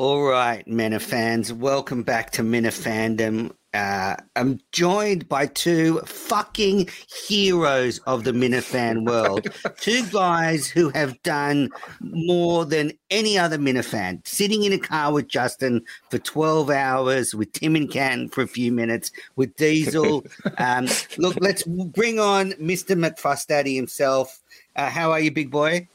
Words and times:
All 0.00 0.22
right, 0.22 0.64
fans, 1.02 1.52
welcome 1.52 2.02
back 2.02 2.30
to 2.30 2.42
Minifandom. 2.42 3.52
Uh, 3.74 4.16
I'm 4.34 4.58
joined 4.72 5.28
by 5.28 5.44
two 5.44 5.98
fucking 6.06 6.88
heroes 7.26 7.98
of 8.06 8.24
the 8.24 8.32
Minifan 8.32 9.04
world. 9.04 9.48
two 9.78 10.06
guys 10.06 10.68
who 10.68 10.88
have 10.94 11.22
done 11.22 11.68
more 12.00 12.64
than 12.64 12.92
any 13.10 13.38
other 13.38 13.58
Minifan. 13.58 14.26
Sitting 14.26 14.64
in 14.64 14.72
a 14.72 14.78
car 14.78 15.12
with 15.12 15.28
Justin 15.28 15.84
for 16.08 16.16
12 16.16 16.70
hours, 16.70 17.34
with 17.34 17.52
Tim 17.52 17.76
and 17.76 17.90
Canton 17.90 18.30
for 18.30 18.40
a 18.40 18.48
few 18.48 18.72
minutes, 18.72 19.10
with 19.36 19.54
Diesel. 19.56 20.24
Um, 20.56 20.88
look, 21.18 21.36
let's 21.42 21.62
bring 21.64 22.18
on 22.18 22.52
Mr. 22.52 22.98
McFuss 22.98 23.74
himself. 23.74 24.40
Uh, 24.76 24.88
how 24.88 25.12
are 25.12 25.20
you, 25.20 25.30
big 25.30 25.50
boy? 25.50 25.86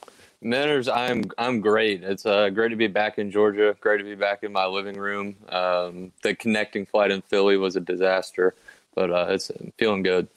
Menners, 0.45 0.87
I'm 0.93 1.23
I'm 1.39 1.59
great. 1.59 2.03
It's 2.03 2.25
uh, 2.25 2.49
great 2.49 2.69
to 2.69 2.75
be 2.75 2.87
back 2.87 3.17
in 3.17 3.31
Georgia. 3.31 3.75
Great 3.81 3.97
to 3.97 4.03
be 4.03 4.13
back 4.13 4.43
in 4.43 4.51
my 4.51 4.67
living 4.67 4.95
room. 4.95 5.35
Um, 5.49 6.11
the 6.21 6.35
connecting 6.35 6.85
flight 6.85 7.09
in 7.09 7.23
Philly 7.23 7.57
was 7.57 7.75
a 7.75 7.79
disaster, 7.79 8.53
but 8.93 9.09
uh, 9.09 9.25
it's 9.29 9.51
feeling 9.79 10.03
good. 10.03 10.27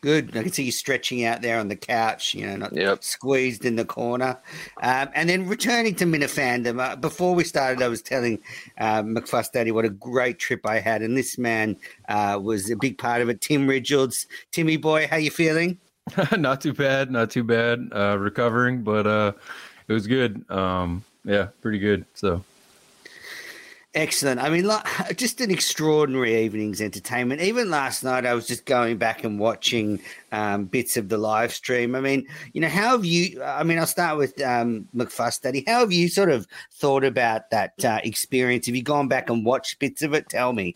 Good. 0.00 0.36
I 0.36 0.42
can 0.42 0.52
see 0.52 0.64
you 0.64 0.72
stretching 0.72 1.24
out 1.24 1.42
there 1.42 1.60
on 1.60 1.68
the 1.68 1.76
couch, 1.76 2.34
you 2.34 2.44
know, 2.44 2.56
not 2.56 2.74
yep. 2.74 3.04
squeezed 3.04 3.64
in 3.64 3.76
the 3.76 3.84
corner. 3.84 4.36
Um, 4.82 5.10
and 5.14 5.30
then 5.30 5.46
returning 5.46 5.94
to 5.94 6.06
Minifandom, 6.06 6.80
uh, 6.80 6.96
before 6.96 7.36
we 7.36 7.44
started, 7.44 7.84
I 7.84 7.86
was 7.86 8.02
telling 8.02 8.40
uh, 8.78 9.04
McFuss 9.04 9.52
Daddy 9.52 9.70
what 9.70 9.84
a 9.84 9.90
great 9.90 10.40
trip 10.40 10.66
I 10.66 10.80
had. 10.80 11.02
And 11.02 11.16
this 11.16 11.38
man 11.38 11.76
uh, 12.08 12.40
was 12.42 12.68
a 12.68 12.74
big 12.74 12.98
part 12.98 13.22
of 13.22 13.28
it. 13.28 13.40
Tim 13.40 13.68
Richards. 13.68 14.26
Timmy 14.50 14.76
boy, 14.76 15.06
how 15.06 15.18
you 15.18 15.30
feeling? 15.30 15.78
not 16.36 16.60
too 16.60 16.72
bad, 16.72 17.10
not 17.10 17.30
too 17.30 17.44
bad. 17.44 17.88
Uh, 17.94 18.16
recovering, 18.18 18.82
but 18.82 19.06
uh, 19.06 19.32
it 19.88 19.92
was 19.92 20.06
good. 20.06 20.48
Um, 20.50 21.04
yeah, 21.24 21.48
pretty 21.60 21.78
good. 21.78 22.04
So 22.14 22.44
excellent. 23.94 24.40
I 24.40 24.48
mean, 24.48 24.64
like, 24.64 24.84
just 25.16 25.40
an 25.40 25.50
extraordinary 25.50 26.44
evening's 26.44 26.80
entertainment. 26.80 27.40
Even 27.40 27.70
last 27.70 28.02
night, 28.02 28.26
I 28.26 28.34
was 28.34 28.46
just 28.46 28.64
going 28.64 28.96
back 28.96 29.24
and 29.24 29.38
watching 29.38 30.00
um, 30.32 30.64
bits 30.64 30.96
of 30.96 31.08
the 31.08 31.18
live 31.18 31.52
stream. 31.52 31.94
I 31.94 32.00
mean, 32.00 32.26
you 32.52 32.60
know, 32.60 32.68
how 32.68 32.96
have 32.96 33.04
you? 33.04 33.42
I 33.42 33.62
mean, 33.62 33.78
I'll 33.78 33.86
start 33.86 34.18
with 34.18 34.40
um, 34.42 34.88
McFuss 34.94 35.40
Daddy. 35.40 35.64
How 35.66 35.80
have 35.80 35.92
you 35.92 36.08
sort 36.08 36.30
of 36.30 36.46
thought 36.72 37.04
about 37.04 37.50
that 37.50 37.84
uh, 37.84 38.00
experience? 38.02 38.66
Have 38.66 38.76
you 38.76 38.82
gone 38.82 39.08
back 39.08 39.30
and 39.30 39.44
watched 39.44 39.78
bits 39.78 40.02
of 40.02 40.14
it? 40.14 40.28
Tell 40.28 40.52
me. 40.52 40.74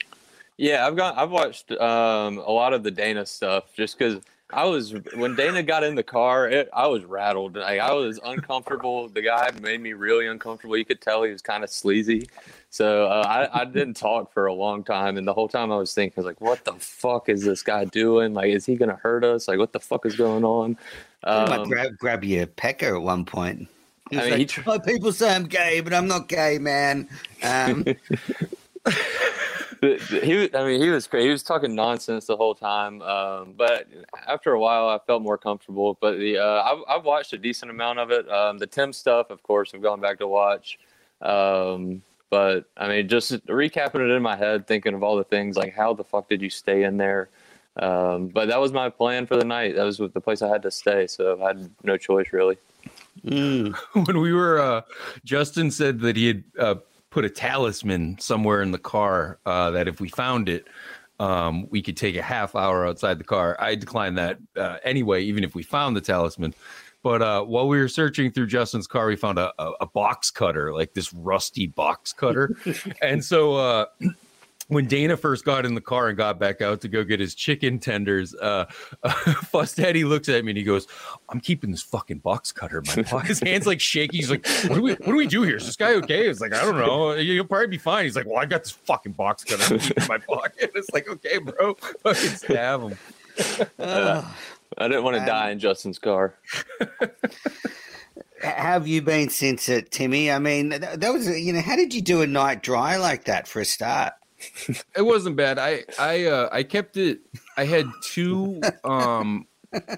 Yeah, 0.56 0.86
I've 0.86 0.96
got. 0.96 1.18
I've 1.18 1.30
watched 1.30 1.70
um, 1.72 2.38
a 2.38 2.50
lot 2.50 2.72
of 2.72 2.82
the 2.82 2.90
Dana 2.90 3.26
stuff 3.26 3.74
just 3.74 3.98
because 3.98 4.20
I 4.52 4.64
was 4.64 4.94
when 5.14 5.34
Dana 5.34 5.62
got 5.62 5.82
in 5.82 5.96
the 5.96 6.04
car, 6.04 6.48
it, 6.48 6.68
I 6.72 6.86
was 6.86 7.04
rattled. 7.04 7.56
Like, 7.56 7.80
I 7.80 7.92
was 7.92 8.20
uncomfortable. 8.24 9.08
The 9.08 9.22
guy 9.22 9.50
made 9.60 9.80
me 9.80 9.92
really 9.92 10.28
uncomfortable. 10.28 10.76
You 10.76 10.84
could 10.84 11.00
tell 11.00 11.24
he 11.24 11.32
was 11.32 11.42
kind 11.42 11.64
of 11.64 11.70
sleazy. 11.70 12.28
So 12.70 13.06
uh, 13.06 13.48
I, 13.52 13.62
I 13.62 13.64
didn't 13.64 13.94
talk 13.94 14.32
for 14.32 14.46
a 14.46 14.52
long 14.52 14.84
time, 14.84 15.16
and 15.16 15.26
the 15.26 15.34
whole 15.34 15.48
time 15.48 15.72
I 15.72 15.76
was 15.76 15.92
thinking, 15.94 16.14
I 16.16 16.20
was 16.20 16.26
like, 16.26 16.40
"What 16.40 16.64
the 16.64 16.74
fuck 16.74 17.28
is 17.28 17.42
this 17.42 17.62
guy 17.62 17.86
doing? 17.86 18.34
Like, 18.34 18.50
is 18.50 18.64
he 18.66 18.76
gonna 18.76 18.96
hurt 19.02 19.24
us? 19.24 19.48
Like, 19.48 19.58
what 19.58 19.72
the 19.72 19.80
fuck 19.80 20.06
is 20.06 20.14
going 20.14 20.44
on?" 20.44 20.76
Um, 21.24 21.68
grab 21.68 21.96
grab 21.98 22.22
your 22.22 22.46
pecker 22.46 22.94
at 22.94 23.02
one 23.02 23.24
point. 23.24 23.66
I 24.12 24.16
mean, 24.16 24.30
like, 24.30 24.48
tr- 24.48 24.60
oh, 24.66 24.78
people 24.78 25.12
say 25.12 25.34
I'm 25.34 25.46
gay, 25.46 25.80
but 25.80 25.92
I'm 25.92 26.06
not 26.06 26.28
gay, 26.28 26.58
man. 26.58 27.08
Um, 27.42 27.84
he, 29.94 30.54
I 30.54 30.64
mean, 30.64 30.80
he 30.80 30.90
was 30.90 31.06
great. 31.06 31.24
He 31.24 31.30
was 31.30 31.42
talking 31.42 31.74
nonsense 31.74 32.26
the 32.26 32.36
whole 32.36 32.54
time. 32.54 33.02
Um, 33.02 33.54
but 33.56 33.88
after 34.26 34.52
a 34.52 34.60
while, 34.60 34.88
I 34.88 34.98
felt 35.06 35.22
more 35.22 35.38
comfortable. 35.38 35.96
But 36.00 36.18
the 36.18 36.38
uh, 36.38 36.62
I've, 36.62 36.78
I've, 36.88 37.04
watched 37.04 37.32
a 37.32 37.38
decent 37.38 37.70
amount 37.70 37.98
of 37.98 38.10
it. 38.10 38.30
Um, 38.30 38.58
the 38.58 38.66
Tim 38.66 38.92
stuff, 38.92 39.30
of 39.30 39.42
course, 39.42 39.72
I've 39.74 39.82
gone 39.82 40.00
back 40.00 40.18
to 40.18 40.26
watch. 40.26 40.78
Um, 41.22 42.02
but 42.30 42.64
I 42.76 42.88
mean, 42.88 43.08
just 43.08 43.32
recapping 43.46 44.00
it 44.00 44.10
in 44.10 44.22
my 44.22 44.36
head, 44.36 44.66
thinking 44.66 44.94
of 44.94 45.02
all 45.02 45.16
the 45.16 45.24
things 45.24 45.56
like 45.56 45.74
how 45.74 45.94
the 45.94 46.04
fuck 46.04 46.28
did 46.28 46.42
you 46.42 46.50
stay 46.50 46.84
in 46.84 46.96
there? 46.96 47.28
Um, 47.76 48.28
but 48.28 48.48
that 48.48 48.60
was 48.60 48.72
my 48.72 48.88
plan 48.88 49.26
for 49.26 49.36
the 49.36 49.44
night. 49.44 49.76
That 49.76 49.84
was 49.84 49.98
the 49.98 50.20
place 50.20 50.42
I 50.42 50.48
had 50.48 50.62
to 50.62 50.70
stay, 50.70 51.06
so 51.06 51.42
I 51.42 51.48
had 51.48 51.70
no 51.82 51.96
choice 51.96 52.28
really. 52.32 52.56
Mm. 53.24 53.74
when 54.06 54.20
we 54.20 54.32
were, 54.32 54.58
uh, 54.58 54.82
Justin 55.24 55.70
said 55.70 56.00
that 56.00 56.16
he 56.16 56.26
had 56.28 56.44
uh, 56.58 56.74
put 57.16 57.24
a 57.24 57.30
talisman 57.30 58.14
somewhere 58.18 58.60
in 58.60 58.72
the 58.72 58.78
car 58.78 59.38
uh, 59.46 59.70
that 59.70 59.88
if 59.88 60.02
we 60.02 60.08
found 60.10 60.50
it, 60.50 60.66
um, 61.18 61.66
we 61.70 61.80
could 61.80 61.96
take 61.96 62.14
a 62.14 62.20
half 62.20 62.54
hour 62.54 62.86
outside 62.86 63.18
the 63.18 63.24
car. 63.24 63.56
I 63.58 63.74
declined 63.74 64.18
that 64.18 64.36
uh, 64.54 64.76
anyway, 64.84 65.22
even 65.22 65.42
if 65.42 65.54
we 65.54 65.62
found 65.62 65.96
the 65.96 66.02
talisman. 66.02 66.52
But 67.02 67.22
uh, 67.22 67.42
while 67.44 67.68
we 67.68 67.78
were 67.78 67.88
searching 67.88 68.30
through 68.30 68.48
Justin's 68.48 68.86
car, 68.86 69.06
we 69.06 69.16
found 69.16 69.38
a, 69.38 69.50
a, 69.58 69.72
a 69.80 69.86
box 69.86 70.30
cutter, 70.30 70.74
like 70.74 70.92
this 70.92 71.10
rusty 71.14 71.66
box 71.66 72.12
cutter. 72.12 72.54
and 73.00 73.24
so 73.24 73.54
uh, 73.54 73.86
when 74.68 74.86
Dana 74.86 75.16
first 75.16 75.44
got 75.44 75.64
in 75.64 75.74
the 75.74 75.80
car 75.80 76.08
and 76.08 76.16
got 76.16 76.38
back 76.38 76.60
out 76.60 76.80
to 76.80 76.88
go 76.88 77.04
get 77.04 77.20
his 77.20 77.34
chicken 77.34 77.78
tenders, 77.78 78.34
uh, 78.34 78.66
uh 79.02 79.10
Fuss 79.10 79.74
Daddy 79.74 80.04
looks 80.04 80.28
at 80.28 80.44
me 80.44 80.50
and 80.50 80.58
he 80.58 80.64
goes, 80.64 80.86
"I'm 81.28 81.40
keeping 81.40 81.70
this 81.70 81.82
fucking 81.82 82.18
box 82.18 82.52
cutter 82.52 82.78
in 82.78 82.84
my 82.96 83.02
pocket." 83.02 83.28
His 83.28 83.40
hands 83.40 83.66
like 83.66 83.80
shaky. 83.80 84.18
He's 84.18 84.30
like, 84.30 84.46
"What 84.66 84.74
do 84.74 84.82
we? 84.82 84.92
What 84.92 85.06
do 85.06 85.16
we 85.16 85.26
do 85.26 85.42
here? 85.42 85.56
Is 85.56 85.66
this 85.66 85.76
guy 85.76 85.94
okay?" 85.94 86.26
It's 86.28 86.40
like, 86.40 86.54
"I 86.54 86.64
don't 86.64 86.78
know. 86.78 87.14
You'll 87.14 87.44
probably 87.44 87.68
be 87.68 87.78
fine." 87.78 88.04
He's 88.04 88.16
like, 88.16 88.26
"Well, 88.26 88.38
I 88.38 88.46
got 88.46 88.64
this 88.64 88.72
fucking 88.72 89.12
box 89.12 89.44
cutter 89.44 89.74
in 89.74 90.06
my 90.08 90.18
pocket." 90.18 90.72
It's 90.74 90.90
like, 90.92 91.08
"Okay, 91.08 91.38
bro, 91.38 91.74
fucking 91.74 92.30
stab 92.30 92.80
him." 92.82 92.98
Uh, 93.78 94.22
I 94.78 94.88
didn't 94.88 95.04
want 95.04 95.16
to 95.16 95.20
um, 95.20 95.26
die 95.26 95.50
in 95.50 95.58
Justin's 95.58 95.98
car. 95.98 96.34
have 98.42 98.86
you 98.86 99.02
been 99.02 99.28
since 99.28 99.68
it, 99.68 99.90
Timmy? 99.90 100.30
I 100.30 100.38
mean, 100.38 100.70
that, 100.70 101.00
that 101.00 101.12
was 101.12 101.28
you 101.28 101.52
know, 101.52 101.60
how 101.60 101.76
did 101.76 101.94
you 101.94 102.00
do 102.00 102.22
a 102.22 102.26
night 102.26 102.62
dry 102.62 102.96
like 102.96 103.24
that 103.24 103.46
for 103.46 103.60
a 103.60 103.64
start? 103.64 104.14
It 104.96 105.02
wasn't 105.02 105.36
bad. 105.36 105.58
I 105.58 105.84
I 105.98 106.26
uh, 106.26 106.48
I 106.52 106.62
kept 106.62 106.96
it. 106.96 107.20
I 107.56 107.64
had 107.64 107.86
two 108.02 108.60
um 108.84 109.46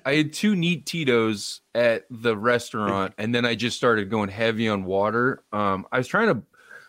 I 0.04 0.14
had 0.14 0.32
two 0.32 0.56
neat 0.56 0.86
Tito's 0.86 1.60
at 1.74 2.04
the 2.10 2.36
restaurant, 2.36 3.14
and 3.18 3.34
then 3.34 3.44
I 3.44 3.54
just 3.54 3.76
started 3.76 4.10
going 4.10 4.28
heavy 4.28 4.68
on 4.68 4.84
water. 4.84 5.42
Um, 5.52 5.86
I 5.92 5.98
was 5.98 6.08
trying 6.08 6.34
to 6.34 6.42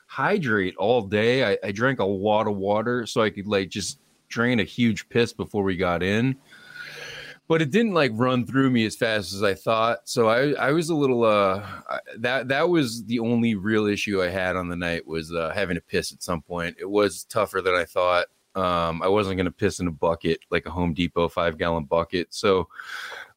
hydrate 0.07 0.75
all 0.77 1.01
day. 1.01 1.51
I, 1.51 1.57
I 1.63 1.71
drank 1.71 1.99
a 1.99 2.05
lot 2.05 2.47
of 2.47 2.55
water 2.55 3.05
so 3.05 3.21
I 3.21 3.29
could 3.29 3.47
like 3.47 3.69
just 3.69 3.99
drain 4.27 4.59
a 4.59 4.63
huge 4.63 5.09
piss 5.09 5.33
before 5.33 5.63
we 5.63 5.75
got 5.75 6.03
in 6.03 6.37
but 7.49 7.63
it 7.63 7.71
didn't 7.71 7.93
like 7.93 8.11
run 8.13 8.45
through 8.45 8.69
me 8.69 8.85
as 8.85 8.95
fast 8.95 9.33
as 9.33 9.41
I 9.41 9.55
thought. 9.55 10.07
So 10.07 10.29
I, 10.29 10.51
I 10.51 10.71
was 10.71 10.89
a 10.89 10.95
little 10.95 11.25
uh 11.25 11.65
that 12.19 12.47
that 12.47 12.69
was 12.69 13.03
the 13.05 13.19
only 13.19 13.55
real 13.55 13.87
issue 13.87 14.21
I 14.21 14.29
had 14.29 14.55
on 14.55 14.69
the 14.69 14.75
night 14.77 15.05
was 15.05 15.33
uh, 15.33 15.51
having 15.53 15.75
to 15.75 15.81
piss 15.81 16.13
at 16.13 16.23
some 16.23 16.41
point. 16.41 16.77
It 16.79 16.89
was 16.89 17.25
tougher 17.25 17.59
than 17.59 17.73
I 17.73 17.83
thought. 17.83 18.27
Um, 18.55 19.01
I 19.01 19.07
wasn't 19.07 19.37
going 19.37 19.45
to 19.45 19.51
piss 19.51 19.79
in 19.79 19.87
a 19.87 19.91
bucket 19.91 20.39
like 20.51 20.65
a 20.67 20.71
Home 20.71 20.93
Depot 20.93 21.27
five 21.27 21.57
gallon 21.57 21.83
bucket. 21.83 22.33
So 22.33 22.69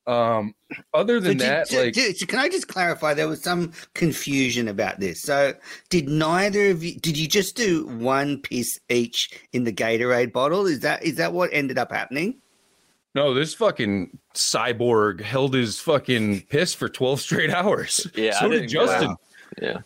um 0.08 0.52
other 0.94 1.20
than 1.20 1.38
so 1.38 1.44
that 1.44 1.72
like 1.72 1.94
can 2.28 2.40
i 2.40 2.48
just 2.48 2.66
clarify 2.66 3.14
there 3.14 3.28
was 3.28 3.40
some 3.40 3.70
confusion 3.94 4.66
about 4.66 4.98
this 4.98 5.22
so 5.22 5.54
did 5.90 6.08
neither 6.08 6.70
of 6.70 6.82
you 6.82 6.98
did 6.98 7.16
you 7.16 7.28
just 7.28 7.54
do 7.54 7.86
one 7.86 8.36
piss 8.42 8.80
each 8.88 9.30
in 9.52 9.62
the 9.62 9.72
gatorade 9.72 10.32
bottle 10.32 10.66
is 10.66 10.80
that 10.80 11.04
is 11.04 11.14
that 11.14 11.32
what 11.32 11.48
ended 11.52 11.78
up 11.78 11.92
happening 11.92 12.34
no, 13.14 13.34
this 13.34 13.54
fucking 13.54 14.18
cyborg 14.34 15.20
held 15.20 15.54
his 15.54 15.78
fucking 15.78 16.42
piss 16.42 16.74
for 16.74 16.88
12 16.88 17.20
straight 17.20 17.50
hours. 17.50 18.06
Yeah. 18.14 18.38
So 18.38 18.48
did 18.48 18.68
Justin. 18.68 19.16
Yeah. 19.60 19.78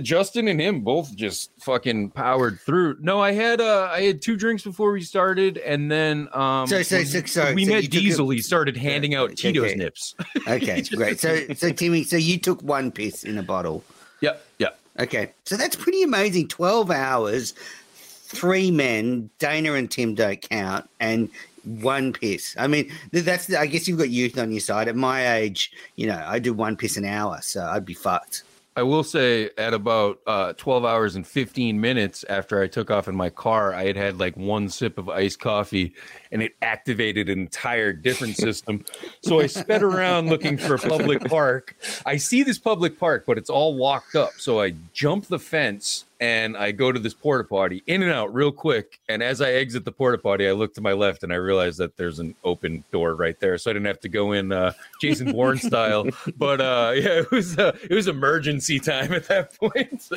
Justin 0.00 0.48
and 0.48 0.60
him 0.60 0.80
both 0.80 1.14
just 1.14 1.50
fucking 1.60 2.10
powered 2.10 2.60
through. 2.60 2.98
No, 3.00 3.20
I 3.20 3.32
had 3.32 3.60
uh 3.60 3.88
I 3.90 4.02
had 4.02 4.20
two 4.20 4.36
drinks 4.36 4.62
before 4.62 4.92
we 4.92 5.02
started, 5.02 5.58
and 5.58 5.90
then 5.90 6.28
um 6.32 6.66
so, 6.66 6.82
so, 6.82 7.02
so, 7.04 7.22
sorry, 7.24 7.54
we 7.54 7.64
so 7.64 7.72
met 7.72 7.90
Diesel. 7.90 8.30
A, 8.30 8.34
he 8.34 8.42
started 8.42 8.76
handing 8.76 9.14
out 9.14 9.30
okay, 9.30 9.52
Tito's 9.52 9.76
nips. 9.76 10.14
Okay, 10.46 10.82
great. 10.94 11.18
So 11.20 11.46
so 11.54 11.70
Timmy, 11.70 12.04
so 12.04 12.16
you 12.16 12.38
took 12.38 12.62
one 12.62 12.90
piss 12.90 13.24
in 13.24 13.38
a 13.38 13.42
bottle. 13.42 13.84
Yep. 14.20 14.44
Yep. 14.58 14.78
Okay. 15.00 15.32
So 15.44 15.56
that's 15.56 15.76
pretty 15.76 16.02
amazing. 16.02 16.48
12 16.48 16.90
hours, 16.90 17.54
three 17.94 18.70
men, 18.70 19.30
Dana 19.38 19.72
and 19.74 19.90
Tim 19.90 20.14
don't 20.14 20.40
count, 20.42 20.88
and 21.00 21.30
one 21.64 22.12
piss. 22.12 22.54
I 22.58 22.66
mean, 22.66 22.90
that's 23.12 23.52
I 23.52 23.66
guess 23.66 23.88
you've 23.88 23.98
got 23.98 24.10
youth 24.10 24.38
on 24.38 24.50
your 24.50 24.60
side. 24.60 24.88
At 24.88 24.96
my 24.96 25.36
age, 25.36 25.72
you 25.96 26.06
know, 26.06 26.22
I 26.26 26.38
do 26.38 26.52
one 26.52 26.76
piss 26.76 26.96
an 26.96 27.04
hour, 27.04 27.40
so 27.42 27.62
I'd 27.64 27.84
be 27.84 27.94
fucked. 27.94 28.44
I 28.76 28.82
will 28.84 29.02
say, 29.02 29.50
at 29.58 29.74
about 29.74 30.20
uh, 30.26 30.52
12 30.52 30.84
hours 30.84 31.16
and 31.16 31.26
15 31.26 31.80
minutes 31.80 32.24
after 32.28 32.62
I 32.62 32.68
took 32.68 32.90
off 32.90 33.08
in 33.08 33.16
my 33.16 33.28
car, 33.28 33.74
I 33.74 33.84
had 33.84 33.96
had 33.96 34.20
like 34.20 34.36
one 34.36 34.68
sip 34.68 34.96
of 34.96 35.08
iced 35.08 35.40
coffee 35.40 35.92
and 36.30 36.40
it 36.40 36.54
activated 36.62 37.28
an 37.28 37.40
entire 37.40 37.92
different 37.92 38.36
system. 38.38 38.84
So 39.22 39.40
I 39.40 39.48
sped 39.48 39.82
around 39.82 40.30
looking 40.30 40.56
for 40.56 40.76
a 40.76 40.78
public 40.78 41.24
park. 41.28 41.76
I 42.06 42.16
see 42.16 42.44
this 42.44 42.58
public 42.58 42.98
park, 42.98 43.24
but 43.26 43.38
it's 43.38 43.50
all 43.50 43.76
locked 43.76 44.14
up. 44.14 44.34
So 44.38 44.60
I 44.60 44.74
jump 44.92 45.26
the 45.26 45.40
fence 45.40 46.04
and 46.20 46.54
I 46.56 46.70
go 46.72 46.92
to 46.92 47.00
this 47.00 47.14
porta 47.14 47.44
potty, 47.44 47.82
in 47.86 48.02
and 48.02 48.12
out 48.12 48.32
real 48.34 48.52
quick. 48.52 49.00
And 49.08 49.22
as 49.22 49.40
I 49.40 49.52
exit 49.52 49.86
the 49.86 49.92
porta 49.92 50.18
potty, 50.18 50.46
I 50.46 50.52
look 50.52 50.74
to 50.74 50.82
my 50.82 50.92
left 50.92 51.22
and 51.22 51.32
I 51.32 51.36
realize 51.36 51.78
that 51.78 51.96
there's 51.96 52.18
an 52.18 52.34
open 52.44 52.84
door 52.92 53.14
right 53.14 53.38
there, 53.40 53.56
so 53.56 53.70
I 53.70 53.74
didn't 53.74 53.86
have 53.86 54.00
to 54.00 54.08
go 54.08 54.32
in 54.32 54.52
uh, 54.52 54.72
Jason 55.00 55.32
Bourne 55.32 55.58
style. 55.70 56.06
But 56.36 56.60
uh, 56.60 56.92
yeah, 56.94 57.20
it 57.20 57.30
was 57.30 57.58
uh, 57.58 57.76
it 57.82 57.94
was 57.94 58.06
emergency 58.06 58.78
time 58.78 59.12
at 59.12 59.26
that 59.28 59.56
point. 59.58 60.02
So, 60.02 60.16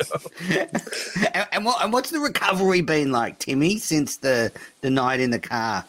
and, 1.52 1.64
what, 1.64 1.82
and 1.82 1.92
what's 1.92 2.10
the 2.10 2.20
recovery 2.20 2.82
been 2.82 3.10
like, 3.10 3.38
Timmy, 3.38 3.78
since 3.78 4.18
the 4.18 4.52
the 4.82 4.90
night 4.90 5.20
in 5.20 5.30
the 5.30 5.40
car? 5.40 5.84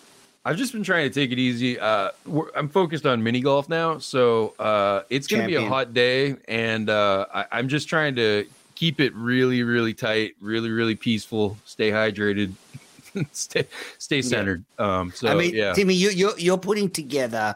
I've 0.47 0.57
just 0.57 0.73
been 0.73 0.83
trying 0.83 1.09
to 1.09 1.13
take 1.13 1.31
it 1.31 1.39
easy. 1.39 1.79
Uh, 1.79 2.11
I'm 2.55 2.69
focused 2.69 3.07
on 3.07 3.23
mini 3.23 3.41
golf 3.41 3.67
now, 3.67 3.97
so 3.97 4.53
uh, 4.59 5.01
it's 5.09 5.25
going 5.25 5.41
to 5.41 5.47
be 5.47 5.55
a 5.55 5.67
hot 5.67 5.95
day, 5.95 6.35
and 6.47 6.87
uh, 6.87 7.25
I, 7.33 7.45
I'm 7.51 7.67
just 7.67 7.89
trying 7.89 8.15
to 8.17 8.45
keep 8.75 8.99
it 8.99 9.13
really, 9.15 9.63
really 9.63 9.93
tight, 9.93 10.35
really, 10.39 10.69
really 10.69 10.95
peaceful. 10.95 11.57
Stay 11.65 11.91
hydrated, 11.91 12.53
stay 13.31 13.67
stay 13.97 14.21
centered. 14.21 14.63
Yeah. 14.79 14.99
Um, 14.99 15.11
so 15.15 15.27
I 15.27 15.35
mean, 15.35 15.55
yeah. 15.55 15.73
Timmy, 15.73 15.93
you, 15.93 16.09
you're 16.09 16.37
you're 16.37 16.57
putting 16.57 16.89
together 16.89 17.55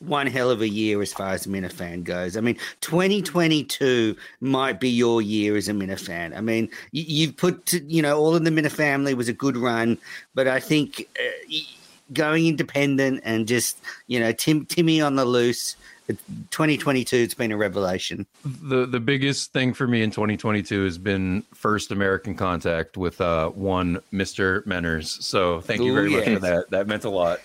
one 0.00 0.26
hell 0.26 0.50
of 0.50 0.60
a 0.60 0.68
year 0.68 1.00
as 1.00 1.12
far 1.12 1.32
as 1.32 1.46
a 1.46 1.48
Minifan 1.48 2.04
goes. 2.04 2.36
I 2.36 2.40
mean, 2.40 2.58
2022 2.82 4.14
might 4.40 4.78
be 4.78 4.90
your 4.90 5.22
year 5.22 5.56
as 5.56 5.68
a 5.68 5.72
Minifan. 5.72 6.36
I 6.36 6.42
mean, 6.42 6.68
you, 6.92 7.28
have 7.28 7.36
put, 7.38 7.64
to, 7.66 7.82
you 7.84 8.02
know, 8.02 8.18
all 8.18 8.36
in 8.36 8.44
the 8.44 8.50
Minifamily 8.50 8.72
family 8.72 9.14
was 9.14 9.28
a 9.28 9.32
good 9.32 9.56
run, 9.56 9.96
but 10.34 10.46
I 10.46 10.60
think 10.60 11.08
uh, 11.18 11.56
going 12.12 12.46
independent 12.46 13.20
and 13.24 13.48
just 13.48 13.78
you 14.06 14.20
know 14.20 14.32
Tim 14.32 14.66
Timmy 14.66 15.00
on 15.00 15.16
the 15.16 15.24
loose. 15.24 15.76
2022 16.06 17.16
it's 17.16 17.34
been 17.34 17.52
a 17.52 17.56
revelation 17.56 18.26
the 18.44 18.86
the 18.86 19.00
biggest 19.00 19.52
thing 19.52 19.74
for 19.74 19.86
me 19.86 20.02
in 20.02 20.10
2022 20.10 20.84
has 20.84 20.98
been 20.98 21.42
first 21.54 21.90
american 21.90 22.34
contact 22.34 22.96
with 22.96 23.20
uh 23.20 23.48
one 23.50 24.00
mr 24.12 24.64
menners 24.66 25.20
so 25.22 25.60
thank 25.60 25.82
you 25.82 25.92
very 25.92 26.12
Ooh, 26.12 26.18
much 26.18 26.24
for 26.24 26.38
that 26.38 26.70
that 26.70 26.86
meant 26.86 27.04
a 27.04 27.10
lot 27.10 27.40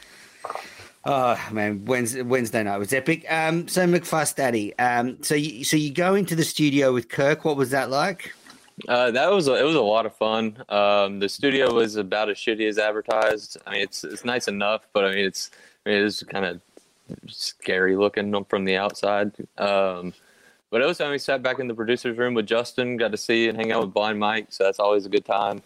Oh 1.03 1.35
man, 1.51 1.83
Wednesday, 1.85 2.21
Wednesday 2.21 2.61
night 2.61 2.77
was 2.77 2.93
epic. 2.93 3.25
Um, 3.27 3.67
so 3.67 3.87
McFuss 3.87 4.35
Daddy, 4.35 4.77
um, 4.77 5.21
so 5.23 5.33
you 5.33 5.63
so 5.63 5.75
you 5.75 5.91
go 5.91 6.13
into 6.13 6.35
the 6.35 6.43
studio 6.43 6.93
with 6.93 7.09
Kirk. 7.09 7.43
What 7.43 7.57
was 7.57 7.71
that 7.71 7.89
like? 7.89 8.33
Uh, 8.87 9.11
that 9.11 9.31
was 9.31 9.47
a, 9.47 9.55
it 9.55 9.63
was 9.63 9.75
a 9.75 9.81
lot 9.81 10.05
of 10.05 10.15
fun. 10.15 10.63
Um, 10.69 11.19
the 11.19 11.27
studio 11.29 11.73
was 11.73 11.95
about 11.95 12.29
as 12.29 12.37
shitty 12.37 12.67
as 12.67 12.77
advertised. 12.77 13.57
I 13.65 13.71
mean, 13.71 13.81
it's 13.81 14.03
it's 14.03 14.23
nice 14.23 14.47
enough, 14.47 14.87
but 14.93 15.05
I 15.05 15.09
mean, 15.15 15.25
it's 15.25 15.49
I 15.85 15.89
mean, 15.89 16.05
it's 16.05 16.21
kind 16.23 16.45
of 16.45 16.61
scary 17.27 17.95
looking 17.95 18.43
from 18.45 18.65
the 18.65 18.77
outside. 18.77 19.31
Um, 19.57 20.13
but 20.69 20.81
it 20.81 20.85
was 20.85 20.97
time 20.97 21.11
we 21.11 21.17
sat 21.17 21.43
back 21.43 21.59
in 21.59 21.67
the 21.67 21.73
producer's 21.73 22.17
room 22.17 22.33
with 22.33 22.47
Justin, 22.47 22.97
got 22.97 23.11
to 23.11 23.17
see 23.17 23.49
and 23.49 23.57
hang 23.57 23.71
out 23.71 23.81
with 23.81 23.93
Blind 23.93 24.19
Mike, 24.19 24.47
so 24.49 24.63
that's 24.63 24.79
always 24.79 25.05
a 25.05 25.09
good 25.09 25.25
time. 25.25 25.61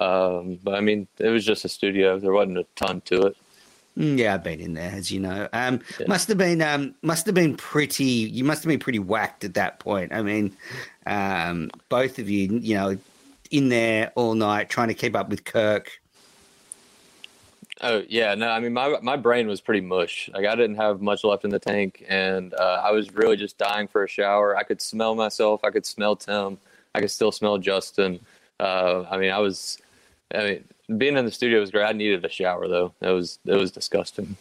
Um, 0.00 0.58
but 0.62 0.74
I 0.74 0.80
mean, 0.80 1.06
it 1.18 1.28
was 1.28 1.44
just 1.44 1.64
a 1.64 1.68
studio. 1.68 2.18
There 2.18 2.32
wasn't 2.32 2.58
a 2.58 2.66
ton 2.76 3.00
to 3.02 3.28
it. 3.28 3.36
Mm, 3.96 4.18
yeah, 4.18 4.34
I've 4.34 4.44
been 4.44 4.60
in 4.60 4.74
there, 4.74 4.92
as 4.92 5.10
you 5.10 5.20
know. 5.20 5.48
Um, 5.52 5.80
yeah. 5.98 6.06
Must 6.06 6.28
have 6.28 6.38
been 6.38 6.62
um, 6.62 6.94
must 7.02 7.26
have 7.26 7.34
been 7.34 7.56
pretty. 7.56 8.04
You 8.04 8.44
must 8.44 8.62
have 8.62 8.68
been 8.68 8.78
pretty 8.78 9.00
whacked 9.00 9.44
at 9.44 9.54
that 9.54 9.80
point. 9.80 10.12
I 10.12 10.22
mean, 10.22 10.56
um, 11.06 11.70
both 11.88 12.18
of 12.18 12.30
you, 12.30 12.58
you 12.60 12.76
know, 12.76 12.96
in 13.50 13.68
there 13.70 14.12
all 14.14 14.34
night 14.34 14.68
trying 14.68 14.88
to 14.88 14.94
keep 14.94 15.16
up 15.16 15.28
with 15.28 15.44
Kirk. 15.44 16.00
Oh 17.80 18.02
yeah, 18.08 18.34
no, 18.34 18.48
I 18.48 18.60
mean 18.60 18.72
my 18.72 18.98
my 19.02 19.16
brain 19.16 19.46
was 19.46 19.60
pretty 19.60 19.80
mush. 19.80 20.28
Like 20.34 20.46
I 20.46 20.54
didn't 20.54 20.76
have 20.76 21.00
much 21.00 21.24
left 21.24 21.44
in 21.44 21.50
the 21.50 21.58
tank, 21.58 22.04
and 22.08 22.54
uh, 22.54 22.82
I 22.84 22.90
was 22.90 23.12
really 23.12 23.36
just 23.36 23.58
dying 23.58 23.86
for 23.86 24.04
a 24.04 24.08
shower. 24.08 24.56
I 24.56 24.62
could 24.62 24.80
smell 24.80 25.14
myself. 25.14 25.62
I 25.64 25.70
could 25.70 25.86
smell 25.86 26.16
Tim. 26.16 26.58
I 26.94 27.00
could 27.00 27.10
still 27.10 27.30
smell 27.30 27.58
Justin. 27.58 28.20
Uh, 28.58 29.04
I 29.10 29.16
mean, 29.18 29.30
I 29.30 29.38
was. 29.38 29.78
I 30.34 30.38
mean, 30.38 30.64
being 30.98 31.16
in 31.16 31.24
the 31.24 31.30
studio 31.30 31.60
was 31.60 31.70
great. 31.70 31.84
I 31.84 31.92
needed 31.92 32.24
a 32.24 32.28
shower 32.28 32.66
though. 32.68 32.92
It 33.00 33.10
was 33.10 33.38
it 33.46 33.54
was 33.54 33.70
disgusting. 33.70 34.36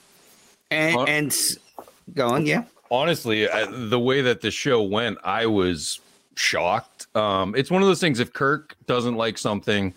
And, 0.71 0.97
and 1.07 1.37
go 2.13 2.27
on, 2.27 2.45
yeah. 2.45 2.63
Honestly, 2.89 3.49
I, 3.49 3.65
the 3.65 3.99
way 3.99 4.21
that 4.21 4.41
the 4.41 4.51
show 4.51 4.81
went, 4.81 5.17
I 5.23 5.45
was 5.45 5.99
shocked. 6.35 7.07
Um, 7.15 7.55
it's 7.55 7.71
one 7.71 7.81
of 7.81 7.87
those 7.87 8.01
things. 8.01 8.19
If 8.19 8.33
Kirk 8.33 8.75
doesn't 8.85 9.15
like 9.15 9.37
something, 9.37 9.93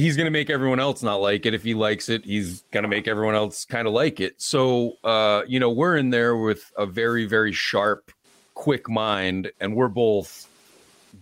he's 0.00 0.16
going 0.16 0.26
to 0.26 0.30
make 0.30 0.50
everyone 0.50 0.80
else 0.80 1.02
not 1.02 1.16
like 1.16 1.46
it. 1.46 1.54
If 1.54 1.62
he 1.62 1.74
likes 1.74 2.08
it, 2.08 2.24
he's 2.24 2.62
going 2.72 2.82
to 2.82 2.88
make 2.88 3.06
everyone 3.06 3.34
else 3.34 3.64
kind 3.64 3.86
of 3.86 3.92
like 3.92 4.20
it. 4.20 4.40
So, 4.40 4.94
uh, 5.04 5.42
you 5.46 5.60
know, 5.60 5.70
we're 5.70 5.96
in 5.96 6.10
there 6.10 6.36
with 6.36 6.72
a 6.76 6.86
very, 6.86 7.26
very 7.26 7.52
sharp, 7.52 8.10
quick 8.54 8.88
mind, 8.88 9.52
and 9.60 9.76
we're 9.76 9.88
both 9.88 10.49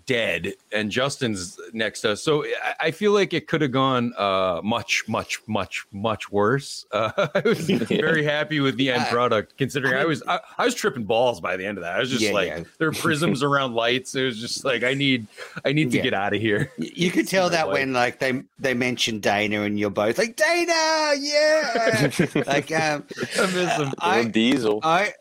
dead 0.06 0.55
and 0.73 0.90
Justin's 0.90 1.58
next 1.73 2.00
to 2.00 2.12
us. 2.12 2.23
So 2.23 2.44
I, 2.81 2.90
feel 2.90 3.12
like 3.12 3.32
it 3.32 3.46
could 3.46 3.61
have 3.61 3.73
gone 3.73 4.12
uh, 4.17 4.61
much, 4.64 5.05
much, 5.06 5.40
much, 5.46 5.87
much 5.93 6.31
worse. 6.31 6.87
Uh, 6.99 7.29
I 7.35 7.43
was 7.44 7.69
yeah. 7.70 7.79
very 7.79 8.25
happy 8.25 8.61
with 8.61 8.76
the 8.76 8.90
end 8.90 9.06
product, 9.06 9.56
considering 9.56 9.94
I, 9.94 10.00
I 10.00 10.05
was 10.05 10.23
I, 10.26 10.40
I, 10.56 10.64
was 10.64 10.75
tripping 10.75 11.05
balls 11.05 11.40
by 11.40 11.56
the 11.56 11.64
end 11.64 11.79
of 11.79 11.85
that. 11.85 11.94
I 11.94 12.00
was 12.00 12.11
just 12.11 12.23
yeah, 12.23 12.32
like, 12.32 12.49
yeah. 12.49 12.64
there 12.79 12.88
are 12.88 12.93
prisms 12.93 13.43
around 13.44 13.75
lights. 13.75 14.14
It 14.17 14.25
was 14.25 14.40
just 14.40 14.64
like 14.64 14.82
I 14.82 14.94
need 14.94 15.26
I 15.64 15.73
need 15.73 15.93
to 15.93 16.00
get 16.00 16.14
out 16.14 16.35
of 16.35 16.40
here. 16.40 16.73
You 16.76 17.11
could 17.12 17.29
tell 17.29 17.50
that 17.50 17.69
when 17.69 17.93
like 17.93 18.19
they 18.19 18.43
they 18.58 18.75
mentioned 18.75 19.23
Dana 19.23 19.62
and 19.62 19.79
you're 19.79 19.90
both 19.90 20.19
like 20.19 20.35
Dana, 20.35 21.12
yeah. 21.19 22.11
like 22.46 22.73
um, 22.73 23.05
I 23.38 23.46
miss 23.46 23.76
him. 23.76 23.93
I, 24.00 24.25
Diesel. 24.25 24.81
I 24.82 25.12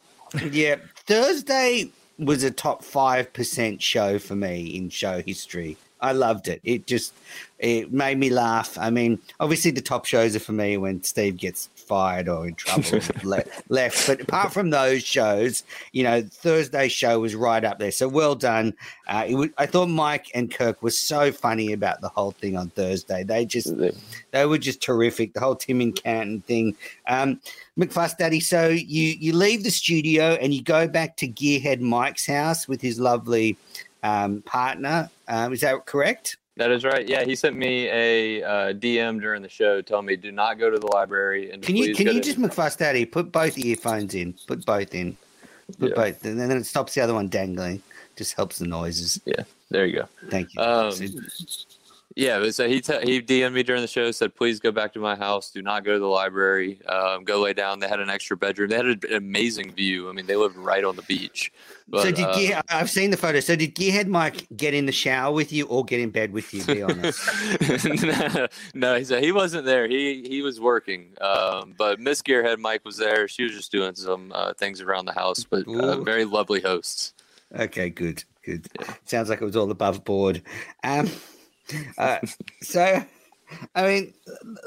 yeah. 0.51 0.77
Thursday 1.05 1.91
was 2.17 2.43
a 2.43 2.51
top 2.51 2.83
5% 2.83 3.81
show 3.81 4.19
for 4.19 4.35
me 4.35 4.75
in 4.75 4.89
show 4.89 5.21
history. 5.21 5.77
I 5.99 6.11
loved 6.11 6.47
it. 6.47 6.61
It 6.63 6.85
just 6.85 7.13
it 7.57 7.91
made 7.91 8.17
me 8.17 8.29
laugh. 8.29 8.77
I 8.77 8.89
mean, 8.89 9.19
obviously 9.39 9.71
the 9.71 9.81
top 9.81 10.05
shows 10.05 10.35
are 10.35 10.39
for 10.39 10.51
me 10.51 10.77
when 10.77 11.03
Steve 11.03 11.37
gets 11.37 11.69
fired 11.87 12.27
or 12.27 12.47
in 12.47 12.55
trouble 12.55 12.99
left. 13.69 14.07
But 14.07 14.21
apart 14.21 14.53
from 14.53 14.69
those 14.69 15.03
shows, 15.03 15.63
you 15.93 16.03
know, 16.03 16.21
Thursday 16.21 16.87
show 16.89 17.19
was 17.19 17.35
right 17.35 17.63
up 17.63 17.79
there. 17.79 17.91
So 17.91 18.07
well 18.07 18.35
done. 18.35 18.73
Uh, 19.07 19.25
was, 19.29 19.49
I 19.57 19.65
thought 19.65 19.87
Mike 19.87 20.29
and 20.35 20.51
Kirk 20.51 20.83
were 20.83 20.91
so 20.91 21.31
funny 21.31 21.73
about 21.73 22.01
the 22.01 22.09
whole 22.09 22.31
thing 22.31 22.57
on 22.57 22.69
Thursday. 22.69 23.23
They 23.23 23.45
just 23.45 23.73
they 24.31 24.45
were 24.45 24.57
just 24.57 24.81
terrific. 24.81 25.33
The 25.33 25.39
whole 25.39 25.55
Tim 25.55 25.81
and 25.81 25.95
Canton 25.95 26.41
thing. 26.41 26.75
Um, 27.07 27.39
McFuss 27.77 28.17
Daddy. 28.17 28.39
So 28.39 28.67
you 28.67 29.15
you 29.19 29.33
leave 29.33 29.63
the 29.63 29.71
studio 29.71 30.33
and 30.41 30.53
you 30.53 30.61
go 30.61 30.87
back 30.87 31.17
to 31.17 31.27
Gearhead 31.27 31.79
Mike's 31.79 32.25
house 32.25 32.67
with 32.67 32.81
his 32.81 32.99
lovely 32.99 33.57
um, 34.03 34.41
partner. 34.43 35.09
Um, 35.27 35.53
is 35.53 35.61
that 35.61 35.85
correct? 35.85 36.37
That 36.57 36.71
is 36.71 36.83
right. 36.83 37.07
Yeah, 37.07 37.23
he 37.23 37.35
sent 37.35 37.55
me 37.55 37.87
a 37.87 38.43
uh, 38.43 38.73
DM 38.73 39.21
during 39.21 39.43
the 39.43 39.49
show, 39.49 39.81
telling 39.81 40.07
me 40.07 40.15
do 40.15 40.31
not 40.31 40.57
go 40.57 40.71
to 40.71 40.79
the 40.79 40.87
library. 40.87 41.51
And 41.51 41.61
can 41.61 41.75
you 41.75 41.93
can 41.93 42.07
you 42.07 42.19
just 42.19 42.39
McFuss 42.39 42.77
Daddy 42.77 43.05
put 43.05 43.31
both 43.31 43.57
earphones 43.57 44.15
in? 44.15 44.33
Put 44.47 44.65
both 44.65 44.95
in. 44.95 45.15
Put 45.79 45.89
yeah. 45.89 45.95
both, 45.95 46.25
and 46.25 46.39
then 46.39 46.51
it 46.51 46.65
stops 46.65 46.95
the 46.95 47.01
other 47.01 47.13
one 47.13 47.27
dangling. 47.27 47.83
Just 48.15 48.33
helps 48.33 48.57
the 48.57 48.65
noises. 48.65 49.21
Yeah, 49.25 49.43
there 49.69 49.85
you 49.85 49.99
go. 49.99 50.07
Thank 50.29 50.55
you. 50.55 50.61
Um, 50.61 50.93
yeah, 52.17 52.49
so 52.49 52.67
he 52.67 52.81
t- 52.81 52.99
he 53.03 53.21
DM'd 53.21 53.53
me 53.53 53.61
during 53.61 53.83
the 53.83 53.87
show, 53.87 54.09
said, 54.09 54.33
"Please 54.33 54.59
go 54.59 54.71
back 54.71 54.91
to 54.93 54.99
my 54.99 55.15
house. 55.15 55.51
Do 55.51 55.61
not 55.61 55.85
go 55.85 55.93
to 55.93 55.99
the 55.99 56.07
library. 56.07 56.81
Um, 56.87 57.23
go 57.23 57.39
lay 57.39 57.53
down." 57.53 57.77
They 57.77 57.87
had 57.87 57.99
an 57.99 58.09
extra 58.09 58.35
bedroom. 58.35 58.71
They 58.71 58.75
had 58.75 58.85
an 58.87 59.01
amazing 59.13 59.73
view. 59.73 60.09
I 60.09 60.13
mean, 60.13 60.25
they 60.25 60.35
lived 60.35 60.55
right 60.55 60.83
on 60.83 60.95
the 60.95 61.03
beach. 61.03 61.51
But, 61.87 62.01
so 62.01 62.11
did 62.11 62.25
uh, 62.25 62.35
Gear, 62.35 62.61
I've 62.69 62.89
seen 62.89 63.11
the 63.11 63.17
photo. 63.17 63.39
So 63.39 63.55
did 63.55 63.75
Gearhead 63.75 64.07
Mike 64.07 64.47
get 64.57 64.73
in 64.73 64.87
the 64.87 64.91
shower 64.91 65.31
with 65.31 65.53
you 65.53 65.67
or 65.67 65.85
get 65.85 65.99
in 65.99 66.09
bed 66.09 66.33
with 66.33 66.51
you? 66.55 66.65
Be 66.65 66.81
honest. 66.83 67.23
no, 68.73 69.03
so 69.03 69.21
he 69.21 69.31
wasn't 69.31 69.65
there. 69.65 69.87
He 69.87 70.27
he 70.27 70.41
was 70.41 70.59
working. 70.59 71.13
Um, 71.21 71.75
but 71.77 71.99
Miss 71.99 72.23
Gearhead 72.23 72.57
Mike 72.57 72.83
was 72.83 72.97
there. 72.97 73.27
She 73.27 73.43
was 73.43 73.53
just 73.53 73.71
doing 73.71 73.93
some 73.93 74.31
uh, 74.33 74.53
things 74.55 74.81
around 74.81 75.05
the 75.05 75.13
house. 75.13 75.43
But 75.43 75.67
uh, 75.67 76.01
very 76.01 76.25
lovely 76.25 76.61
hosts. 76.61 77.13
Okay, 77.55 77.91
good, 77.91 78.23
good. 78.43 78.67
Yeah. 78.79 78.93
Sounds 79.05 79.29
like 79.29 79.39
it 79.39 79.45
was 79.45 79.55
all 79.55 79.69
above 79.69 80.03
board. 80.03 80.41
Um, 80.83 81.09
uh, 81.97 82.19
so, 82.61 83.03
I 83.75 83.87
mean, 83.87 84.13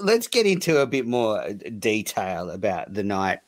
let's 0.01 0.27
get 0.27 0.47
into 0.47 0.81
a 0.81 0.87
bit 0.87 1.07
more 1.07 1.53
detail 1.79 2.51
about 2.51 2.93
the 2.95 3.03
night. 3.03 3.41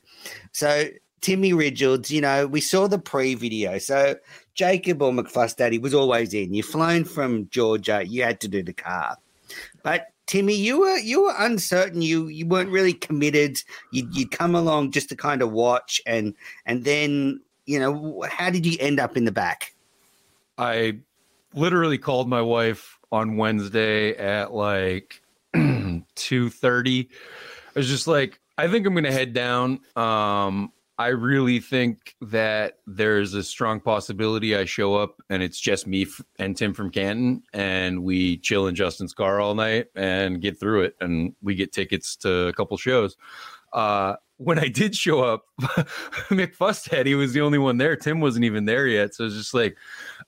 So, 0.52 0.88
Timmy 1.20 1.52
Richards, 1.52 2.10
you 2.10 2.20
know, 2.20 2.46
we 2.46 2.60
saw 2.60 2.88
the 2.88 2.98
pre 2.98 3.34
video. 3.34 3.78
So, 3.78 4.16
Jacob 4.54 5.02
or 5.02 5.12
McFuss 5.12 5.56
Daddy 5.56 5.78
was 5.78 5.94
always 5.94 6.34
in. 6.34 6.52
You've 6.54 6.66
flown 6.66 7.04
from 7.04 7.48
Georgia, 7.48 8.04
you 8.06 8.22
had 8.22 8.40
to 8.40 8.48
do 8.48 8.62
the 8.62 8.72
car. 8.72 9.16
But 9.82 10.08
Timmy, 10.26 10.54
you 10.54 10.80
were 10.80 10.96
you 10.98 11.24
were 11.24 11.34
uncertain. 11.38 12.00
You 12.00 12.28
you 12.28 12.46
weren't 12.46 12.70
really 12.70 12.94
committed. 12.94 13.62
You'd, 13.90 14.14
you'd 14.16 14.30
come 14.30 14.54
along 14.54 14.92
just 14.92 15.08
to 15.10 15.16
kind 15.16 15.42
of 15.42 15.52
watch, 15.52 16.00
and 16.06 16.34
and 16.64 16.84
then 16.84 17.40
you 17.66 17.78
know, 17.78 18.24
how 18.28 18.50
did 18.50 18.66
you 18.66 18.76
end 18.80 18.98
up 18.98 19.16
in 19.16 19.24
the 19.24 19.32
back? 19.32 19.74
I 20.58 20.98
literally 21.54 21.98
called 21.98 22.28
my 22.28 22.40
wife 22.40 22.98
on 23.12 23.36
Wednesday 23.36 24.16
at 24.16 24.52
like 24.52 25.22
2:30. 25.54 27.08
I 27.74 27.78
was 27.78 27.88
just 27.88 28.08
like, 28.08 28.40
I 28.58 28.68
think 28.68 28.86
I'm 28.86 28.94
to 29.04 29.12
head 29.12 29.32
down. 29.32 29.80
Um, 29.94 30.72
I 30.98 31.08
really 31.08 31.58
think 31.58 32.14
that 32.20 32.78
there's 32.86 33.34
a 33.34 33.42
strong 33.42 33.80
possibility 33.80 34.54
I 34.54 34.66
show 34.66 34.94
up 34.94 35.22
and 35.30 35.42
it's 35.42 35.58
just 35.58 35.86
me 35.86 36.06
and 36.38 36.56
Tim 36.56 36.74
from 36.74 36.90
Canton 36.90 37.42
and 37.52 38.04
we 38.04 38.36
chill 38.38 38.66
in 38.66 38.74
Justin's 38.74 39.14
car 39.14 39.40
all 39.40 39.54
night 39.54 39.86
and 39.96 40.40
get 40.40 40.60
through 40.60 40.82
it 40.82 40.96
and 41.00 41.34
we 41.42 41.54
get 41.54 41.72
tickets 41.72 42.14
to 42.16 42.48
a 42.48 42.52
couple 42.52 42.76
shows. 42.76 43.16
Uh, 43.72 44.16
when 44.38 44.58
I 44.58 44.68
did 44.68 44.96
show 44.96 45.22
up, 45.22 45.44
McFuss 46.30 46.88
Daddy, 46.88 47.10
he 47.10 47.14
was 47.14 47.32
the 47.32 47.40
only 47.40 47.58
one 47.58 47.78
there. 47.78 47.96
Tim 47.96 48.20
wasn't 48.20 48.44
even 48.44 48.64
there 48.64 48.86
yet. 48.86 49.14
So 49.14 49.24
it's 49.24 49.36
just 49.36 49.54
like, 49.54 49.76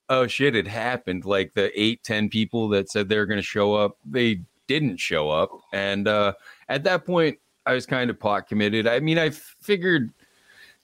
oh 0.09 0.27
shit, 0.27 0.55
it 0.55 0.69
happened. 0.69 1.25
Like 1.25 1.55
the 1.55 1.71
eight, 1.81 2.03
ten 2.05 2.29
people 2.29 2.69
that 2.71 2.91
said 2.91 3.09
they 3.09 3.19
were 3.19 3.27
going 3.27 3.39
to 3.39 3.43
show 3.43 3.75
up, 3.75 3.99
they 4.05 4.41
didn't 4.69 4.99
show 4.99 5.31
up. 5.31 5.51
And 5.73 6.07
uh, 6.07 6.35
at 6.69 6.85
that 6.85 7.05
point, 7.05 7.39
I 7.67 7.75
was 7.75 7.87
kind 7.87 8.11
of 8.11 8.21
pot 8.21 8.47
committed. 8.49 8.87
I 8.87 9.01
mean, 9.01 9.19
I 9.19 9.31
figured 9.31 10.11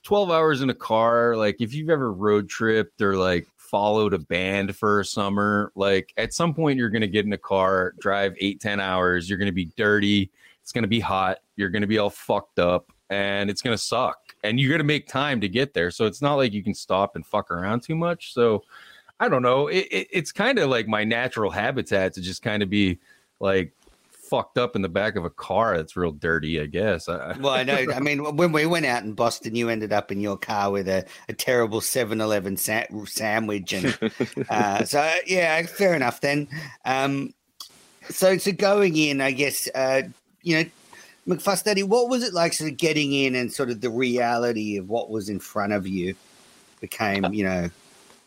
12 0.03 0.31
hours 0.31 0.61
in 0.61 0.69
a 0.69 0.75
car, 0.75 1.35
like 1.35 1.61
if 1.61 1.73
you've 1.73 1.89
ever 1.89 2.11
road 2.11 2.49
tripped 2.49 3.01
or 3.01 3.15
like 3.15 3.47
followed 3.57 4.13
a 4.13 4.19
band 4.19 4.75
for 4.75 4.99
a 4.99 5.05
summer, 5.05 5.71
like 5.75 6.11
at 6.17 6.33
some 6.33 6.53
point 6.53 6.77
you're 6.77 6.89
going 6.89 7.01
to 7.01 7.07
get 7.07 7.25
in 7.25 7.33
a 7.33 7.37
car, 7.37 7.93
drive 7.99 8.35
eight, 8.39 8.59
10 8.59 8.79
hours. 8.79 9.29
You're 9.29 9.37
going 9.37 9.45
to 9.47 9.51
be 9.51 9.69
dirty. 9.77 10.31
It's 10.61 10.71
going 10.71 10.83
to 10.83 10.87
be 10.87 10.99
hot. 10.99 11.39
You're 11.55 11.69
going 11.69 11.81
to 11.81 11.87
be 11.87 11.97
all 11.97 12.09
fucked 12.09 12.59
up 12.59 12.91
and 13.09 13.49
it's 13.49 13.61
going 13.61 13.75
to 13.75 13.81
suck. 13.81 14.17
And 14.43 14.59
you're 14.59 14.69
going 14.69 14.79
to 14.79 14.85
make 14.85 15.07
time 15.07 15.41
to 15.41 15.49
get 15.49 15.73
there. 15.73 15.91
So 15.91 16.05
it's 16.05 16.21
not 16.21 16.35
like 16.35 16.53
you 16.53 16.63
can 16.63 16.73
stop 16.73 17.15
and 17.15 17.25
fuck 17.25 17.51
around 17.51 17.83
too 17.83 17.95
much. 17.95 18.33
So 18.33 18.63
I 19.19 19.29
don't 19.29 19.43
know. 19.43 19.67
It, 19.67 19.87
it, 19.91 20.07
it's 20.11 20.31
kind 20.31 20.57
of 20.57 20.69
like 20.69 20.87
my 20.87 21.03
natural 21.03 21.51
habitat 21.51 22.13
to 22.13 22.21
just 22.21 22.41
kind 22.41 22.63
of 22.63 22.69
be 22.69 22.99
like 23.39 23.73
fucked 24.31 24.57
up 24.57 24.77
in 24.77 24.81
the 24.81 24.89
back 24.89 25.17
of 25.17 25.25
a 25.25 25.29
car 25.29 25.75
that's 25.75 25.97
real 25.97 26.13
dirty, 26.13 26.61
I 26.61 26.65
guess. 26.65 27.07
well, 27.07 27.49
I 27.49 27.63
know. 27.63 27.85
I 27.93 27.99
mean, 27.99 28.23
when 28.37 28.53
we 28.53 28.65
went 28.65 28.85
out 28.85 29.03
in 29.03 29.13
Boston, 29.13 29.55
you 29.55 29.67
ended 29.69 29.91
up 29.91 30.09
in 30.09 30.21
your 30.21 30.37
car 30.37 30.71
with 30.71 30.87
a, 30.87 31.05
a 31.27 31.33
terrible 31.33 31.81
7 31.81 32.19
Eleven 32.21 32.55
sa- 32.55 32.85
sandwich. 33.05 33.73
And 33.73 33.99
uh, 34.49 34.85
so, 34.85 35.15
yeah, 35.27 35.61
fair 35.63 35.93
enough 35.93 36.21
then. 36.21 36.47
Um, 36.85 37.33
so, 38.09 38.37
so 38.37 38.53
going 38.53 38.95
in, 38.95 39.19
I 39.19 39.31
guess, 39.31 39.67
uh, 39.75 40.03
you 40.43 40.57
know, 40.57 40.69
McFuss 41.27 41.63
Daddy, 41.63 41.83
what 41.83 42.09
was 42.09 42.23
it 42.23 42.33
like 42.33 42.53
sort 42.53 42.71
of 42.71 42.77
getting 42.77 43.13
in 43.13 43.35
and 43.35 43.51
sort 43.51 43.69
of 43.69 43.81
the 43.81 43.89
reality 43.89 44.77
of 44.77 44.89
what 44.89 45.09
was 45.09 45.29
in 45.29 45.39
front 45.39 45.73
of 45.73 45.87
you 45.87 46.15
became, 46.79 47.31
you 47.33 47.43
know, 47.43 47.69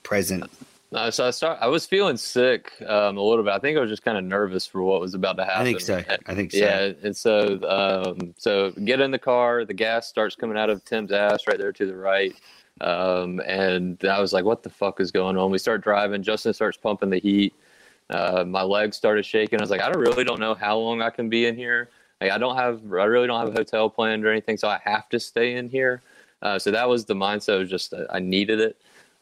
present? 0.03 0.51
No, 0.95 1.11
so 1.11 1.27
I 1.27 1.31
start. 1.31 1.59
I 1.61 1.67
was 1.67 1.87
feeling 1.87 2.17
sick 2.17 2.73
um, 2.87 3.17
a 3.17 3.21
little 3.21 3.43
bit. 3.43 3.53
I 3.53 3.59
think 3.59 3.77
I 3.77 3.81
was 3.81 3.91
just 3.91 4.05
kind 4.05 4.17
of 4.17 4.23
nervous 4.23 4.65
for 4.65 4.81
what 4.81 5.01
was 5.01 5.15
about 5.15 5.37
to 5.39 5.45
happen. 5.45 5.63
I 5.63 5.65
think 5.65 5.81
so. 5.81 6.05
I 6.27 6.35
think 6.37 6.53
so. 6.53 6.59
Yeah, 6.59 6.93
and 7.03 7.17
so 7.17 7.59
um, 7.69 8.33
so 8.39 8.71
get 8.71 9.01
in 9.01 9.11
the 9.11 9.19
car. 9.19 9.65
The 9.65 9.75
gas 9.75 10.07
starts 10.07 10.37
coming 10.37 10.57
out 10.57 10.71
of 10.71 10.85
Tim's 10.85 11.11
ass 11.11 11.49
right 11.49 11.59
there 11.59 11.73
to 11.73 11.87
the 11.87 11.97
right, 11.97 12.33
um, 12.81 13.41
and 13.45 14.05
I 14.05 14.21
was 14.21 14.33
like, 14.33 14.45
"What 14.45 14.63
the 14.63 14.71
fuck 14.71 15.01
is 15.01 15.11
going 15.11 15.37
on?" 15.37 15.51
We 15.51 15.59
start 15.59 15.83
driving. 15.83 16.23
Justin 16.23 16.55
starts 16.55 16.77
pumping 16.77 17.11
the 17.11 17.19
heat. 17.19 17.55
Uh, 18.09 18.45
my 18.47 18.63
legs 18.63 18.97
started 18.97 19.27
shaking. 19.27 19.59
I 19.59 19.63
was 19.65 19.71
like, 19.71 19.81
"I 19.81 19.91
don't 19.91 20.01
really 20.01 20.23
don't 20.23 20.39
know 20.39 20.55
how 20.55 20.79
long 20.79 21.03
I 21.03 21.11
can 21.11 21.29
be 21.29 21.47
in 21.47 21.57
here. 21.57 21.89
Like, 22.21 22.31
I 22.31 22.39
don't 22.39 22.57
have. 22.57 22.81
I 22.85 23.05
really 23.05 23.27
don't 23.27 23.41
have 23.41 23.55
a 23.55 23.59
hotel 23.59 23.91
planned 23.91 24.25
or 24.25 24.31
anything, 24.31 24.57
so 24.57 24.69
I 24.69 24.81
have 24.85 25.09
to 25.11 25.21
stay 25.21 25.57
in 25.57 25.69
here." 25.69 26.03
Uh, 26.43 26.59
so 26.59 26.71
that 26.71 26.89
was 26.89 27.05
the 27.05 27.15
mindset. 27.15 27.59
Was 27.59 27.71
just 27.71 27.93
uh, 27.93 28.05
I 28.11 28.21
needed 28.21 28.61
it. 28.61 28.77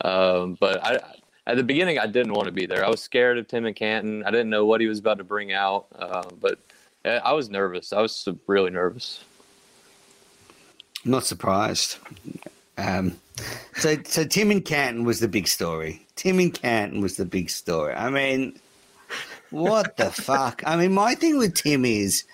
Um, 0.05 0.57
but 0.61 0.85
I, 0.85 0.99
at 1.47 1.57
the 1.57 1.63
beginning, 1.63 1.99
I 1.99 2.07
didn't 2.07 2.33
want 2.33 2.47
to 2.47 2.53
be 2.53 2.67
there. 2.67 2.85
I 2.85 2.89
was 2.89 3.01
scared 3.01 3.39
of 3.39 3.49
Tim 3.49 3.67
and 3.67 3.75
Canton. 3.75 4.25
I 4.25 4.31
didn't 4.31 4.51
know 4.51 4.65
what 4.65 4.81
he 4.81 4.87
was 4.87 4.99
about 4.99 5.19
to 5.19 5.25
bring 5.25 5.53
out, 5.53 5.87
uh, 5.97 6.25
but 6.41 6.59
I 7.05 7.33
was 7.33 7.51
nervous. 7.51 7.93
I 7.93 8.01
was 8.01 8.29
really 8.47 8.71
nervous. 8.71 9.25
I'm 11.05 11.11
not 11.11 11.25
surprised. 11.25 11.99
Um, 12.79 13.19
so, 13.75 13.97
so 14.05 14.25
Tim 14.25 14.51
and 14.51 14.65
Canton 14.65 15.05
was 15.05 15.19
the 15.19 15.29
big 15.29 15.49
story. 15.49 16.07
Tim 16.15 16.39
and 16.39 16.55
Canton 16.55 17.01
was 17.01 17.17
the 17.17 17.25
big 17.25 17.51
story. 17.51 17.95
I 17.95 18.09
mean, 18.09 18.59
what 19.53 19.97
the 19.97 20.11
fuck? 20.11 20.63
I 20.67 20.77
mean, 20.77 20.93
my 20.93 21.15
thing 21.15 21.39
with 21.39 21.55
Tim 21.55 21.85
is 21.85 22.25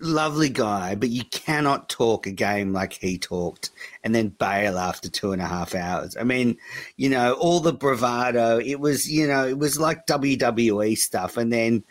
lovely 0.00 0.48
guy, 0.48 0.94
but 0.94 1.08
you 1.10 1.24
cannot 1.24 1.88
talk 1.88 2.26
a 2.26 2.32
game 2.32 2.72
like 2.72 2.92
he 2.92 3.18
talked 3.18 3.70
and 4.02 4.14
then 4.14 4.28
bail 4.28 4.78
after 4.78 5.08
two 5.08 5.32
and 5.32 5.42
a 5.42 5.46
half 5.46 5.74
hours. 5.74 6.16
I 6.16 6.24
mean, 6.24 6.56
you 6.96 7.08
know, 7.08 7.34
all 7.34 7.60
the 7.60 7.72
bravado. 7.72 8.58
It 8.58 8.80
was, 8.80 9.10
you 9.10 9.26
know, 9.26 9.46
it 9.46 9.58
was 9.58 9.78
like 9.78 10.06
WWE 10.06 10.96
stuff, 10.98 11.36
and 11.36 11.52
then, 11.52 11.84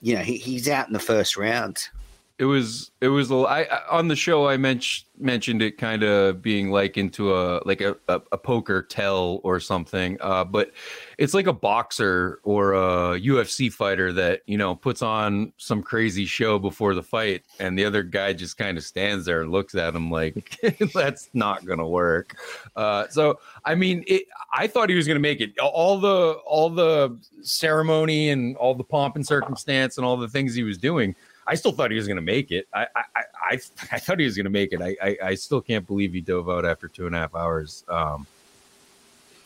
you 0.00 0.14
know, 0.14 0.22
he, 0.22 0.36
he's 0.36 0.68
out 0.68 0.86
in 0.86 0.92
the 0.92 0.98
first 0.98 1.36
round 1.36 1.88
it 2.38 2.44
was 2.44 2.90
it 3.00 3.08
was 3.08 3.32
I 3.32 3.66
on 3.90 4.08
the 4.08 4.16
show 4.16 4.46
I 4.46 4.58
mentioned 4.58 5.06
mentioned 5.18 5.62
it 5.62 5.78
kind 5.78 6.02
of 6.02 6.42
being 6.42 6.70
like 6.70 6.98
into 6.98 7.34
a 7.34 7.62
like 7.64 7.80
a, 7.80 7.96
a, 8.08 8.20
a 8.32 8.36
poker 8.36 8.82
tell 8.82 9.40
or 9.42 9.58
something 9.58 10.18
uh, 10.20 10.44
but 10.44 10.72
it's 11.16 11.32
like 11.32 11.46
a 11.46 11.52
boxer 11.52 12.40
or 12.42 12.74
a 12.74 13.18
UFC 13.18 13.72
fighter 13.72 14.12
that 14.12 14.42
you 14.46 14.58
know 14.58 14.74
puts 14.74 15.00
on 15.00 15.54
some 15.56 15.82
crazy 15.82 16.26
show 16.26 16.58
before 16.58 16.94
the 16.94 17.02
fight 17.02 17.42
and 17.58 17.78
the 17.78 17.84
other 17.86 18.02
guy 18.02 18.34
just 18.34 18.58
kind 18.58 18.76
of 18.76 18.84
stands 18.84 19.24
there 19.24 19.40
and 19.40 19.50
looks 19.50 19.74
at 19.74 19.94
him 19.94 20.10
like 20.10 20.58
that's 20.94 21.30
not 21.32 21.64
gonna 21.64 21.88
work. 21.88 22.36
Uh, 22.76 23.08
so 23.08 23.40
I 23.64 23.74
mean 23.74 24.04
it, 24.06 24.24
I 24.52 24.66
thought 24.66 24.90
he 24.90 24.96
was 24.96 25.08
gonna 25.08 25.20
make 25.20 25.40
it. 25.40 25.58
All 25.58 25.98
the 25.98 26.32
all 26.44 26.68
the 26.68 27.18
ceremony 27.40 28.28
and 28.28 28.58
all 28.58 28.74
the 28.74 28.84
pomp 28.84 29.16
and 29.16 29.26
circumstance 29.26 29.96
and 29.96 30.04
all 30.04 30.18
the 30.18 30.28
things 30.28 30.54
he 30.54 30.62
was 30.62 30.76
doing 30.76 31.16
I 31.46 31.54
still 31.54 31.72
thought 31.72 31.90
he 31.90 31.96
was 31.96 32.06
going 32.06 32.16
to 32.16 32.22
make 32.22 32.50
it. 32.50 32.66
I, 32.74 32.86
I, 32.94 33.02
I, 33.50 33.60
I, 33.92 33.98
thought 33.98 34.18
he 34.18 34.24
was 34.24 34.36
going 34.36 34.44
to 34.44 34.50
make 34.50 34.72
it. 34.72 34.80
I, 34.82 34.96
I, 35.00 35.16
I, 35.22 35.34
still 35.34 35.60
can't 35.60 35.86
believe 35.86 36.12
he 36.12 36.20
dove 36.20 36.50
out 36.50 36.64
after 36.64 36.88
two 36.88 37.06
and 37.06 37.14
a 37.14 37.18
half 37.18 37.34
hours. 37.34 37.84
Um, 37.88 38.26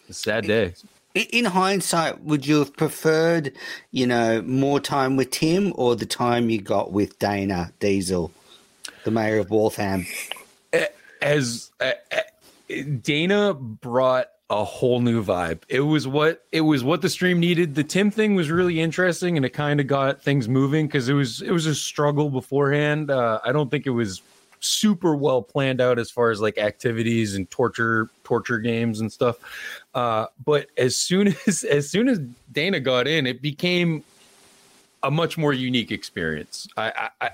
a 0.08 0.12
sad 0.12 0.46
day. 0.46 0.74
In 1.14 1.44
hindsight, 1.44 2.22
would 2.22 2.46
you 2.46 2.60
have 2.60 2.76
preferred, 2.76 3.52
you 3.90 4.06
know, 4.06 4.42
more 4.42 4.78
time 4.78 5.16
with 5.16 5.30
Tim 5.30 5.72
or 5.76 5.96
the 5.96 6.06
time 6.06 6.50
you 6.50 6.60
got 6.60 6.92
with 6.92 7.18
Dana 7.18 7.72
Diesel, 7.80 8.30
the 9.04 9.10
mayor 9.10 9.38
of 9.38 9.50
Waltham? 9.50 10.06
As 11.20 11.70
uh, 11.80 11.92
Dana 13.02 13.54
brought 13.54 14.28
a 14.50 14.64
whole 14.64 15.00
new 15.00 15.24
vibe. 15.24 15.62
It 15.68 15.80
was 15.80 16.08
what 16.08 16.44
it 16.50 16.62
was 16.62 16.82
what 16.82 17.02
the 17.02 17.08
stream 17.08 17.38
needed. 17.38 17.76
The 17.76 17.84
Tim 17.84 18.10
thing 18.10 18.34
was 18.34 18.50
really 18.50 18.80
interesting, 18.80 19.36
and 19.36 19.46
it 19.46 19.50
kind 19.50 19.80
of 19.80 19.86
got 19.86 20.20
things 20.20 20.48
moving 20.48 20.88
because 20.88 21.08
it 21.08 21.14
was 21.14 21.40
it 21.40 21.52
was 21.52 21.66
a 21.66 21.74
struggle 21.74 22.28
beforehand. 22.28 23.10
Uh, 23.10 23.40
I 23.44 23.52
don't 23.52 23.70
think 23.70 23.86
it 23.86 23.90
was 23.90 24.20
super 24.58 25.14
well 25.14 25.40
planned 25.40 25.80
out 25.80 25.98
as 25.98 26.10
far 26.10 26.30
as 26.30 26.40
like 26.40 26.58
activities 26.58 27.36
and 27.36 27.48
torture 27.50 28.10
torture 28.24 28.58
games 28.58 29.00
and 29.00 29.10
stuff. 29.10 29.36
Uh, 29.94 30.26
but 30.44 30.66
as 30.76 30.96
soon 30.96 31.28
as 31.46 31.62
as 31.62 31.88
soon 31.88 32.08
as 32.08 32.18
Dana 32.50 32.80
got 32.80 33.06
in, 33.06 33.26
it 33.26 33.40
became 33.40 34.02
a 35.02 35.10
much 35.10 35.38
more 35.38 35.54
unique 35.54 35.92
experience. 35.92 36.68
I, 36.76 36.90
I, 36.90 37.26
I 37.26 37.30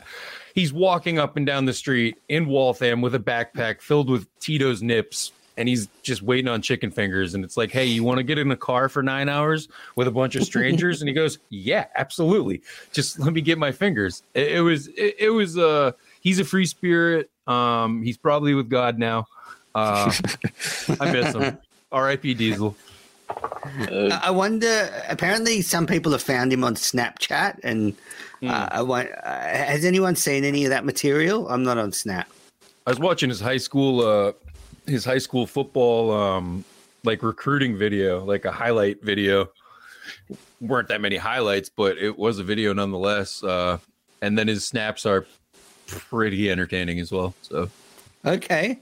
he's 0.54 0.73
walking 0.73 1.18
up 1.18 1.38
and 1.38 1.46
down 1.46 1.64
the 1.64 1.73
street 1.73 2.18
in 2.28 2.46
Waltham 2.46 3.00
with 3.00 3.14
a 3.14 3.18
backpack 3.18 3.80
filled 3.80 4.11
with 4.11 4.28
Tito's 4.38 4.82
nips 4.82 5.32
and 5.56 5.68
he's 5.68 5.88
just 6.02 6.22
waiting 6.22 6.48
on 6.48 6.62
chicken 6.62 6.90
fingers 6.90 7.34
and 7.34 7.44
it's 7.44 7.56
like 7.56 7.70
hey 7.70 7.84
you 7.84 8.02
want 8.02 8.18
to 8.18 8.22
get 8.22 8.38
in 8.38 8.50
a 8.50 8.56
car 8.56 8.88
for 8.88 9.02
nine 9.02 9.28
hours 9.28 9.68
with 9.94 10.06
a 10.06 10.10
bunch 10.10 10.36
of 10.36 10.44
strangers 10.44 11.00
and 11.00 11.08
he 11.08 11.14
goes 11.14 11.38
yeah 11.50 11.86
absolutely 11.96 12.62
just 12.92 13.18
let 13.18 13.32
me 13.32 13.40
get 13.40 13.58
my 13.58 13.72
fingers 13.72 14.22
it, 14.34 14.52
it 14.52 14.60
was 14.60 14.88
it, 14.88 15.16
it, 15.18 15.30
was 15.30 15.58
uh 15.58 15.92
he's 16.20 16.38
a 16.38 16.44
free 16.44 16.66
spirit 16.66 17.30
um 17.46 18.02
he's 18.02 18.16
probably 18.16 18.54
with 18.54 18.68
god 18.68 18.98
now 18.98 19.26
uh 19.75 20.12
i 21.00 21.12
miss 21.12 21.34
him 21.34 21.58
rip 21.92 22.22
diesel 22.22 22.76
uh, 23.28 24.20
I 24.22 24.30
wonder. 24.30 24.88
Apparently, 25.08 25.60
some 25.60 25.86
people 25.86 26.12
have 26.12 26.22
found 26.22 26.52
him 26.52 26.62
on 26.62 26.76
Snapchat, 26.76 27.58
and 27.64 27.96
mm. 28.40 28.48
uh, 28.48 28.68
I 28.70 28.82
want, 28.82 29.08
uh, 29.25 29.40
has 29.40 29.84
anyone 29.84 30.14
seen 30.14 30.44
any 30.44 30.64
of 30.64 30.70
that 30.70 30.84
material? 30.84 31.48
I'm 31.48 31.64
not 31.64 31.76
on 31.76 31.90
Snap. 31.90 32.28
I 32.86 32.90
was 32.90 33.00
watching 33.00 33.28
his 33.28 33.40
high 33.40 33.56
school 33.56 34.00
uh, 34.00 34.32
his 34.87 35.05
high 35.05 35.19
school 35.19 35.47
football 35.47 36.12
um 36.12 36.64
like 37.07 37.23
recruiting 37.23 37.76
video, 37.76 38.23
like 38.25 38.45
a 38.45 38.52
highlight 38.52 39.02
video. 39.02 39.49
weren't 40.61 40.88
that 40.88 41.00
many 41.00 41.16
highlights, 41.16 41.71
but 41.71 41.97
it 41.97 42.19
was 42.19 42.38
a 42.38 42.45
video 42.45 42.73
nonetheless. 42.73 43.43
Uh, 43.43 43.78
and 44.21 44.37
then 44.37 44.49
his 44.49 44.66
snaps 44.66 45.07
are 45.07 45.26
pretty 45.87 46.50
entertaining 46.50 46.99
as 47.00 47.12
well. 47.12 47.35
So, 47.43 47.71
okay. 48.25 48.78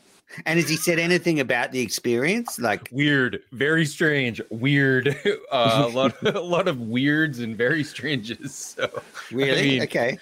And 0.47 0.59
has 0.59 0.69
he 0.69 0.77
said 0.77 0.99
anything 0.99 1.39
about 1.39 1.71
the 1.71 1.81
experience? 1.81 2.59
Like 2.59 2.89
weird, 2.91 3.43
very 3.53 3.85
strange, 3.85 4.41
weird, 4.51 5.09
uh, 5.53 5.85
a 5.87 5.89
lot, 5.89 6.15
a 6.23 6.41
lot 6.41 6.67
of 6.67 6.81
weirds 6.81 7.39
and 7.39 7.57
very 7.57 7.85
stranges. 7.95 8.55
So, 8.55 9.03
really, 9.31 9.59
I 9.59 9.63
mean, 9.63 9.83
okay 9.83 10.19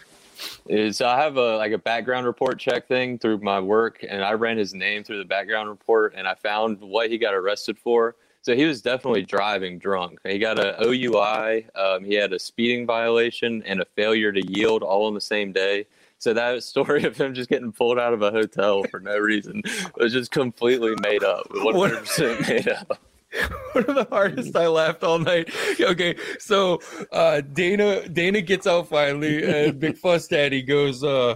is 0.66 1.00
I 1.00 1.20
have 1.20 1.36
a 1.36 1.56
like 1.56 1.72
a 1.72 1.78
background 1.78 2.26
report 2.26 2.58
check 2.58 2.86
thing 2.88 3.18
through 3.18 3.38
my 3.38 3.60
work, 3.60 4.04
and 4.08 4.24
I 4.24 4.32
ran 4.32 4.58
his 4.58 4.74
name 4.74 5.04
through 5.04 5.18
the 5.18 5.24
background 5.24 5.68
report, 5.68 6.14
and 6.16 6.26
I 6.26 6.34
found 6.34 6.80
what 6.80 7.10
he 7.10 7.18
got 7.18 7.34
arrested 7.34 7.78
for. 7.78 8.16
So 8.42 8.56
he 8.56 8.64
was 8.64 8.82
definitely 8.82 9.22
driving 9.22 9.78
drunk. 9.78 10.18
He 10.24 10.38
got 10.38 10.58
a 10.58 10.76
OUI, 10.84 11.64
um, 11.76 12.04
he 12.04 12.14
had 12.14 12.32
a 12.32 12.38
speeding 12.38 12.86
violation, 12.86 13.62
and 13.64 13.80
a 13.80 13.84
failure 13.96 14.32
to 14.32 14.46
yield 14.52 14.82
all 14.82 15.06
on 15.06 15.14
the 15.14 15.20
same 15.20 15.52
day. 15.52 15.86
So 16.18 16.32
that 16.34 16.62
story 16.62 17.04
of 17.04 17.16
him 17.16 17.34
just 17.34 17.48
getting 17.48 17.72
pulled 17.72 17.98
out 17.98 18.12
of 18.12 18.22
a 18.22 18.30
hotel 18.30 18.84
for 18.84 19.00
no 19.00 19.16
reason 19.18 19.62
was 19.96 20.12
just 20.12 20.30
completely 20.30 20.94
made 21.02 21.24
up, 21.24 21.46
one 21.50 21.74
hundred 21.74 22.00
percent 22.00 22.48
made 22.48 22.68
up. 22.68 22.98
one 23.72 23.84
of 23.84 23.94
the 23.94 24.06
hardest 24.10 24.54
I 24.56 24.66
laughed 24.68 25.02
all 25.02 25.18
night. 25.18 25.50
Okay, 25.80 26.16
so 26.38 26.80
uh, 27.10 27.40
Dana 27.40 28.08
Dana 28.08 28.40
gets 28.40 28.66
out 28.66 28.88
finally, 28.88 29.42
and 29.42 29.80
Big 29.80 29.96
Fuss 29.96 30.28
Daddy 30.28 30.62
goes, 30.62 31.02
uh, 31.02 31.34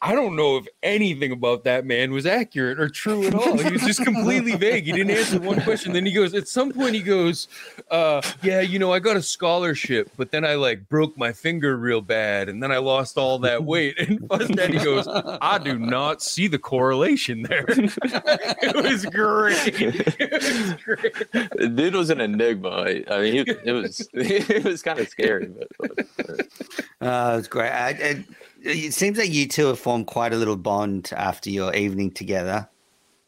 I 0.00 0.14
don't 0.14 0.36
know 0.36 0.58
if 0.58 0.66
anything 0.82 1.32
about 1.32 1.64
that 1.64 1.84
man 1.84 2.12
was 2.12 2.24
accurate 2.24 2.78
or 2.78 2.88
true 2.88 3.26
at 3.26 3.34
all. 3.34 3.58
He 3.58 3.70
was 3.70 3.82
just 3.82 4.04
completely 4.04 4.54
vague. 4.56 4.84
He 4.84 4.92
didn't 4.92 5.10
answer 5.10 5.40
one 5.40 5.60
question. 5.62 5.92
Then 5.92 6.06
he 6.06 6.12
goes, 6.12 6.34
at 6.34 6.46
some 6.46 6.70
point, 6.72 6.94
he 6.94 7.02
goes, 7.02 7.48
uh, 7.90 8.22
Yeah, 8.42 8.60
you 8.60 8.78
know, 8.78 8.92
I 8.92 9.00
got 9.00 9.16
a 9.16 9.22
scholarship, 9.22 10.10
but 10.16 10.30
then 10.30 10.44
I 10.44 10.54
like 10.54 10.88
broke 10.88 11.18
my 11.18 11.32
finger 11.32 11.76
real 11.76 12.00
bad 12.00 12.48
and 12.48 12.62
then 12.62 12.70
I 12.70 12.78
lost 12.78 13.18
all 13.18 13.40
that 13.40 13.64
weight. 13.64 13.98
And 13.98 14.20
Fuss 14.28 14.46
Daddy 14.48 14.78
goes, 14.78 15.08
I 15.08 15.58
do 15.58 15.78
not 15.78 16.22
see 16.22 16.46
the 16.46 16.58
correlation 16.58 17.42
there. 17.42 17.64
it 17.68 18.76
was 18.76 19.04
great. 19.06 19.80
It 20.20 20.32
was 20.32 20.74
great. 20.84 21.74
Dude 21.76 21.94
was 21.94 22.10
an 22.10 22.20
enigma. 22.20 22.68
I 22.68 23.04
I 23.10 23.20
mean, 23.20 23.32
he, 23.32 23.40
it 23.64 23.72
was 23.72 24.08
it 24.14 24.64
was 24.64 24.82
kind 24.82 25.00
of 25.00 25.08
scary, 25.08 25.46
but, 25.46 25.68
but 25.78 26.06
Oh, 27.00 27.38
it's 27.38 27.48
great. 27.48 27.70
I, 27.70 27.88
I, 27.88 28.24
it 28.62 28.92
seems 28.94 29.18
like 29.18 29.32
you 29.32 29.46
two 29.46 29.66
have 29.66 29.78
formed 29.78 30.06
quite 30.06 30.32
a 30.32 30.36
little 30.36 30.56
bond 30.56 31.10
after 31.16 31.50
your 31.50 31.74
evening 31.74 32.10
together. 32.10 32.68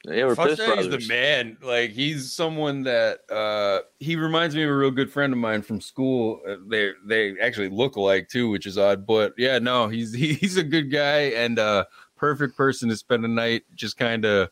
yeah, 0.05 0.25
we're 0.25 0.35
Fuss 0.35 0.51
Piss 0.51 0.59
Daddy's 0.59 0.87
brothers. 0.89 1.09
the 1.09 1.15
man. 1.15 1.57
Like 1.63 1.91
he's 1.91 2.33
someone 2.33 2.83
that 2.85 3.21
uh 3.31 3.81
he 3.99 4.17
reminds 4.17 4.55
me 4.55 4.63
of 4.65 4.71
a 4.71 4.77
real 4.77 4.91
good 4.91 5.13
friend 5.13 5.33
of 5.33 5.39
mine 5.39 5.63
from 5.63 5.81
school. 5.81 6.41
Uh, 6.49 6.57
they 6.69 6.93
they 7.07 7.39
actually 7.41 7.69
look 7.69 7.97
alike 7.97 8.29
too, 8.29 8.49
which 8.51 8.67
is 8.67 8.79
odd. 8.79 9.07
But 9.07 9.35
yeah, 9.37 9.59
no, 9.59 9.89
he's 9.89 10.15
he, 10.15 10.35
he's 10.41 10.57
a 10.57 10.65
good 10.65 10.91
guy 10.91 11.31
and 11.31 11.59
uh 11.59 11.85
perfect 12.17 12.57
person 12.57 12.89
to 12.89 12.97
spend 12.97 13.25
a 13.25 13.29
night 13.29 13.63
just 13.75 13.97
kind 13.97 14.25
of 14.25 14.51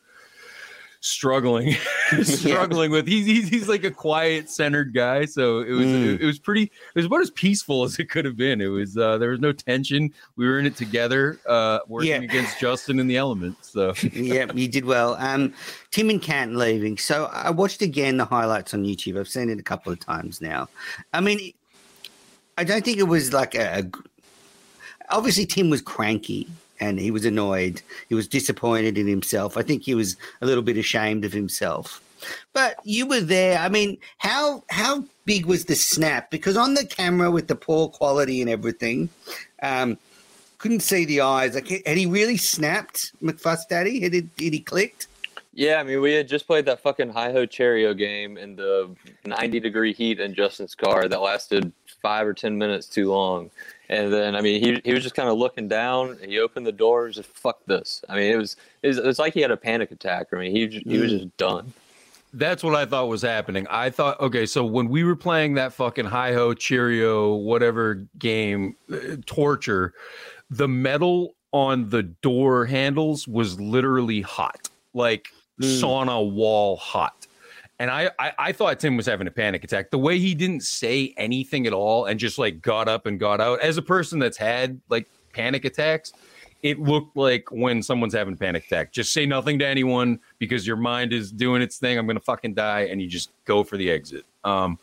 struggling 1.01 1.73
struggling 2.23 2.91
with 2.91 3.07
he's, 3.07 3.25
he's 3.25 3.47
he's 3.47 3.69
like 3.69 3.83
a 3.85 3.91
quiet 3.91 4.49
centered 4.49 4.93
guy 4.93 5.23
so 5.25 5.59
it 5.59 5.71
was 5.71 5.85
Mm. 5.87 6.19
it, 6.19 6.25
was 6.25 6.39
pretty 6.39 6.63
it 6.63 6.95
was 6.95 7.05
about 7.05 7.21
as 7.21 7.31
peaceful 7.31 7.83
as 7.85 7.97
it 7.99 8.09
could 8.09 8.25
have 8.25 8.35
been 8.35 8.59
it 8.59 8.67
was 8.67 8.97
uh 8.97 9.17
there 9.17 9.29
was 9.29 9.39
no 9.39 9.51
tension 9.53 10.13
we 10.35 10.45
were 10.45 10.59
in 10.59 10.65
it 10.65 10.75
together 10.75 11.39
uh 11.47 11.79
working 11.87 12.09
Yeah. 12.09 12.17
against 12.21 12.59
justin 12.59 12.99
in 12.99 13.07
the 13.07 13.15
elements 13.15 13.69
so 13.71 13.93
yeah, 14.13 14.51
you 14.53 14.67
did 14.67 14.83
well. 14.85 15.15
Um, 15.19 15.53
Tim 15.91 16.09
and 16.09 16.21
Canton 16.21 16.57
leaving. 16.57 16.97
So 16.97 17.25
I 17.31 17.49
watched 17.51 17.81
again 17.81 18.17
the 18.17 18.25
highlights 18.25 18.73
on 18.73 18.83
YouTube. 18.83 19.17
I've 19.19 19.27
seen 19.27 19.49
it 19.49 19.59
a 19.59 19.63
couple 19.63 19.91
of 19.91 19.99
times 19.99 20.41
now. 20.41 20.67
I 21.13 21.21
mean, 21.21 21.53
I 22.57 22.63
don't 22.63 22.83
think 22.83 22.97
it 22.97 23.03
was 23.03 23.31
like 23.31 23.53
a. 23.55 23.79
a 23.79 23.91
obviously, 25.09 25.45
Tim 25.45 25.69
was 25.69 25.81
cranky 25.81 26.47
and 26.79 26.99
he 26.99 27.11
was 27.11 27.25
annoyed. 27.25 27.81
He 28.07 28.15
was 28.15 28.27
disappointed 28.27 28.97
in 28.97 29.07
himself. 29.07 29.57
I 29.57 29.61
think 29.61 29.83
he 29.83 29.95
was 29.95 30.17
a 30.41 30.45
little 30.45 30.63
bit 30.63 30.77
ashamed 30.77 31.25
of 31.25 31.33
himself. 31.33 32.01
But 32.53 32.75
you 32.83 33.05
were 33.05 33.21
there. 33.21 33.59
I 33.59 33.69
mean, 33.69 33.97
how 34.17 34.63
how 34.69 35.05
big 35.25 35.45
was 35.45 35.65
the 35.65 35.75
snap? 35.75 36.31
Because 36.31 36.57
on 36.57 36.73
the 36.73 36.85
camera 36.85 37.31
with 37.31 37.47
the 37.47 37.55
poor 37.55 37.87
quality 37.87 38.41
and 38.41 38.49
everything, 38.49 39.09
um, 39.61 39.97
couldn't 40.57 40.81
see 40.81 41.05
the 41.05 41.21
eyes. 41.21 41.55
Like, 41.55 41.83
had 41.85 41.97
he 41.97 42.05
really 42.05 42.37
snapped, 42.37 43.13
McFuss 43.23 43.67
Daddy? 43.69 44.01
Had, 44.01 44.13
it, 44.13 44.25
had 44.37 44.53
he 44.53 44.59
clicked? 44.59 45.07
Yeah, 45.53 45.79
I 45.79 45.83
mean, 45.83 46.01
we 46.01 46.13
had 46.13 46.27
just 46.27 46.45
played 46.45 46.65
that 46.65 46.81
fucking 46.81 47.09
hi 47.09 47.31
ho 47.31 47.45
Cherry-O 47.45 47.93
game 47.93 48.37
in 48.37 48.55
the 48.55 48.95
90 49.25 49.59
degree 49.59 49.93
heat 49.93 50.19
in 50.19 50.33
Justin's 50.33 50.75
car 50.75 51.07
that 51.07 51.21
lasted 51.21 51.71
five 52.01 52.27
or 52.27 52.33
10 52.33 52.57
minutes 52.57 52.87
too 52.87 53.11
long. 53.11 53.49
And 53.89 54.13
then, 54.13 54.35
I 54.35 54.41
mean, 54.41 54.63
he, 54.63 54.79
he 54.85 54.93
was 54.93 55.01
just 55.01 55.15
kind 55.15 55.29
of 55.29 55.37
looking 55.37 55.67
down. 55.67 56.17
He 56.23 56.37
opened 56.39 56.67
the 56.67 56.71
doors, 56.71 57.15
just 57.15 57.29
fuck 57.29 57.65
this. 57.65 58.03
I 58.07 58.15
mean, 58.15 58.31
it 58.31 58.37
was, 58.37 58.55
it 58.83 58.87
was, 58.87 58.97
it 58.99 59.05
was 59.05 59.17
like 59.17 59.33
he 59.33 59.41
had 59.41 59.49
a 59.49 59.57
panic 59.57 59.91
attack. 59.91 60.27
I 60.31 60.35
mean, 60.35 60.51
he, 60.51 60.67
he 60.87 60.97
was 60.99 61.11
Mm. 61.11 61.19
just 61.21 61.37
done. 61.37 61.73
That's 62.31 62.63
what 62.63 62.75
I 62.75 62.85
thought 62.85 63.07
was 63.07 63.23
happening. 63.23 63.65
I 63.71 63.89
thought, 63.89 64.19
okay, 64.21 64.45
so 64.45 64.63
when 64.63 64.87
we 64.89 65.03
were 65.03 65.15
playing 65.15 65.55
that 65.55 65.73
fucking 65.73 66.05
hi 66.05 66.33
ho 66.33 66.53
Cherry-O, 66.53 67.33
whatever 67.33 68.05
game, 68.19 68.75
uh, 68.93 69.17
torture, 69.25 69.95
the 70.51 70.67
metal 70.67 71.33
on 71.51 71.89
the 71.89 72.03
door 72.03 72.67
handles 72.67 73.27
was 73.27 73.59
literally 73.59 74.21
hot, 74.21 74.69
like 74.93 75.29
Mm. 75.59 75.81
sauna 75.81 76.31
wall 76.31 76.77
hot. 76.77 77.18
And 77.79 77.89
I, 77.89 78.11
I, 78.19 78.33
I 78.37 78.51
thought 78.51 78.79
Tim 78.79 78.97
was 78.97 79.05
having 79.05 79.25
a 79.25 79.31
panic 79.31 79.63
attack. 79.63 79.89
The 79.89 79.97
way 79.97 80.19
he 80.19 80.35
didn't 80.35 80.63
say 80.63 81.13
anything 81.15 81.65
at 81.65 81.71
all 81.71 82.05
and 82.05 82.19
just 82.19 82.37
like 82.37 82.61
got 82.61 82.89
up 82.89 83.05
and 83.05 83.19
got 83.19 83.39
out, 83.39 83.61
as 83.61 83.77
a 83.77 83.81
person 83.81 84.19
that's 84.19 84.37
had 84.37 84.81
like 84.89 85.07
panic 85.31 85.63
attacks, 85.63 86.11
it 86.61 86.79
looked 86.79 87.15
like 87.15 87.49
when 87.51 87.81
someone's 87.81 88.13
having 88.13 88.33
a 88.33 88.37
panic 88.37 88.65
attack. 88.65 88.91
Just 88.91 89.13
say 89.13 89.25
nothing 89.25 89.59
to 89.59 89.65
anyone 89.65 90.19
because 90.39 90.67
your 90.67 90.75
mind 90.75 91.13
is 91.13 91.31
doing 91.31 91.61
its 91.61 91.77
thing. 91.77 91.97
I'm 91.97 92.05
gonna 92.05 92.19
fucking 92.19 92.53
die, 92.53 92.81
and 92.81 93.01
you 93.01 93.07
just 93.07 93.31
go 93.45 93.63
for 93.63 93.77
the 93.77 93.89
exit. 93.89 94.25
Um, 94.43 94.77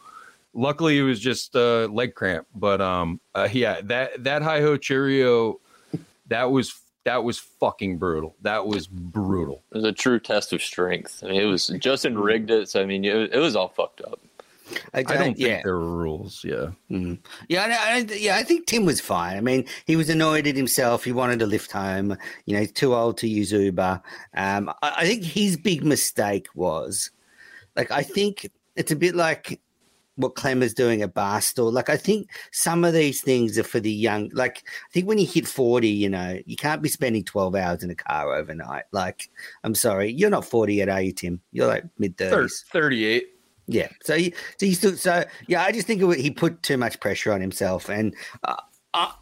luckily, 0.54 0.98
it 0.98 1.02
was 1.02 1.20
just 1.20 1.54
uh, 1.54 1.86
leg 1.86 2.14
cramp, 2.14 2.46
but 2.54 2.80
um, 2.80 3.20
uh, 3.34 3.48
yeah, 3.52 3.82
that 3.82 4.24
that 4.24 4.40
hi 4.40 4.60
ho 4.62 4.78
Cherry-O, 4.78 5.60
that 6.28 6.50
was 6.50 6.70
that 7.06 7.22
was 7.22 7.38
fucking 7.38 7.98
brutal. 7.98 8.34
That 8.42 8.66
was 8.66 8.88
brutal. 8.88 9.62
It 9.70 9.76
was 9.76 9.84
a 9.84 9.92
true 9.92 10.18
test 10.18 10.52
of 10.52 10.60
strength. 10.60 11.22
I 11.24 11.28
mean, 11.28 11.40
it 11.40 11.44
was, 11.44 11.68
Justin 11.78 12.18
rigged 12.18 12.50
it. 12.50 12.68
So, 12.68 12.82
I 12.82 12.84
mean, 12.84 13.04
it, 13.04 13.32
it 13.32 13.38
was 13.38 13.54
all 13.54 13.68
fucked 13.68 14.00
up. 14.00 14.18
I 14.92 14.98
I 14.98 15.02
don't 15.04 15.18
think 15.18 15.38
yeah. 15.38 15.60
there 15.62 15.78
were 15.78 15.96
rules. 15.96 16.42
Yeah, 16.44 16.70
Mm. 16.90 17.20
Yeah, 17.48 17.62
I, 17.64 17.98
I, 17.98 17.98
yeah, 18.12 18.34
I 18.34 18.42
think 18.42 18.66
Tim 18.66 18.84
was 18.84 19.00
fine. 19.00 19.36
I 19.36 19.40
mean, 19.40 19.66
he 19.86 19.94
was 19.94 20.10
annoyed 20.10 20.48
at 20.48 20.56
himself. 20.56 21.04
He 21.04 21.12
wanted 21.12 21.38
to 21.38 21.46
lift 21.46 21.70
home. 21.70 22.18
You 22.44 22.54
know, 22.54 22.60
he's 22.60 22.72
too 22.72 22.92
old 22.92 23.18
to 23.18 23.28
use 23.28 23.52
Uber. 23.52 24.02
Um, 24.34 24.68
I, 24.82 24.94
I 24.98 25.06
think 25.06 25.22
his 25.22 25.56
big 25.56 25.84
mistake 25.84 26.48
was, 26.56 27.12
like, 27.76 27.92
I 27.92 28.02
think 28.02 28.50
it's 28.74 28.90
a 28.90 28.96
bit 28.96 29.14
like 29.14 29.60
what 30.16 30.34
Clem 30.34 30.62
is 30.62 30.74
doing 30.74 31.02
at 31.02 31.14
Barstool. 31.14 31.72
Like, 31.72 31.88
I 31.88 31.96
think 31.96 32.30
some 32.52 32.84
of 32.84 32.92
these 32.92 33.22
things 33.22 33.58
are 33.58 33.62
for 33.64 33.80
the 33.80 33.90
young. 33.90 34.30
Like, 34.32 34.64
I 34.66 34.92
think 34.92 35.06
when 35.06 35.18
you 35.18 35.26
hit 35.26 35.46
40, 35.46 35.88
you 35.88 36.08
know, 36.08 36.38
you 36.46 36.56
can't 36.56 36.82
be 36.82 36.88
spending 36.88 37.24
12 37.24 37.54
hours 37.54 37.82
in 37.82 37.90
a 37.90 37.94
car 37.94 38.34
overnight. 38.34 38.84
Like, 38.92 39.30
I'm 39.64 39.74
sorry, 39.74 40.12
you're 40.12 40.30
not 40.30 40.44
40 40.44 40.74
yet, 40.74 40.88
are 40.88 41.02
you, 41.02 41.12
Tim? 41.12 41.40
You're 41.52 41.68
like 41.68 41.84
mid 41.98 42.16
30s. 42.16 42.64
thirty-eight. 42.66 43.28
Yeah. 43.66 43.88
So 44.02 44.16
he, 44.16 44.32
so 44.58 44.66
he 44.66 44.74
still, 44.74 44.96
so 44.96 45.24
yeah, 45.48 45.62
I 45.62 45.72
just 45.72 45.86
think 45.86 46.02
it, 46.02 46.20
he 46.20 46.30
put 46.30 46.62
too 46.62 46.76
much 46.76 47.00
pressure 47.00 47.32
on 47.32 47.40
himself. 47.40 47.88
And 47.88 48.14
uh, 48.44 48.56
uh, 48.94 49.12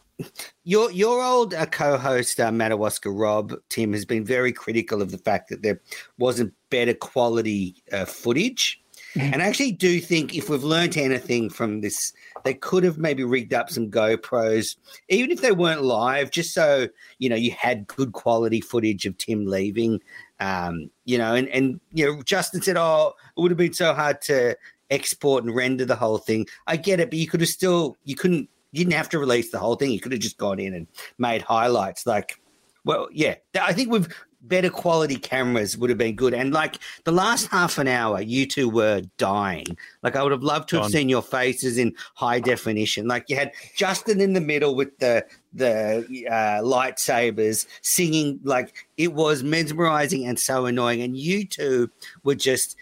your 0.65 0.91
your 0.93 1.23
old 1.25 1.55
uh, 1.55 1.67
co-host 1.67 2.39
uh, 2.39 2.53
Madawaska 2.53 3.11
Rob 3.11 3.55
Tim 3.69 3.93
has 3.93 4.05
been 4.05 4.25
very 4.25 4.53
critical 4.53 5.03
of 5.03 5.11
the 5.11 5.19
fact 5.19 5.49
that 5.49 5.63
there 5.63 5.81
wasn't 6.19 6.53
better 6.71 6.95
quality 6.95 7.83
uh, 7.93 8.05
footage. 8.05 8.84
And 9.17 9.43
I 9.43 9.47
actually 9.47 9.73
do 9.73 10.01
think 10.01 10.35
if 10.35 10.49
we've 10.49 10.65
learnt 10.65 10.97
anything 10.97 11.49
from 11.49 11.81
this, 11.81 12.13
they 12.43 12.55
could 12.55 12.83
have 12.85 12.99
maybe 12.99 13.23
rigged 13.23 13.55
up 13.55 13.71
some 13.71 13.91
GoPros, 13.91 14.77
even 15.09 15.31
if 15.31 15.41
they 15.41 15.53
weren't 15.53 15.83
live, 15.83 16.31
just 16.31 16.53
so 16.53 16.89
you 17.19 17.29
know 17.29 17.37
you 17.37 17.53
had 17.53 17.87
good 17.87 18.13
quality 18.13 18.61
footage 18.61 19.07
of 19.07 19.17
Tim 19.19 19.47
leaving. 19.47 20.01
Um, 20.41 20.91
you 21.05 21.19
know, 21.19 21.35
and 21.35 21.49
and 21.49 21.81
you 21.93 22.07
know, 22.07 22.23
Justin 22.23 22.63
said, 22.63 22.77
"Oh, 22.77 23.15
it 23.37 23.41
would 23.41 23.51
have 23.51 23.59
been 23.59 23.73
so 23.73 23.95
hard 23.95 24.21
to 24.23 24.57
export 24.91 25.45
and 25.45 25.55
render 25.55 25.85
the 25.85 25.97
whole 25.97 26.19
thing." 26.19 26.47
I 26.67 26.77
get 26.77 27.01
it, 27.01 27.11
but 27.11 27.19
you 27.19 27.29
could 27.29 27.41
have 27.41 27.49
still 27.49 27.97
you 28.05 28.17
couldn't 28.17 28.49
you 28.73 28.79
didn't 28.79 28.95
have 28.95 29.09
to 29.11 29.21
release 29.21 29.53
the 29.53 29.61
whole 29.61 29.77
thing. 29.77 29.93
You 29.93 30.01
could 30.01 30.13
have 30.13 30.21
just 30.21 30.39
gone 30.39 30.59
in 30.59 30.75
and 30.75 30.89
made 31.19 31.43
highlights. 31.43 32.07
Like, 32.07 32.41
well, 32.85 33.09
yeah, 33.13 33.37
I 33.61 33.73
think 33.73 33.93
with 33.93 34.13
better 34.49 34.71
quality 34.71 35.17
cameras 35.17 35.77
would 35.77 35.91
have 35.91 35.99
been 35.99 36.15
good. 36.15 36.35
And 36.35 36.53
like 36.53 36.79
the 37.05 37.13
last 37.13 37.49
half 37.49 37.79
an 37.79 37.89
hour, 37.89 38.21
you 38.21 38.47
two 38.47 38.69
were 38.69 39.03
dying. 39.19 39.67
Like 40.03 40.17
I 40.17 40.23
would 40.23 40.33
have 40.33 40.43
loved 40.43 40.69
to 40.71 40.77
have 40.77 40.85
Done. 40.85 40.93
seen 40.93 41.09
your 41.09 41.23
faces 41.23 41.79
in 41.79 41.95
high 42.15 42.41
definition. 42.41 43.07
Like 43.09 43.29
you 43.29 43.37
had 43.37 43.53
Justin 43.75 44.21
in 44.21 44.33
the 44.33 44.41
middle 44.41 44.75
with 44.75 44.97
the 44.99 45.25
the 45.53 46.27
uh, 46.31 46.63
lightsabers 46.63 47.67
singing. 47.83 48.41
Like 48.45 48.87
it 48.97 49.13
was 49.13 49.43
mesmerizing 49.43 50.27
and 50.27 50.39
so 50.39 50.67
annoying. 50.67 51.03
And 51.03 51.17
you 51.17 51.47
two 51.47 51.91
were 52.23 52.35
just, 52.35 52.77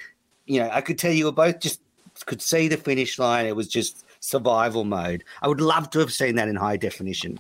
you 0.47 0.61
know, 0.61 0.71
I 0.73 0.81
could 0.81 0.99
tell 0.99 1.13
you 1.13 1.27
were 1.27 1.33
both 1.33 1.61
just 1.61 1.81
could 2.27 2.43
see 2.43 2.69
the 2.69 2.77
finish 2.77 3.19
line. 3.19 3.47
It 3.47 3.57
was 3.57 3.69
just 3.69 4.05
survival 4.21 4.85
mode. 4.85 5.25
I 5.43 5.49
would 5.49 5.61
love 5.61 5.91
to 5.91 5.99
have 5.99 6.13
seen 6.13 6.37
that 6.37 6.49
in 6.49 6.57
high 6.57 6.77
definition. 6.77 7.39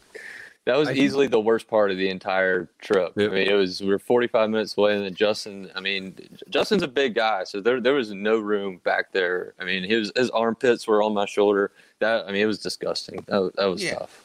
That 0.64 0.76
was 0.76 0.88
I- 0.88 0.92
easily 0.92 1.26
the 1.26 1.40
worst 1.40 1.66
part 1.66 1.90
of 1.90 1.96
the 1.96 2.08
entire 2.08 2.68
trip. 2.80 3.12
Yep. 3.16 3.30
I 3.30 3.34
mean, 3.34 3.48
it 3.48 3.54
was 3.54 3.80
we 3.80 3.88
were 3.88 3.98
45 3.98 4.50
minutes 4.50 4.76
away, 4.78 4.94
and 4.94 5.04
then 5.04 5.14
Justin. 5.14 5.70
I 5.74 5.80
mean, 5.80 6.14
Justin's 6.50 6.82
a 6.84 6.88
big 6.88 7.14
guy, 7.14 7.44
so 7.44 7.60
there 7.60 7.80
there 7.80 7.94
was 7.94 8.12
no 8.12 8.38
room 8.38 8.80
back 8.84 9.12
there. 9.12 9.54
I 9.58 9.64
mean, 9.64 9.82
his 9.82 10.12
his 10.14 10.30
armpits 10.30 10.86
were 10.86 11.02
on 11.02 11.14
my 11.14 11.26
shoulder. 11.26 11.72
That 11.98 12.26
I 12.26 12.32
mean, 12.32 12.42
it 12.42 12.46
was 12.46 12.58
disgusting. 12.58 13.24
That, 13.26 13.38
was- 13.38 13.52
that 13.56 13.66
was 13.66 13.82
Yeah. 13.82 13.94
tough. 13.94 14.22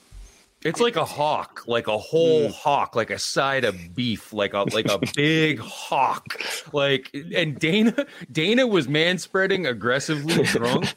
It's 0.63 0.79
like 0.79 0.95
a 0.95 1.05
hawk, 1.05 1.63
like 1.67 1.87
a 1.87 1.97
whole 1.97 2.47
mm. 2.49 2.51
hawk, 2.51 2.95
like 2.95 3.11
a 3.11 3.19
side 3.19 3.63
of 3.63 3.95
beef, 3.95 4.33
like 4.33 4.53
a 4.53 4.63
like 4.73 4.87
a 4.87 4.99
big 5.15 5.59
hawk. 5.59 6.41
Like 6.73 7.09
and 7.13 7.57
Dana 7.59 8.05
Dana 8.31 8.65
was 8.65 8.87
man 8.87 9.19
spreading 9.19 9.67
aggressively 9.67 10.43
drunk, 10.45 10.93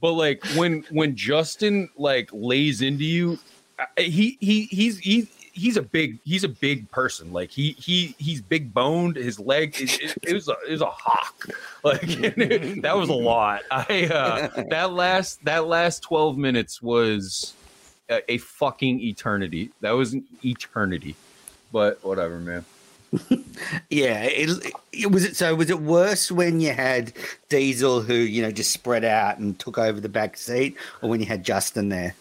but 0.00 0.12
like 0.12 0.44
when 0.56 0.84
when 0.90 1.16
Justin 1.16 1.88
like 1.96 2.28
lays 2.32 2.82
into 2.82 3.04
you, 3.04 3.38
he 3.96 4.36
he 4.40 4.62
he's 4.66 4.98
he's 4.98 5.28
he's 5.52 5.76
a 5.76 5.82
big 5.82 6.18
he's 6.24 6.44
a 6.44 6.48
big 6.48 6.90
person. 6.90 7.32
Like 7.32 7.50
he 7.50 7.72
he 7.72 8.14
he's 8.18 8.40
big 8.40 8.72
boned. 8.72 9.16
His 9.16 9.38
leg 9.38 9.74
it, 9.80 10.00
it, 10.00 10.18
it 10.22 10.34
was 10.34 10.48
a 10.48 10.56
it 10.66 10.72
was 10.72 10.82
a 10.82 10.86
hawk. 10.86 11.48
Like 11.84 12.00
that 12.82 12.94
was 12.96 13.08
a 13.08 13.14
lot. 13.14 13.62
I 13.70 14.06
uh, 14.12 14.64
that 14.70 14.92
last 14.92 15.44
that 15.44 15.66
last 15.68 16.02
twelve 16.02 16.36
minutes 16.36 16.82
was 16.82 17.54
a, 18.08 18.32
a 18.32 18.38
fucking 18.38 19.00
eternity. 19.00 19.70
That 19.80 19.92
was 19.92 20.12
an 20.12 20.24
eternity. 20.44 21.14
but 21.72 22.04
whatever, 22.04 22.38
man. 22.40 22.64
Yeah, 23.88 24.24
it, 24.24 24.74
it 24.92 25.12
was 25.12 25.24
it. 25.24 25.36
So 25.36 25.54
was 25.54 25.70
it 25.70 25.80
worse 25.80 26.32
when 26.32 26.60
you 26.60 26.72
had 26.72 27.12
Diesel, 27.48 28.02
who 28.02 28.14
you 28.14 28.42
know 28.42 28.50
just 28.50 28.72
spread 28.72 29.04
out 29.04 29.38
and 29.38 29.56
took 29.58 29.78
over 29.78 30.00
the 30.00 30.08
back 30.08 30.36
seat, 30.36 30.76
or 31.00 31.08
when 31.08 31.20
you 31.20 31.26
had 31.26 31.44
Justin 31.44 31.88
there? 31.90 32.16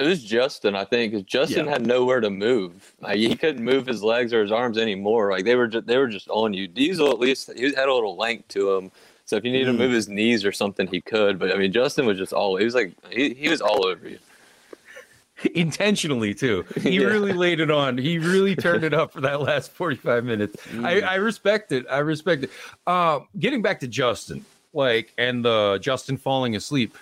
It 0.00 0.06
was 0.06 0.22
Justin, 0.24 0.74
I 0.76 0.84
think, 0.84 1.12
because 1.12 1.24
Justin 1.26 1.66
Yeah. 1.66 1.72
had 1.72 1.86
nowhere 1.86 2.20
to 2.20 2.30
move. 2.30 2.92
Like, 3.00 3.16
he 3.18 3.34
couldn't 3.36 3.64
move 3.64 3.86
his 3.86 4.02
legs 4.02 4.32
or 4.32 4.42
his 4.42 4.52
arms 4.52 4.78
anymore. 4.78 5.30
Like 5.30 5.44
they 5.44 5.54
were, 5.56 5.66
just, 5.68 5.86
they 5.86 5.98
were 5.98 6.08
just 6.08 6.28
on 6.28 6.54
you. 6.54 6.66
Diesel, 6.68 7.10
at 7.10 7.18
least, 7.18 7.50
he 7.56 7.64
had 7.74 7.88
a 7.88 7.94
little 7.94 8.16
length 8.16 8.48
to 8.48 8.72
him. 8.74 8.90
So 9.24 9.36
if 9.36 9.44
you 9.44 9.52
needed 9.52 9.68
Mm. 9.68 9.72
to 9.72 9.78
move 9.78 9.92
his 9.92 10.08
knees 10.08 10.44
or 10.44 10.52
something, 10.52 10.86
he 10.86 11.00
could. 11.00 11.38
But 11.38 11.52
I 11.52 11.56
mean, 11.56 11.72
Justin 11.72 12.06
was 12.06 12.18
just 12.18 12.32
all. 12.32 12.56
He 12.56 12.64
was 12.64 12.74
like, 12.74 12.92
he, 13.10 13.34
he 13.34 13.48
was 13.48 13.60
all 13.60 13.86
over 13.86 14.08
you. 14.08 14.18
Intentionally 15.54 16.34
too. 16.34 16.64
He 16.80 17.00
Yeah. 17.00 17.06
really 17.06 17.32
laid 17.32 17.60
it 17.60 17.70
on. 17.70 17.98
He 17.98 18.18
really 18.18 18.54
turned 18.66 18.84
it 18.84 18.94
up 18.94 19.12
for 19.12 19.20
that 19.22 19.40
last 19.40 19.72
45 19.72 20.24
minutes. 20.24 20.56
I, 20.82 21.00
I 21.00 21.14
respect 21.16 21.72
it. 21.72 21.86
I 21.90 21.98
respect 21.98 22.44
it. 22.44 22.50
Uh, 22.86 23.20
getting 23.38 23.62
back 23.62 23.80
to 23.80 23.88
Justin, 23.88 24.44
like, 24.72 25.12
and 25.18 25.44
the 25.44 25.78
Justin 25.80 26.16
falling 26.16 26.54
asleep. 26.56 26.96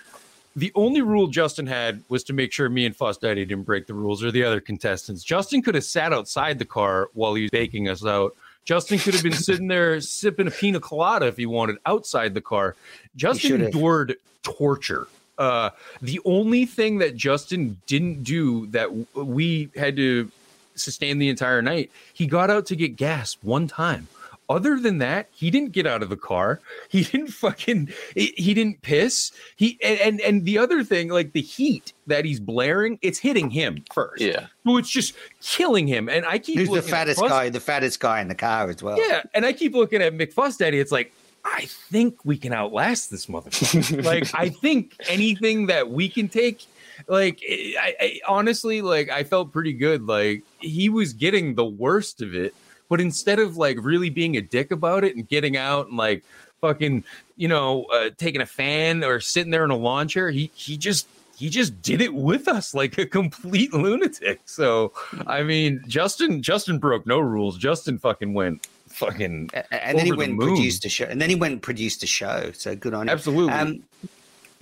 The 0.55 0.71
only 0.75 1.01
rule 1.01 1.27
Justin 1.27 1.67
had 1.67 2.03
was 2.09 2.23
to 2.25 2.33
make 2.33 2.51
sure 2.51 2.67
me 2.67 2.85
and 2.85 2.95
Fuss 2.95 3.17
Daddy 3.17 3.45
didn't 3.45 3.63
break 3.63 3.87
the 3.87 3.93
rules 3.93 4.23
or 4.23 4.31
the 4.31 4.43
other 4.43 4.59
contestants. 4.59 5.23
Justin 5.23 5.61
could 5.61 5.75
have 5.75 5.85
sat 5.85 6.11
outside 6.11 6.59
the 6.59 6.65
car 6.65 7.09
while 7.13 7.33
he 7.35 7.43
was 7.43 7.51
baking 7.51 7.87
us 7.87 8.05
out. 8.05 8.35
Justin 8.65 8.99
could 8.99 9.13
have 9.13 9.23
been 9.23 9.31
sitting 9.49 9.67
there 9.67 10.01
sipping 10.01 10.47
a 10.47 10.51
pina 10.51 10.79
colada 10.79 11.27
if 11.27 11.37
he 11.37 11.45
wanted 11.45 11.77
outside 11.85 12.33
the 12.33 12.41
car. 12.41 12.75
Justin 13.15 13.61
endured 13.61 14.17
torture. 14.43 15.07
Uh, 15.37 15.69
the 16.01 16.19
only 16.25 16.65
thing 16.65 16.99
that 16.99 17.15
Justin 17.15 17.79
didn't 17.87 18.23
do 18.23 18.67
that 18.67 18.89
we 19.15 19.69
had 19.75 19.95
to 19.95 20.29
sustain 20.75 21.17
the 21.17 21.29
entire 21.29 21.61
night, 21.61 21.91
he 22.13 22.27
got 22.27 22.49
out 22.49 22.65
to 22.67 22.75
get 22.75 22.95
gas 22.95 23.37
one 23.41 23.67
time. 23.67 24.07
Other 24.51 24.77
than 24.77 24.97
that, 24.97 25.29
he 25.31 25.49
didn't 25.49 25.71
get 25.71 25.87
out 25.87 26.03
of 26.03 26.09
the 26.09 26.17
car. 26.17 26.59
He 26.89 27.03
didn't 27.11 27.29
fucking. 27.29 27.89
He, 28.13 28.33
he 28.35 28.53
didn't 28.53 28.81
piss. 28.81 29.31
He 29.55 29.79
and, 29.81 29.99
and 29.99 30.21
and 30.21 30.45
the 30.45 30.57
other 30.57 30.83
thing, 30.83 31.07
like 31.07 31.31
the 31.31 31.41
heat 31.41 31.93
that 32.07 32.25
he's 32.25 32.41
blaring, 32.41 32.99
it's 33.01 33.17
hitting 33.17 33.49
him 33.49 33.83
first. 33.93 34.21
Yeah. 34.21 34.47
So 34.65 34.75
it's 34.75 34.89
just 34.89 35.15
killing 35.41 35.87
him. 35.87 36.09
And 36.09 36.25
I 36.25 36.37
keep 36.37 36.57
Who's 36.57 36.67
the 36.67 36.73
looking 36.75 36.89
at 36.89 36.97
fattest 36.97 37.19
Fuss- 37.21 37.29
guy? 37.29 37.49
The 37.49 37.61
fattest 37.61 37.99
guy 38.01 38.19
in 38.19 38.27
the 38.27 38.35
car 38.35 38.69
as 38.69 38.83
well. 38.83 38.97
yeah, 38.99 39.23
and 39.33 39.45
I 39.45 39.53
keep 39.53 39.73
looking 39.73 40.01
at 40.01 40.13
McFuss 40.13 40.57
Daddy. 40.57 40.79
It's 40.79 40.91
like 40.91 41.13
I 41.45 41.65
think 41.65 42.23
we 42.25 42.37
can 42.37 42.51
outlast 42.53 43.09
this 43.09 43.27
motherfucker. 43.27 44.03
like 44.05 44.29
I 44.35 44.49
think 44.49 44.95
anything 45.07 45.67
that 45.67 45.89
we 45.89 46.09
can 46.09 46.27
take. 46.27 46.65
Like 47.07 47.41
I, 47.47 47.95
I 47.99 48.19
honestly, 48.27 48.81
like 48.81 49.09
I 49.09 49.23
felt 49.23 49.51
pretty 49.51 49.73
good. 49.73 50.03
Like 50.03 50.43
he 50.59 50.89
was 50.89 51.13
getting 51.13 51.55
the 51.55 51.65
worst 51.65 52.21
of 52.21 52.35
it, 52.35 52.53
but 52.91 52.99
instead 52.99 53.39
of 53.39 53.55
like 53.55 53.77
really 53.79 54.09
being 54.09 54.35
a 54.35 54.41
dick 54.41 54.69
about 54.69 55.05
it 55.05 55.15
and 55.15 55.25
getting 55.25 55.55
out 55.55 55.87
and 55.87 55.95
like 55.95 56.25
fucking, 56.59 57.05
you 57.37 57.47
know, 57.47 57.85
uh, 57.85 58.09
taking 58.17 58.41
a 58.41 58.45
fan 58.45 59.01
or 59.01 59.21
sitting 59.21 59.49
there 59.49 59.63
in 59.63 59.71
a 59.71 59.77
lawn 59.77 60.09
chair, 60.09 60.29
he 60.29 60.51
he 60.55 60.75
just 60.75 61.07
he 61.37 61.47
just 61.47 61.81
did 61.81 62.01
it 62.01 62.13
with 62.13 62.49
us 62.49 62.73
like 62.73 62.97
a 62.97 63.05
complete 63.05 63.73
lunatic. 63.73 64.41
So 64.43 64.91
I 65.25 65.41
mean, 65.41 65.81
Justin 65.87 66.43
Justin 66.43 66.79
broke 66.79 67.07
no 67.07 67.19
rules. 67.21 67.57
Justin 67.57 67.97
fucking 67.97 68.33
went 68.33 68.67
fucking 68.89 69.51
And 69.71 69.97
then 69.97 70.05
he 70.05 70.11
the 70.11 70.17
went 70.17 70.31
and 70.31 70.41
produced 70.41 70.83
a 70.83 70.89
show. 70.89 71.05
And 71.05 71.21
then 71.21 71.29
he 71.29 71.35
went 71.35 71.53
and 71.53 71.61
produced 71.61 72.03
a 72.03 72.07
show. 72.07 72.51
So 72.53 72.75
good 72.75 72.93
on 72.93 73.03
him. 73.03 73.13
absolutely. 73.13 73.53
Um, 73.53 73.83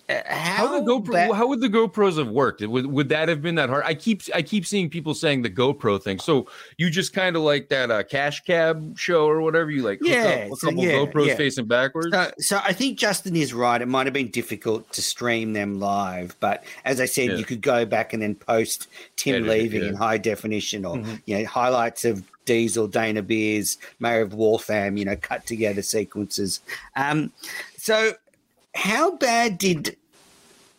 how, 0.10 0.68
how 0.68 0.80
the 0.80 0.86
GoPro? 0.86 1.12
ba- 1.30 1.34
how 1.36 1.48
would 1.48 1.62
the 1.62 1.70
GoPros 1.70 2.18
have 2.18 2.30
worked? 2.30 2.62
Would 2.62 2.88
would 2.88 3.10
that 3.10 3.30
have 3.30 3.42
been 3.42 3.56
that 3.56 3.70
hard? 3.70 3.84
I 3.86 3.94
keep 3.94 4.24
I 4.34 4.42
keep 4.42 4.66
seeing 4.66 4.90
people 4.90 5.14
saying 5.14 5.44
the 5.44 5.50
GoPro 5.50 6.02
thing. 6.02 6.20
So 6.20 6.48
you 6.78 6.90
just 6.90 7.14
kind 7.14 7.36
of 7.36 7.44
like 7.44 7.70
that 7.70 7.92
uh, 7.92 8.04
cash 8.04 8.42
cab 8.42 8.98
show 8.98 9.28
or 9.28 9.42
whatever. 9.42 9.70
You 9.70 9.84
like 9.84 10.00
Yeah, 10.02 10.46
up 10.48 10.52
a 10.54 10.56
so 10.56 10.68
couple 10.70 10.84
yeah, 10.84 10.92
GoPros 10.94 11.28
yeah. 11.28 11.36
facing 11.36 11.66
backwards. 11.68 12.10
So, 12.12 12.32
so 12.40 12.62
I 12.64 12.74
think 12.74 12.98
Justin 12.98 13.36
is 13.36 13.54
right. 13.54 13.82
It 13.82 13.88
might 13.88 14.08
have 14.08 14.14
been 14.14 14.30
difficult 14.30 14.92
to 14.94 15.02
stream 15.02 15.54
them 15.54 15.80
live, 15.80 16.36
but 16.40 16.64
as 16.86 17.00
I 17.00 17.06
said, 17.06 17.30
Yeah. 17.30 17.36
you 17.36 17.46
could 17.46 17.62
go 17.62 17.86
back 17.86 18.14
and 18.14 18.22
then 18.22 18.36
post 18.36 18.88
Tim 19.16 19.36
Edit 19.36 19.48
leaving 19.48 19.84
in 19.84 19.96
high 19.96 20.18
definition, 20.18 20.86
or 20.86 20.98
Mhm. 20.98 21.22
you 21.26 21.38
know 21.38 21.46
highlights 21.46 22.04
of 22.06 22.24
Diesel, 22.46 22.88
Dana 22.88 23.22
Beers, 23.22 23.78
Mayor 24.00 24.22
of 24.22 24.34
Waltham, 24.34 24.98
you 24.98 25.06
know, 25.06 25.16
cut 25.16 25.46
together 25.46 25.84
sequences. 25.84 26.62
Um, 26.96 27.32
so 27.78 28.14
how 28.74 29.16
bad 29.18 29.58
did 29.58 29.98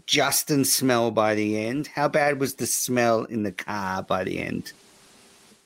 Justin 0.07 0.65
smell 0.65 1.11
by 1.11 1.35
the 1.35 1.59
end? 1.59 1.87
How 1.89 2.09
bad 2.09 2.41
was 2.41 2.55
the 2.55 2.67
smell 2.67 3.25
in 3.25 3.43
the 3.43 3.53
car 3.53 4.03
by 4.03 4.25
the 4.25 4.39
end? 4.39 4.73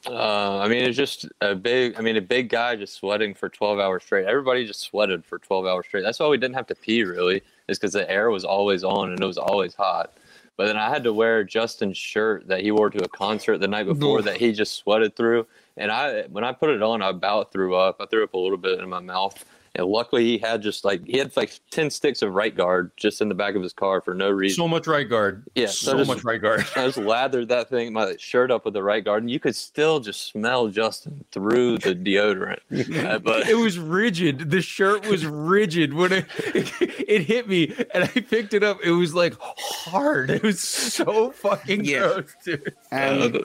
Uh, 0.06 0.58
I 0.58 0.68
mean, 0.68 0.84
it's 0.84 0.96
just 0.96 1.26
a 1.40 1.54
big. 1.54 1.94
I 1.96 2.02
mean, 2.02 2.16
a 2.16 2.20
big 2.20 2.50
guy 2.50 2.76
just 2.76 2.94
sweating 2.94 3.32
for 3.32 3.48
twelve 3.48 3.78
hours 3.78 4.02
straight. 4.02 4.26
Everybody 4.26 4.66
just 4.66 4.80
sweated 4.80 5.24
for 5.24 5.38
twelve 5.38 5.64
hours 5.64 5.86
straight. 5.86 6.02
That's 6.02 6.18
why 6.18 6.28
we 6.28 6.36
didn't 6.36 6.56
have 6.56 6.66
to 6.66 6.74
pee 6.74 7.04
really, 7.04 7.42
is 7.68 7.78
because 7.78 7.94
the 7.94 8.10
air 8.10 8.30
was 8.30 8.44
always 8.44 8.84
on 8.84 9.12
and 9.12 9.20
it 9.20 9.26
was 9.26 9.38
always 9.38 9.74
hot. 9.74 10.12
But 10.56 10.66
then 10.66 10.76
I 10.76 10.88
had 10.88 11.04
to 11.04 11.12
wear 11.12 11.42
Justin's 11.42 11.96
shirt 11.96 12.46
that 12.48 12.60
he 12.60 12.70
wore 12.70 12.90
to 12.90 13.02
a 13.02 13.08
concert 13.08 13.58
the 13.58 13.66
night 13.66 13.86
before 13.86 14.22
that 14.22 14.36
he 14.36 14.52
just 14.52 14.74
sweated 14.74 15.16
through. 15.16 15.46
And 15.76 15.90
I, 15.90 16.22
when 16.24 16.44
I 16.44 16.52
put 16.52 16.70
it 16.70 16.80
on, 16.80 17.02
I 17.02 17.08
about 17.08 17.50
threw 17.50 17.74
up. 17.74 17.96
I 17.98 18.06
threw 18.06 18.22
up 18.22 18.34
a 18.34 18.38
little 18.38 18.58
bit 18.58 18.78
in 18.78 18.88
my 18.88 19.00
mouth. 19.00 19.44
And 19.76 19.86
luckily, 19.88 20.24
he 20.24 20.38
had 20.38 20.62
just 20.62 20.84
like 20.84 21.04
he 21.04 21.18
had 21.18 21.36
like 21.36 21.58
ten 21.72 21.90
sticks 21.90 22.22
of 22.22 22.32
right 22.32 22.54
guard 22.54 22.92
just 22.96 23.20
in 23.20 23.28
the 23.28 23.34
back 23.34 23.56
of 23.56 23.62
his 23.62 23.72
car 23.72 24.00
for 24.00 24.14
no 24.14 24.30
reason. 24.30 24.56
so 24.56 24.68
much 24.68 24.86
right 24.86 25.08
guard. 25.08 25.42
Yeah, 25.56 25.66
so 25.66 25.90
so 25.92 25.98
just- 25.98 26.08
much 26.08 26.22
right 26.22 26.40
guard. 26.40 26.60
I 26.76 26.86
just 26.86 26.98
lathered 26.98 27.48
that 27.48 27.68
thing, 27.70 27.92
my 27.92 28.14
shirt 28.18 28.52
up 28.52 28.64
with 28.64 28.74
the 28.74 28.82
right 28.84 29.04
guard, 29.04 29.24
and 29.24 29.30
you 29.30 29.40
could 29.40 29.56
still 29.56 29.98
just 29.98 30.28
smell 30.28 30.68
Justin 30.68 31.24
through 31.32 31.78
the 31.78 31.94
deodorant. 31.94 32.58
Uh, 33.04 33.18
but 33.18 33.48
it 33.48 33.56
was 33.56 33.78
rigid. 33.78 34.50
The 34.50 34.60
shirt 34.62 35.06
was 35.08 35.26
rigid 35.26 35.92
when 35.94 36.12
it, 36.12 36.26
it 36.38 37.22
hit 37.22 37.48
me, 37.48 37.74
and 37.92 38.04
I 38.04 38.06
picked 38.08 38.54
it 38.54 38.62
up. 38.62 38.78
It 38.84 38.92
was 38.92 39.14
like 39.14 39.34
hard. 39.40 40.30
It 40.30 40.42
was 40.42 40.60
so 40.60 41.30
fucking 41.32 41.84
Yeah. 41.84 41.98
gross, 42.00 42.34
dude. 42.44 42.74
Um, 42.92 43.44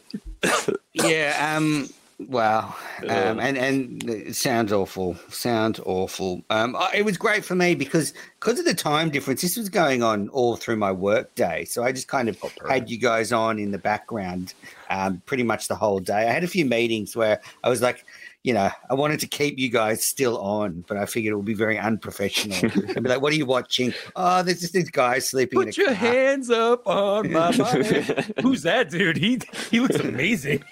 yeah. 0.93 1.55
Um. 1.57 1.89
Wow. 2.27 2.75
Um. 3.07 3.39
And 3.39 3.57
and 3.57 4.09
it 4.09 4.35
sounds 4.35 4.73
awful. 4.73 5.15
Sounds 5.29 5.79
awful. 5.85 6.41
Um. 6.49 6.75
It 6.93 7.05
was 7.05 7.17
great 7.17 7.45
for 7.45 7.55
me 7.55 7.75
because 7.75 8.13
because 8.39 8.59
of 8.59 8.65
the 8.65 8.73
time 8.73 9.09
difference. 9.09 9.41
This 9.41 9.55
was 9.55 9.69
going 9.69 10.03
on 10.03 10.27
all 10.29 10.57
through 10.57 10.75
my 10.75 10.91
work 10.91 11.33
day, 11.35 11.63
so 11.65 11.83
I 11.83 11.93
just 11.93 12.09
kind 12.09 12.27
of 12.27 12.37
had 12.67 12.89
you 12.89 12.97
guys 12.97 13.31
on 13.31 13.57
in 13.57 13.71
the 13.71 13.77
background, 13.77 14.53
um, 14.89 15.21
pretty 15.25 15.43
much 15.43 15.69
the 15.69 15.75
whole 15.75 15.99
day. 15.99 16.27
I 16.27 16.31
had 16.31 16.43
a 16.43 16.47
few 16.47 16.65
meetings 16.65 17.15
where 17.15 17.41
I 17.63 17.69
was 17.69 17.81
like. 17.81 18.05
You 18.49 18.55
know, 18.55 18.71
I 18.89 18.95
wanted 18.95 19.19
to 19.19 19.27
keep 19.27 19.59
you 19.59 19.69
guys 19.69 20.03
still 20.03 20.39
on, 20.39 20.83
but 20.87 20.97
I 20.97 21.05
figured 21.05 21.33
it 21.33 21.35
would 21.35 21.45
be 21.45 21.53
very 21.53 21.77
unprofessional. 21.77 22.57
I'd 22.63 23.03
be 23.03 23.07
like, 23.07 23.21
"What 23.21 23.31
are 23.31 23.35
you 23.35 23.45
watching? 23.45 23.93
Oh, 24.15 24.41
there's 24.41 24.61
just 24.61 24.73
this 24.73 24.89
guy 24.89 25.19
sleeping 25.19 25.61
in 25.61 25.65
Put 25.67 25.77
your 25.77 25.85
car." 25.85 25.93
hands 25.93 26.49
up 26.49 26.87
on 26.87 27.31
my 27.31 27.55
body. 27.57 28.03
Who's 28.41 28.63
that 28.63 28.89
dude? 28.89 29.17
He 29.17 29.39
he 29.69 29.81
looks 29.81 29.97
amazing. 29.97 30.63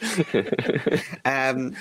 um, 1.26 1.76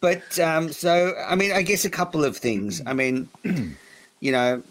but 0.00 0.40
um, 0.40 0.72
so 0.72 1.12
I 1.28 1.34
mean, 1.34 1.52
I 1.52 1.60
guess 1.60 1.84
a 1.84 1.90
couple 1.90 2.24
of 2.24 2.34
things. 2.34 2.80
I 2.86 2.94
mean, 2.94 3.28
you 4.20 4.32
know, 4.32 4.62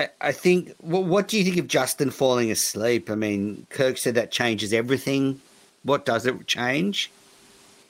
I, 0.00 0.08
I 0.20 0.32
think. 0.32 0.74
What 0.80 1.28
do 1.28 1.38
you 1.38 1.44
think 1.44 1.58
of 1.58 1.68
Justin 1.68 2.10
falling 2.10 2.50
asleep? 2.50 3.08
I 3.08 3.14
mean, 3.14 3.68
Kirk 3.70 3.98
said 3.98 4.16
that 4.16 4.32
changes 4.32 4.72
everything. 4.72 5.40
What 5.84 6.04
does 6.04 6.26
it 6.26 6.44
change? 6.48 7.12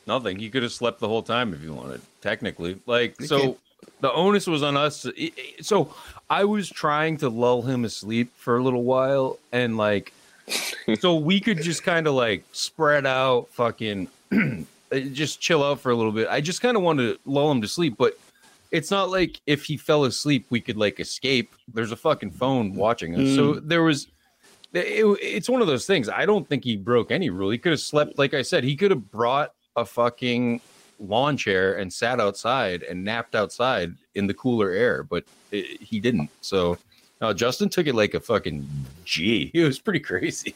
Nothing. 0.07 0.39
He 0.39 0.51
could 0.51 0.63
have 0.63 0.73
slept 0.73 1.01
the 1.01 1.09
whole 1.09 1.23
time 1.23 1.55
if 1.55 1.63
he 1.63 1.69
wanted. 1.69 2.01
Technically, 2.21 2.79
like 2.87 3.21
so, 3.23 3.59
the 4.01 4.13
onus 4.13 4.47
was 4.47 4.63
on 4.63 4.77
us. 4.77 5.07
So 5.61 5.95
I 6.29 6.45
was 6.45 6.69
trying 6.69 7.19
to 7.19 7.29
lull 7.29 7.63
him 7.63 7.85
asleep 7.85 8.31
for 8.37 8.57
a 8.57 8.63
little 8.63 8.83
while, 8.83 9.39
and 9.53 9.77
like, 9.77 10.13
so 10.99 11.17
we 11.17 11.41
could 11.41 11.63
just 11.63 11.83
kind 11.83 12.07
of 12.07 12.15
like 12.15 12.45
spread 12.53 13.07
out, 13.07 13.49
fucking, 13.51 14.09
uh, 14.33 14.99
just 15.13 15.41
chill 15.41 15.65
out 15.65 15.81
for 15.81 15.91
a 15.91 15.95
little 15.95 16.13
bit. 16.13 16.29
I 16.29 16.41
just 16.41 16.61
kind 16.61 16.77
of 16.77 16.83
wanted 16.83 17.15
to 17.15 17.21
lull 17.31 17.51
him 17.51 17.63
to 17.63 17.69
sleep, 17.69 17.97
but. 17.99 18.19
It's 18.71 18.91
not 18.91 19.09
like 19.09 19.41
if 19.47 19.67
he 19.67 19.77
fell 19.77 20.03
asleep, 20.03 20.47
we 20.51 20.61
could 20.61 20.77
like 20.77 20.99
escape. 20.99 21.55
There's 21.73 21.93
a 21.93 21.97
fucking 21.97 22.33
phone 22.33 22.75
watching 22.75 23.15
us. 23.15 23.37
So 23.37 23.55
mm. 23.55 23.69
there 23.69 23.85
was 23.85 24.09
it, 24.75 25.19
it's 25.23 25.49
one 25.49 25.61
of 25.61 25.67
those 25.67 25.87
things. 25.87 26.09
I 26.09 26.27
don't 26.27 26.49
think 26.49 26.65
he 26.65 26.77
broke 26.77 27.11
any 27.11 27.31
rule. 27.31 27.51
He 27.51 27.59
could 27.59 27.73
have 27.73 27.81
slept, 27.81 28.19
like 28.19 28.35
I 28.35 28.43
said, 28.43 28.65
he 28.65 28.77
could 28.77 28.91
have 28.91 29.11
brought 29.11 29.53
a 29.77 29.85
fucking 29.85 30.61
lawn 31.01 31.37
chair 31.37 31.75
and 31.75 31.93
sat 31.93 32.21
outside 32.21 32.83
and 32.83 33.05
napped 33.05 33.35
outside 33.35 33.95
in 34.15 34.27
the 34.27 34.35
cooler 34.35 34.71
air, 34.71 35.03
but 35.03 35.25
it, 35.51 35.81
he 35.81 36.01
didn't. 36.01 36.31
So 36.41 36.79
no, 37.21 37.33
Justin 37.33 37.69
took 37.69 37.87
it 37.87 37.95
like 37.95 38.15
a 38.15 38.21
fucking 38.21 38.69
G. 39.05 39.51
It 39.55 39.65
was 39.65 39.79
pretty 39.79 40.01
crazy. 40.01 40.55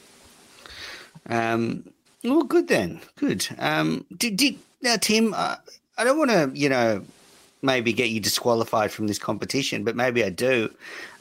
Um, 1.28 1.84
well, 2.24 2.42
good 2.42 2.68
then. 2.68 3.00
Good. 3.16 3.46
Um, 3.58 4.04
did, 4.16 4.36
did 4.36 4.58
now, 4.82 4.96
Tim? 4.96 5.34
Uh, 5.34 5.56
I 5.96 6.04
don't 6.04 6.18
want 6.18 6.30
to, 6.30 6.50
you 6.54 6.68
know, 6.68 7.04
maybe 7.62 7.92
get 7.92 8.10
you 8.10 8.20
disqualified 8.20 8.92
from 8.92 9.06
this 9.06 9.18
competition, 9.18 9.84
but 9.84 9.96
maybe 9.96 10.24
I 10.24 10.30
do. 10.30 10.70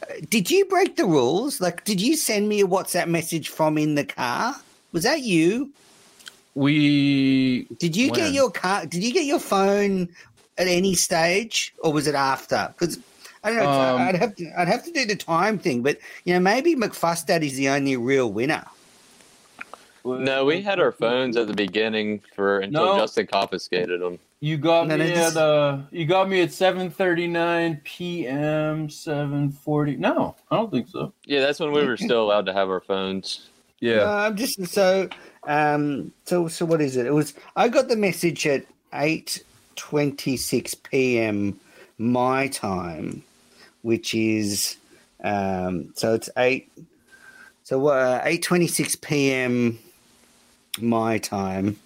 Uh, 0.04 0.16
did 0.30 0.52
you 0.52 0.66
break 0.66 0.96
the 0.96 1.06
rules? 1.06 1.60
Like, 1.60 1.84
did 1.84 2.00
you 2.00 2.16
send 2.16 2.48
me 2.48 2.62
a 2.62 2.68
WhatsApp 2.68 3.08
message 3.08 3.50
from 3.50 3.78
in 3.78 3.96
the 3.96 4.06
car? 4.06 4.56
Was 4.92 5.04
that 5.04 5.22
you? 5.22 5.72
We 6.58 7.68
Did 7.78 7.96
you 7.96 8.12
get 8.12 8.34
your 8.34 8.50
car? 8.50 8.86
Did 8.86 9.04
you 9.04 9.14
get 9.14 9.26
your 9.26 9.40
phone 9.40 10.10
at 10.58 10.68
any 10.68 10.96
stage, 10.96 11.74
or 11.80 11.94
was 11.94 12.08
it 12.08 12.16
after? 12.16 12.74
Because 12.78 12.98
I 13.44 13.52
don't 13.52 13.60
know. 13.64 13.70
Um, 13.70 14.02
I'd 14.02 14.16
have 14.16 14.36
to. 14.38 14.60
I'd 14.60 14.68
have 14.68 14.84
to 14.86 14.92
do 14.92 15.06
the 15.06 15.16
time 15.16 15.60
thing, 15.60 15.84
but 15.84 16.00
you 16.26 16.34
know, 16.34 16.40
maybe 16.40 16.76
McFustad 16.76 17.44
is 17.44 17.56
the 17.56 17.70
only 17.70 17.96
real 17.96 18.32
winner. 18.32 18.66
No, 20.04 20.46
we 20.46 20.62
had 20.62 20.80
our 20.80 20.94
phones 20.94 21.36
at 21.36 21.48
the 21.48 21.54
beginning 21.54 22.22
for 22.34 22.60
until 22.60 22.86
No. 22.86 22.98
Justin 22.98 23.28
confiscated 23.28 24.00
them. 24.02 24.18
You 24.40 24.58
got 24.58 24.88
me 24.88 24.96
no, 24.96 25.06
this- 25.06 25.36
at 25.36 25.42
uh 25.42 25.80
you 25.92 26.06
got 26.06 26.28
me 26.30 26.42
at 26.42 26.50
7:39 26.50 27.84
p.m. 27.84 28.88
7:40. 28.88 29.98
No, 30.00 30.36
I 30.50 30.56
don't 30.56 30.72
think 30.72 30.88
so. 30.88 31.14
Yeah, 31.26 31.42
that's 31.42 31.60
when 31.60 31.72
we 31.72 31.86
were 31.86 31.98
still 31.98 32.24
allowed 32.24 32.46
to 32.48 32.54
have 32.54 32.70
our 32.70 32.82
phones. 32.82 33.50
Yeah. 33.80 34.02
Uh, 34.02 34.28
I'm 34.28 34.36
just 34.36 34.66
so. 34.68 35.08
Um. 35.48 36.12
So 36.26 36.48
so 36.50 36.66
what 36.66 36.82
is 36.82 36.98
it? 36.98 37.06
It 37.06 37.14
was. 37.14 37.34
I 37.56 37.70
got 37.70 37.88
the 37.88 37.96
message 37.96 38.46
at 38.46 38.66
eight 38.94 39.44
twenty 39.76 40.38
six 40.38 40.76
p.m. 40.76 41.60
my 41.98 42.48
time, 42.50 43.24
which 43.82 44.14
is. 44.14 44.76
Um. 45.24 45.94
So 45.96 46.14
it's 46.14 46.30
eight. 46.38 46.72
So 47.64 47.88
uh, 47.88 48.22
eight 48.26 48.44
twenty 48.44 48.68
six 48.68 48.96
p.m. 48.96 49.80
my 50.80 51.18
time, 51.18 51.80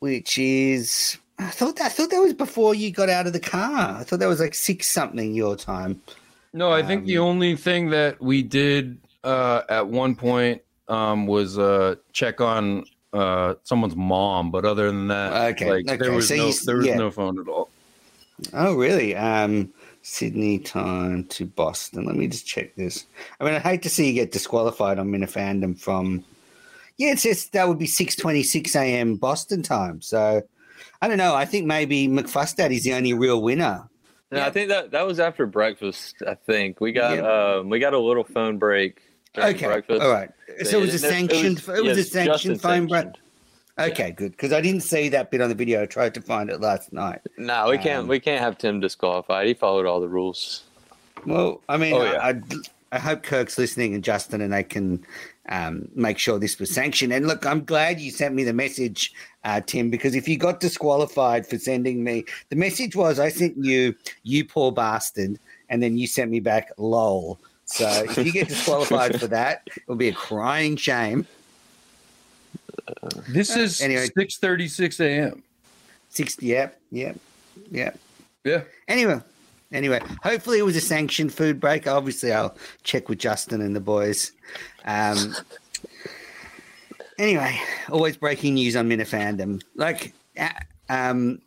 which 0.00 0.38
is. 0.38 1.16
I 1.38 1.50
thought 1.50 1.76
that, 1.76 1.86
I 1.86 1.88
thought 1.90 2.10
that 2.10 2.18
was 2.18 2.32
before 2.32 2.74
you 2.74 2.90
got 2.90 3.10
out 3.10 3.26
of 3.26 3.32
the 3.32 3.40
car. 3.40 3.98
I 4.00 4.04
thought 4.04 4.20
that 4.20 4.26
was 4.26 4.40
like 4.40 4.54
six 4.54 4.88
something 4.88 5.34
your 5.34 5.54
time. 5.54 6.00
No, 6.54 6.72
I 6.72 6.82
think 6.82 7.04
the 7.04 7.18
Um, 7.18 7.26
only 7.26 7.56
thing 7.56 7.90
that 7.90 8.20
we 8.22 8.42
did 8.42 8.98
uh, 9.22 9.60
at 9.68 9.86
one 9.86 10.14
point 10.16 10.62
um, 10.88 11.26
was 11.26 11.58
uh, 11.58 11.96
check 12.12 12.40
on 12.40 12.84
uh, 13.12 13.54
someone's 13.62 13.96
mom, 13.96 14.50
but 14.50 14.64
other 14.64 14.86
than 14.86 15.08
that, 15.08 15.50
Okay, 15.54 15.70
like 15.70 15.86
there 15.86 15.94
okay, 15.96 16.10
was 16.10 16.28
so 16.28 16.36
no 16.36 16.52
there 16.64 16.76
was 16.76 16.86
yeah. 16.86 16.96
no 16.96 17.10
phone 17.10 17.38
at 17.38 17.48
all. 17.48 17.70
Oh, 18.52 18.74
really? 18.74 19.16
Um, 19.16 19.72
Sydney 20.02 20.58
time 20.58 21.24
to 21.24 21.46
Boston. 21.46 22.04
Let 22.04 22.16
me 22.16 22.28
just 22.28 22.46
check 22.46 22.74
this. 22.76 23.06
I 23.40 23.44
mean, 23.44 23.54
I'd 23.54 23.62
hate 23.62 23.82
to 23.82 23.88
see 23.88 24.06
you 24.08 24.12
get 24.12 24.32
disqualified 24.32 24.98
on 24.98 25.08
Minifandom 25.08 25.78
from. 25.80 26.24
Yeah, 26.98 27.12
it 27.12 27.18
says 27.18 27.46
that 27.48 27.68
would 27.68 27.78
be 27.78 27.86
six 27.86 28.14
twenty 28.16 28.42
six 28.42 28.74
a.m. 28.76 29.16
Boston 29.16 29.62
time. 29.62 30.00
So, 30.00 30.42
I 31.02 31.08
don't 31.08 31.18
know. 31.18 31.34
I 31.34 31.44
think 31.44 31.66
maybe 31.66 32.08
McFustad 32.08 32.70
is 32.74 32.84
the 32.84 32.94
only 32.94 33.14
real 33.14 33.42
winner. 33.42 33.88
And 34.30 34.38
Yeah. 34.38 34.46
I 34.46 34.50
think 34.50 34.68
that 34.68 34.90
that 34.92 35.06
was 35.06 35.20
after 35.20 35.46
breakfast. 35.46 36.16
I 36.26 36.34
think 36.34 36.80
we 36.80 36.92
got 36.92 37.16
Yeah. 37.16 37.56
um, 37.58 37.68
we 37.68 37.78
got 37.78 37.94
a 37.94 37.98
little 37.98 38.24
phone 38.24 38.58
break. 38.58 39.00
Okay, 39.44 39.66
breakfast. 39.66 40.02
all 40.02 40.10
right. 40.12 40.30
So 40.64 40.78
it 40.78 40.82
was 40.82 40.94
a 40.94 40.98
sanctioned. 40.98 41.58
It 41.58 41.66
was, 41.84 41.98
a 41.98 42.00
yes, 42.00 42.10
sanctioned 42.10 42.26
Justin 42.26 42.58
phone 42.58 42.86
break. 42.86 43.02
sanctioned. 43.02 43.18
Okay, 43.78 44.10
good. 44.12 44.32
Because 44.32 44.52
I 44.52 44.60
didn't 44.62 44.80
see 44.82 45.10
that 45.10 45.30
bit 45.30 45.42
on 45.42 45.50
the 45.50 45.54
video. 45.54 45.82
I 45.82 45.86
tried 45.86 46.14
to 46.14 46.22
find 46.22 46.48
it 46.48 46.60
last 46.60 46.92
night. 46.92 47.20
No, 47.36 47.68
we 47.68 47.76
can't. 47.76 48.02
Um, 48.02 48.08
we 48.08 48.18
can't 48.20 48.40
have 48.40 48.56
Tim 48.56 48.80
disqualified. 48.80 49.46
He 49.46 49.54
followed 49.54 49.84
all 49.84 50.00
the 50.00 50.08
rules. 50.08 50.64
Well, 51.26 51.60
I 51.68 51.76
mean, 51.76 51.92
Oh, 51.92 52.02
yeah. 52.04 52.18
I, 52.18 52.28
I, 52.30 52.42
I 52.92 52.98
hope 52.98 53.22
Kirk's 53.22 53.58
listening 53.58 53.94
and 53.94 54.02
Justin, 54.02 54.40
and 54.40 54.52
they 54.52 54.62
can 54.62 55.04
um, 55.50 55.88
make 55.94 56.18
sure 56.18 56.38
this 56.38 56.58
was 56.58 56.70
sanctioned. 56.70 57.12
And 57.12 57.26
look, 57.26 57.44
I'm 57.44 57.64
glad 57.64 58.00
you 58.00 58.10
sent 58.10 58.34
me 58.34 58.44
the 58.44 58.52
message, 58.54 59.12
uh, 59.44 59.60
Tim, 59.60 59.90
because 59.90 60.14
if 60.14 60.26
you 60.26 60.38
got 60.38 60.60
disqualified 60.60 61.46
for 61.46 61.58
sending 61.58 62.02
me, 62.02 62.24
the 62.48 62.56
message 62.56 62.96
was 62.96 63.18
I 63.18 63.28
sent 63.28 63.62
you, 63.62 63.94
you 64.22 64.44
poor 64.46 64.72
bastard, 64.72 65.38
and 65.68 65.82
then 65.82 65.98
you 65.98 66.06
sent 66.06 66.30
me 66.30 66.40
back, 66.40 66.70
lol. 66.78 67.38
So 67.66 68.04
if 68.04 68.16
you 68.18 68.32
get 68.32 68.48
disqualified 68.48 69.20
for 69.20 69.26
that, 69.28 69.68
it'll 69.76 69.96
be 69.96 70.08
a 70.08 70.12
crying 70.12 70.76
shame. 70.76 71.26
This 73.28 73.54
is 73.56 73.80
Anyway. 73.80 74.08
6:36 74.16 75.00
a.m. 75.00 75.42
60, 76.10 76.46
yep, 76.46 76.80
yep, 76.90 77.18
yep. 77.70 77.98
Yeah. 78.44 78.62
Anyway, 78.86 79.20
anyway, 79.72 80.00
hopefully 80.22 80.58
it 80.60 80.62
was 80.62 80.76
a 80.76 80.80
sanctioned 80.80 81.34
food 81.34 81.58
break. 81.58 81.86
Obviously, 81.86 82.32
I'll 82.32 82.56
check 82.84 83.08
with 83.08 83.18
Justin 83.18 83.60
and 83.60 83.74
the 83.74 83.80
boys. 83.80 84.30
Um, 84.84 85.34
anyway, 87.18 87.60
always 87.90 88.16
breaking 88.16 88.54
news 88.54 88.76
on 88.76 88.88
Minifandom. 88.88 89.62
Like, 89.74 90.14
uh, 90.38 90.48
um, 90.88 91.40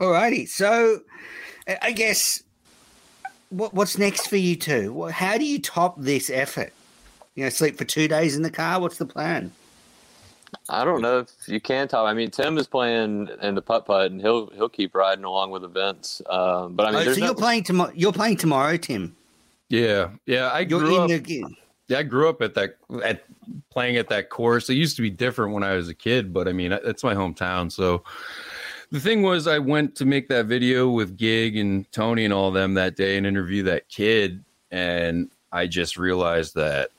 alrighty. 0.00 0.48
So, 0.48 1.02
I 1.82 1.92
guess 1.92 2.42
what, 3.52 3.74
what's 3.74 3.98
next 3.98 4.28
for 4.28 4.36
you 4.36 4.56
two? 4.56 5.06
How 5.06 5.38
do 5.38 5.44
you 5.44 5.60
top 5.60 6.00
this 6.00 6.30
effort? 6.30 6.72
You 7.34 7.44
know, 7.44 7.50
sleep 7.50 7.78
for 7.78 7.84
two 7.84 8.08
days 8.08 8.36
in 8.36 8.42
the 8.42 8.50
car. 8.50 8.80
What's 8.80 8.98
the 8.98 9.06
plan? 9.06 9.52
I 10.68 10.84
don't 10.84 11.00
know 11.00 11.20
if 11.20 11.30
you 11.46 11.60
can 11.60 11.88
top. 11.88 12.06
I 12.06 12.12
mean, 12.12 12.30
Tim 12.30 12.58
is 12.58 12.66
playing 12.66 13.28
in 13.40 13.54
the 13.54 13.62
putt 13.62 13.86
putt, 13.86 14.10
and 14.10 14.20
he'll 14.20 14.48
he'll 14.50 14.68
keep 14.68 14.94
riding 14.94 15.24
along 15.24 15.50
with 15.50 15.64
events. 15.64 16.20
Um, 16.28 16.74
but 16.74 16.86
I 16.86 16.90
mean, 16.90 16.96
oh, 16.96 16.98
so 16.98 17.04
there's 17.04 17.18
you're 17.18 17.28
no, 17.28 17.34
playing 17.34 17.64
tomorrow. 17.64 17.92
You're 17.94 18.12
playing 18.12 18.36
tomorrow, 18.36 18.76
Tim. 18.76 19.16
Yeah. 19.68 20.10
Yeah, 20.26 20.48
I 20.48 20.60
You're 20.60 20.80
grew 20.80 20.98
up 20.98 21.08
the. 21.08 21.44
Yeah, 21.88 21.98
I 21.98 22.02
grew 22.02 22.28
up 22.28 22.42
at 22.42 22.54
that 22.54 22.76
at 23.02 23.24
playing 23.70 23.96
at 23.96 24.08
that 24.08 24.28
course. 24.28 24.68
It 24.68 24.74
used 24.74 24.96
to 24.96 25.02
be 25.02 25.10
different 25.10 25.52
when 25.52 25.62
I 25.62 25.74
was 25.74 25.88
a 25.88 25.94
kid, 25.94 26.32
but 26.32 26.46
I 26.46 26.52
mean, 26.52 26.70
that's 26.70 27.02
my 27.02 27.14
hometown. 27.14 27.72
So 27.72 28.04
the 28.92 29.00
thing 29.00 29.22
was, 29.22 29.46
I 29.46 29.58
went 29.58 29.96
to 29.96 30.04
make 30.04 30.28
that 30.28 30.46
video 30.46 30.90
with 30.90 31.16
Gig 31.16 31.56
and 31.56 31.90
Tony 31.92 32.24
and 32.26 32.32
all 32.32 32.48
of 32.48 32.54
them 32.54 32.74
that 32.74 32.94
day 32.94 33.16
and 33.16 33.26
interview 33.26 33.62
that 33.64 33.88
kid, 33.88 34.44
and 34.70 35.30
I 35.50 35.66
just 35.66 35.96
realized 35.96 36.54
that 36.56 36.90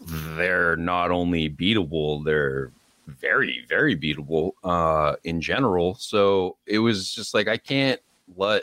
they're 0.00 0.76
not 0.76 1.10
only 1.10 1.50
beatable, 1.50 2.24
they're 2.24 2.72
very, 3.06 3.66
very 3.68 3.94
beatable 3.94 4.52
uh, 4.64 5.16
in 5.24 5.42
general. 5.42 5.94
So 5.96 6.56
it 6.66 6.78
was 6.78 7.14
just 7.14 7.34
like 7.34 7.48
I 7.48 7.58
can't 7.58 8.00
let 8.34 8.62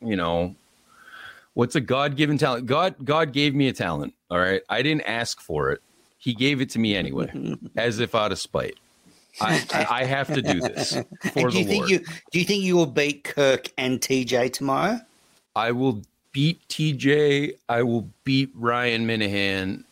you 0.00 0.16
know 0.16 0.54
what's 1.54 1.76
a 1.76 1.80
god-given 1.80 2.38
talent? 2.38 2.66
God 2.66 2.96
god 3.04 3.32
gave 3.32 3.54
me 3.54 3.68
a 3.68 3.72
talent 3.72 4.12
all 4.30 4.38
right? 4.38 4.62
I 4.68 4.82
didn't 4.82 5.02
ask 5.02 5.40
for 5.40 5.70
it. 5.70 5.80
He 6.18 6.34
gave 6.34 6.60
it 6.60 6.70
to 6.70 6.78
me 6.78 6.96
anyway 6.96 7.56
as 7.76 8.00
if 8.00 8.14
out 8.14 8.32
of 8.32 8.38
spite 8.38 8.76
i 9.40 9.62
i, 9.72 9.86
I 10.00 10.04
have 10.04 10.32
to 10.34 10.42
do 10.42 10.60
this 10.60 10.90
for 11.32 11.40
And 11.42 11.50
do 11.50 11.56
the 11.56 11.58
you 11.60 11.64
think 11.64 11.78
lord 11.78 11.90
you 11.90 11.98
do 12.30 12.38
you 12.38 12.44
think 12.44 12.62
you 12.64 12.76
will 12.76 12.86
beat 12.86 13.24
Kirk 13.24 13.70
and 13.78 14.00
TJ 14.00 14.52
tomorrow? 14.52 15.00
i 15.54 15.72
will 15.72 16.02
beat 16.32 16.60
tj 16.68 17.54
i 17.68 17.82
will 17.82 18.08
beat 18.24 18.50
ryan 18.54 19.06
Minihane 19.06 19.84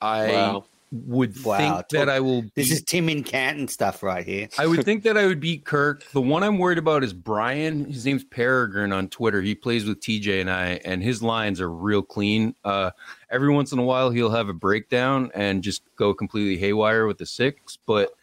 i 0.00 0.28
Wow. 0.28 0.64
would 0.92 1.36
Wow, 1.44 1.58
think 1.58 1.70
talk- 1.74 1.88
that 1.90 2.08
i 2.08 2.20
will 2.20 2.44
This 2.54 2.70
is 2.70 2.82
Tim 2.82 3.08
in 3.08 3.22
Canton 3.24 3.68
stuff 3.68 4.02
right 4.02 4.24
here. 4.26 4.48
I 4.58 4.66
would 4.66 4.84
think 4.84 5.02
that 5.02 5.18
I 5.18 5.26
would 5.26 5.38
beat 5.40 5.64
Kirk. 5.64 6.04
The 6.12 6.20
one 6.20 6.42
I'm 6.42 6.56
worried 6.58 6.78
about 6.78 7.04
is 7.04 7.12
Brian. 7.12 7.84
His 7.84 8.06
name's 8.06 8.24
Peregrine 8.24 8.92
on 8.92 9.08
Twitter. 9.08 9.42
He 9.42 9.54
plays 9.54 9.84
with 9.84 10.00
TJ 10.00 10.40
and 10.40 10.50
I, 10.50 10.80
and 10.84 11.02
his 11.02 11.22
lines 11.22 11.60
are 11.60 11.70
real 11.70 12.00
clean. 12.02 12.54
Uh, 12.64 12.90
every 13.30 13.52
once 13.52 13.70
in 13.72 13.78
a 13.78 13.82
while, 13.82 14.08
he'll 14.10 14.30
have 14.30 14.48
a 14.48 14.54
breakdown 14.54 15.30
and 15.34 15.62
just 15.62 15.82
go 15.96 16.14
completely 16.14 16.56
haywire 16.56 17.06
with 17.06 17.18
the 17.18 17.26
six. 17.26 17.76
But 17.86 18.14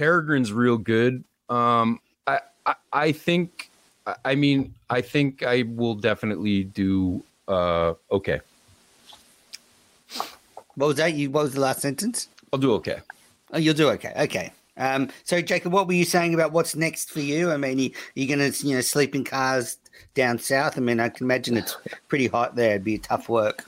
Peregrine's 0.00 0.50
real 0.50 0.78
good. 0.78 1.22
Um, 1.50 2.00
I, 2.26 2.40
I, 2.64 2.74
I 2.92 3.12
think. 3.12 3.70
I- 4.24 4.34
mean, 4.34 4.74
I 4.88 5.02
think 5.02 5.44
I 5.44 5.62
will 5.68 5.94
definitely 5.94 6.64
do 6.64 7.22
uh, 7.46 7.94
okay. 8.10 8.40
What 10.74 10.86
was 10.86 10.96
that? 10.96 11.14
You 11.14 11.30
what 11.30 11.44
was 11.44 11.52
the 11.54 11.60
last 11.60 11.80
sentence? 11.80 12.28
I'll 12.52 12.58
do 12.58 12.72
okay. 12.74 13.00
Oh, 13.52 13.58
you'll 13.58 13.74
do 13.74 13.88
okay. 13.90 14.12
Okay. 14.16 14.52
Um, 14.76 15.10
so 15.24 15.42
Jacob, 15.42 15.72
what 15.72 15.86
were 15.86 15.92
you 15.92 16.04
saying 16.04 16.32
about 16.32 16.52
what's 16.52 16.74
next 16.74 17.10
for 17.10 17.20
you? 17.20 17.52
I 17.52 17.56
mean, 17.58 17.78
you, 17.78 17.90
you're 18.14 18.34
going 18.34 18.50
to 18.50 18.66
you 18.66 18.74
know 18.74 18.80
sleep 18.80 19.14
in 19.14 19.22
cars 19.22 19.76
down 20.14 20.38
south. 20.38 20.78
I 20.78 20.80
mean, 20.80 20.98
I 20.98 21.10
can 21.10 21.26
imagine 21.26 21.56
it's 21.56 21.76
pretty 22.08 22.26
hot 22.26 22.56
there. 22.56 22.70
It'd 22.70 22.84
be 22.84 22.98
tough 22.98 23.28
work. 23.28 23.64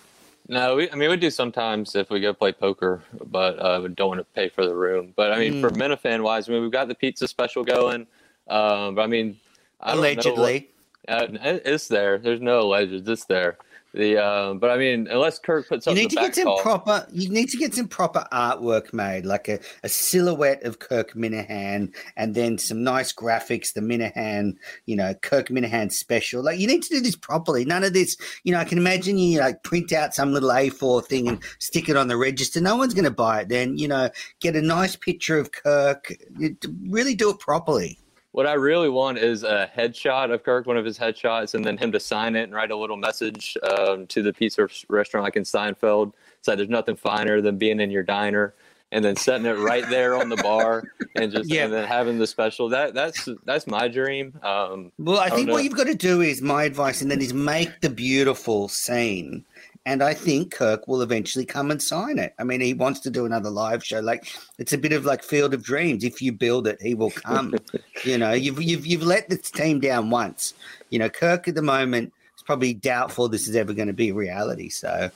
No, 0.53 0.77
we, 0.77 0.91
I 0.91 0.97
mean 0.97 1.09
we 1.09 1.17
do 1.17 1.31
sometimes 1.31 1.97
if 1.97 2.11
we 2.11 2.21
go 2.21 2.35
play 2.35 2.53
poker, 2.53 3.03
but 3.31 3.59
uh, 3.59 3.81
we 3.83 3.89
don't 3.89 4.09
want 4.09 4.21
to 4.21 4.25
pay 4.35 4.51
for 4.51 4.67
the 4.67 4.75
room. 4.75 5.15
But 5.17 5.33
I 5.33 5.39
mean, 5.39 5.63
for 5.63 5.71
Minifan 5.71 6.23
wise, 6.23 6.47
I 6.47 6.53
mean 6.53 6.61
we've 6.61 6.71
got 6.71 6.89
the 6.89 6.95
pizza 6.95 7.27
special 7.27 7.65
going. 7.65 8.07
Um, 8.49 8.95
but 8.95 9.01
I 9.03 9.07
mean, 9.07 9.39
I 9.81 9.95
know 9.95 10.01
what- 10.03 10.11
Allegedly. 10.11 10.69
Uh, 11.09 11.27
it's 11.65 11.89
there. 11.89 12.19
There's 12.19 12.43
no 12.43 12.61
alleged. 12.61 13.09
It's 13.09 13.25
there. 13.25 13.57
The 13.95 14.17
um, 14.17 14.59
but 14.59 14.71
I 14.71 14.79
mean, 14.79 15.07
unless 15.11 15.39
Kirk 15.39 15.69
puts 15.69 15.85
something. 15.85 16.01
You 16.01 16.07
up 16.07 16.11
need 16.13 16.17
the 16.17 16.21
to 16.21 16.27
get 16.29 16.35
some 16.35 16.45
call, 16.45 16.61
proper. 16.63 17.07
You 17.13 17.29
need 17.29 17.51
to 17.51 17.59
get 17.59 17.75
some 17.75 17.89
proper 17.89 18.27
artwork 18.33 18.95
made, 18.95 19.27
like 19.27 19.49
a, 19.49 19.59
a 19.83 19.89
silhouette 19.89 20.63
of 20.63 20.79
Kirk 20.79 21.13
Minihane, 21.13 21.93
and 22.17 22.35
then 22.35 22.57
some 22.57 22.83
nice 22.83 23.13
graphics. 23.13 23.75
The 23.75 23.83
Minihane, 23.83 24.55
you 24.87 24.97
know, 24.97 25.13
Kirk 25.15 25.49
Minihane 25.49 25.93
special. 25.93 26.43
Like 26.43 26.59
you 26.59 26.67
need 26.67 26.83
to 26.85 26.89
do 26.89 27.01
this 27.01 27.17
properly. 27.17 27.67
None 27.67 27.85
of 27.85 27.93
this. 27.93 28.17
You 28.45 28.53
know, 28.53 28.59
I 28.61 28.65
can 28.65 28.79
imagine 28.79 29.19
you 29.19 29.41
like 29.41 29.63
print 29.63 29.93
out 29.93 30.15
some 30.15 30.33
little 30.33 30.49
A4 30.51 31.05
thing 31.05 31.29
and 31.29 31.43
stick 31.59 31.91
it 31.91 31.97
on 31.97 32.09
the 32.09 32.17
register. 32.17 32.63
No 32.63 32.77
one's 32.77 32.95
going 32.95 33.05
to 33.05 33.11
buy 33.11 33.43
it. 33.43 33.51
Then 33.51 33.77
you 33.77 33.89
know, 33.89 34.09
get 34.41 34.57
a 34.57 34.63
nice 34.63 34.97
picture 34.97 35.39
of 35.39 35.53
Kirk. 35.53 36.13
You- 36.39 36.57
Really 36.89 37.15
do 37.15 37.31
it 37.31 37.39
properly. 37.41 37.99
What 38.33 38.47
I 38.47 38.55
really 38.55 38.89
want 38.89 39.19
is 39.19 39.43
a 39.43 39.71
headshot 39.77 40.33
of 40.33 40.43
Kirk, 40.43 40.67
one 40.67 40.79
of 40.79 40.85
his 40.87 40.99
headshots, 40.99 41.53
and 41.55 41.63
then 41.65 41.77
him 41.77 41.93
to 41.93 42.01
sign 42.01 42.35
it 42.35 42.45
and 42.45 42.55
write 42.55 42.71
a 42.71 42.77
little 42.77 42.97
message 42.97 43.57
um, 43.79 44.07
to 44.09 44.23
the 44.23 44.33
pizza 44.33 44.67
restaurant 44.89 45.25
like 45.25 45.37
in 45.37 45.43
Seinfeld. 45.43 46.13
It's 46.39 46.49
like 46.49 46.57
there's 46.57 46.71
nothing 46.71 46.97
finer 46.97 47.43
than 47.43 47.59
being 47.59 47.79
in 47.79 47.91
your 47.91 48.03
diner 48.03 48.55
and 48.91 49.05
then 49.05 49.17
setting 49.17 49.47
it 49.47 49.59
right 49.59 49.89
there 49.89 50.17
on 50.17 50.29
the 50.29 50.37
bar 50.37 50.83
and 51.15 51.31
just 51.33 51.51
Yeah. 51.51 51.65
and 51.65 51.73
then 51.73 51.87
having 51.87 52.19
the 52.19 52.27
special. 52.27 52.69
That 52.71 52.95
that's 52.95 53.29
that's 53.45 53.67
my 53.67 53.89
dream. 53.89 54.39
Um, 54.43 54.93
Well, 54.99 55.19
I 55.19 55.27
I 55.27 55.31
think 55.31 55.51
what 55.51 55.63
you've 55.65 55.77
got 55.77 55.87
to 55.87 55.95
do 55.95 56.21
is 56.23 56.41
my 56.43 56.65
advice, 56.65 57.01
and 57.03 57.11
then 57.11 57.21
is 57.21 57.33
make 57.35 57.81
the 57.81 57.91
beautiful 57.91 58.69
scene. 58.69 59.45
And 59.85 60.03
I 60.03 60.15
think 60.15 60.53
Kirk 60.53 60.87
will 60.87 61.03
eventually 61.03 61.45
come 61.45 61.71
and 61.71 61.83
sign 61.83 62.19
it. 62.19 62.35
I 62.39 62.45
mean, 62.45 62.61
he 62.61 62.73
wants 62.73 63.01
to 63.01 63.11
do 63.11 63.27
another 63.27 63.51
live 63.51 63.85
show. 63.85 63.99
Like 64.01 64.27
it's 64.59 64.73
a 64.73 64.79
bit 64.79 64.93
of 64.93 65.05
like 65.05 65.25
Field 65.25 65.55
of 65.55 65.65
Dreams. 65.65 66.05
If 66.05 66.23
you 66.23 66.33
build 66.33 66.69
it, 66.69 66.81
he 66.81 66.95
will 66.95 67.11
come. 67.11 67.55
you 68.05 68.17
know, 68.17 68.33
you've 68.33 68.63
you've 68.63 68.87
you've 68.87 69.03
let 69.03 69.29
this 69.29 69.51
team 69.51 69.81
down 69.81 70.11
once. 70.11 70.55
You 70.91 71.01
know, 71.01 71.09
Kirk 71.09 71.49
at 71.49 71.57
the 71.57 71.63
moment 71.63 72.13
is 72.37 72.43
probably 72.43 72.75
doubtful 72.75 73.29
this 73.29 73.49
is 73.49 73.57
ever 73.57 73.73
going 73.73 73.89
to 73.89 73.95
be 73.95 74.13
reality. 74.13 74.69
So 74.69 75.11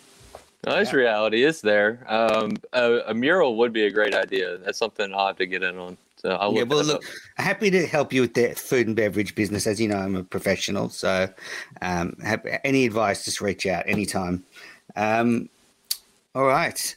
no, 0.67 0.75
it's 0.75 0.93
reality. 0.93 1.45
is 1.45 1.61
there. 1.61 2.05
Um, 2.09 2.57
a, 2.73 2.99
a 3.07 3.15
mural 3.15 3.57
would 3.57 3.73
be 3.73 3.87
a 3.87 3.91
great 3.91 4.17
idea. 4.17 4.59
That's 4.59 4.79
something 4.79 5.15
I'll 5.15 5.29
have 5.29 5.37
to 5.37 5.47
get 5.47 5.63
in 5.63 5.79
on. 5.79 5.97
So 6.17 6.31
I'll 6.31 6.53
yeah, 6.55 6.65
well, 6.65 6.83
look, 6.83 7.05
up. 7.05 7.11
happy 7.37 7.71
to 7.71 7.87
help 7.87 8.13
you 8.13 8.23
with 8.23 8.35
the 8.35 8.49
food 8.55 8.89
and 8.89 8.97
beverage 8.97 9.35
business. 9.35 9.67
As 9.67 9.81
you 9.81 9.87
know, 9.87 9.99
I'm 9.99 10.17
a 10.17 10.25
professional, 10.25 10.89
so 10.89 11.29
um, 11.83 12.17
happy, 12.25 12.51
any 12.65 12.87
advice, 12.87 13.25
just 13.25 13.41
reach 13.41 13.67
out 13.67 13.85
anytime. 13.87 14.43
Um, 14.97 15.49
all 16.35 16.45
right, 16.45 16.97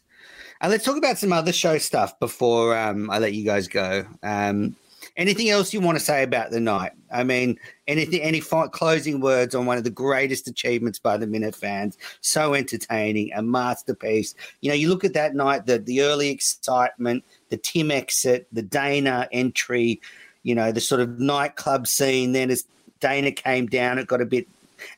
And 0.62 0.72
let's 0.72 0.84
talk 0.84 0.98
about 0.98 1.18
some 1.18 1.32
other 1.32 1.54
show 1.54 1.78
stuff 1.78 2.20
before 2.20 2.78
um, 2.78 3.10
I 3.10 3.20
let 3.20 3.34
you 3.34 3.46
guys 3.46 3.68
go. 3.68 4.06
Um, 4.24 4.76
anything 5.16 5.50
else 5.50 5.74
you 5.74 5.80
want 5.80 5.98
to 5.98 6.04
say 6.04 6.24
about 6.24 6.52
the 6.52 6.60
night? 6.60 6.92
I 7.12 7.24
mean, 7.24 7.58
anything, 7.88 8.22
any 8.22 8.42
closing 8.42 9.22
words 9.22 9.56
on 9.56 9.66
one 9.66 9.78
of 9.78 9.84
the 9.84 9.90
greatest 9.90 10.48
achievements 10.48 11.00
by 11.00 11.18
the 11.18 11.28
Minifans? 11.28 11.96
So 12.22 12.54
entertaining, 12.54 13.32
a 13.34 13.42
masterpiece. 13.42 14.36
You 14.62 14.70
know, 14.70 14.76
you 14.76 14.90
look 14.90 15.06
at 15.06 15.14
that 15.14 15.36
night, 15.36 15.66
the 15.66 15.80
the 15.80 16.02
early 16.02 16.30
excitement, 16.30 17.24
the 17.50 17.58
Tim 17.58 17.92
exit, 17.92 18.48
the 18.52 18.62
Dana 18.62 19.28
entry, 19.32 20.02
you 20.44 20.56
know, 20.56 20.72
the 20.72 20.82
sort 20.82 21.02
of 21.02 21.20
nightclub 21.20 21.88
scene. 21.88 22.34
Then 22.34 22.52
as 22.52 22.66
Dana 23.00 23.32
came 23.32 23.68
down, 23.68 24.00
it 24.00 24.08
got 24.08 24.22
a 24.22 24.26
bit, 24.26 24.48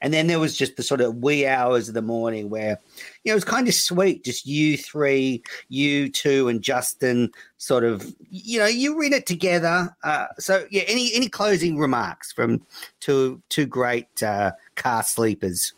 and 0.02 0.14
then 0.14 0.28
there 0.28 0.40
was 0.40 0.58
just 0.58 0.76
the 0.76 0.84
sort 0.84 1.02
of 1.02 1.18
wee 1.18 1.46
hours 1.46 1.88
of 1.88 1.94
the 1.94 2.02
morning 2.02 2.50
where, 2.50 2.80
you 3.24 3.30
know, 3.30 3.34
it 3.34 3.36
was 3.36 3.44
kind 3.44 3.68
of 3.68 3.74
sweet. 3.74 4.24
Just 4.24 4.46
you 4.46 4.78
three, 4.78 5.44
you 5.70 6.10
two, 6.10 6.48
and 6.48 6.62
Justin, 6.62 7.32
sort 7.58 7.84
of, 7.84 8.14
you 8.30 8.60
know, 8.60 8.68
you 8.68 9.00
in 9.02 9.14
it 9.14 9.26
together. 9.26 9.96
Uh, 10.04 10.28
so 10.40 10.66
yeah, 10.72 10.84
any 10.88 11.12
any 11.14 11.30
closing 11.30 11.78
remarks 11.78 12.32
from 12.32 12.62
two 13.00 13.42
two 13.50 13.66
great 13.66 14.24
uh, 14.24 14.52
car 14.76 15.04
sleepers? 15.04 15.74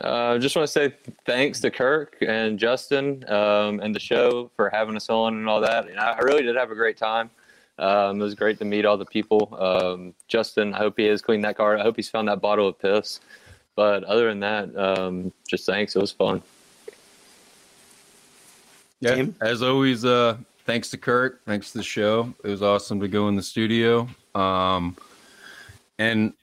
Uh, 0.00 0.38
just 0.38 0.56
want 0.56 0.66
to 0.66 0.72
say 0.72 0.94
thanks 1.26 1.60
to 1.60 1.70
Kirk 1.70 2.16
and 2.26 2.58
Justin 2.58 3.24
um, 3.28 3.80
and 3.80 3.94
the 3.94 4.00
show 4.00 4.50
for 4.56 4.70
having 4.70 4.96
us 4.96 5.10
on 5.10 5.34
and 5.34 5.48
all 5.48 5.60
that. 5.60 5.86
And 5.86 6.00
I 6.00 6.18
really 6.20 6.42
did 6.42 6.56
have 6.56 6.70
a 6.70 6.74
great 6.74 6.96
time. 6.96 7.30
Um, 7.82 8.20
it 8.20 8.24
was 8.24 8.34
great 8.36 8.58
to 8.60 8.64
meet 8.64 8.84
all 8.84 8.96
the 8.96 9.04
people. 9.04 9.56
Um, 9.58 10.14
Justin, 10.28 10.72
I 10.72 10.78
hope 10.78 10.94
he 10.96 11.06
has 11.06 11.20
cleaned 11.20 11.44
that 11.44 11.56
car. 11.56 11.76
I 11.76 11.82
hope 11.82 11.96
he's 11.96 12.08
found 12.08 12.28
that 12.28 12.40
bottle 12.40 12.68
of 12.68 12.78
piss. 12.78 13.20
But 13.74 14.04
other 14.04 14.28
than 14.28 14.40
that, 14.40 14.76
um, 14.76 15.32
just 15.48 15.66
thanks. 15.66 15.96
It 15.96 15.98
was 15.98 16.12
fun. 16.12 16.42
Yeah, 19.00 19.16
Tim? 19.16 19.34
as 19.40 19.62
always, 19.62 20.04
uh, 20.04 20.36
thanks 20.64 20.90
to 20.90 20.96
Kirk. 20.96 21.44
Thanks 21.44 21.72
to 21.72 21.78
the 21.78 21.84
show. 21.84 22.32
It 22.44 22.48
was 22.48 22.62
awesome 22.62 23.00
to 23.00 23.08
go 23.08 23.28
in 23.28 23.34
the 23.34 23.42
studio. 23.42 24.08
Um, 24.34 24.96
and 25.98 26.34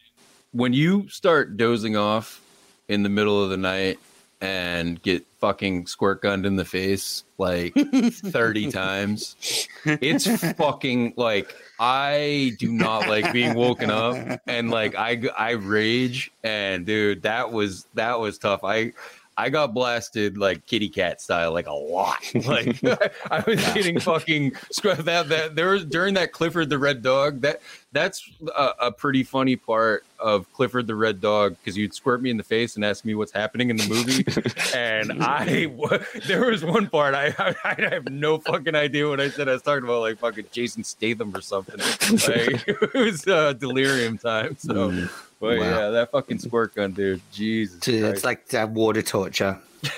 when 0.51 0.73
you 0.73 1.07
start 1.07 1.55
dozing 1.55 1.95
off 1.95 2.41
in 2.89 3.03
the 3.03 3.09
middle 3.09 3.41
of 3.41 3.49
the 3.49 3.57
night 3.57 3.99
and 4.41 5.01
get 5.01 5.25
fucking 5.39 5.87
squirt 5.87 6.21
gunned 6.21 6.45
in 6.45 6.55
the 6.55 6.65
face 6.65 7.23
like 7.37 7.73
30 8.11 8.71
times, 8.71 9.67
it's 9.85 10.27
fucking 10.53 11.13
like 11.15 11.53
I 11.79 12.51
do 12.59 12.71
not 12.71 13.07
like 13.07 13.31
being 13.31 13.53
woken 13.53 13.89
up 13.89 14.41
and 14.45 14.69
like 14.69 14.95
I 14.95 15.21
I 15.37 15.51
rage 15.51 16.31
and 16.43 16.85
dude 16.85 17.23
that 17.23 17.51
was 17.51 17.87
that 17.93 18.19
was 18.19 18.37
tough. 18.37 18.63
I 18.63 18.93
I 19.39 19.47
got 19.47 19.73
blasted 19.73 20.37
like 20.37 20.65
kitty 20.65 20.89
cat 20.89 21.21
style, 21.21 21.53
like 21.53 21.67
a 21.67 21.73
lot. 21.73 22.17
Like 22.49 22.83
I 23.31 23.43
was 23.45 23.63
getting 23.73 23.99
fucking. 23.99 24.53
That 24.83 25.29
that 25.29 25.55
there 25.55 25.69
was 25.69 25.85
during 25.85 26.15
that 26.15 26.31
Clifford 26.31 26.69
the 26.69 26.79
Red 26.79 27.01
Dog. 27.01 27.41
That 27.41 27.61
that's 27.91 28.29
a, 28.55 28.71
a 28.81 28.91
pretty 28.91 29.23
funny 29.23 29.55
part 29.55 30.03
of 30.19 30.51
Clifford 30.53 30.87
the 30.87 30.95
Red 30.95 31.21
Dog 31.21 31.55
because 31.59 31.77
you'd 31.77 31.93
squirt 31.93 32.21
me 32.21 32.29
in 32.29 32.37
the 32.37 32.43
face 32.43 32.75
and 32.75 32.83
ask 32.83 33.05
me 33.05 33.15
what's 33.15 33.31
happening 33.31 33.69
in 33.69 33.77
the 33.77 33.87
movie, 33.87 34.25
and 34.77 35.23
I 35.23 35.65
w- 35.65 36.03
there 36.27 36.45
was 36.45 36.63
one 36.63 36.87
part 36.87 37.13
I, 37.13 37.33
I 37.37 37.55
I 37.63 37.89
have 37.91 38.09
no 38.09 38.39
fucking 38.39 38.75
idea 38.75 39.07
what 39.07 39.19
I 39.19 39.29
said. 39.29 39.47
I 39.47 39.53
was 39.53 39.61
talking 39.61 39.83
about 39.83 40.01
like 40.01 40.17
fucking 40.17 40.45
Jason 40.51 40.83
Statham 40.83 41.35
or 41.35 41.41
something. 41.41 41.79
Like 41.79 42.67
it 42.67 42.93
was 42.93 43.27
uh, 43.27 43.53
delirium 43.53 44.17
time. 44.17 44.57
So. 44.57 45.07
But 45.39 45.57
Wow. 45.57 45.63
yeah, 45.63 45.89
that 45.89 46.11
fucking 46.11 46.39
squirt 46.39 46.75
gun, 46.75 46.91
dude. 46.91 47.21
Jesus. 47.31 47.87
It's 47.87 48.23
like 48.25 48.53
uh, 48.53 48.67
water 48.69 49.01
torture. 49.01 49.59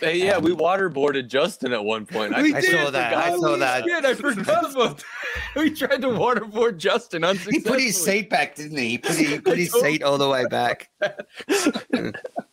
Hey, 0.00 0.18
yeah, 0.18 0.36
we 0.36 0.54
waterboarded 0.54 1.28
Justin 1.28 1.72
at 1.72 1.82
one 1.82 2.04
point. 2.04 2.36
We 2.36 2.54
I 2.54 2.60
saw 2.60 2.90
that. 2.90 3.14
I 3.14 3.30
saw 3.36 3.56
that. 3.56 3.84
did. 3.84 4.04
I 4.04 4.14
forgot 4.14 4.70
about 4.70 4.98
that. 4.98 5.04
We 5.56 5.70
tried 5.70 6.02
to 6.02 6.08
waterboard 6.08 6.76
Justin 6.76 7.22
He 7.48 7.60
put 7.60 7.80
his 7.80 8.02
seat 8.02 8.28
back, 8.28 8.56
didn't 8.56 8.76
he? 8.76 8.88
He 8.90 8.98
put, 8.98 9.16
he 9.16 9.38
put 9.40 9.56
his 9.56 9.72
seat 9.72 10.02
all 10.02 10.18
the 10.18 10.28
way 10.28 10.44
back. 10.46 10.90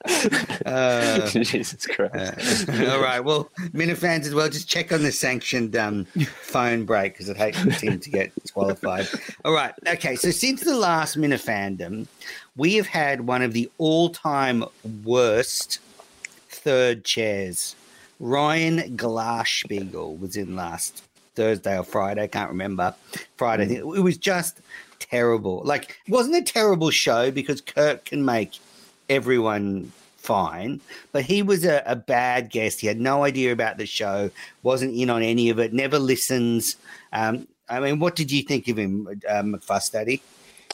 Uh, 0.65 1.27
Jesus 1.29 1.85
Christ. 1.85 2.69
uh, 2.69 2.91
all 2.93 3.01
right. 3.01 3.19
Well, 3.19 3.49
Minifans 3.73 4.25
as 4.25 4.33
well. 4.33 4.47
Just 4.49 4.67
check 4.69 4.91
on 4.93 5.03
the 5.03 5.11
sanctioned 5.11 5.75
um, 5.75 6.05
phone 6.41 6.85
break 6.85 7.13
because 7.13 7.29
I'd 7.29 7.37
hate 7.37 7.55
for 7.55 7.69
Tim 7.71 7.99
to 7.99 8.09
get 8.09 8.33
disqualified. 8.35 9.07
All 9.43 9.53
right. 9.53 9.73
Okay. 9.87 10.15
So 10.15 10.31
since 10.31 10.61
the 10.61 10.75
last 10.75 11.17
Minifandom, 11.17 12.07
we 12.55 12.75
have 12.75 12.87
had 12.87 13.27
one 13.27 13.41
of 13.41 13.53
the 13.53 13.69
all-time 13.77 14.63
worst 15.03 15.79
third 16.49 17.03
chairs. 17.03 17.75
Ryan 18.19 18.95
Glasspiegel 18.97 20.17
was 20.19 20.37
in 20.37 20.55
last 20.55 21.03
Thursday 21.35 21.77
or 21.77 21.83
Friday. 21.83 22.23
I 22.23 22.27
can't 22.27 22.49
remember. 22.49 22.95
Friday. 23.37 23.63
I 23.63 23.67
think. 23.67 23.79
It 23.79 24.01
was 24.01 24.17
just 24.17 24.61
terrible. 24.99 25.61
Like, 25.65 25.97
it 26.05 26.11
wasn't 26.11 26.35
a 26.37 26.41
terrible 26.41 26.89
show 26.89 27.31
because 27.31 27.59
Kirk 27.59 28.05
can 28.05 28.23
make 28.23 28.59
everyone 29.13 29.91
fine, 30.17 30.81
but 31.11 31.23
he 31.23 31.41
was 31.41 31.65
a, 31.65 31.83
a 31.85 31.95
bad 31.95 32.49
guest. 32.49 32.81
He 32.81 32.87
had 32.87 32.99
no 32.99 33.23
idea 33.23 33.51
about 33.51 33.77
the 33.77 33.85
show, 33.85 34.31
wasn't 34.63 34.95
in 34.95 35.09
on 35.09 35.21
any 35.21 35.49
of 35.49 35.59
it, 35.59 35.73
never 35.73 35.99
listens. 35.99 36.77
Um, 37.11 37.47
I 37.69 37.79
mean, 37.79 37.99
what 37.99 38.15
did 38.15 38.31
you 38.31 38.43
think 38.43 38.67
of 38.67 38.77
him, 38.77 39.07
uh? 39.29 39.43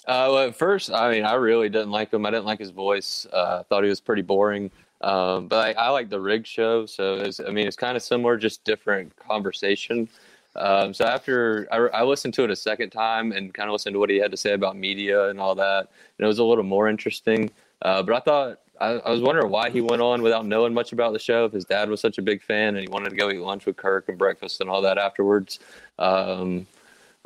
Uh, 0.07 0.27
well, 0.31 0.47
at 0.47 0.55
first, 0.55 0.91
I 0.91 1.11
mean, 1.11 1.23
I 1.23 1.33
really 1.33 1.69
didn't 1.69 1.91
like 1.91 2.11
him. 2.13 2.25
I 2.25 2.31
didn't 2.31 2.45
like 2.45 2.59
his 2.59 2.71
voice. 2.71 3.27
Uh, 3.31 3.59
I 3.59 3.63
thought 3.63 3.83
he 3.83 3.89
was 3.89 3.99
pretty 3.99 4.23
boring. 4.23 4.71
Um, 5.01 5.47
but 5.47 5.77
I, 5.77 5.85
I 5.85 5.89
like 5.89 6.09
the 6.09 6.19
rig 6.19 6.45
show, 6.45 6.85
so 6.85 7.15
it's, 7.15 7.39
I 7.39 7.51
mean, 7.51 7.67
it's 7.67 7.77
kind 7.77 7.95
of 7.95 8.03
similar, 8.03 8.37
just 8.37 8.63
different 8.63 9.15
conversation. 9.15 10.09
Um, 10.55 10.93
so 10.93 11.05
after 11.05 11.67
I, 11.71 11.99
I 11.99 12.03
listened 12.03 12.33
to 12.35 12.43
it 12.43 12.51
a 12.51 12.55
second 12.55 12.89
time 12.89 13.31
and 13.31 13.53
kind 13.53 13.69
of 13.69 13.73
listened 13.73 13.93
to 13.93 13.99
what 13.99 14.09
he 14.09 14.17
had 14.17 14.31
to 14.31 14.37
say 14.37 14.53
about 14.53 14.75
media 14.75 15.29
and 15.29 15.39
all 15.39 15.55
that, 15.55 15.87
and 16.17 16.25
it 16.25 16.27
was 16.27 16.39
a 16.39 16.43
little 16.43 16.63
more 16.65 16.89
interesting. 16.89 17.49
Uh, 17.81 18.03
but 18.03 18.15
I 18.15 18.19
thought 18.19 18.59
I, 18.79 18.87
I 18.93 19.11
was 19.11 19.21
wondering 19.21 19.49
why 19.49 19.69
he 19.69 19.81
went 19.81 20.01
on 20.01 20.21
without 20.21 20.45
knowing 20.45 20.73
much 20.73 20.93
about 20.93 21.13
the 21.13 21.19
show. 21.19 21.45
If 21.45 21.53
his 21.53 21.65
dad 21.65 21.89
was 21.89 22.01
such 22.01 22.17
a 22.17 22.21
big 22.21 22.41
fan 22.41 22.75
and 22.75 22.79
he 22.79 22.87
wanted 22.87 23.09
to 23.09 23.15
go 23.15 23.29
eat 23.29 23.39
lunch 23.39 23.65
with 23.65 23.77
Kirk 23.77 24.09
and 24.09 24.17
breakfast 24.17 24.61
and 24.61 24.69
all 24.69 24.81
that 24.81 24.97
afterwards. 24.97 25.59
Um, 25.97 26.67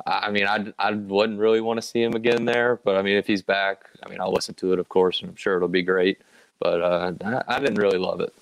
I 0.06 0.26
I 0.26 0.30
mean, 0.30 0.46
I 0.46 0.72
I 0.78 0.92
wouldn't 0.92 1.38
really 1.38 1.60
want 1.60 1.78
to 1.80 1.82
see 1.86 2.02
him 2.02 2.14
again 2.14 2.44
there, 2.44 2.80
but 2.84 2.96
I 2.96 3.02
mean, 3.02 3.16
if 3.16 3.26
he's 3.26 3.42
back, 3.42 3.84
I 4.04 4.08
mean, 4.08 4.20
I'll 4.20 4.32
listen 4.32 4.54
to 4.56 4.72
it, 4.72 4.78
of 4.78 4.88
course, 4.88 5.20
and 5.20 5.30
I'm 5.30 5.36
sure 5.36 5.56
it'll 5.56 5.68
be 5.68 5.82
great. 5.82 6.20
But 6.60 6.82
uh, 6.82 7.12
I, 7.24 7.56
I 7.56 7.58
didn't 7.60 7.76
really 7.76 7.98
love 7.98 8.20
it. 8.20 8.32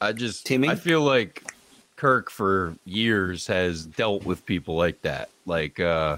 I 0.00 0.12
just, 0.12 0.46
Timmy? 0.46 0.68
I 0.68 0.76
feel 0.76 1.02
like 1.02 1.52
Kirk 1.96 2.30
for 2.30 2.74
years 2.86 3.46
has 3.48 3.84
dealt 3.84 4.24
with 4.24 4.46
people 4.46 4.76
like 4.76 5.02
that. 5.02 5.28
Like, 5.44 5.78
uh, 5.78 6.16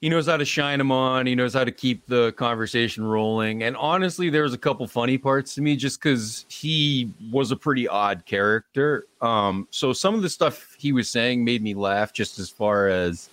he 0.00 0.08
knows 0.08 0.26
how 0.26 0.36
to 0.36 0.44
shine 0.44 0.78
them 0.78 0.92
on. 0.92 1.26
He 1.26 1.34
knows 1.34 1.54
how 1.54 1.64
to 1.64 1.72
keep 1.72 2.06
the 2.06 2.32
conversation 2.32 3.04
rolling. 3.04 3.64
And 3.64 3.76
honestly, 3.76 4.30
there 4.30 4.44
was 4.44 4.54
a 4.54 4.58
couple 4.58 4.86
funny 4.86 5.18
parts 5.18 5.54
to 5.56 5.62
me 5.62 5.74
just 5.74 6.00
because 6.00 6.46
he 6.48 7.10
was 7.32 7.50
a 7.50 7.56
pretty 7.56 7.88
odd 7.88 8.24
character. 8.24 9.06
Um, 9.20 9.66
so 9.70 9.92
some 9.92 10.14
of 10.14 10.22
the 10.22 10.30
stuff 10.30 10.76
he 10.78 10.92
was 10.92 11.10
saying 11.10 11.44
made 11.44 11.62
me 11.62 11.74
laugh 11.74 12.12
just 12.12 12.38
as 12.38 12.48
far 12.48 12.88
as 12.88 13.28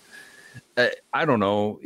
uh, 0.76 0.88
I 1.12 1.24
don't 1.24 1.40
know 1.40 1.80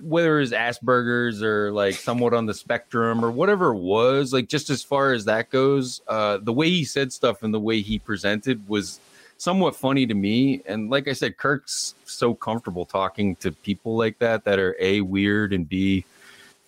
whether 0.00 0.40
it's 0.40 0.52
Asperger's 0.52 1.42
or 1.42 1.70
like 1.72 1.94
somewhat 1.94 2.32
on 2.32 2.46
the 2.46 2.54
spectrum 2.54 3.24
or 3.24 3.30
whatever 3.30 3.72
it 3.72 3.78
was. 3.78 4.32
Like 4.32 4.48
just 4.48 4.70
as 4.70 4.82
far 4.82 5.12
as 5.12 5.26
that 5.26 5.50
goes, 5.50 6.00
uh, 6.08 6.38
the 6.38 6.52
way 6.52 6.70
he 6.70 6.84
said 6.84 7.12
stuff 7.12 7.42
and 7.42 7.52
the 7.52 7.60
way 7.60 7.82
he 7.82 7.98
presented 7.98 8.66
was 8.68 8.98
somewhat 9.38 9.76
funny 9.76 10.06
to 10.06 10.14
me. 10.14 10.62
And 10.66 10.90
like 10.90 11.08
I 11.08 11.12
said, 11.12 11.36
Kirk's 11.36 11.94
so 12.04 12.34
comfortable 12.34 12.84
talking 12.84 13.36
to 13.36 13.52
people 13.52 13.96
like 13.96 14.18
that 14.18 14.44
that 14.44 14.58
are 14.58 14.76
a 14.80 15.00
weird 15.00 15.52
and 15.52 15.68
b 15.68 16.04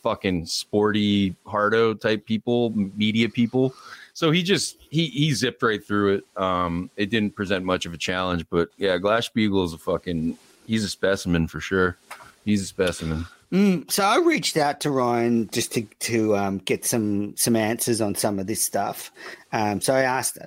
fucking 0.03 0.47
sporty 0.47 1.35
hardo 1.47 1.95
type 1.95 2.25
people, 2.25 2.71
media 2.71 3.29
people. 3.29 3.75
so 4.15 4.31
he 4.31 4.43
just 4.43 4.77
he 4.91 5.07
he 5.07 5.33
zipped 5.33 5.63
right 5.63 5.85
through 5.85 6.17
it. 6.17 6.41
Um, 6.41 6.91
it 6.97 7.11
didn't 7.11 7.35
present 7.35 7.65
much 7.65 7.87
of 7.87 7.93
a 7.95 7.99
challenge, 7.99 8.47
but 8.51 8.69
yeah, 8.77 8.97
Glasspiegel 8.99 9.65
is 9.65 9.73
a 9.73 9.79
fucking 9.79 10.39
he's 10.67 10.85
a 10.85 10.89
specimen 10.89 11.49
for 11.49 11.61
sure. 11.61 11.97
He's 12.45 12.63
a 12.63 12.67
specimen. 12.67 13.27
Mm, 13.53 13.91
so 13.91 14.05
I 14.05 14.19
reached 14.19 14.57
out 14.57 14.81
to 14.81 14.91
Ryan 14.91 15.49
just 15.51 15.73
to 15.73 15.83
to 16.01 16.37
um, 16.37 16.59
get 16.59 16.85
some 16.85 17.37
some 17.37 17.57
answers 17.57 18.01
on 18.01 18.15
some 18.15 18.39
of 18.39 18.47
this 18.47 18.63
stuff. 18.63 19.11
Um, 19.53 19.81
so 19.81 19.95
I 19.95 20.03
asked 20.03 20.39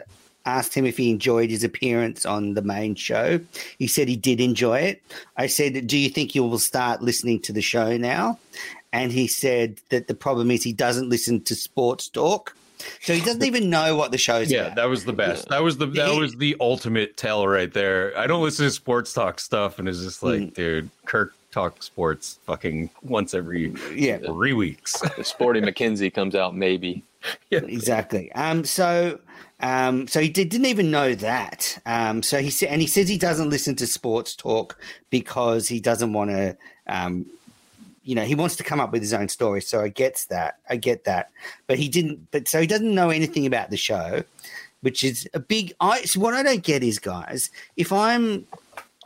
asked 0.46 0.74
him 0.74 0.86
if 0.86 0.98
he 0.98 1.10
enjoyed 1.10 1.50
his 1.50 1.64
appearance 1.64 2.26
on 2.26 2.54
the 2.54 2.62
main 2.62 2.96
show. 2.96 3.40
He 3.78 3.88
said 3.88 4.08
he 4.08 4.16
did 4.16 4.40
enjoy 4.42 4.80
it. 4.80 5.02
I 5.38 5.48
said, 5.48 5.88
"Do 5.88 5.98
you 5.98 6.10
think 6.10 6.36
you 6.36 6.44
will 6.44 6.60
start 6.60 7.02
listening 7.02 7.40
to 7.42 7.54
the 7.54 7.62
show 7.62 7.98
now?" 7.98 8.40
And 8.94 9.12
he 9.12 9.28
said 9.28 9.78
that 9.90 10.08
the 10.08 10.16
problem 10.16 10.52
is 10.52 10.64
he 10.64 10.74
doesn't 10.74 11.10
listen 11.10 11.42
to 11.44 11.56
sports 11.56 12.10
talk. 12.10 12.56
So 13.02 13.14
he 13.14 13.22
doesn't 13.22 13.44
even 13.46 13.70
know 13.70 13.96
what 13.96 14.12
the 14.12 14.18
show's 14.18 14.52
Yeah, 14.52 14.64
about. 14.66 14.76
that 14.76 14.90
was 14.90 15.06
the 15.06 15.14
best. 15.14 15.48
That 15.50 15.64
was 15.64 15.78
the 15.78 15.86
that 15.86 16.16
was 16.16 16.36
the 16.36 16.56
ultimate 16.60 17.16
tell 17.18 17.48
right 17.48 17.72
there. 17.72 18.18
I 18.18 18.28
don't 18.28 18.44
listen 18.44 18.66
to 18.66 18.72
sports 18.72 19.14
talk 19.14 19.40
stuff, 19.40 19.80
and 19.80 19.88
it's 19.88 20.02
just 20.02 20.24
like, 20.24 20.54
dude, 20.54 20.90
Kirk 21.06 21.34
talk 21.52 21.84
sports 21.84 22.40
fucking 22.46 22.90
once 23.04 23.34
every 23.34 23.74
yeah, 23.94 24.18
three 24.18 24.54
weeks. 24.54 25.02
If 25.18 25.28
Sporty 25.28 25.62
McKenzie 25.62 26.14
comes 26.14 26.34
out, 26.34 26.56
maybe. 26.56 27.04
exactly. 27.52 28.32
Um, 28.32 28.64
so, 28.64 29.20
um, 29.62 30.08
so 30.08 30.20
he 30.20 30.30
did, 30.30 30.50
didn't 30.50 30.68
even 30.68 30.90
know 30.90 31.14
that. 31.16 31.78
Um, 31.86 32.24
so 32.24 32.40
he 32.40 32.50
said, 32.50 32.70
and 32.70 32.82
he 32.82 32.88
says 32.88 33.08
he 33.08 33.18
doesn't 33.18 33.50
listen 33.50 33.76
to 33.76 33.88
sports 33.88 34.36
talk 34.36 34.78
because 35.10 35.68
he 35.68 35.80
doesn't 35.80 36.14
want 36.14 36.32
to. 36.32 36.58
Um, 36.88 37.26
you 38.04 38.16
know, 38.16 38.24
he 38.24 38.34
wants 38.34 38.56
to 38.56 38.64
come 38.64 38.80
up 38.80 38.92
with 38.92 39.02
his 39.02 39.14
own 39.14 39.30
story. 39.30 39.62
So 39.62 39.82
I 39.82 39.90
gets 39.90 40.26
that. 40.26 40.58
I 40.68 40.78
get 40.78 41.04
that. 41.04 41.30
But 41.68 41.78
he 41.78 41.88
didn't. 41.88 42.32
But 42.32 42.48
so 42.48 42.60
he 42.60 42.66
doesn't 42.66 42.96
know 42.96 43.12
anything 43.12 43.46
about 43.46 43.70
the 43.70 43.78
show, 43.78 44.24
which 44.82 45.04
is 45.04 45.30
a 45.34 45.40
big. 45.40 45.74
I 45.80 46.02
so 46.02 46.20
what 46.20 46.34
I 46.34 46.42
don't 46.42 46.64
get 46.64 46.84
is, 46.84 46.98
guys, 46.98 47.52
if 47.78 47.94
I'm 47.94 48.48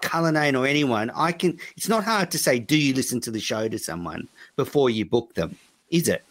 Cullinane 0.01 0.55
or 0.55 0.65
anyone, 0.65 1.09
I 1.09 1.33
can. 1.33 1.59
It's 1.75 1.89
not 1.89 2.05
hard 2.05 2.31
to 2.31 2.37
say, 2.37 2.59
do 2.59 2.77
you 2.77 2.93
listen 2.93 3.19
to 3.21 3.31
the 3.31 3.41
show 3.41 3.67
to 3.67 3.77
someone 3.77 4.29
before 4.55 4.89
you 4.89 5.05
book 5.05 5.33
them? 5.33 5.57
Is 5.89 6.07
it? 6.07 6.23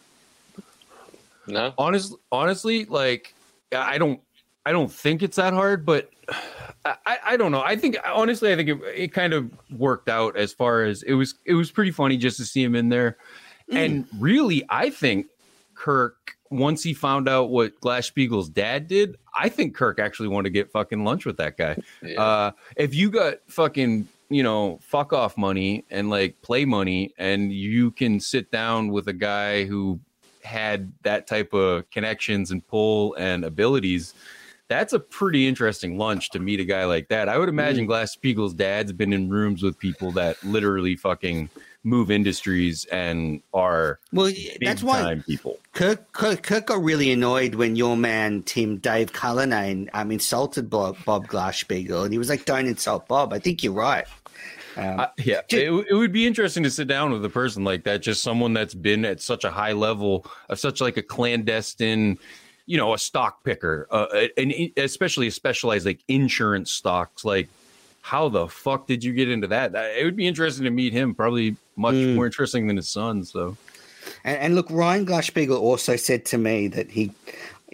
No, 1.47 1.73
honestly, 1.77 2.17
honestly, 2.31 2.85
like 2.85 3.34
I 3.71 3.97
don't, 3.97 4.19
I 4.65 4.71
don't 4.71 4.91
think 4.91 5.21
it's 5.21 5.37
that 5.37 5.53
hard, 5.53 5.85
but 5.85 6.09
I, 6.85 7.17
I 7.25 7.37
don't 7.37 7.51
know. 7.51 7.61
I 7.61 7.75
think 7.75 7.97
honestly, 8.05 8.51
I 8.51 8.55
think 8.55 8.69
it, 8.69 8.79
it 8.95 9.13
kind 9.13 9.33
of 9.33 9.51
worked 9.71 10.09
out 10.09 10.35
as 10.37 10.53
far 10.53 10.83
as 10.83 11.03
it 11.03 11.13
was. 11.13 11.35
It 11.45 11.53
was 11.53 11.71
pretty 11.71 11.91
funny 11.91 12.17
just 12.17 12.37
to 12.37 12.45
see 12.45 12.63
him 12.63 12.75
in 12.75 12.89
there, 12.89 13.17
and 13.71 14.07
really, 14.19 14.63
I 14.69 14.89
think 14.89 15.27
Kirk 15.75 16.35
once 16.49 16.83
he 16.83 16.93
found 16.93 17.27
out 17.27 17.49
what 17.49 17.79
Glasspiegel's 17.81 18.49
dad 18.49 18.87
did, 18.87 19.17
I 19.35 19.49
think 19.49 19.75
Kirk 19.75 19.99
actually 19.99 20.29
wanted 20.29 20.45
to 20.45 20.51
get 20.51 20.71
fucking 20.71 21.03
lunch 21.03 21.25
with 21.25 21.37
that 21.37 21.57
guy. 21.57 21.77
Yeah. 22.01 22.21
Uh, 22.21 22.51
if 22.75 22.93
you 22.93 23.09
got 23.09 23.35
fucking 23.47 24.07
you 24.29 24.43
know 24.43 24.79
fuck 24.81 25.13
off 25.13 25.37
money 25.37 25.85
and 25.89 26.09
like 26.09 26.41
play 26.41 26.65
money, 26.65 27.13
and 27.17 27.51
you 27.51 27.91
can 27.91 28.19
sit 28.19 28.51
down 28.51 28.89
with 28.89 29.07
a 29.07 29.13
guy 29.13 29.65
who 29.65 29.99
had 30.45 30.93
that 31.03 31.27
type 31.27 31.53
of 31.53 31.89
connections 31.89 32.51
and 32.51 32.65
pull 32.65 33.13
and 33.15 33.43
abilities. 33.43 34.13
That's 34.67 34.93
a 34.93 34.99
pretty 34.99 35.47
interesting 35.47 35.97
lunch 35.97 36.31
to 36.31 36.39
meet 36.39 36.59
a 36.59 36.65
guy 36.65 36.85
like 36.85 37.09
that. 37.09 37.29
I 37.29 37.37
would 37.37 37.49
imagine 37.49 37.87
Glasspiegel's 37.87 38.53
dad's 38.53 38.93
been 38.93 39.13
in 39.13 39.29
rooms 39.29 39.61
with 39.61 39.77
people 39.77 40.11
that 40.13 40.43
literally 40.43 40.95
fucking 40.95 41.49
move 41.85 42.09
industries 42.09 42.83
and 42.85 43.41
are 43.53 43.99
Well, 44.11 44.33
that's 44.59 44.83
why 44.83 45.21
people. 45.25 45.59
Kirk, 45.73 46.11
Kirk, 46.11 46.41
Kirk 46.41 46.65
got 46.65 46.83
really 46.83 47.11
annoyed 47.11 47.55
when 47.55 47.75
your 47.75 47.95
man 47.95 48.41
Tim 48.43 48.77
Dave 48.77 49.13
Cullinane 49.13 49.89
um, 49.93 50.11
insulted 50.11 50.69
Bob, 50.69 50.97
Bob 51.05 51.27
Glasspiegel, 51.27 52.03
and 52.03 52.11
he 52.11 52.17
was 52.17 52.29
like, 52.29 52.45
"Don't 52.45 52.65
insult 52.65 53.07
Bob." 53.07 53.31
I 53.31 53.39
think 53.39 53.63
you're 53.63 53.73
right. 53.73 54.05
Um, 54.77 54.99
I- 54.99 55.09
yeah, 55.17 55.41
it, 55.49 55.69
it 55.89 55.93
would 55.93 56.11
be 56.11 56.25
interesting 56.27 56.63
to 56.63 56.69
sit 56.69 56.87
down 56.87 57.11
with 57.11 57.23
a 57.25 57.29
person 57.29 57.63
like 57.63 57.83
that, 57.85 58.01
just 58.01 58.21
someone 58.23 58.53
that's 58.53 58.73
been 58.73 59.05
at 59.05 59.21
such 59.21 59.43
a 59.43 59.51
high 59.51 59.71
level 59.73 60.25
of 60.49 60.59
such 60.59 60.81
like 60.81 60.97
a 60.97 61.01
clandestine, 61.01 62.17
you 62.65 62.77
know, 62.77 62.93
a 62.93 62.97
stock 62.97 63.43
picker, 63.43 63.87
uh, 63.91 64.07
and 64.37 64.53
especially 64.77 65.27
a 65.27 65.31
specialized 65.31 65.85
like 65.85 65.99
insurance 66.07 66.71
stocks. 66.71 67.23
Like, 67.23 67.47
how 68.01 68.29
the 68.29 68.47
fuck 68.47 68.85
did 68.87 69.03
you 69.03 69.13
get 69.13 69.29
into 69.29 69.47
that? 69.47 69.71
That- 69.71 69.97
It 69.97 70.03
would 70.03 70.15
be 70.15 70.27
interesting 70.27 70.65
to 70.65 70.71
meet 70.71 70.93
him. 70.93 71.15
Probably 71.15 71.55
much 71.75 71.95
Mm. 71.95 72.15
more 72.15 72.25
interesting 72.25 72.67
than 72.67 72.75
his 72.77 72.89
son. 72.89 73.23
So 73.25 73.57
And, 74.23 74.37
and 74.37 74.55
look, 74.55 74.67
Ryan 74.69 75.05
Glasspiegel 75.05 75.59
also 75.59 75.95
said 75.95 76.25
to 76.25 76.37
me 76.37 76.67
that 76.69 76.91
he, 76.91 77.11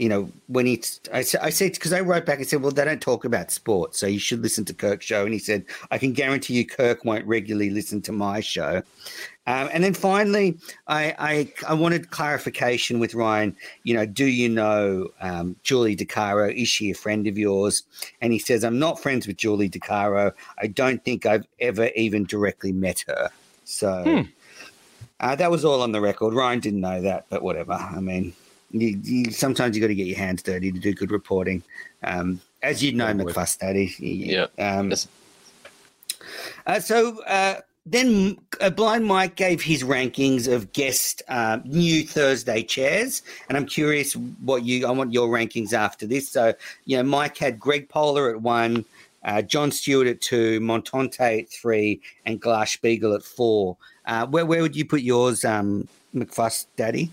you 0.01 0.09
know, 0.09 0.27
when 0.47 0.65
he, 0.65 0.81
I, 1.13 1.19
I 1.19 1.51
said, 1.51 1.73
because 1.73 1.93
I 1.93 1.99
wrote 1.99 2.25
back 2.25 2.39
and 2.39 2.47
said, 2.47 2.63
well, 2.63 2.71
they 2.71 2.83
don't 2.83 2.99
talk 2.99 3.23
about 3.23 3.51
sports, 3.51 3.99
so 3.99 4.07
you 4.07 4.17
should 4.17 4.41
listen 4.41 4.65
to 4.65 4.73
Kirk's 4.73 5.05
show. 5.05 5.25
And 5.25 5.31
he 5.31 5.37
said, 5.37 5.63
I 5.91 5.99
can 5.99 6.11
guarantee 6.11 6.55
you 6.55 6.65
Kirk 6.65 7.05
won't 7.05 7.23
regularly 7.27 7.69
listen 7.69 8.01
to 8.01 8.11
my 8.11 8.39
show. 8.39 8.81
Um, 9.45 9.69
and 9.71 9.83
then 9.83 9.93
finally, 9.93 10.57
I, 10.87 11.13
I, 11.19 11.53
I 11.67 11.75
wanted 11.75 12.09
clarification 12.09 12.99
with 12.99 13.13
Ryan. 13.13 13.55
You 13.83 13.93
know, 13.93 14.07
do 14.07 14.25
you 14.25 14.49
know 14.49 15.09
um, 15.21 15.55
Julie 15.61 15.95
DiCaro? 15.95 16.51
Is 16.51 16.67
she 16.67 16.89
a 16.89 16.95
friend 16.95 17.27
of 17.27 17.37
yours? 17.37 17.83
And 18.21 18.33
he 18.33 18.39
says, 18.39 18.63
I'm 18.63 18.79
not 18.79 18.99
friends 18.99 19.27
with 19.27 19.37
Julie 19.37 19.69
DiCaro. 19.69 20.33
I 20.57 20.65
don't 20.65 21.05
think 21.05 21.27
I've 21.27 21.45
ever 21.59 21.89
even 21.95 22.25
directly 22.25 22.71
met 22.71 23.03
her. 23.05 23.29
So. 23.65 24.03
Hmm. 24.03 24.21
Uh, 25.19 25.35
that 25.35 25.51
was 25.51 25.63
all 25.63 25.83
on 25.83 25.91
the 25.91 26.01
record. 26.01 26.33
Ryan 26.33 26.59
didn't 26.59 26.81
know 26.81 26.99
that, 27.03 27.27
but 27.29 27.43
whatever. 27.43 27.73
I 27.73 27.99
mean, 27.99 28.33
you, 28.71 28.99
you, 29.03 29.31
sometimes 29.31 29.75
you 29.75 29.81
got 29.81 29.87
to 29.87 29.95
get 29.95 30.07
your 30.07 30.17
hands 30.17 30.41
dirty 30.41 30.71
to 30.71 30.79
do 30.79 30.93
good 30.93 31.11
reporting. 31.11 31.63
Um, 32.03 32.41
as 32.63 32.83
you 32.83 32.93
know, 32.93 33.13
Daddy. 33.59 33.93
Yeah. 33.99 34.47
Um, 34.59 34.89
Yes. 34.89 35.07
uh, 36.67 36.79
so 36.79 37.23
uh, 37.23 37.61
then 37.85 38.37
uh, 38.59 38.69
Blind 38.69 39.05
Mike 39.05 39.35
gave 39.35 39.61
his 39.61 39.83
rankings 39.83 40.51
of 40.51 40.71
guest 40.73 41.21
uh, 41.27 41.59
new 41.65 42.05
Thursday 42.05 42.63
chairs, 42.63 43.23
and 43.49 43.57
I'm 43.57 43.65
curious 43.65 44.13
what 44.13 44.63
you. 44.63 44.85
I 44.87 44.91
want 44.91 45.11
your 45.13 45.29
rankings 45.29 45.73
after 45.73 46.05
this. 46.05 46.29
So 46.29 46.53
you 46.85 46.97
know, 46.97 47.03
Mike 47.03 47.37
had 47.37 47.59
Greg 47.59 47.89
Polar 47.89 48.29
at 48.29 48.41
one, 48.41 48.85
uh, 49.23 49.41
John 49.41 49.71
Stewart 49.71 50.07
at 50.07 50.21
two, 50.21 50.59
Montante 50.59 51.41
at 51.41 51.49
three, 51.49 51.99
and 52.25 52.39
Glasspiegel 52.39 53.15
at 53.15 53.23
four. 53.23 53.77
Uh, 54.05 54.27
where 54.27 54.45
where 54.45 54.61
would 54.61 54.75
you 54.75 54.85
put 54.85 55.01
yours, 55.01 55.43
um, 55.43 55.87
McFuss 56.13 56.67
Daddy? 56.75 57.09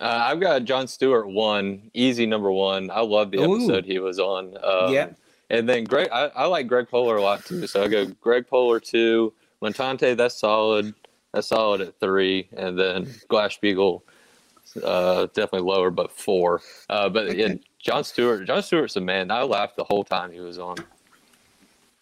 Uh, 0.00 0.24
I've 0.26 0.40
got 0.40 0.64
John 0.64 0.88
Stewart 0.88 1.28
one, 1.28 1.90
easy 1.94 2.26
number 2.26 2.50
one. 2.50 2.90
I 2.90 3.00
love 3.00 3.30
the 3.30 3.38
Ooh. 3.38 3.56
episode 3.56 3.84
he 3.84 3.98
was 3.98 4.18
on. 4.18 4.56
Um, 4.62 4.92
Yeah. 4.92 5.10
And 5.50 5.68
then 5.68 5.84
Greg, 5.84 6.08
I, 6.10 6.30
I 6.34 6.46
like 6.46 6.66
Greg 6.66 6.88
Polar 6.88 7.16
a 7.16 7.22
lot 7.22 7.44
too. 7.44 7.66
So 7.66 7.82
I 7.82 7.88
go 7.88 8.06
Greg 8.22 8.46
Polar 8.48 8.80
two, 8.80 9.34
Montante 9.60 10.16
that's 10.16 10.34
solid, 10.34 10.94
that's 11.34 11.48
solid 11.48 11.82
at 11.82 12.00
three, 12.00 12.48
and 12.56 12.78
then 12.78 13.04
Glasspiegel, 13.28 14.00
uh, 14.82 15.26
definitely 15.34 15.68
lower, 15.70 15.90
but 15.90 16.10
four. 16.10 16.62
Uh, 16.88 17.10
but 17.10 17.36
yeah, 17.36 17.52
John 17.78 18.02
Stewart, 18.02 18.46
John 18.46 18.62
Stewart's 18.62 18.96
a 18.96 19.00
man. 19.02 19.30
I 19.30 19.42
laughed 19.42 19.76
the 19.76 19.84
whole 19.84 20.04
time 20.04 20.32
he 20.32 20.40
was 20.40 20.58
on. 20.58 20.76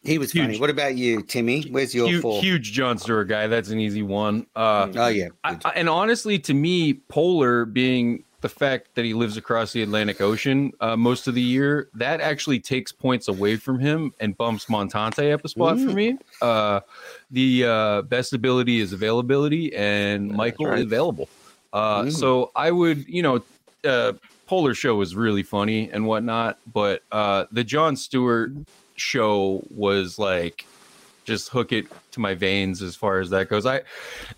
He 0.03 0.19
was 0.19 0.33
funny. 0.33 0.53
Huge. 0.53 0.61
What 0.61 0.71
about 0.71 0.97
you, 0.97 1.23
Timmy? 1.23 1.63
Where's 1.71 1.95
your 1.95 2.09
huge, 2.09 2.41
huge 2.41 2.73
John 2.73 2.97
Stewart 2.97 3.29
guy. 3.29 3.47
That's 3.47 3.69
an 3.69 3.79
easy 3.79 4.03
one. 4.03 4.47
Uh, 4.57 4.89
Oh 4.97 5.09
yeah, 5.09 5.29
I. 5.45 5.59
I- 5.65 5.73
and 5.77 5.89
honestly, 5.89 6.39
to 6.41 6.55
me, 6.55 6.95
Polar 6.95 7.67
being 7.67 8.25
the 8.41 8.49
fact 8.49 8.95
that 8.95 9.05
he 9.05 9.13
lives 9.13 9.37
across 9.37 9.73
the 9.73 9.83
Atlantic 9.83 10.23
Ocean 10.23 10.73
uh, 10.81 10.97
most 10.97 11.29
of 11.29 11.35
the 11.35 11.43
year, 11.43 11.89
that 11.93 12.23
actually 12.23 12.59
takes 12.59 12.91
points 12.91 13.29
away 13.29 13.57
from 13.57 13.79
him 13.79 14.15
and 14.19 14.35
bumps 14.37 14.65
Montante 14.67 15.33
up 15.35 15.45
a 15.45 15.49
spot 15.49 15.79
for 15.79 15.91
me. 15.91 16.17
Uh, 16.41 16.81
the 17.31 17.65
uh, 17.67 18.03
best 18.03 18.33
ability 18.33 18.81
is 18.81 18.95
availability, 18.95 19.75
and 19.75 20.31
Michael 20.31 20.67
right. 20.67 20.81
available. 20.83 21.29
Uh. 21.75 22.09
So 22.09 22.51
I 22.57 22.71
would, 22.71 23.07
you 23.07 23.23
know, 23.23 23.43
uh, 23.85 24.15
Polar 24.47 24.75
show 24.75 24.97
was 24.97 25.15
really 25.15 25.43
funny 25.43 25.91
and 25.93 26.07
whatnot, 26.07 26.59
but 26.73 27.03
uh, 27.13 27.45
the 27.53 27.63
John 27.63 27.95
Stewart 27.95 28.53
show 29.01 29.63
was 29.71 30.19
like 30.19 30.67
just 31.25 31.49
hook 31.49 31.73
it 31.73 31.87
to 32.11 32.19
my 32.21 32.35
veins 32.35 32.83
as 32.83 32.97
far 32.97 33.21
as 33.21 33.31
that 33.31 33.49
goes. 33.49 33.65
I 33.65 33.83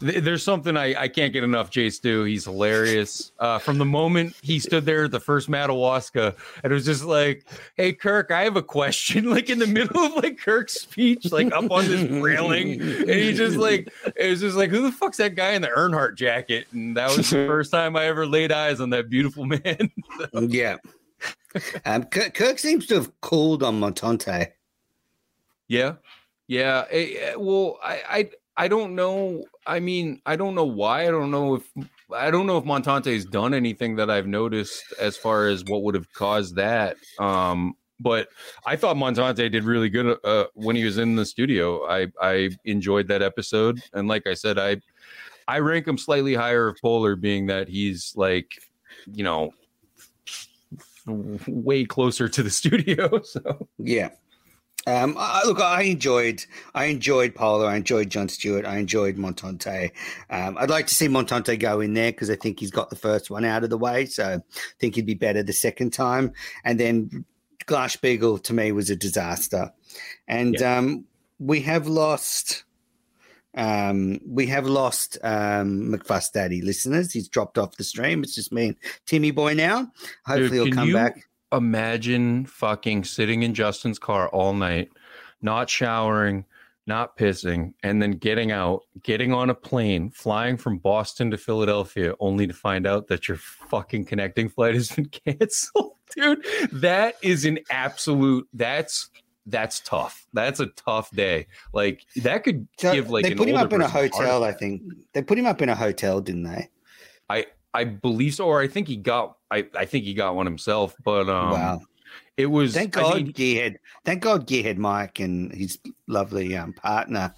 th- 0.01 0.23
there's 0.23 0.43
something 0.43 0.77
I, 0.77 0.95
I 1.03 1.09
can't 1.09 1.33
get 1.33 1.43
enough 1.43 1.71
Jay 1.71 1.89
Stu. 1.89 2.25
He's 2.25 2.45
hilarious. 2.45 3.33
Uh, 3.39 3.59
from 3.59 3.79
the 3.79 3.85
moment 3.85 4.37
he 4.43 4.59
stood 4.59 4.85
there 4.85 5.05
at 5.05 5.11
the 5.11 5.21
first 5.21 5.49
Madawaska, 5.49 6.35
and 6.63 6.71
it 6.71 6.75
was 6.75 6.85
just 6.85 7.05
like, 7.05 7.47
"Hey 7.77 7.93
Kirk, 7.93 8.31
I 8.31 8.43
have 8.43 8.57
a 8.57 8.63
question." 8.63 9.23
Like 9.33 9.49
in 9.49 9.59
the 9.59 9.67
middle 9.67 10.03
of 10.03 10.15
like 10.17 10.39
Kirk's 10.39 10.75
speech, 10.75 11.33
like 11.33 11.51
up 11.55 11.71
on 11.71 11.87
this 11.87 12.11
railing, 12.11 12.83
and 12.83 13.09
he 13.09 13.33
just 13.33 13.57
like 13.57 13.91
it 14.15 14.29
was 14.29 14.41
just 14.41 14.57
like, 14.57 14.69
"Who 14.69 14.83
the 14.83 14.93
fuck's 14.93 15.17
that 15.17 15.35
guy 15.37 15.53
in 15.53 15.63
the 15.63 15.69
Earnhardt 15.69 16.17
jacket?" 16.17 16.67
And 16.73 16.95
that 16.99 17.17
was 17.17 17.31
the 17.31 17.47
first 17.47 17.71
time 17.71 17.97
I 17.97 18.05
ever 18.07 18.27
laid 18.27 18.53
eyes 18.53 18.79
on 18.79 18.91
that 18.91 19.09
beautiful 19.09 19.47
man. 19.47 19.91
yeah. 20.35 20.77
Um, 21.85 22.05
Kirk, 22.05 22.35
Kirk 22.35 22.59
seems 22.59 22.87
to 22.87 22.95
have 22.95 23.21
cooled 23.21 23.63
on 23.63 23.81
Montante. 23.81 24.49
Yeah, 25.69 25.95
yeah. 26.49 26.85
eh, 26.91 27.15
eh, 27.19 27.35
well, 27.37 27.79
I, 27.83 28.03
I, 28.09 28.31
I 28.57 28.69
don't 28.69 28.95
know. 28.95 29.45
I 29.67 29.81
mean, 29.81 30.21
I 30.27 30.37
don't 30.37 30.55
know 30.55 30.65
why. 30.65 31.03
I 31.09 31.11
don't 31.11 31.31
know 31.31 31.55
if 31.55 31.71
I 32.15 32.31
don't 32.31 32.47
know 32.47 32.59
if 32.59 32.65
Montante's 32.65 33.25
done 33.25 33.55
anything 33.55 33.97
that 33.97 34.11
I've 34.11 34.27
noticed 34.27 34.83
as 35.01 35.17
far 35.17 35.49
as 35.49 35.65
what 35.65 35.83
would 35.83 35.95
have 35.95 36.13
caused 36.13 36.57
that. 36.57 36.97
Um, 37.19 37.75
but 38.01 38.29
I 38.67 38.77
thought 38.77 38.97
Montante 38.97 39.51
did 39.51 39.65
really 39.65 39.89
good 39.89 40.19
uh, 40.25 40.47
when 40.55 40.77
he 40.77 40.85
was 40.85 40.99
in 40.99 41.17
the 41.17 41.25
studio. 41.25 41.87
I 41.87 42.09
I 42.21 42.51
enjoyed 42.65 43.09
that 43.09 43.23
episode, 43.23 43.81
and 43.93 44.09
like 44.09 44.27
I 44.27 44.35
said, 44.35 44.59
I 44.59 44.79
I 45.49 45.61
rank 45.61 45.87
him 45.87 45.97
slightly 45.99 46.35
higher 46.35 46.69
of 46.69 46.77
Polar, 46.83 47.17
being 47.17 47.47
that 47.47 47.69
he's 47.69 48.13
like, 48.17 48.51
you 49.07 49.25
know, 49.25 49.53
way 51.07 51.85
closer 51.85 52.29
to 52.29 52.43
the 52.43 52.51
studio. 52.61 53.23
So 53.23 53.69
Yeah. 53.79 54.11
Um, 54.85 55.15
I, 55.17 55.45
look, 55.47 55.61
I 55.61 55.83
enjoyed, 55.83 56.45
I 56.75 56.87
enjoyed 56.87 57.37
Polar, 57.37 57.67
I 57.67 57.77
enjoyed 57.77 58.11
John 58.11 58.29
Stewart, 58.29 58.67
I 58.67 58.79
enjoyed 58.79 59.17
Montante. 59.17 59.93
Um, 60.29 60.59
I'd 60.59 60.71
like 60.71 60.89
to 60.89 60.95
see 60.95 61.07
Montante 61.07 61.57
go 61.59 61.81
in 61.81 61.95
there 61.95 62.11
because 62.11 62.31
I 62.31 62.35
think 62.35 62.59
he's 62.59 62.73
got 62.73 62.91
the 62.91 62.97
first 62.97 63.31
one 63.31 63.45
out 63.45 63.63
of 63.63 63.71
the 63.71 63.79
way, 63.79 64.07
so 64.07 64.25
I 64.25 64.39
think 64.81 64.97
he'd 64.97 65.07
be 65.07 65.15
better 65.15 65.45
the 65.45 65.53
second 65.53 65.93
time. 65.93 66.33
And 66.65 66.81
then 66.81 67.25
Glasspiegel 67.67 68.43
to 68.43 68.53
me 68.53 68.73
was 68.73 68.91
a 68.91 68.97
disaster, 68.97 69.73
and 70.27 70.61
um, 70.63 71.05
we 71.39 71.61
have 71.61 71.87
lost. 71.87 72.65
Um, 73.55 74.19
we 74.27 74.47
have 74.47 74.67
lost 74.67 75.19
um, 75.23 75.93
McFuss 75.93 76.33
Daddy 76.33 76.63
listeners. 76.63 77.13
He's 77.13 77.29
dropped 77.29 77.59
off 77.59 77.77
the 77.77 77.85
stream. 77.85 78.23
It's 78.23 78.35
just 78.35 78.53
me 78.53 78.69
and 78.69 78.77
Timmy 79.07 79.31
Boy 79.31 79.55
now. 79.55 79.91
Hopefully, 80.25 80.49
Dude, 80.49 80.67
he'll 80.69 80.73
come 80.75 80.93
back. 80.93 81.25
imagine 81.53 82.47
fucking 82.47 83.05
sitting 83.05 83.43
in 83.43 83.55
Justin's 83.55 83.99
car 83.99 84.29
all 84.29 84.55
night, 84.55 84.89
not 85.43 85.69
showering, 85.69 86.45
not 86.87 87.17
pissing, 87.17 87.75
and 87.83 88.03
then 88.03 88.13
getting 88.13 88.51
out, 88.53 88.83
getting 89.03 89.33
on 89.33 89.51
a 89.51 89.55
plane, 89.55 90.11
flying 90.11 90.57
from 90.57 90.79
Boston 90.79 91.31
to 91.31 91.39
Philadelphia, 91.39 92.15
only 92.21 92.47
to 92.47 92.55
find 92.55 92.87
out 92.87 93.07
that 93.09 93.29
your 93.29 93.37
fucking 93.37 94.05
connecting 94.07 94.49
flight 94.49 94.75
has 94.75 94.91
been 94.91 95.05
canceled. 95.27 95.93
Dude, 96.17 96.45
that 96.73 97.15
is 97.23 97.45
an 97.45 97.59
absolute 97.71 98.47
that's 98.53 99.09
that's 99.47 99.81
tough. 99.81 100.27
That's 100.33 100.61
a 100.61 100.67
tough 100.67 101.11
day. 101.11 101.47
Like 101.73 102.05
that 102.17 102.45
could 102.45 102.67
So 102.79 102.93
give 102.93 103.11
like 103.11 103.25
they 103.25 103.35
put 103.35 103.49
him 103.49 103.57
up 103.57 103.73
in 103.73 103.81
a 103.81 103.89
hotel. 103.89 104.45
I 104.45 104.53
think 104.53 104.83
they 105.13 105.23
put 105.23 105.39
him 105.39 105.47
up 105.47 105.63
in 105.63 105.69
a 105.69 105.75
hotel, 105.75 106.21
didn't 106.21 106.45
they? 106.45 106.69
I 107.29 107.47
I 107.75 107.85
believe 107.85 108.35
so, 108.35 108.47
or 108.47 108.61
I 108.61 108.69
think 108.69 108.89
he 108.89 108.97
got 108.97 109.37
I, 109.51 109.67
I 109.77 109.85
think 109.85 110.05
he 110.05 110.15
got 110.15 110.37
one 110.37 110.47
himself, 110.47 110.95
but 111.05 111.29
um 111.29 111.51
wow! 111.51 111.81
it 112.37 112.47
was 112.47 112.75
Thank 112.75 112.93
God, 112.93 113.15
think- 113.15 113.37
Gearhead. 113.37 113.77
Thank 114.05 114.23
God, 114.23 114.47
Gearhead 114.47 114.77
Mike 114.77 115.21
and 115.21 115.53
his 115.53 115.79
lovely 116.07 116.57
um, 116.57 116.73
partner 116.73 117.35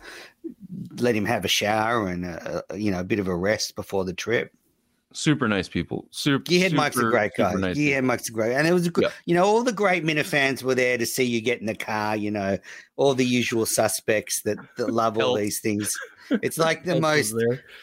let 0.99 1.15
him 1.15 1.25
have 1.25 1.45
a 1.45 1.49
shower 1.49 2.09
and 2.09 2.25
a, 2.25 2.63
a- 2.71 2.77
you 2.77 2.91
know 2.91 3.01
a 3.01 3.05
bit 3.05 3.19
of 3.19 3.29
a 3.29 3.37
rest 3.37 3.77
before 3.77 4.05
the 4.05 4.13
trip. 4.13 4.53
Super 5.15 5.49
nice 5.49 5.69
people. 5.69 6.07
Super. 6.11 6.45
Gearhead 6.45 6.73
Mike's 6.73 6.97
a 6.99 7.05
great 7.05 7.33
guy. 7.37 7.55
nice 7.55 7.77
Gearhead 7.77 7.93
people. 7.95 8.03
Mike's 8.03 8.29
a 8.29 8.33
great, 8.33 8.55
and 8.55 8.67
it 8.67 8.73
was 8.73 8.87
a 8.87 8.91
good. 8.91 9.05
Yeah. 9.05 9.11
You 9.27 9.35
know, 9.35 9.45
all 9.45 9.63
the 9.63 9.73
great 9.73 10.05
Minifans 10.05 10.63
were 10.63 10.75
there 10.75 10.99
to 10.99 11.07
see 11.07 11.25
you 11.25 11.41
get 11.41 11.61
in 11.61 11.67
the 11.67 11.75
car. 11.75 12.17
You 12.17 12.31
know, 12.31 12.59
all 12.97 13.15
the 13.15 13.25
usual 13.25 13.65
suspects 13.67 14.43
that 14.43 14.59
that 14.77 14.91
love 14.93 15.17
all 15.19 15.35
these 15.35 15.61
things. 15.61 15.95
It's 16.43 16.57
like 16.57 16.85
the 16.85 16.99
most 16.99 17.35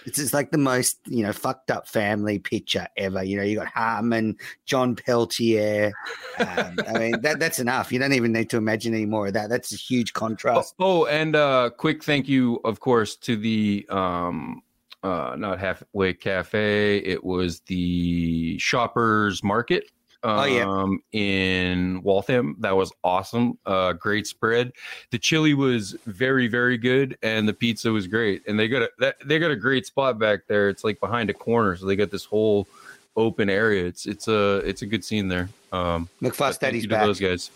it's 0.08 0.18
just 0.18 0.34
like 0.34 0.50
the 0.50 0.58
most 0.58 0.98
you 1.06 1.22
know 1.22 1.32
fucked 1.32 1.70
up 1.70 1.88
family 1.88 2.40
picture 2.40 2.88
ever. 2.98 3.24
You 3.24 3.38
know, 3.38 3.44
you 3.44 3.58
got 3.58 3.68
Harmon, 3.68 4.36
John 4.66 4.96
Peltier. 4.96 5.92
Um, 6.40 6.76
I 6.88 6.98
mean, 6.98 7.22
that 7.22 7.38
that's 7.40 7.60
enough. 7.60 7.92
You 7.92 8.00
don't 8.00 8.14
even 8.14 8.32
need 8.34 8.50
to 8.50 8.58
imagine 8.58 8.96
any 8.96 9.06
more 9.06 9.28
of 9.28 9.34
that. 9.34 9.52
That's 9.52 9.72
a 9.72 9.76
huge 9.78 10.12
Oh, 10.16 10.20
contrast. 10.20 10.74
oh, 10.80 11.06
and 11.06 11.36
uh 11.36 11.70
quick 11.70 12.04
thank 12.04 12.28
you, 12.28 12.60
of 12.66 12.80
course, 12.80 13.16
to 13.18 13.38
the 13.38 13.86
um 13.92 14.64
uh 15.04 15.36
not 15.38 15.60
halfway 15.60 16.14
cafe. 16.14 16.98
It 16.98 17.24
was 17.24 17.60
the 17.62 18.58
shoppers 18.60 19.44
market. 19.44 19.86
Um, 20.24 20.38
Oh, 20.40 20.44
yeah. 20.44 21.20
in 21.20 22.04
Waltham. 22.04 22.56
That 22.60 22.76
was 22.76 22.92
awesome. 23.04 23.58
Uh 23.66 23.94
great 23.94 24.28
spread. 24.28 24.72
The 25.10 25.18
chili 25.18 25.54
was 25.56 25.96
very, 26.06 26.48
very 26.48 26.78
good, 26.78 27.18
and 27.24 27.48
the 27.48 27.54
pizza 27.54 27.92
was 27.92 28.06
great. 28.06 28.44
And 28.48 28.60
they 28.60 28.68
got 28.68 28.84
a 28.84 28.90
that, 29.00 29.16
they 29.26 29.40
got 29.40 29.50
a 29.52 29.56
great 29.56 29.86
spot 29.88 30.20
back 30.20 30.42
there. 30.48 30.70
It's 30.70 30.84
like 30.84 31.00
behind 31.00 31.30
a 31.32 31.34
corner, 31.34 31.76
so 31.76 31.86
they 31.88 31.96
got 31.96 32.12
this 32.12 32.26
whole 32.26 32.68
open 33.18 33.50
area. 33.50 33.86
It's 33.86 34.06
it's 34.06 34.28
a 34.28 34.58
it's 34.58 34.84
a 34.84 34.86
good 34.86 35.04
scene 35.04 35.28
there. 35.28 35.50
Um 35.72 36.08
McFuss 36.22 36.38
but 36.38 36.56
thank 36.60 36.76
you 36.76 36.82
to 36.84 36.88
back. 36.90 37.04
those 37.06 37.20
guys. 37.20 37.50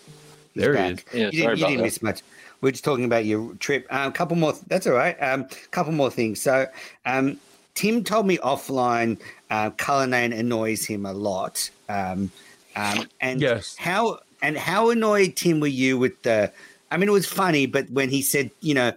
He's 0.56 0.64
there 0.64 0.74
back. 0.74 1.08
he 1.12 1.22
is. 1.22 1.34
Yeah, 1.34 1.42
You 1.42 1.48
didn't, 1.50 1.60
you 1.60 1.68
didn't 1.68 1.82
miss 1.84 2.02
much. 2.02 2.22
We're 2.66 2.72
just 2.72 2.84
talking 2.84 3.06
about 3.06 3.26
your 3.26 3.54
trip. 3.58 3.86
A 3.92 4.06
um, 4.06 4.12
couple 4.12 4.36
more. 4.36 4.56
That's 4.66 4.88
all 4.88 4.94
right. 4.94 5.16
A 5.20 5.36
um, 5.36 5.46
couple 5.70 5.94
more 5.94 6.10
things. 6.10 6.42
So, 6.42 6.66
um, 7.06 7.40
Tim 7.76 8.04
told 8.04 8.26
me 8.26 8.40
offline, 8.40 9.20
uh, 9.52 9.70
Cullinane 9.70 10.34
annoys 10.34 10.84
him 10.84 11.06
a 11.06 11.14
lot. 11.14 11.70
Um, 11.90 12.32
um, 12.76 13.08
and 13.22 13.40
Yes. 13.40 13.76
how 13.78 14.18
and 14.42 14.58
how 14.58 14.90
annoyed 14.90 15.36
Tim 15.36 15.60
were 15.60 15.68
you 15.68 16.00
with 16.00 16.20
the? 16.24 16.52
I 16.90 16.98
mean, 16.98 17.08
it 17.08 17.12
was 17.12 17.28
funny, 17.28 17.68
but 17.68 17.88
when 17.92 18.10
he 18.10 18.24
said, 18.24 18.50
you 18.62 18.74
know, 18.74 18.94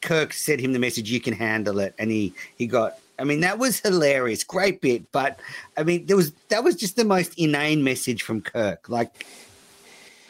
Kirk 0.00 0.32
sent 0.32 0.62
him 0.62 0.72
the 0.72 0.78
message, 0.78 1.10
"You 1.10 1.20
can 1.20 1.34
handle 1.34 1.80
it," 1.80 1.94
and 1.98 2.10
he 2.10 2.32
he 2.56 2.66
got. 2.66 2.98
I 3.18 3.24
mean, 3.24 3.40
that 3.40 3.58
was 3.58 3.78
hilarious, 3.78 4.42
great 4.42 4.80
bit. 4.80 5.12
But 5.12 5.38
I 5.76 5.82
mean, 5.82 6.06
there 6.06 6.16
was 6.16 6.32
that 6.48 6.64
was 6.64 6.76
just 6.76 6.96
the 6.96 7.04
most 7.04 7.38
inane 7.38 7.84
message 7.84 8.22
from 8.22 8.40
Kirk, 8.40 8.88
like 8.88 9.26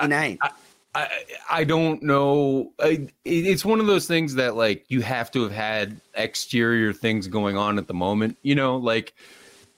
inane. 0.01 0.39
I 0.43 0.51
I 0.95 1.09
I 1.51 1.65
don't 1.65 2.03
know. 2.03 2.73
I, 2.79 3.09
it's 3.25 3.65
one 3.65 3.81
of 3.81 3.87
those 3.87 4.07
things 4.07 4.35
that 4.35 4.57
like 4.57 4.85
you 4.89 5.01
have 5.03 5.31
to 5.33 5.43
have 5.43 5.53
had 5.53 6.01
exterior 6.15 6.93
things 6.93 7.29
going 7.29 7.57
on 7.57 7.79
at 7.79 7.87
the 7.87 7.95
moment. 7.95 8.37
You 8.43 8.55
know, 8.55 8.77
like 8.77 9.15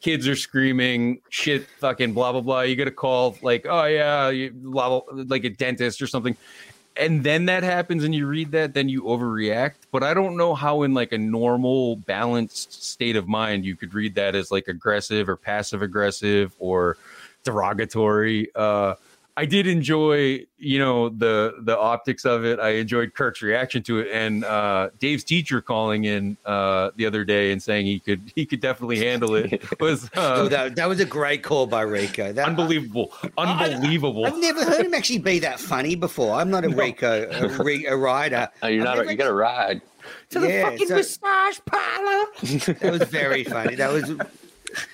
kids 0.01 0.27
are 0.27 0.37
screaming 0.37 1.21
shit, 1.31 1.67
fucking 1.79 2.15
blah 2.15 2.33
blah 2.33 2.41
blah. 2.41 2.61
You 2.63 2.77
get 2.77 2.89
a 2.89 2.93
call 2.93 3.37
like, 3.43 3.65
oh 3.69 3.85
yeah, 3.85 4.31
you, 4.31 4.51
blah, 4.53 5.01
blah, 5.01 5.25
like 5.29 5.45
a 5.45 5.51
dentist 5.51 6.03
or 6.03 6.09
something, 6.09 6.37
and 6.97 7.25
then 7.25 7.47
that 7.47 7.63
happens 7.63 8.05
and 8.05 8.15
you 8.15 8.27
read 8.27 8.53
that, 8.53 8.75
then 8.75 8.89
you 8.89 9.03
overreact. 9.03 9.75
But 9.91 10.03
I 10.03 10.15
don't 10.15 10.37
know 10.37 10.55
how 10.55 10.83
in 10.83 10.95
like 10.95 11.13
a 11.13 11.19
normal 11.19 11.97
balanced 11.97 12.85
state 12.85 13.17
of 13.17 13.29
mind 13.29 13.65
you 13.65 13.77
could 13.77 13.95
read 13.95 14.15
that 14.17 14.35
as 14.35 14.51
like 14.51 14.69
aggressive 14.69 15.29
or 15.29 15.37
passive 15.37 15.83
aggressive 15.83 16.55
or 16.59 16.97
derogatory. 17.45 18.51
Uh, 18.55 18.95
I 19.37 19.47
did 19.47 19.67
enjoy, 19.67 20.47
you 20.59 20.79
know, 20.79 21.09
the 21.09 21.55
the 21.63 21.77
optics 21.77 22.25
of 22.25 22.45
it. 22.45 22.61
I 22.61 22.71
enjoyed 22.77 23.15
Kirk's 23.15 23.43
reaction 23.43 23.83
to 23.83 23.99
it, 23.99 24.09
and 24.13 24.45
uh, 24.45 24.91
Dave's 25.01 25.25
teacher 25.25 25.61
calling 25.61 26.05
in 26.05 26.37
uh, 26.47 26.93
the 26.95 27.05
other 27.05 27.25
day 27.25 27.51
and 27.51 27.61
saying 27.61 27.87
he 27.87 27.99
could 27.99 28.31
he 28.37 28.47
could 28.47 28.61
definitely 28.61 28.99
handle 28.99 29.35
it 29.35 29.65
was 29.81 30.09
Oh, 30.15 30.45
uh, 30.45 30.49
that, 30.51 30.77
that 30.77 30.89
was 30.89 31.01
a 31.01 31.05
great 31.05 31.43
call 31.43 31.67
by 31.67 31.83
Rico. 31.83 32.33
That, 32.33 32.47
unbelievable, 32.47 33.13
unbelievable. 33.37 34.25
I've 34.25 34.39
never 34.39 34.65
heard 34.65 34.87
him 34.87 34.95
actually 34.95 35.19
be 35.19 35.41
that 35.41 35.59
funny 35.59 35.97
before. 35.97 36.37
I'm 36.37 36.51
not 36.51 36.65
a 36.65 36.69
Rico, 36.85 37.29
a, 37.33 37.49
re, 37.65 37.87
a 37.87 37.97
rider. 37.97 38.49
Oh, 38.63 38.69
you're 38.69 38.83
I've 38.83 38.85
not. 38.85 38.97
never 38.99 39.11
You 39.11 39.17
got 39.17 39.27
to 39.27 39.35
ride. 39.35 39.81
to 40.31 40.39
the 40.39 40.49
yeah, 40.49 40.71
fucking 40.71 40.87
so- 40.87 40.95
massage 40.97 41.59
parlor. 41.67 42.25
That 42.81 42.89
was 43.01 43.03
very 43.09 43.43
funny. 43.43 43.75
That 43.75 43.91
was. 43.93 44.13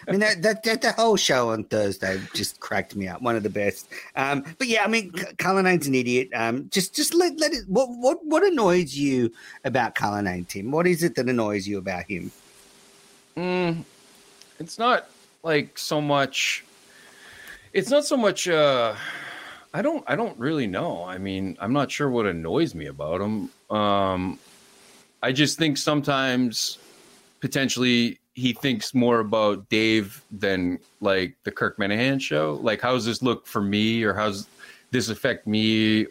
I 0.07 0.11
mean, 0.11 0.21
that, 0.21 0.43
that, 0.43 0.63
that 0.65 0.83
the 0.83 0.93
whole 0.93 1.17
show 1.17 1.51
on 1.51 1.65
Thursday 1.65 2.21
just 2.35 2.61
cracked 2.61 2.97
me 2.97 3.09
up. 3.09 3.23
One 3.23 3.37
of 3.37 3.43
the 3.43 3.51
best. 3.51 3.89
Um, 4.17 4.45
but 4.59 4.69
yeah, 4.69 4.85
I 4.85 4.89
mean, 4.89 5.13
Cullinane's 5.39 5.87
an 5.87 5.95
idiot. 5.95 6.29
Um, 6.35 6.69
just 6.71 6.95
just 6.95 7.15
let 7.15 7.39
let 7.39 7.53
it. 7.53 7.65
What 7.69 7.89
what 7.91 8.25
what 8.25 8.43
annoys 8.43 8.97
you 8.97 9.33
about 9.65 9.95
Cullinane, 9.95 10.47
Tim? 10.47 10.71
What 10.71 10.87
is 10.87 11.03
it 11.03 11.15
that 11.17 11.29
annoys 11.29 11.67
you 11.67 11.79
about 11.79 12.05
him? 12.05 12.31
Mm, 13.37 13.85
it's 14.59 14.79
not 14.79 15.09
like 15.43 15.79
so 15.79 16.01
much. 16.01 16.65
It's 17.73 17.91
not 17.91 18.05
so 18.05 18.17
much. 18.17 18.49
uh 18.49 18.95
I 19.73 19.83
don't. 19.83 20.03
I 20.07 20.17
don't 20.17 20.37
really 20.39 20.67
know. 20.67 21.05
I 21.05 21.19
mean, 21.19 21.57
I'm 21.61 21.73
not 21.73 21.91
sure 21.91 22.11
what 22.11 22.27
annoys 22.27 22.75
me 22.75 22.87
about 22.87 23.21
him. 23.21 23.51
Um, 23.71 24.39
I 25.23 25.33
just 25.33 25.59
think 25.59 25.77
sometimes 25.77 26.79
potentially 27.41 28.20
he 28.41 28.55
thinks 28.55 28.95
more 28.95 29.21
about 29.21 29.69
Dave 29.69 30.25
than 30.31 30.79
like 31.01 31.37
the 31.45 31.53
Kirk 31.53 31.77
Minihane 31.77 32.21
show. 32.21 32.59
Like, 32.63 32.81
how's 32.81 33.05
this 33.05 33.21
look 33.21 33.47
for 33.47 33.61
me, 33.61 34.03
or 34.03 34.15
how's 34.15 34.47
this 34.91 35.11
affect 35.11 35.47
me? 35.47 36.07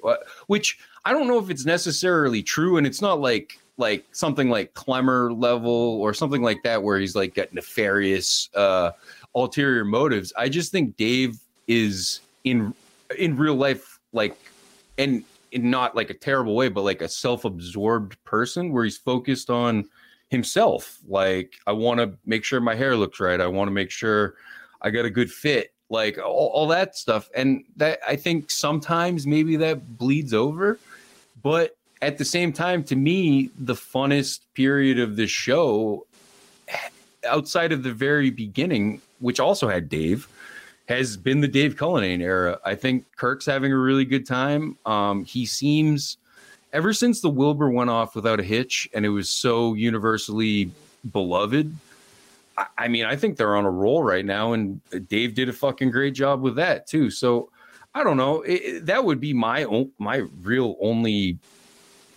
Which 0.46 0.78
I 1.06 1.12
don't 1.12 1.28
know 1.28 1.40
if 1.40 1.50
it's 1.50 1.66
necessarily 1.66 2.44
true, 2.44 2.78
and 2.78 2.86
it's 2.86 3.02
not 3.02 3.20
like 3.20 3.60
like 3.78 4.06
something 4.12 4.50
like 4.50 4.74
Clemmer 4.76 5.34
level 5.34 5.72
or 5.72 6.14
something 6.14 6.44
like 6.44 6.62
that, 6.64 6.84
where 6.84 7.00
he's 7.00 7.16
like 7.16 7.34
got 7.34 7.52
nefarious 7.52 8.50
uh, 8.54 8.92
ulterior 9.34 9.84
motives. 9.84 10.32
I 10.38 10.50
just 10.50 10.72
think 10.72 10.98
Dave 10.98 11.40
is 11.68 12.22
in 12.44 12.76
in 13.18 13.36
real 13.38 13.56
life 13.56 14.00
like 14.14 14.38
and 15.00 15.24
in 15.52 15.72
not 15.72 15.96
like 15.96 16.12
a 16.12 16.14
terrible 16.14 16.56
way, 16.56 16.70
but 16.70 16.84
like 16.84 17.02
a 17.02 17.10
self-absorbed 17.10 18.24
person 18.24 18.72
where 18.72 18.84
he's 18.84 18.98
focused 18.98 19.50
on 19.50 19.90
himself. 20.30 21.00
Like, 21.08 21.56
I 21.68 21.72
want 21.72 22.00
to 22.00 22.14
make 22.26 22.44
sure 22.44 22.62
my 22.62 22.76
hair 22.76 22.96
looks 22.96 23.20
right. 23.20 23.42
I 23.42 23.48
want 23.48 23.68
to 23.68 23.74
make 23.74 23.92
sure 23.92 24.36
I 24.82 24.90
got 24.90 25.06
a 25.06 25.10
good 25.10 25.32
fit, 25.32 25.74
like 25.90 26.18
all, 26.18 26.48
all 26.54 26.68
that 26.68 26.96
stuff. 26.96 27.30
And 27.36 27.64
that 27.78 28.00
I 28.08 28.16
think 28.16 28.52
sometimes 28.52 29.28
maybe 29.28 29.56
that 29.58 29.98
bleeds 29.98 30.34
over, 30.34 30.80
but 31.42 31.76
at 32.02 32.18
the 32.18 32.26
same 32.26 32.54
time, 32.54 32.84
to 32.86 32.96
me, 32.96 33.50
the 33.60 33.74
funnest 33.74 34.42
period 34.54 35.00
of 35.00 35.18
the 35.18 35.28
show, 35.28 36.06
outside 37.28 37.74
of 37.74 37.84
the 37.84 37.92
very 37.92 38.30
beginning, 38.30 39.02
which 39.20 39.40
also 39.40 39.68
had 39.68 39.90
Dave, 39.90 40.28
has 40.88 41.18
been 41.18 41.42
the 41.42 41.48
Dave 41.48 41.76
Cullinane 41.76 42.22
era. 42.22 42.58
I 42.64 42.76
think 42.76 43.06
Kirk's 43.18 43.46
having 43.46 43.74
a 43.74 43.78
really 43.78 44.06
good 44.06 44.26
time. 44.26 44.78
Um, 44.86 45.26
he 45.26 45.46
seems 45.46 46.18
ever 46.74 46.94
since 46.94 47.22
the 47.22 47.30
Wilbur 47.30 47.70
went 47.70 47.90
off 47.90 48.16
without 48.16 48.40
a 48.40 48.44
hitch 48.44 48.90
and 48.94 49.06
it 49.06 49.10
was 49.10 49.30
so 49.30 49.74
universally 49.74 50.72
beloved. 51.12 51.76
I, 52.58 52.66
I 52.78 52.88
mean, 52.88 53.06
I 53.06 53.16
think 53.16 53.38
they're 53.38 53.56
on 53.56 53.66
a 53.66 53.72
roll 53.72 54.04
right 54.04 54.26
now, 54.26 54.54
and 54.54 54.82
Dave 55.08 55.34
did 55.34 55.50
a 55.50 55.54
fucking 55.54 55.92
great 55.92 56.14
job 56.14 56.42
with 56.42 56.56
that 56.56 56.88
too. 56.88 57.10
So 57.10 57.50
I 57.94 58.04
don't 58.04 58.18
know. 58.18 58.42
It, 58.42 58.86
that 58.86 59.04
would 59.04 59.20
be 59.20 59.34
my 59.34 59.64
own, 59.64 59.92
my 59.98 60.24
real 60.42 60.76
only 60.80 61.40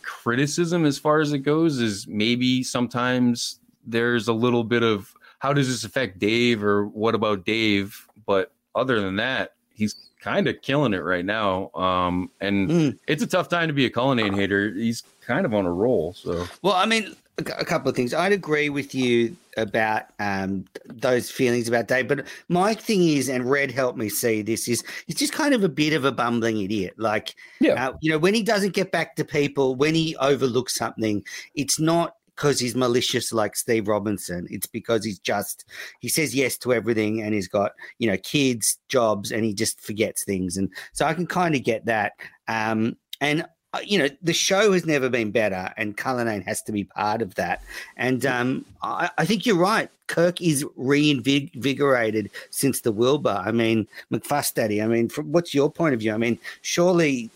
criticism 0.03 0.84
as 0.84 0.98
far 0.98 1.20
as 1.20 1.32
it 1.32 1.38
goes 1.38 1.80
is 1.80 2.07
maybe 2.07 2.62
sometimes 2.62 3.61
there's 3.86 4.28
a 4.28 4.32
little 4.32 4.64
bit 4.64 4.82
of 4.82 5.14
how 5.38 5.53
does 5.53 5.68
this 5.68 5.84
affect 5.84 6.18
Dave 6.18 6.62
or 6.62 6.86
what 6.86 7.14
about 7.14 7.44
Dave? 7.44 8.07
But 8.26 8.53
other 8.74 9.00
than 9.00 9.16
that, 9.16 9.55
he's 9.74 9.94
kind 10.20 10.46
of 10.46 10.60
killing 10.62 10.94
it 10.94 10.98
right 10.98 11.24
now. 11.24 11.70
Um, 11.74 12.30
and 12.40 12.68
mm. 12.68 12.98
it's 13.06 13.22
a 13.22 13.26
tough 13.26 13.48
time 13.48 13.68
to 13.68 13.74
be 13.74 13.86
a 13.86 13.90
Cullinane 13.90 14.34
hater. 14.34 14.72
He's 14.72 15.02
kind 15.26 15.44
of 15.44 15.52
on 15.52 15.66
a 15.66 15.72
roll. 15.72 16.14
So, 16.14 16.46
well, 16.62 16.74
I 16.74 16.86
mean, 16.86 17.14
a, 17.38 17.42
a 17.58 17.64
couple 17.64 17.90
of 17.90 17.96
things. 17.96 18.14
I'd 18.14 18.32
agree 18.32 18.68
with 18.68 18.94
you 18.94 19.36
about 19.56 20.04
um, 20.18 20.64
those 20.86 21.30
feelings 21.30 21.68
about 21.68 21.88
Dave, 21.88 22.08
but 22.08 22.26
my 22.48 22.72
thing 22.72 23.06
is, 23.06 23.28
and 23.28 23.50
Red 23.50 23.70
helped 23.70 23.98
me 23.98 24.08
see 24.08 24.42
this 24.42 24.68
is, 24.68 24.84
it's 25.08 25.18
just 25.18 25.32
kind 25.32 25.54
of 25.54 25.64
a 25.64 25.68
bit 25.68 25.92
of 25.92 26.04
a 26.04 26.12
bumbling 26.12 26.60
idiot. 26.60 26.94
Like, 26.96 27.34
yeah. 27.60 27.88
Uh, 27.88 27.92
you 28.00 28.10
know, 28.10 28.18
when 28.18 28.34
he 28.34 28.42
doesn't 28.42 28.74
get 28.74 28.92
back 28.92 29.16
to 29.16 29.24
people, 29.24 29.74
when 29.74 29.94
he 29.94 30.16
overlooks 30.16 30.76
something, 30.76 31.24
it's 31.54 31.80
not 31.80 32.16
because 32.36 32.58
he's 32.58 32.74
malicious 32.74 33.32
like 33.32 33.56
Steve 33.56 33.88
Robinson. 33.88 34.46
It's 34.50 34.66
because 34.66 35.04
he's 35.04 35.18
just 35.18 35.64
he 36.00 36.08
says 36.08 36.34
yes 36.34 36.56
to 36.58 36.72
everything 36.72 37.22
and 37.22 37.34
he's 37.34 37.48
got 37.48 37.72
you 37.98 38.10
know 38.10 38.16
kids, 38.18 38.78
jobs, 38.88 39.32
and 39.32 39.44
he 39.44 39.54
just 39.54 39.80
forgets 39.80 40.24
things. 40.24 40.56
And 40.56 40.70
so 40.92 41.06
I 41.06 41.14
can 41.14 41.26
kind 41.26 41.54
of 41.54 41.62
get 41.64 41.86
that. 41.86 42.12
Um, 42.48 42.96
and 43.20 43.44
uh, 43.74 43.80
you 43.84 43.98
know 43.98 44.08
the 44.20 44.34
show 44.34 44.72
has 44.72 44.84
never 44.84 45.08
been 45.08 45.30
better, 45.30 45.72
and 45.76 45.96
Cullinane 45.96 46.42
has 46.42 46.62
to 46.62 46.72
be 46.72 46.84
part 46.84 47.22
of 47.22 47.34
that. 47.36 47.62
And 47.96 48.26
um, 48.26 48.64
I, 48.82 49.10
I, 49.16 49.24
think 49.24 49.46
you're 49.46 49.56
right. 49.56 49.88
Kirk 50.08 50.42
is 50.42 50.66
reinvigorated 50.76 52.30
since 52.50 52.82
the 52.82 52.92
Wilbur. 52.92 53.42
I 53.44 53.50
mean, 53.50 53.88
McFuss 54.12 54.52
Daddy. 54.52 54.82
I 54.82 54.86
mean, 54.86 55.08
from, 55.08 55.32
what's 55.32 55.54
your 55.54 55.70
point 55.70 55.94
of 55.94 56.00
view? 56.00 56.12
I 56.12 56.18
mean, 56.18 56.38
surely 56.60 57.30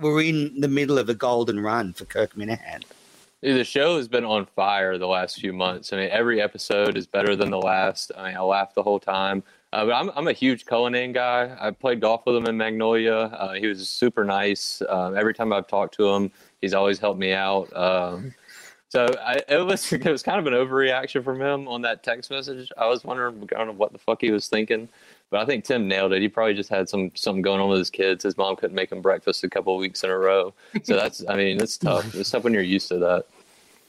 we're 0.00 0.22
in 0.22 0.60
the 0.60 0.68
middle 0.68 0.98
of 0.98 1.08
a 1.08 1.14
golden 1.14 1.60
run 1.60 1.92
for 1.92 2.06
Kirk 2.06 2.36
Minihane. 3.42 3.56
The 3.56 3.64
show 3.64 3.96
has 3.96 4.08
been 4.08 4.24
on 4.24 4.46
fire 4.46 4.98
the 4.98 5.06
last 5.06 5.40
few 5.40 5.52
months. 5.52 5.92
I 5.92 5.96
mean, 5.96 6.10
every 6.10 6.40
episode 6.40 6.96
is 6.96 7.06
better 7.06 7.36
than 7.36 7.50
the 7.50 7.58
last. 7.58 8.12
I 8.16 8.28
mean, 8.28 8.36
I 8.36 8.40
laughed 8.40 8.74
the 8.74 8.82
whole 8.82 9.00
time. 9.00 9.42
Uh, 9.72 9.84
but 9.84 9.92
I'm, 9.92 10.10
I'm 10.16 10.28
a 10.28 10.32
huge 10.32 10.64
Cullinane 10.64 11.12
guy. 11.12 11.54
I 11.60 11.70
played 11.70 12.00
golf 12.00 12.22
with 12.26 12.36
him 12.36 12.46
in 12.46 12.56
Magnolia. 12.56 13.14
Uh, 13.14 13.52
he 13.52 13.66
was 13.66 13.86
super 13.88 14.24
nice. 14.24 14.80
Um, 14.88 15.16
every 15.16 15.34
time 15.34 15.52
I've 15.52 15.66
talked 15.66 15.94
to 15.96 16.08
him, 16.08 16.30
he's 16.60 16.72
always 16.72 16.98
helped 16.98 17.20
me 17.20 17.32
out. 17.32 17.74
Um, 17.76 18.34
so 18.88 19.06
I, 19.20 19.42
it 19.46 19.66
was 19.66 19.92
it 19.92 20.04
was 20.06 20.22
kind 20.22 20.38
of 20.38 20.46
an 20.46 20.54
overreaction 20.54 21.22
from 21.22 21.40
him 21.40 21.68
on 21.68 21.82
that 21.82 22.02
text 22.02 22.30
message. 22.30 22.70
I 22.78 22.86
was 22.86 23.04
wondering 23.04 23.46
kind 23.46 23.68
of 23.68 23.76
what 23.76 23.92
the 23.92 23.98
fuck 23.98 24.22
he 24.22 24.30
was 24.30 24.48
thinking. 24.48 24.88
But 25.30 25.40
I 25.40 25.44
think 25.44 25.64
Tim 25.64 25.86
nailed 25.86 26.12
it. 26.12 26.22
He 26.22 26.28
probably 26.28 26.54
just 26.54 26.70
had 26.70 26.88
some 26.88 27.10
something 27.14 27.42
going 27.42 27.60
on 27.60 27.68
with 27.68 27.78
his 27.78 27.90
kids. 27.90 28.24
His 28.24 28.36
mom 28.36 28.56
couldn't 28.56 28.74
make 28.74 28.90
him 28.90 29.02
breakfast 29.02 29.44
a 29.44 29.48
couple 29.48 29.76
weeks 29.76 30.02
in 30.02 30.10
a 30.10 30.18
row. 30.18 30.54
So 30.84 30.96
that's 30.96 31.24
I 31.28 31.36
mean 31.36 31.60
it's 31.60 31.76
tough. 31.76 32.14
It's 32.14 32.30
tough 32.30 32.44
when 32.44 32.54
you're 32.54 32.62
used 32.62 32.88
to 32.88 32.98
that. 32.98 33.26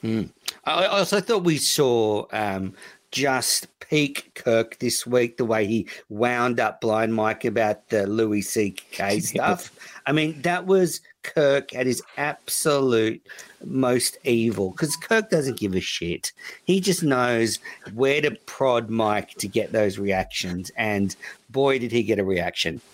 Mm. 0.03 0.29
I 0.65 0.85
also 0.85 1.19
thought 1.19 1.43
we 1.43 1.57
saw 1.57 2.25
um, 2.31 2.73
just 3.11 3.67
peak 3.79 4.31
Kirk 4.35 4.79
this 4.79 5.05
week. 5.05 5.37
The 5.37 5.45
way 5.45 5.65
he 5.65 5.87
wound 6.09 6.59
up 6.59 6.81
blind 6.81 7.13
Mike 7.13 7.45
about 7.45 7.89
the 7.89 8.07
Louis 8.07 8.41
C.K. 8.41 9.19
stuff. 9.19 9.71
I 10.05 10.11
mean 10.11 10.41
that 10.41 10.65
was 10.65 11.01
Kirk 11.23 11.75
at 11.75 11.85
his 11.85 12.01
absolute 12.17 13.21
most 13.65 14.17
evil 14.23 14.71
because 14.71 14.95
Kirk 14.95 15.29
doesn't 15.29 15.59
give 15.59 15.75
a 15.75 15.81
shit. 15.81 16.31
He 16.63 16.79
just 16.79 17.03
knows 17.03 17.59
where 17.93 18.21
to 18.21 18.31
prod 18.31 18.89
Mike 18.89 19.31
to 19.35 19.47
get 19.47 19.71
those 19.71 19.97
reactions. 19.99 20.71
And 20.77 21.15
boy, 21.49 21.79
did 21.79 21.91
he 21.91 22.03
get 22.03 22.19
a 22.19 22.23
reaction. 22.23 22.81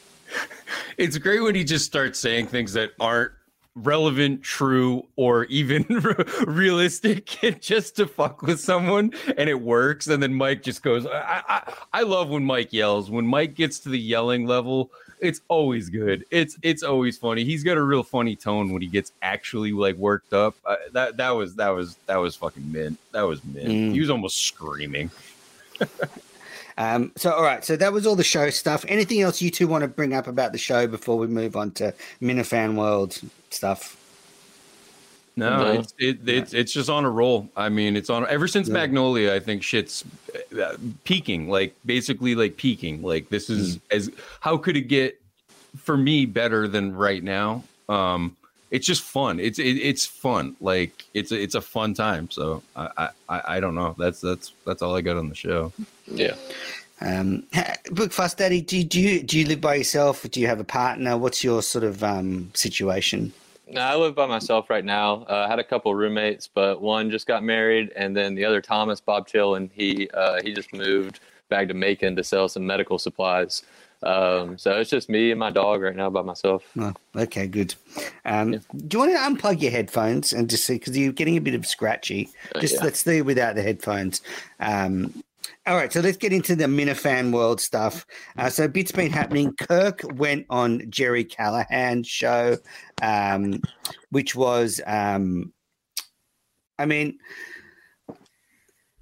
It's 0.98 1.18
great 1.18 1.42
when 1.42 1.56
he 1.56 1.66
just 1.66 1.86
starts 1.86 2.20
saying 2.20 2.48
things 2.48 2.72
that 2.74 2.92
aren't 3.02 3.34
relevant, 3.76 4.42
true, 4.42 5.06
or 5.16 5.46
even 5.46 5.84
realistic 6.48 7.26
just 7.60 7.96
to 7.98 8.08
fuck 8.08 8.42
with 8.42 8.60
someone 8.60 9.12
and 9.38 9.50
it 9.50 9.62
works. 9.62 10.08
And 10.08 10.24
then 10.24 10.34
Mike 10.34 10.64
just 10.64 10.82
goes, 10.82 11.06
I, 11.06 11.44
I, 11.48 11.74
I 11.94 12.02
love 12.04 12.30
when 12.30 12.46
Mike 12.46 12.74
yells. 12.74 13.12
When 13.12 13.28
Mike 13.28 13.56
gets 13.56 13.80
to 13.80 13.90
the 13.90 14.00
yelling 14.00 14.48
level, 14.48 14.92
it's 15.20 15.42
always 15.48 15.90
good. 15.90 16.26
It's 16.30 16.58
it's 16.62 16.84
always 16.84 17.18
funny. 17.18 17.44
He's 17.44 17.64
got 17.64 17.78
a 17.78 17.82
real 17.82 18.04
funny 18.04 18.36
tone 18.36 18.72
when 18.72 18.82
he 18.82 18.88
gets 18.88 19.12
actually 19.22 19.72
like 19.72 19.96
worked 19.96 20.34
up. 20.34 20.56
Uh, 20.66 20.76
that 20.92 21.18
that 21.18 21.32
was 21.32 21.56
that 21.56 21.70
was 21.70 21.96
that 22.06 22.18
was 22.18 22.36
fucking 22.36 22.72
mint. 22.72 23.00
That 23.12 23.24
was 23.24 23.44
mint. 23.44 23.68
Mm. 23.68 23.92
He 23.94 24.00
was 24.00 24.10
almost 24.10 24.46
screaming. 24.46 25.10
um, 26.78 27.12
so 27.16 27.32
all 27.32 27.44
right, 27.44 27.64
so 27.64 27.76
that 27.78 27.94
was 27.94 28.06
all 28.06 28.16
the 28.16 28.24
show 28.24 28.50
stuff. 28.50 28.84
Anything 28.88 29.22
else 29.22 29.42
you 29.42 29.50
two 29.50 29.68
want 29.68 29.84
to 29.84 29.88
bring 29.88 30.14
up 30.14 30.28
about 30.28 30.52
the 30.52 30.58
show 30.58 30.88
before 30.88 31.18
we 31.18 31.28
move 31.28 31.56
on 31.56 31.72
to 31.72 31.94
Minifan 32.22 32.76
World 32.76 33.20
stuff? 33.50 33.98
No, 35.38 35.72
it's 35.72 35.94
it, 36.00 36.28
it's 36.28 36.54
it's 36.54 36.72
just 36.72 36.90
on 36.90 37.04
a 37.04 37.10
roll. 37.10 37.50
I 37.58 37.70
mean, 37.70 37.96
it's 37.96 38.10
on 38.10 38.26
ever 38.28 38.48
since 38.48 38.68
yeah. 38.68 38.74
Magnolia. 38.74 39.34
I 39.34 39.40
think 39.40 39.64
shit's 39.64 40.04
uh, 40.62 40.76
peaking, 41.04 41.50
like 41.50 41.76
basically 41.86 42.36
like 42.36 42.58
peaking. 42.58 43.02
Like 43.02 43.30
this 43.30 43.50
is 43.50 43.78
mm. 43.78 43.82
as 43.92 44.12
how 44.40 44.58
could 44.58 44.78
it 44.78 44.88
get 44.88 45.22
for 45.78 45.98
me 45.98 46.26
better 46.26 46.68
than 46.68 46.96
right 46.96 47.24
now? 47.24 47.64
Um, 47.90 48.36
it's 48.72 48.86
just 48.86 49.04
fun. 49.04 49.40
It's 49.40 49.60
it, 49.60 49.78
it's 49.78 50.06
fun. 50.06 50.56
Like 50.60 51.06
it's 51.14 51.32
a, 51.32 51.42
it's 51.42 51.56
a 51.56 51.62
fun 51.62 51.94
time. 51.94 52.30
So 52.30 52.64
I, 52.76 53.10
I 53.30 53.42
I 53.56 53.60
don't 53.60 53.76
know. 53.76 53.96
That's 53.98 54.22
that's 54.22 54.54
that's 54.66 54.82
all 54.82 54.96
I 54.96 55.02
got 55.02 55.18
on 55.18 55.30
the 55.30 55.36
show. 55.36 55.72
Yeah. 56.08 56.36
Um, 57.02 57.44
McFuss 57.52 58.38
Daddy, 58.38 58.62
do, 58.62 58.82
do 58.84 59.02
you 59.02 59.22
do 59.22 59.38
you 59.38 59.46
live 59.46 59.62
by 59.62 59.76
yourself? 59.76 60.26
Do 60.32 60.40
you 60.40 60.48
have 60.48 60.60
a 60.60 60.66
partner? 60.66 61.18
What's 61.18 61.44
your 61.44 61.62
sort 61.62 61.84
of 61.84 62.04
um, 62.04 62.52
situation? 62.54 63.34
No, 63.68 63.82
I 63.82 63.96
live 63.96 64.16
by 64.16 64.28
myself 64.28 64.70
right 64.70 64.86
now. 64.86 65.26
Uh, 65.30 65.46
I 65.46 65.48
had 65.48 65.60
a 65.60 65.64
couple 65.64 65.94
roommates, 65.96 66.48
but 66.48 66.82
one 66.82 67.10
just 67.10 67.28
got 67.28 67.44
married, 67.44 67.92
and 67.96 68.16
then 68.16 68.36
the 68.36 68.46
other 68.46 68.62
Thomas 68.62 69.02
Bob 69.02 69.28
Chill, 69.28 69.56
and 69.56 69.70
he 69.74 70.10
uh, 70.14 70.42
he 70.44 70.54
just 70.54 70.74
moved 70.74 71.20
back 71.50 71.68
to 71.68 71.74
Macon 71.74 72.16
to 72.16 72.24
sell 72.24 72.48
some 72.48 72.66
medical 72.66 72.98
supplies. 73.00 73.64
Um, 74.06 74.58
so 74.58 74.78
it's 74.78 74.90
just 74.90 75.10
me 75.10 75.32
and 75.32 75.40
my 75.40 75.50
dog 75.50 75.82
right 75.82 75.96
now 75.96 76.10
by 76.10 76.22
myself. 76.22 76.64
Oh, 76.80 76.94
okay, 77.16 77.48
good. 77.48 77.74
Um, 78.24 78.54
yeah. 78.54 78.60
Do 78.88 78.98
you 78.98 79.00
want 79.00 79.40
to 79.40 79.48
unplug 79.48 79.62
your 79.62 79.72
headphones 79.72 80.32
and 80.32 80.50
just 80.50 80.66
see 80.66 80.76
because 80.76 80.98
you're 80.98 81.12
getting 81.12 81.38
a 81.38 81.42
bit 81.42 81.56
of 81.56 81.66
scratchy? 81.66 82.30
Uh, 82.56 82.60
just 82.60 82.76
yeah. 82.76 82.84
let's 82.84 83.04
do 83.04 83.24
without 83.24 83.56
the 83.56 83.64
headphones. 83.64 84.22
Um, 84.60 85.24
all 85.68 85.76
right, 85.76 85.92
so 85.92 86.00
let's 86.00 86.18
get 86.18 86.32
into 86.32 86.56
the 86.56 86.66
Minifan 86.66 87.32
world 87.32 87.60
stuff. 87.60 88.06
Uh, 88.38 88.50
so, 88.50 88.68
bits 88.68 88.92
been 88.92 89.12
happening. 89.12 89.52
Kirk 89.54 90.02
went 90.14 90.46
on 90.52 90.84
Gerry 90.92 91.24
Callahan's 91.24 92.08
show, 92.08 92.58
um, 93.02 93.62
which 94.12 94.36
was, 94.36 94.80
um, 94.86 95.52
I 96.78 96.86
mean, 96.86 97.18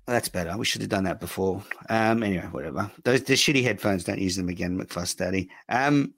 that's 0.06 0.30
better. 0.30 0.58
We 0.58 0.66
should 0.66 0.82
have 0.82 0.90
done 0.90 1.06
that 1.06 1.20
before. 1.20 1.64
Um, 1.90 2.24
anyway, 2.24 2.48
whatever. 2.52 2.92
Those 3.04 3.24
the 3.24 3.34
shitty 3.34 3.64
headphones. 3.64 4.04
Don't 4.04 4.20
use 4.20 4.36
them 4.36 4.50
again, 4.50 4.78
McFuss 4.78 5.16
Daddy. 5.16 5.50
Um, 5.70 6.14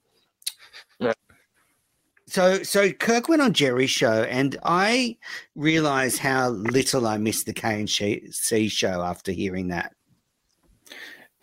yeah. 0.99 1.13
So, 2.27 2.63
so 2.63 2.91
Kirk 2.91 3.29
went 3.29 3.43
on 3.43 3.53
Gerry's 3.53 3.91
show, 3.91 4.23
and 4.23 4.57
I 4.63 5.17
realized 5.55 6.17
how 6.17 6.49
little 6.49 7.05
I 7.05 7.17
missed 7.17 7.45
the 7.45 7.53
K 7.53 7.79
and 7.79 7.89
C 7.89 8.67
show 8.67 9.01
after 9.03 9.31
hearing 9.31 9.67
that. 9.67 9.93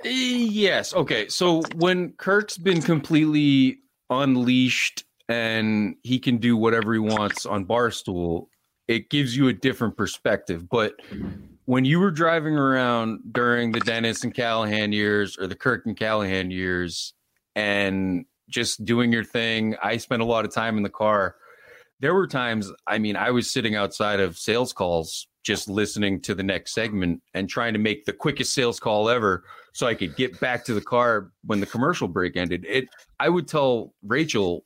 Yes. 0.04 0.94
Okay. 0.94 1.28
So 1.28 1.62
when 1.76 2.12
Kirk's 2.14 2.58
been 2.58 2.82
completely 2.82 3.78
unleashed 4.10 5.04
and 5.28 5.94
he 6.02 6.18
can 6.18 6.38
do 6.38 6.56
whatever 6.56 6.92
he 6.92 6.98
wants 6.98 7.46
on 7.46 7.64
Barstool, 7.64 8.48
it 8.88 9.10
gives 9.10 9.36
you 9.36 9.46
a 9.46 9.52
different 9.52 9.96
perspective. 9.96 10.68
But 10.68 10.94
when 11.64 11.84
you 11.84 12.00
were 12.00 12.10
driving 12.10 12.56
around 12.56 13.20
during 13.32 13.72
the 13.72 13.80
Dennis 13.80 14.24
and 14.24 14.34
Callahan 14.34 14.92
years 14.92 15.38
or 15.38 15.46
the 15.46 15.54
Kirk 15.54 15.86
and 15.86 15.96
Callahan 15.96 16.50
years 16.50 17.14
and 17.54 18.24
just 18.48 18.84
doing 18.84 19.12
your 19.12 19.24
thing, 19.24 19.76
I 19.82 19.96
spent 19.96 20.22
a 20.22 20.26
lot 20.26 20.44
of 20.44 20.52
time 20.52 20.76
in 20.76 20.82
the 20.82 20.90
car. 20.90 21.36
There 22.00 22.14
were 22.14 22.26
times, 22.26 22.70
I 22.86 22.98
mean, 22.98 23.16
I 23.16 23.30
was 23.30 23.50
sitting 23.50 23.76
outside 23.76 24.18
of 24.18 24.36
sales 24.36 24.72
calls 24.72 25.28
just 25.44 25.68
listening 25.68 26.20
to 26.20 26.34
the 26.34 26.42
next 26.42 26.72
segment 26.72 27.22
and 27.34 27.48
trying 27.48 27.72
to 27.72 27.78
make 27.78 28.04
the 28.04 28.12
quickest 28.12 28.54
sales 28.54 28.78
call 28.78 29.08
ever 29.08 29.44
so 29.72 29.86
I 29.86 29.94
could 29.94 30.16
get 30.16 30.38
back 30.40 30.64
to 30.66 30.74
the 30.74 30.80
car 30.80 31.32
when 31.44 31.60
the 31.60 31.66
commercial 31.66 32.08
break 32.08 32.36
ended. 32.36 32.64
It 32.68 32.88
I 33.18 33.28
would 33.28 33.48
tell 33.48 33.94
Rachel 34.02 34.64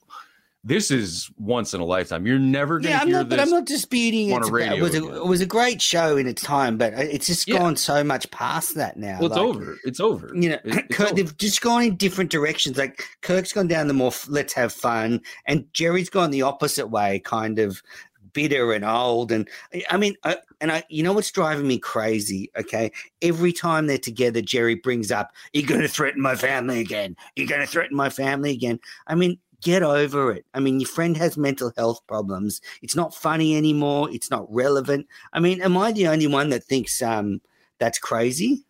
this 0.67 0.91
is 0.91 1.31
once 1.39 1.75
in 1.75 1.81
a 1.81 1.85
lifetime. 1.85 2.27
You're 2.27 2.41
never 2.41 2.81
going 2.81 2.83
to 2.83 2.89
Yeah, 2.89 2.99
I'm 3.01 3.07
hear 3.07 3.17
not, 3.19 3.29
this. 3.29 3.37
but 3.39 3.43
I'm 3.43 3.51
not 3.51 3.67
disputing 3.67 4.33
on 4.33 4.43
it. 4.43 4.49
a 4.49 4.53
radio 4.53 4.75
It 4.75 4.83
was 4.83 4.95
a, 4.97 5.15
it 5.23 5.27
was 5.27 5.41
a 5.41 5.47
great 5.47 5.81
show 5.81 6.17
in 6.17 6.27
its 6.27 6.43
time, 6.43 6.77
but 6.77 6.93
it's 6.95 7.27
just 7.27 7.47
Yeah. 7.47 7.59
gone 7.59 7.77
so 7.77 8.03
much 8.03 8.29
past 8.33 8.75
that 8.75 8.97
now. 8.97 9.19
well, 9.21 9.27
it's 9.29 9.37
Like, 9.37 9.45
over. 9.47 9.79
It's 9.85 10.01
over. 10.01 10.33
You 10.35 10.49
know, 10.51 10.59
It- 10.65 10.91
Kirk, 10.91 11.07
over. 11.09 11.15
they've 11.15 11.39
just 11.39 11.61
gone 11.61 11.85
in 11.85 11.97
different 11.97 12.33
directions. 12.33 12.77
Like 12.77 13.05
Kirk's 13.23 13.53
gone 13.53 13.69
down 13.69 13.87
the 13.87 13.95
more 13.95 14.09
f- 14.09 14.27
let's 14.29 14.53
have 14.55 14.73
fun, 14.73 15.21
and 15.47 15.65
Gerry's 15.73 16.11
gone 16.11 16.33
the 16.33 16.43
opposite 16.43 16.89
way, 16.89 17.21
kind 17.21 17.61
of 17.61 17.81
bitter 18.33 18.73
and 18.73 18.85
old. 18.85 19.31
And 19.33 19.49
I 19.89 19.97
mean, 19.97 20.15
I, 20.25 20.37
and 20.61 20.73
I, 20.73 20.83
you 20.91 21.03
know 21.03 21.13
what's 21.13 21.31
driving 21.31 21.67
me 21.69 21.79
crazy? 21.79 22.51
Okay, 22.59 22.91
every 23.23 23.53
time 23.53 23.87
they're 23.87 23.97
together, 23.99 24.41
Gerry 24.43 24.75
brings 24.75 25.13
up, 25.13 25.31
"You're 25.53 25.67
going 25.67 25.81
to 25.81 25.89
threaten 25.89 26.21
my 26.21 26.35
family 26.35 26.81
again. 26.81 27.17
You're 27.37 27.47
going 27.47 27.61
to 27.61 27.67
threaten 27.67 27.97
my 27.97 28.11
family 28.11 28.51
again." 28.51 28.81
I 29.07 29.15
mean. 29.15 29.39
Get 29.63 29.83
over 29.83 30.33
it. 30.33 30.45
I 30.55 30.61
mean, 30.61 30.81
your 30.81 30.89
friend 30.89 31.17
has 31.17 31.37
mental 31.37 31.73
health 31.77 32.01
problems. 32.07 32.61
It's 32.83 32.95
not 32.95 33.15
funny 33.15 33.57
anymore. 33.57 34.11
It's 34.11 34.31
not 34.31 34.47
relevant. 34.53 35.07
I 35.33 35.41
mean, 35.41 35.63
am 35.63 35.77
I 35.77 35.93
the 35.93 36.09
only 36.09 36.27
one 36.27 36.51
that 36.51 36.65
thinks 36.65 37.01
um, 37.03 37.41
that's 37.79 37.99
crazy? 37.99 38.65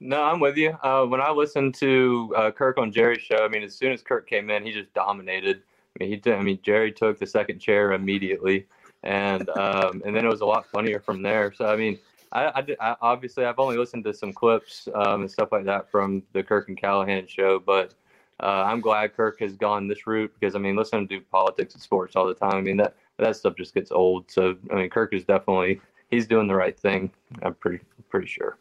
No, 0.00 0.22
I'm 0.22 0.40
with 0.40 0.56
you. 0.56 0.76
Uh, 0.82 1.04
when 1.06 1.20
I 1.20 1.30
listened 1.30 1.74
to 1.76 2.34
uh, 2.36 2.50
Kirk 2.50 2.78
on 2.78 2.92
Gerry's 2.92 3.22
show, 3.22 3.44
I 3.44 3.48
mean, 3.48 3.62
as 3.62 3.74
soon 3.74 3.92
as 3.92 4.02
Kirk 4.02 4.28
came 4.28 4.50
in, 4.50 4.64
he 4.64 4.72
just 4.72 4.92
dominated. 4.92 5.62
I 5.96 6.04
mean, 6.04 6.10
he 6.10 6.16
did. 6.16 6.34
I 6.34 6.42
mean, 6.42 6.58
Gerry 6.62 6.92
took 6.92 7.18
the 7.18 7.26
second 7.26 7.58
chair 7.58 7.92
immediately, 7.92 8.66
and 9.02 9.48
um, 9.56 10.02
and 10.04 10.14
then 10.14 10.24
it 10.24 10.28
was 10.28 10.40
a 10.40 10.46
lot 10.46 10.66
funnier 10.66 11.00
from 11.00 11.22
there. 11.22 11.52
So 11.52 11.66
I 11.66 11.76
mean, 11.76 11.98
I, 12.32 12.52
I, 12.56 12.60
did- 12.60 12.78
I 12.80 12.96
obviously 13.00 13.44
I've 13.44 13.58
only 13.58 13.76
listened 13.76 14.04
to 14.04 14.12
some 14.12 14.32
clips 14.32 14.88
um, 14.94 15.22
and 15.22 15.30
stuff 15.30 15.52
like 15.52 15.64
that 15.64 15.90
from 15.90 16.22
the 16.32 16.42
Kirk 16.42 16.68
and 16.68 16.76
Callahan 16.76 17.26
show, 17.26 17.58
but 17.58 17.94
uh, 18.40 18.64
I'm 18.66 18.80
glad 18.80 19.16
Kirk 19.16 19.40
has 19.40 19.56
gone 19.56 19.88
this 19.88 20.06
route 20.06 20.32
because 20.38 20.54
I 20.54 20.58
mean, 20.58 20.76
listen 20.76 21.06
to 21.08 21.20
politics 21.20 21.74
and 21.74 21.82
sports 21.82 22.16
all 22.16 22.26
the 22.26 22.34
time, 22.34 22.54
I 22.54 22.60
mean 22.60 22.76
that 22.78 22.96
that 23.18 23.36
stuff 23.36 23.54
just 23.56 23.74
gets 23.74 23.92
old. 23.92 24.30
So 24.30 24.56
I 24.70 24.74
mean, 24.74 24.90
Kirk 24.90 25.14
is 25.14 25.24
definitely 25.24 25.80
he's 26.10 26.26
doing 26.26 26.48
the 26.48 26.54
right 26.54 26.78
thing. 26.78 27.10
I'm 27.42 27.54
pretty 27.54 27.84
pretty 28.10 28.26
sure. 28.26 28.58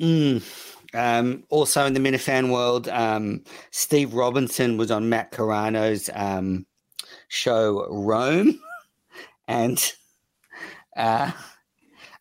Mm. 0.00 0.42
Um, 0.94 1.44
also 1.48 1.86
in 1.86 1.94
the 1.94 2.00
Minifan 2.00 2.52
world, 2.52 2.88
um, 2.88 3.42
Steve 3.70 4.14
Robinson 4.14 4.76
was 4.76 4.90
on 4.90 5.08
Matt 5.08 5.32
Carano's 5.32 6.08
um, 6.14 6.66
show 7.28 7.86
Rome, 7.90 8.60
and 9.48 9.92
uh, 10.96 11.32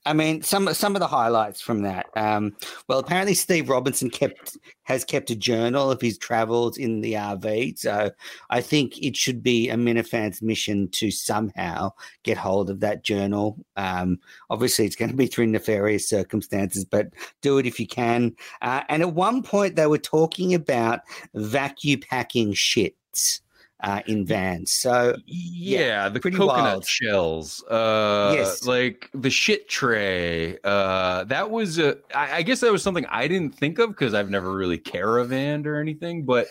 I 0.06 0.14
mean 0.14 0.42
some 0.42 0.74
some 0.74 0.96
of 0.96 1.00
the 1.00 1.08
highlights 1.08 1.62
from 1.62 1.82
that. 1.84 2.08
Um, 2.16 2.56
well, 2.88 3.00
apparently 3.00 3.34
Steve 3.34 3.70
Robinson 3.70 4.10
kept 4.10 4.58
has 4.84 5.06
kept 5.06 5.30
a 5.30 5.36
journal 5.36 5.90
of 5.90 6.02
his 6.02 6.18
travels 6.18 6.78
in 6.78 7.02
the 7.02 7.14
RV, 7.14 7.80
so 7.80 8.12
I 8.50 8.62
think 8.62 9.02
it 9.02 9.16
should 9.16 9.42
be 9.42 9.70
a 9.70 9.76
Minifan's 9.76 10.42
mission 10.42 10.90
to 10.90 11.10
somehow 11.10 11.92
get 12.24 12.38
hold 12.38 12.70
of 12.70 12.82
that 12.82 13.04
journal. 13.04 13.58
Um, 13.78 14.20
obviously, 14.50 14.86
it's 14.86 14.98
going 14.98 15.12
to 15.12 15.18
be 15.18 15.28
through 15.28 15.48
nefarious 15.48 16.08
circumstances, 16.10 16.84
but 16.84 17.08
do 17.42 17.58
it 17.58 17.66
if 17.66 17.80
you 17.80 17.88
can. 17.88 18.36
Uh, 18.62 18.82
and 18.90 19.02
at 19.02 19.14
one 19.14 19.42
point, 19.42 19.78
they 19.78 19.88
were 19.88 19.98
talking 19.98 20.54
about 20.54 21.00
vacuum 21.34 22.02
packing 22.02 22.54
shits 22.54 23.40
uh, 23.84 24.02
in 24.08 24.26
vans. 24.26 24.72
So, 24.72 25.16
yeah, 25.28 26.08
the 26.10 26.20
pretty 26.20 26.38
coconut 26.38 26.64
wild. 26.64 26.86
shells 26.86 27.64
uh 27.70 28.34
Yes. 28.36 28.66
like 28.66 29.10
the 29.14 29.30
shit 29.30 29.68
tray 29.70 30.58
uh 30.64 31.26
that 31.26 31.52
was 31.52 31.78
a 31.80 31.98
I, 32.16 32.38
I 32.38 32.42
guess 32.44 32.62
that 32.62 32.72
was 32.72 32.82
something 32.82 33.06
i 33.08 33.28
didn't 33.28 33.56
think 33.56 33.80
of 33.80 33.90
because 33.90 34.14
i've 34.14 34.30
never 34.30 34.56
really 34.56 34.78
caravanned 34.78 35.66
or 35.68 35.80
anything 35.82 36.24
but 36.24 36.48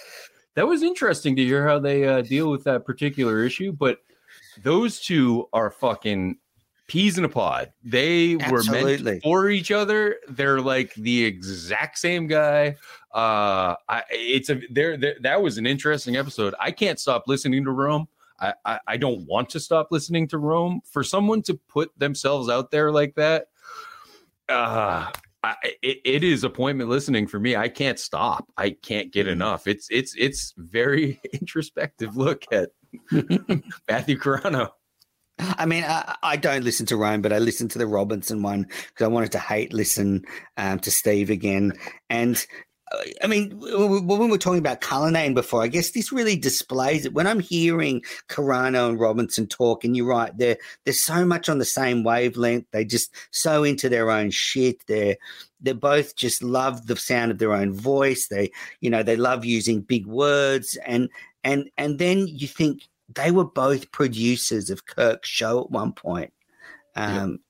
that 0.54 0.66
was 0.66 0.82
interesting 0.82 1.34
to 1.36 1.42
hear 1.42 1.66
how 1.66 1.78
they 1.78 2.06
uh, 2.06 2.20
deal 2.20 2.50
with 2.50 2.64
that 2.64 2.84
particular 2.84 3.42
issue 3.44 3.72
but 3.72 3.98
those 4.62 5.00
two 5.00 5.48
are 5.54 5.70
fucking 5.70 6.36
peas 6.88 7.16
in 7.16 7.24
a 7.24 7.28
pod 7.28 7.72
they 7.84 8.36
were 8.36 8.58
Absolutely. 8.58 9.12
meant 9.12 9.22
for 9.22 9.48
each 9.48 9.70
other 9.70 10.16
they're 10.28 10.60
like 10.60 10.92
the 10.94 11.24
exact 11.24 11.98
same 11.98 12.26
guy 12.26 12.76
uh 13.14 13.74
I, 13.88 14.02
it's 14.10 14.50
a 14.50 14.60
there 14.70 14.96
that 14.96 15.42
was 15.42 15.58
an 15.58 15.66
interesting 15.66 16.16
episode 16.16 16.54
i 16.60 16.70
can't 16.70 16.98
stop 16.98 17.24
listening 17.26 17.64
to 17.64 17.70
rome 17.70 18.08
I, 18.42 18.54
I 18.64 18.80
I 18.88 18.96
don't 18.96 19.24
want 19.26 19.48
to 19.50 19.60
stop 19.60 19.88
listening 19.90 20.26
to 20.28 20.38
Rome. 20.38 20.80
For 20.84 21.04
someone 21.04 21.42
to 21.42 21.54
put 21.68 21.96
themselves 21.96 22.48
out 22.48 22.72
there 22.72 22.90
like 22.90 23.14
that, 23.14 23.46
uh, 24.48 25.10
I, 25.44 25.54
it, 25.82 26.00
it 26.04 26.24
is 26.24 26.44
appointment 26.44 26.90
listening 26.90 27.26
for 27.26 27.38
me. 27.38 27.56
I 27.56 27.68
can't 27.68 27.98
stop. 27.98 28.46
I 28.56 28.70
can't 28.70 29.12
get 29.12 29.28
enough. 29.28 29.66
It's 29.66 29.88
it's 29.90 30.14
it's 30.16 30.54
very 30.56 31.20
introspective 31.32 32.16
look 32.16 32.44
at 32.52 32.70
Matthew 33.88 34.18
Carano. 34.18 34.70
I 35.58 35.66
mean, 35.66 35.84
I, 35.84 36.16
I 36.22 36.36
don't 36.36 36.64
listen 36.64 36.86
to 36.86 36.96
Rome, 36.96 37.22
but 37.22 37.32
I 37.32 37.38
listened 37.38 37.70
to 37.72 37.78
the 37.78 37.86
Robinson 37.86 38.42
one 38.42 38.62
because 38.62 39.04
I 39.04 39.08
wanted 39.08 39.32
to 39.32 39.38
hate 39.38 39.72
listen 39.72 40.24
um, 40.56 40.78
to 40.80 40.90
Steve 40.90 41.30
again. 41.30 41.72
And 42.10 42.44
uh, 42.92 42.98
I 43.22 43.26
mean, 43.26 43.58
when 43.58 44.06
we 44.06 44.30
were 44.30 44.38
talking 44.38 44.58
about 44.58 44.80
Cullinane 44.80 45.34
before, 45.34 45.62
I 45.62 45.68
guess 45.68 45.90
this 45.90 46.12
really 46.12 46.36
displays 46.36 47.06
it. 47.06 47.14
When 47.14 47.26
I'm 47.26 47.40
hearing 47.40 48.02
Carano 48.28 48.88
and 48.88 49.00
Robinson 49.00 49.46
talk, 49.46 49.84
and 49.84 49.96
you're 49.96 50.06
right, 50.06 50.36
they're 50.36 50.58
they're 50.84 50.94
so 50.94 51.24
much 51.24 51.48
on 51.48 51.58
the 51.58 51.64
same 51.64 52.04
wavelength. 52.04 52.66
They 52.72 52.84
just 52.84 53.14
so 53.30 53.64
into 53.64 53.88
their 53.88 54.10
own 54.10 54.30
shit. 54.30 54.84
They're 54.86 55.16
they 55.60 55.72
both 55.72 56.16
just 56.16 56.42
love 56.42 56.86
the 56.86 56.96
sound 56.96 57.30
of 57.30 57.38
their 57.38 57.52
own 57.52 57.72
voice. 57.72 58.26
They, 58.28 58.50
you 58.80 58.90
know, 58.90 59.02
they 59.02 59.16
love 59.16 59.44
using 59.44 59.80
big 59.80 60.06
words, 60.06 60.76
and 60.84 61.08
and 61.44 61.70
and 61.76 61.98
then 61.98 62.26
you 62.26 62.48
think 62.48 62.82
they 63.14 63.30
were 63.30 63.44
both 63.44 63.92
producers 63.92 64.70
of 64.70 64.86
Kirk's 64.86 65.28
show 65.28 65.60
at 65.60 65.70
one 65.70 65.92
point. 65.92 66.32
Um, 66.94 67.40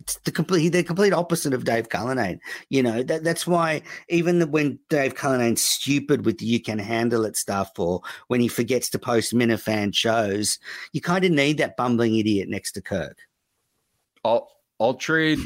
It's 0.00 0.16
the 0.24 0.30
complete 0.30 0.70
the 0.70 0.84
complete 0.84 1.12
opposite 1.12 1.52
of 1.52 1.64
Dave 1.64 1.88
Cullinane. 1.88 2.40
You 2.70 2.82
know 2.82 3.02
that 3.02 3.24
that's 3.24 3.46
why 3.46 3.82
even 4.08 4.38
the, 4.38 4.46
when 4.46 4.78
Dave 4.88 5.14
Cullinane's 5.14 5.60
stupid 5.60 6.24
with 6.24 6.38
the 6.38 6.46
"you 6.46 6.60
can 6.62 6.78
handle 6.78 7.24
it" 7.24 7.36
stuff, 7.36 7.72
or 7.78 8.00
when 8.28 8.40
he 8.40 8.48
forgets 8.48 8.88
to 8.90 8.98
post 8.98 9.34
Minifan 9.34 9.92
shows, 9.92 10.58
you 10.92 11.00
kind 11.00 11.24
of 11.24 11.32
need 11.32 11.58
that 11.58 11.76
bumbling 11.76 12.16
idiot 12.16 12.48
next 12.48 12.72
to 12.72 12.80
Kirk. 12.80 13.18
I'll 14.24 14.48
I'll 14.78 14.94
trade 14.94 15.40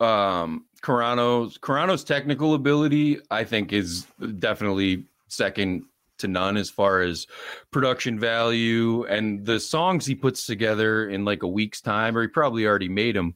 um 0.00 0.66
Carano's 0.82 1.58
Carano's 1.58 2.04
technical 2.04 2.54
ability, 2.54 3.18
I 3.30 3.42
think, 3.42 3.72
is 3.72 4.06
definitely 4.38 5.06
second 5.28 5.84
to 6.18 6.28
none 6.28 6.56
as 6.56 6.70
far 6.70 7.00
as 7.00 7.26
production 7.70 8.18
value 8.18 9.04
and 9.06 9.44
the 9.44 9.58
songs 9.60 10.06
he 10.06 10.14
puts 10.14 10.46
together 10.46 11.08
in 11.08 11.24
like 11.24 11.42
a 11.42 11.48
week's 11.48 11.80
time, 11.80 12.16
or 12.16 12.22
he 12.22 12.28
probably 12.28 12.66
already 12.66 12.88
made 12.88 13.16
them. 13.16 13.34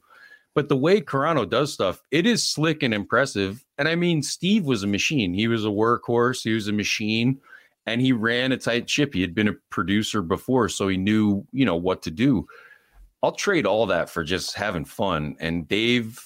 But 0.55 0.69
the 0.69 0.77
way 0.77 1.01
Carano 1.01 1.49
does 1.49 1.73
stuff, 1.73 2.01
it 2.11 2.27
is 2.27 2.43
slick 2.43 2.83
and 2.83 2.93
impressive. 2.93 3.65
And 3.79 3.87
I 3.87 3.95
mean, 3.95 4.21
Steve 4.21 4.65
was 4.65 4.83
a 4.83 4.87
machine. 4.87 5.33
He 5.33 5.47
was 5.47 5.65
a 5.65 5.69
workhorse. 5.69 6.43
He 6.43 6.53
was 6.53 6.67
a 6.67 6.73
machine, 6.73 7.39
and 7.87 7.99
he 7.99 8.11
ran 8.11 8.51
a 8.51 8.57
tight 8.57 8.87
ship. 8.89 9.13
He 9.15 9.21
had 9.21 9.33
been 9.33 9.47
a 9.47 9.55
producer 9.71 10.21
before, 10.21 10.69
so 10.69 10.87
he 10.87 10.97
knew, 10.97 11.45
you 11.51 11.65
know, 11.65 11.75
what 11.75 12.03
to 12.03 12.11
do. 12.11 12.45
I'll 13.23 13.31
trade 13.31 13.65
all 13.65 13.87
that 13.87 14.09
for 14.09 14.23
just 14.23 14.53
having 14.53 14.85
fun. 14.85 15.37
And 15.39 15.67
Dave, 15.67 16.21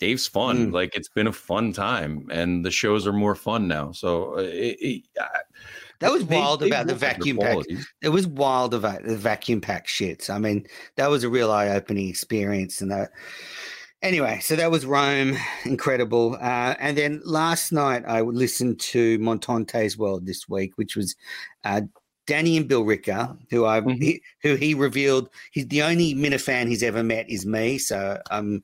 Dave's 0.00 0.26
fun. 0.26 0.70
Mm. 0.70 0.72
Like 0.72 0.96
it's 0.96 1.10
been 1.10 1.28
a 1.28 1.32
fun 1.32 1.72
time, 1.72 2.26
and 2.32 2.64
the 2.64 2.70
shows 2.72 3.06
are 3.06 3.12
more 3.12 3.36
fun 3.36 3.68
now. 3.68 3.92
So 3.92 4.38
uh, 4.38 4.42
it, 4.42 4.76
it, 4.80 5.02
I- 5.20 5.42
That 6.02 6.12
was 6.12 6.26
they- 6.26 6.36
wild 6.36 6.60
they 6.60 6.66
about 6.66 6.86
the 6.86 6.94
vacuum 6.94 7.38
pack. 7.38 7.58
It 8.02 8.10
was 8.10 8.26
wild 8.26 8.74
about 8.74 9.04
the 9.04 9.16
vacuum 9.16 9.60
pack 9.60 9.86
shits. 9.86 10.28
I 10.28 10.38
mean, 10.38 10.66
that 10.96 11.08
was 11.10 11.24
a 11.24 11.28
real 11.30 11.50
eye 11.50 11.68
opening 11.68 12.08
experience. 12.08 12.80
And 12.80 12.90
that, 12.90 13.10
anyway, 14.02 14.40
so 14.42 14.56
that 14.56 14.70
was 14.70 14.84
Rome, 14.84 15.36
incredible. 15.64 16.34
Uh, 16.40 16.74
and 16.78 16.96
then 16.98 17.20
last 17.24 17.72
night 17.72 18.02
I 18.06 18.20
listened 18.20 18.80
to 18.80 19.18
Montante's 19.18 19.96
World 19.96 20.26
this 20.26 20.48
week, 20.48 20.72
which 20.76 20.96
was 20.96 21.14
uh, 21.64 21.82
Danny 22.26 22.56
and 22.56 22.68
Bill 22.68 22.84
Ricker, 22.84 23.36
who 23.50 23.64
I 23.64 23.80
Mhm. 23.80 24.02
he, 24.02 24.22
who 24.42 24.54
he 24.56 24.74
revealed 24.74 25.28
he's 25.50 25.66
the 25.68 25.82
only 25.82 26.14
Minifan 26.14 26.68
he's 26.68 26.82
ever 26.82 27.02
met 27.02 27.28
is 27.30 27.46
me. 27.46 27.78
So 27.78 28.20
I 28.30 28.38
um, 28.38 28.62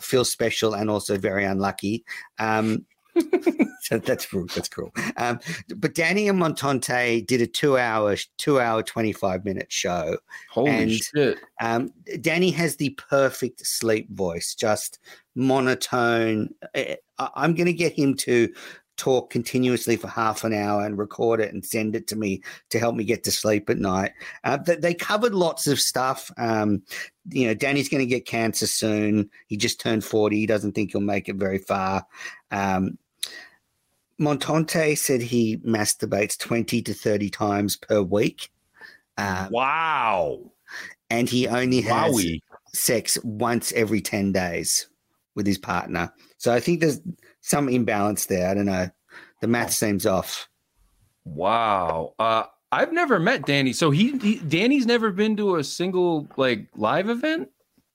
feel 0.00 0.24
special 0.24 0.74
and 0.74 0.90
also 0.90 1.16
very 1.16 1.44
unlucky. 1.44 2.04
Um, 2.38 2.84
so 3.80 3.98
that's 3.98 4.26
cool. 4.26 4.46
That's 4.54 4.68
cool. 4.68 4.92
Um, 5.16 5.40
but 5.76 5.94
Danny 5.94 6.28
and 6.28 6.40
Montante 6.40 7.26
did 7.26 7.40
a 7.40 7.46
two-hour, 7.46 8.16
two-hour, 8.38 8.82
twenty-five 8.82 9.44
minute 9.44 9.70
show. 9.70 10.16
Holy 10.50 10.70
and- 10.70 10.92
shit! 10.92 11.38
Um, 11.60 11.92
Danny 12.20 12.50
has 12.50 12.76
the 12.76 12.90
perfect 12.90 13.66
sleep 13.66 14.10
voice, 14.10 14.54
just 14.54 14.98
monotone. 15.34 16.50
I- 16.74 16.98
I'm 17.18 17.54
going 17.54 17.66
to 17.66 17.72
get 17.72 17.92
him 17.92 18.14
to 18.18 18.52
talk 18.96 19.30
continuously 19.30 19.96
for 19.96 20.06
half 20.08 20.44
an 20.44 20.52
hour 20.52 20.84
and 20.84 20.96
record 20.96 21.40
it 21.40 21.52
and 21.52 21.64
send 21.64 21.96
it 21.96 22.06
to 22.06 22.16
me 22.16 22.40
to 22.70 22.78
help 22.78 22.94
me 22.94 23.02
get 23.04 23.24
to 23.24 23.30
sleep 23.32 23.68
at 23.68 23.78
night. 23.78 24.12
Uh, 24.44 24.58
th- 24.58 24.80
they 24.80 24.94
covered 24.94 25.34
lots 25.34 25.66
of 25.66 25.80
stuff. 25.80 26.30
Um, 26.38 26.82
you 27.30 27.46
know, 27.46 27.54
Danny's 27.54 27.88
going 27.88 28.02
to 28.02 28.06
get 28.06 28.26
cancer 28.26 28.66
soon. 28.66 29.30
He 29.48 29.56
just 29.56 29.80
turned 29.80 30.04
40. 30.04 30.36
He 30.36 30.46
doesn't 30.46 30.72
think 30.72 30.92
he'll 30.92 31.00
make 31.00 31.28
it 31.28 31.36
very 31.36 31.58
far. 31.58 32.06
Um, 32.50 32.98
Montante 34.20 34.96
said 34.96 35.20
he 35.20 35.58
masturbates 35.58 36.38
20 36.38 36.82
to 36.82 36.94
30 36.94 37.30
times 37.30 37.76
per 37.76 38.02
week. 38.02 38.50
Um, 39.16 39.48
wow. 39.50 40.40
And 41.10 41.28
he 41.28 41.48
only 41.48 41.80
has 41.82 42.14
Wowie. 42.14 42.40
sex 42.72 43.18
once 43.24 43.72
every 43.72 44.00
10 44.00 44.32
days 44.32 44.88
with 45.34 45.46
his 45.46 45.58
partner. 45.58 46.12
So 46.38 46.52
I 46.52 46.60
think 46.60 46.80
there's 46.80 47.00
some 47.40 47.68
imbalance 47.68 48.26
there. 48.26 48.48
I 48.48 48.54
don't 48.54 48.66
know. 48.66 48.88
The 49.40 49.48
math 49.48 49.72
seems 49.72 50.06
off. 50.06 50.48
Wow. 51.24 52.14
Uh, 52.18 52.44
I've 52.72 52.92
never 52.92 53.20
met 53.20 53.46
Danny. 53.46 53.72
So 53.72 53.90
he, 53.90 54.18
he 54.18 54.38
Danny's 54.38 54.86
never 54.86 55.10
been 55.10 55.36
to 55.36 55.56
a 55.56 55.64
single 55.64 56.28
like 56.36 56.66
live 56.76 57.08
event. 57.08 57.50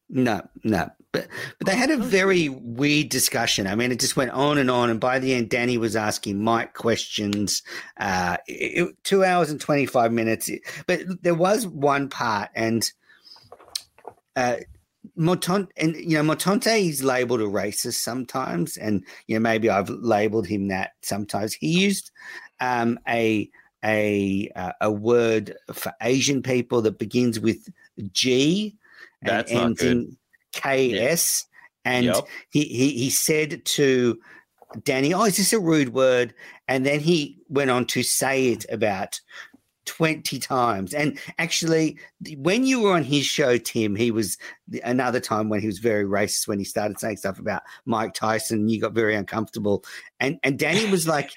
No, 0.10 0.42
no. 0.64 0.90
But 1.12 1.28
but 1.58 1.66
they 1.66 1.76
had 1.76 1.90
a 1.90 1.98
very 1.98 2.50
weird 2.50 3.10
discussion. 3.10 3.66
I 3.66 3.74
mean, 3.76 3.92
it 3.92 4.00
just 4.00 4.16
went 4.16 4.32
on 4.32 4.60
and 4.60 4.70
on, 4.70 4.92
and 4.92 5.00
by 5.00 5.18
the 5.18 5.34
end, 5.34 5.50
Danny 5.50 5.78
was 5.78 5.96
asking 5.96 6.44
Mike 6.44 6.76
questions. 6.76 7.64
Uh, 8.00 8.38
it, 8.48 8.88
it- 8.88 9.04
two 9.04 9.24
hours 9.24 9.50
and 9.50 9.60
twenty 9.60 9.88
five 9.88 10.12
minutes. 10.12 10.50
But 10.86 11.02
there 11.24 11.34
was 11.34 11.66
one 11.66 12.10
part, 12.10 12.50
and 12.54 12.90
uh, 14.36 14.58
Montante, 15.18 15.70
and 15.78 15.96
you 15.96 16.22
know, 16.22 16.24
Montante 16.36 16.88
is 16.88 17.04
labeled 17.04 17.42
a 17.42 17.46
racist 17.46 17.96
sometimes, 18.02 18.78
and 18.78 19.04
you 19.26 19.36
know, 19.36 19.42
maybe 19.42 19.70
I've 19.70 19.90
labeled 19.90 20.46
him 20.46 20.68
that 20.68 20.92
sometimes. 21.02 21.54
He 21.54 21.70
used 21.82 22.12
um, 22.60 23.00
a 23.08 23.50
a 23.84 24.52
uh, 24.56 24.74
a 24.82 24.92
word 24.92 25.56
for 25.74 25.92
Asian 26.02 26.44
people 26.44 26.84
that 26.84 27.00
begins 27.00 27.40
with 27.40 27.68
G 28.12 28.76
and 29.22 29.30
That's 29.32 29.52
not 29.52 29.64
ends 29.66 29.82
good. 29.82 29.92
in 29.92 30.18
KS. 30.54 31.46
And 31.86 32.06
Yep. 32.06 32.28
he, 32.50 32.64
he 32.66 32.90
he 32.92 33.10
said 33.10 33.64
to 33.66 34.20
Danny, 34.84 35.14
"Oh, 35.14 35.24
is 35.24 35.38
this 35.38 35.54
a 35.54 35.60
rude 35.60 35.94
word?" 35.94 36.34
And 36.68 36.86
then 36.86 37.00
he 37.00 37.38
went 37.48 37.72
on 37.72 37.86
to 37.88 38.04
say 38.04 38.50
it 38.50 38.66
about 38.70 39.20
twenty 39.86 40.38
times. 40.40 40.94
And 40.94 41.18
actually, 41.40 41.98
when 42.38 42.66
you 42.66 42.82
were 42.82 42.94
on 42.94 43.04
his 43.04 43.26
show, 43.26 43.58
Tim, 43.58 43.96
he 43.96 44.12
was 44.12 44.38
another 44.84 45.20
time 45.20 45.50
when 45.50 45.62
he 45.62 45.68
was 45.68 45.80
very 45.80 46.04
racist 46.04 46.48
when 46.48 46.60
he 46.60 46.66
started 46.66 47.00
saying 47.00 47.18
stuff 47.18 47.40
about 47.40 47.64
Mike 47.86 48.14
Tyson. 48.14 48.68
You 48.70 48.80
got 48.82 48.94
very 48.94 49.16
uncomfortable, 49.16 49.84
and 50.20 50.40
and 50.44 50.60
Danny 50.60 50.90
was 50.92 51.08
like. 51.08 51.32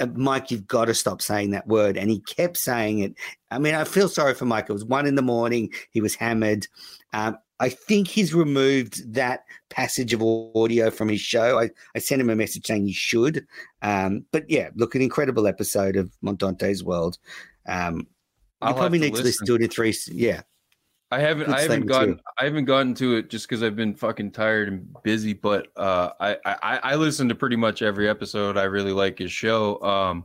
"Uh, 0.00 0.06
Mike, 0.16 0.50
you've 0.50 0.66
got 0.66 0.86
to 0.86 0.94
stop 0.94 1.22
saying 1.22 1.52
that 1.52 1.68
word. 1.68 1.96
And 1.96 2.10
he 2.10 2.18
kept 2.18 2.56
saying 2.56 2.98
it. 2.98 3.14
I 3.52 3.60
mean, 3.60 3.76
I 3.76 3.84
feel 3.84 4.08
sorry 4.08 4.34
for 4.34 4.44
Mike. 4.44 4.68
It 4.68 4.72
was 4.72 4.84
one 4.84 5.06
in 5.06 5.14
the 5.14 5.22
morning. 5.22 5.72
He 5.92 6.00
was 6.00 6.16
hammered. 6.16 6.66
Um, 7.12 7.38
I 7.60 7.68
think 7.68 8.08
he's 8.08 8.34
removed 8.34 9.14
that 9.14 9.44
passage 9.70 10.12
of 10.12 10.22
audio 10.22 10.90
from 10.90 11.08
his 11.08 11.20
show. 11.20 11.58
I, 11.58 11.70
I 11.94 11.98
sent 11.98 12.20
him 12.20 12.30
a 12.30 12.36
message 12.36 12.66
saying 12.66 12.86
he 12.86 12.92
should. 12.92 13.46
Um, 13.82 14.24
but 14.32 14.48
yeah, 14.48 14.70
look, 14.74 14.94
an 14.94 15.02
incredible 15.02 15.46
episode 15.46 15.96
of 15.96 16.10
Montante's 16.22 16.82
World. 16.82 17.18
Um, 17.66 18.06
you 18.66 18.72
probably 18.72 18.98
to 18.98 19.04
need 19.06 19.14
to 19.14 19.22
listen 19.22 19.46
to 19.46 19.54
it 19.54 19.62
in 19.62 19.68
three. 19.68 19.94
Yeah. 20.08 20.42
I 21.10 21.20
haven't 21.20 21.46
Good 21.46 21.54
I 21.54 21.60
haven't 21.60 21.86
gotten 21.86 22.14
too. 22.16 22.22
I 22.38 22.44
haven't 22.44 22.64
gotten 22.64 22.94
to 22.94 23.16
it 23.16 23.30
just 23.30 23.48
because 23.48 23.62
I've 23.62 23.76
been 23.76 23.94
fucking 23.94 24.32
tired 24.32 24.68
and 24.68 24.92
busy. 25.04 25.32
But 25.32 25.68
uh, 25.76 26.10
I, 26.18 26.36
I 26.44 26.80
I 26.82 26.94
listen 26.96 27.28
to 27.28 27.34
pretty 27.36 27.56
much 27.56 27.82
every 27.82 28.08
episode. 28.08 28.56
I 28.56 28.64
really 28.64 28.92
like 28.92 29.18
his 29.18 29.30
show. 29.30 29.80
Um, 29.80 30.24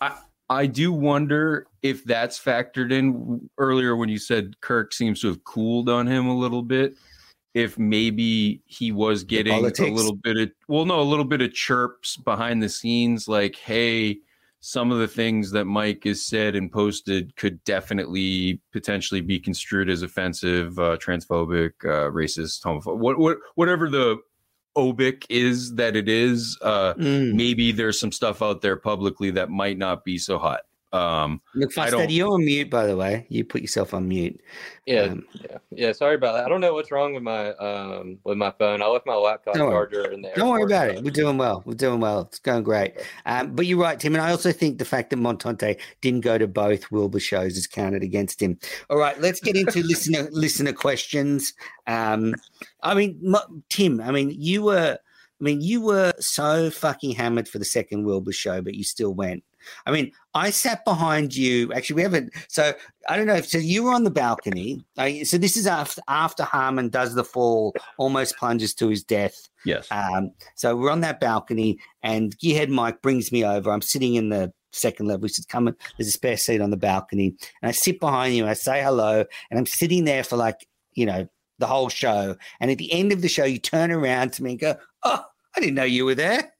I 0.00 0.16
I 0.50 0.66
do 0.66 0.92
wonder 0.92 1.66
if 1.82 2.04
that's 2.04 2.38
factored 2.38 2.92
in 2.92 3.50
earlier 3.58 3.96
when 3.96 4.08
you 4.08 4.18
said 4.18 4.60
Kirk 4.60 4.92
seems 4.92 5.20
to 5.20 5.28
have 5.28 5.44
cooled 5.44 5.88
on 5.88 6.06
him 6.06 6.26
a 6.26 6.36
little 6.36 6.62
bit. 6.62 6.94
If 7.54 7.78
maybe 7.78 8.62
he 8.66 8.92
was 8.92 9.24
getting 9.24 9.64
a 9.64 9.90
little 9.90 10.14
bit 10.14 10.36
of 10.36 10.50
well, 10.68 10.84
no, 10.84 11.00
a 11.00 11.02
little 11.02 11.24
bit 11.24 11.42
of 11.42 11.52
chirps 11.52 12.16
behind 12.16 12.62
the 12.62 12.68
scenes, 12.68 13.26
like, 13.26 13.56
hey, 13.56 14.18
some 14.60 14.90
of 14.90 14.98
the 14.98 15.08
things 15.08 15.50
that 15.52 15.64
Mike 15.64 16.04
has 16.04 16.24
said 16.24 16.56
and 16.56 16.70
posted 16.70 17.34
could 17.36 17.62
definitely 17.64 18.60
potentially 18.72 19.20
be 19.20 19.38
construed 19.38 19.88
as 19.88 20.02
offensive, 20.02 20.78
uh, 20.78 20.96
transphobic, 20.98 21.72
uh, 21.84 22.10
racist, 22.10 22.62
homophobic, 22.62 22.98
what, 22.98 23.18
what, 23.18 23.38
whatever 23.54 23.88
the 23.88 24.18
obic 24.78 25.24
is 25.28 25.74
that 25.74 25.96
it 25.96 26.08
is. 26.08 26.56
Uh, 26.62 26.94
Mm. 26.94 27.34
maybe 27.34 27.72
there's 27.72 27.98
some 28.00 28.12
stuff 28.12 28.40
out 28.42 28.62
there 28.62 28.76
publicly 28.76 29.30
that 29.32 29.50
might 29.50 29.76
not 29.78 30.04
be 30.04 30.16
so 30.18 30.38
hot. 30.38 30.60
Um, 30.92 31.42
Look, 31.54 31.76
I 31.76 31.90
Fuss 31.90 32.10
you're 32.10 32.32
on 32.32 32.44
mute, 32.44 32.70
by 32.70 32.86
the 32.86 32.96
way. 32.96 33.26
You 33.28 33.44
put 33.44 33.60
yourself 33.60 33.92
on 33.92 34.08
mute. 34.08 34.40
Yeah, 34.86 35.02
Um, 35.02 35.26
yeah, 35.34 35.58
yeah. 35.70 35.92
Sorry 35.92 36.14
about 36.14 36.32
that. 36.32 36.46
I 36.46 36.48
don't 36.48 36.62
know 36.62 36.72
what's 36.72 36.90
wrong 36.90 37.12
with 37.12 37.22
my 37.22 37.50
um 37.56 38.18
with 38.24 38.38
my 38.38 38.50
phone. 38.58 38.80
I 38.80 38.86
left 38.86 39.04
my 39.06 39.14
laptop 39.14 39.54
Don't 39.54 39.66
worry. 39.66 39.74
charger 39.90 40.10
in 40.12 40.22
there. 40.22 40.34
Don't 40.34 40.48
worry 40.48 40.62
about 40.62 40.88
it. 40.88 41.04
We're 41.04 41.10
doing 41.10 41.36
well. 41.36 41.62
We're 41.66 41.74
doing 41.74 42.00
well. 42.00 42.22
It's 42.22 42.38
going 42.38 42.62
great. 42.62 42.94
Um, 43.26 43.54
but 43.54 43.66
you're 43.66 43.78
right, 43.78 44.00
Tim. 44.00 44.14
And 44.14 44.22
I 44.22 44.30
also 44.30 44.50
think 44.50 44.78
the 44.78 44.86
fact 44.86 45.10
that 45.10 45.18
Montante 45.18 45.78
didn't 46.00 46.20
go 46.22 46.38
to 46.38 46.46
both 46.46 46.90
Wilbur 46.90 47.20
shows 47.20 47.56
is 47.58 47.66
counted 47.66 48.02
against 48.02 48.40
him. 48.40 48.58
All 48.88 48.96
right, 48.98 49.20
let's 49.20 49.40
get 49.40 49.56
into 49.56 49.82
listener 49.86 50.28
listener 50.32 50.72
questions. 50.72 51.52
Um, 51.86 52.34
I 52.82 52.94
mean, 52.94 53.18
Mo- 53.20 53.62
Tim. 53.68 54.00
I 54.00 54.10
mean, 54.10 54.30
you 54.30 54.62
were. 54.62 54.98
I 55.40 55.44
mean, 55.44 55.60
you 55.60 55.82
were 55.82 56.12
so 56.18 56.68
fucking 56.68 57.12
hammered 57.12 57.46
for 57.46 57.60
the 57.60 57.64
second 57.64 58.04
Wilbur 58.04 58.32
show, 58.32 58.60
but 58.60 58.74
you 58.74 58.82
still 58.82 59.14
went. 59.14 59.44
I 59.86 59.90
mean, 59.90 60.12
I 60.34 60.50
sat 60.50 60.84
behind 60.84 61.34
you. 61.34 61.72
Actually, 61.72 61.96
we 61.96 62.02
haven't. 62.02 62.32
So 62.48 62.72
I 63.08 63.16
don't 63.16 63.26
know. 63.26 63.36
If, 63.36 63.48
so 63.48 63.58
you 63.58 63.82
were 63.82 63.92
on 63.92 64.04
the 64.04 64.10
balcony. 64.10 64.84
I, 64.96 65.22
so 65.22 65.38
this 65.38 65.56
is 65.56 65.66
after 65.66 66.02
after 66.08 66.44
Harmon 66.44 66.88
does 66.88 67.14
the 67.14 67.24
fall, 67.24 67.74
almost 67.96 68.36
plunges 68.36 68.74
to 68.74 68.88
his 68.88 69.02
death. 69.02 69.48
yes. 69.64 69.88
Um, 69.90 70.32
so 70.54 70.76
we're 70.76 70.90
on 70.90 71.00
that 71.00 71.20
balcony, 71.20 71.78
and 72.02 72.36
Gearhead 72.38 72.68
Mike 72.68 73.02
brings 73.02 73.32
me 73.32 73.44
over. 73.44 73.70
I'm 73.70 73.82
sitting 73.82 74.14
in 74.14 74.28
the 74.28 74.52
second 74.72 75.06
level. 75.06 75.26
He 75.26 75.32
says, 75.32 75.46
Come, 75.46 75.64
there's 75.96 76.08
a 76.08 76.12
spare 76.12 76.36
seat 76.36 76.60
on 76.60 76.70
the 76.70 76.76
balcony. 76.76 77.34
And 77.62 77.68
I 77.68 77.72
sit 77.72 78.00
behind 78.00 78.34
you, 78.34 78.46
I 78.46 78.54
say 78.54 78.82
hello, 78.82 79.24
and 79.50 79.58
I'm 79.58 79.66
sitting 79.66 80.04
there 80.04 80.24
for 80.24 80.36
like, 80.36 80.66
you 80.94 81.06
know, 81.06 81.28
the 81.58 81.66
whole 81.66 81.88
show. 81.88 82.36
And 82.60 82.70
at 82.70 82.78
the 82.78 82.92
end 82.92 83.12
of 83.12 83.22
the 83.22 83.28
show, 83.28 83.44
you 83.44 83.58
turn 83.58 83.90
around 83.90 84.32
to 84.34 84.42
me 84.42 84.50
and 84.50 84.60
go, 84.60 84.76
Oh, 85.02 85.24
I 85.56 85.60
didn't 85.60 85.74
know 85.74 85.84
you 85.84 86.04
were 86.04 86.14
there. 86.14 86.52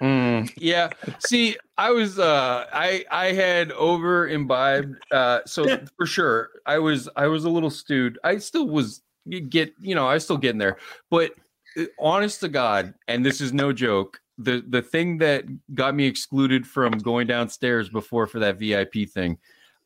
Mm, 0.00 0.50
yeah. 0.56 0.90
See, 1.18 1.56
I 1.76 1.90
was 1.90 2.18
uh 2.18 2.66
I 2.72 3.04
I 3.10 3.32
had 3.32 3.70
over 3.72 4.28
imbibed 4.28 4.96
uh 5.12 5.40
so 5.46 5.78
for 5.96 6.06
sure 6.06 6.50
I 6.66 6.78
was 6.78 7.08
I 7.16 7.26
was 7.26 7.44
a 7.44 7.50
little 7.50 7.70
stewed. 7.70 8.18
I 8.24 8.38
still 8.38 8.66
was 8.66 9.02
get 9.48 9.74
you 9.80 9.94
know, 9.94 10.06
I 10.06 10.14
was 10.14 10.24
still 10.24 10.38
getting 10.38 10.58
there. 10.58 10.78
But 11.10 11.32
uh, 11.76 11.84
honest 11.98 12.40
to 12.40 12.48
God, 12.48 12.94
and 13.08 13.24
this 13.24 13.40
is 13.40 13.52
no 13.52 13.72
joke, 13.72 14.20
the 14.38 14.64
the 14.66 14.80
thing 14.80 15.18
that 15.18 15.44
got 15.74 15.94
me 15.94 16.06
excluded 16.06 16.66
from 16.66 16.92
going 16.92 17.26
downstairs 17.26 17.90
before 17.90 18.26
for 18.26 18.38
that 18.38 18.58
VIP 18.58 19.08
thing, 19.08 19.36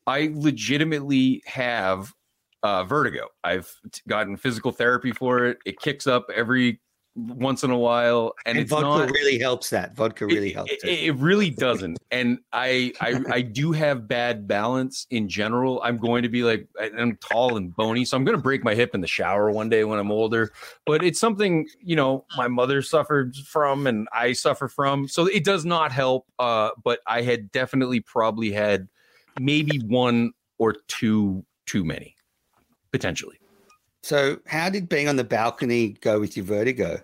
I 0.07 0.31
legitimately 0.33 1.43
have 1.45 2.13
uh 2.63 2.85
vertigo. 2.85 3.27
I've 3.43 3.69
gotten 4.07 4.37
physical 4.37 4.71
therapy 4.71 5.11
for 5.11 5.45
it. 5.45 5.57
It 5.65 5.77
kicks 5.79 6.07
up 6.07 6.27
every 6.33 6.79
once 7.15 7.63
in 7.63 7.71
a 7.71 7.77
while 7.77 8.33
and, 8.45 8.57
And, 8.57 8.63
it's 8.63 8.69
vodka 8.69 8.83
not 8.85 9.11
really 9.11 9.39
helps 9.39 9.69
that. 9.69 9.95
Vodka 9.95 10.25
really 10.25 10.49
it, 10.49 10.55
helps 10.55 10.71
it, 10.71 10.79
it. 10.83 10.99
it 11.05 11.15
really 11.15 11.49
doesn't. 11.49 11.97
And 12.11 12.39
I, 12.51 12.91
I 12.99 13.21
i 13.31 13.41
do 13.41 13.71
have 13.71 14.07
bad 14.07 14.47
balance 14.47 15.07
in 15.09 15.29
general. 15.29 15.81
I'm 15.83 15.97
going 15.97 16.23
to 16.23 16.29
be 16.29 16.43
like 16.43 16.67
i'm 16.79 17.17
tall 17.17 17.57
and 17.57 17.75
bony 17.75 18.05
so 18.05 18.17
i'm 18.17 18.25
going 18.25 18.37
to 18.37 18.41
break 18.41 18.63
my 18.63 18.75
hip 18.75 18.93
in 18.93 19.01
the 19.01 19.07
shower 19.07 19.49
one 19.49 19.69
day 19.69 19.83
when 19.85 19.97
i'm 19.97 20.11
older. 20.11 20.51
But 20.85 21.03
it's 21.03 21.19
something 21.19 21.67
you 21.79 21.95
know 21.95 22.25
my 22.35 22.47
mother 22.47 22.81
suffered 22.81 23.35
from 23.35 23.87
and 23.87 24.07
i 24.13 24.33
suffer 24.33 24.67
from 24.67 25.07
so 25.07 25.27
it 25.27 25.43
does 25.43 25.65
not 25.65 25.91
help. 25.91 26.27
Uh 26.37 26.71
but 26.83 26.99
i 27.07 27.21
had 27.21 27.51
definitely 27.51 28.01
probably 28.01 28.51
had 28.51 28.89
maybe 29.39 29.79
one 29.85 30.33
or 30.57 30.75
two 30.87 31.45
too 31.65 31.83
many 31.83 32.15
potentially 32.91 33.37
So, 34.05 34.37
how 34.45 34.69
did 34.69 34.87
being 34.87 35.07
on 35.07 35.15
the 35.15 35.23
balcony 35.23 35.93
go 36.01 36.19
with 36.19 36.37
your 36.37 36.45
vertigo? 36.45 37.01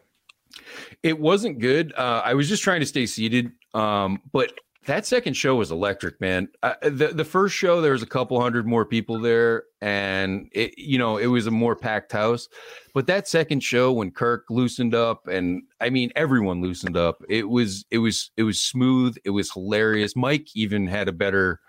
It 1.02 1.20
wasn't 1.20 1.58
good. 1.58 1.94
Uh, 1.98 2.22
I 2.24 2.36
was 2.36 2.48
just 2.48 2.62
trying 2.62 2.80
to 2.82 2.86
stay 2.86 3.08
seated. 3.08 3.52
Um, 3.74 4.22
but 4.32 4.54
that 4.86 5.08
second 5.08 5.34
show 5.34 5.56
was 5.56 5.72
electric, 5.72 6.22
man. 6.22 6.48
Uh, 6.62 6.76
the 6.84 7.08
the 7.08 7.26
first 7.26 7.56
show 7.56 7.82
there 7.82 7.94
was 7.94 8.04
a 8.04 8.08
couple 8.08 8.40
hundred 8.40 8.68
more 8.68 8.86
people 8.86 9.18
there, 9.18 9.64
and 9.82 10.48
it 10.52 10.78
you 10.78 11.00
know 11.00 11.18
it 11.18 11.26
was 11.26 11.48
a 11.48 11.52
more 11.52 11.76
packed 11.76 12.12
house. 12.12 12.48
But 12.94 13.08
that 13.08 13.28
second 13.28 13.62
show 13.62 13.92
when 13.92 14.12
Kirk 14.12 14.46
loosened 14.52 14.94
up, 14.94 15.28
and 15.28 15.64
I 15.80 15.90
mean 15.90 16.12
everyone 16.16 16.62
loosened 16.62 16.98
up. 16.98 17.24
It 17.28 17.50
was 17.50 17.84
it 17.90 17.98
was 17.98 18.30
it 18.38 18.44
was 18.44 18.62
smooth. 18.62 19.18
It 19.26 19.32
was 19.32 19.52
hilarious. 19.52 20.16
Mike 20.16 20.50
even 20.54 20.86
had 20.86 21.08
a 21.08 21.14
better 21.14 21.62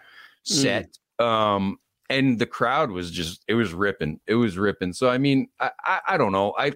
set. 0.42 0.98
Um, 1.18 1.78
and 2.12 2.38
the 2.38 2.46
crowd 2.46 2.90
was 2.90 3.10
just 3.10 3.42
it 3.48 3.54
was 3.54 3.72
ripping 3.72 4.20
it 4.26 4.34
was 4.34 4.58
ripping. 4.58 4.92
So 4.92 5.08
i 5.08 5.18
mean 5.18 5.48
I, 5.60 5.70
I 5.84 6.00
i 6.10 6.16
don't 6.16 6.32
know. 6.32 6.54
I 6.58 6.72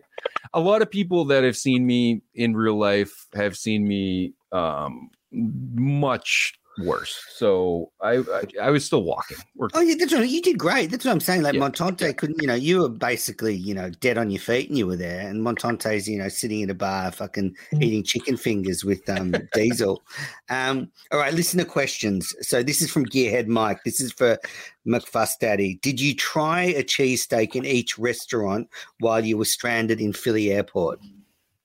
a 0.54 0.60
lot 0.60 0.82
of 0.82 0.90
people 0.90 1.26
that 1.26 1.44
have 1.44 1.56
seen 1.56 1.86
me 1.86 2.22
in 2.34 2.56
real 2.56 2.78
life 2.78 3.26
have 3.34 3.56
seen 3.56 3.86
me 3.86 4.34
um 4.52 5.10
much 5.32 6.54
worse. 6.78 7.18
So 7.34 7.90
I 8.00 8.16
I, 8.18 8.42
I 8.62 8.70
was 8.70 8.84
still 8.84 9.02
walking. 9.02 9.36
We're- 9.54 9.70
Oh 9.74 9.80
yeah, 9.80 9.94
that's 9.98 10.12
right. 10.12 10.28
You 10.28 10.42
did 10.42 10.58
great. 10.58 10.90
That's 10.90 11.04
what 11.04 11.12
I'm 11.12 11.20
saying. 11.20 11.42
Like 11.42 11.54
Yeah. 11.54 11.60
Montante 11.60 12.16
couldn't, 12.16 12.40
you 12.40 12.46
know, 12.48 12.54
you 12.54 12.80
were 12.82 12.88
basically, 12.88 13.54
you 13.54 13.74
know, 13.74 13.90
dead 13.90 14.18
on 14.18 14.30
your 14.30 14.40
feet 14.40 14.68
and 14.68 14.76
you 14.78 14.86
were 14.86 14.96
there. 14.96 15.20
And 15.28 15.42
Montante's, 15.42 16.08
you 16.08 16.18
know, 16.18 16.28
sitting 16.28 16.60
in 16.60 16.70
a 16.70 16.74
bar, 16.74 17.10
fucking 17.12 17.54
eating 17.80 18.02
chicken 18.02 18.36
fingers 18.36 18.84
with 18.84 19.08
um 19.08 19.34
Diesel. 19.54 20.02
Um, 20.50 20.90
all 21.12 21.18
right, 21.18 21.34
listen 21.34 21.58
to 21.58 21.64
questions. 21.64 22.34
So 22.40 22.62
this 22.62 22.80
is 22.82 22.90
from 22.90 23.06
Gearhead 23.06 23.46
Mike. 23.46 23.80
This 23.84 24.00
is 24.00 24.12
for 24.12 24.38
McFuss 24.86 25.30
Daddy. 25.40 25.78
Did 25.82 26.00
you 26.00 26.14
try 26.14 26.62
a 26.62 26.82
cheesesteak 26.84 27.54
in 27.56 27.64
each 27.64 27.98
restaurant 27.98 28.68
while 29.00 29.24
you 29.24 29.36
were 29.36 29.44
stranded 29.44 30.00
in 30.00 30.12
Philly 30.12 30.52
Airport? 30.52 31.00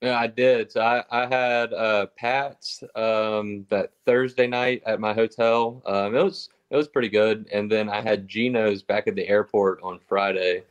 Yeah, 0.02 0.20
I 0.20 0.28
did. 0.28 0.72
So 0.72 0.82
I, 0.82 1.04
I 1.12 1.28
had 1.28 1.74
uh, 1.74 2.08
Pat's 2.18 2.84
um, 2.95 3.66
that 3.70 3.91
Thursday 4.06 4.47
night 4.47 4.82
at 4.86 4.99
my 4.99 5.14
hotel. 5.14 5.82
Um, 5.86 6.16
it 6.16 6.24
was 6.24 6.49
it 6.72 6.76
was 6.76 6.88
pretty 6.88 7.10
good. 7.10 7.47
And 7.52 7.72
then 7.72 7.89
I 7.89 8.02
had 8.02 8.28
Geno's 8.28 8.82
back 8.82 9.08
at 9.08 9.16
the 9.16 9.28
airport 9.28 9.82
on 9.84 9.99
Friday. 10.08 10.64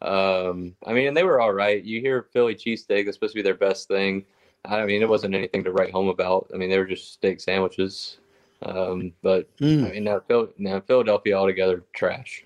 Um, 0.00 0.74
I 0.86 0.92
mean, 0.92 1.08
and 1.08 1.16
they 1.16 1.24
were 1.24 1.40
all 1.40 1.52
right. 1.52 1.82
You 1.82 2.00
hear 2.00 2.22
Philly 2.32 2.54
cheesesteak, 2.54 3.04
that's 3.04 3.16
supposed 3.16 3.32
to 3.34 3.38
be 3.38 3.42
their 3.42 3.54
best 3.54 3.88
thing. 3.88 4.24
I 4.64 4.84
mean, 4.86 5.02
it 5.02 5.08
wasn't 5.08 5.34
anything 5.34 5.64
to 5.64 5.72
write 5.72 5.92
home 5.92 6.08
about. 6.08 6.50
I 6.54 6.56
mean, 6.56 6.70
they 6.70 6.78
were 6.78 6.86
just 6.86 7.12
steak 7.12 7.40
sandwiches. 7.40 8.18
Um, 8.62 9.12
but 9.22 9.48
Hmm, 9.58 9.84
I 9.84 9.90
mean, 9.90 10.04
now, 10.04 10.20
Phil, 10.20 10.48
now 10.58 10.80
Philadelphia 10.80 11.34
altogether 11.36 11.84
trash. 11.94 12.44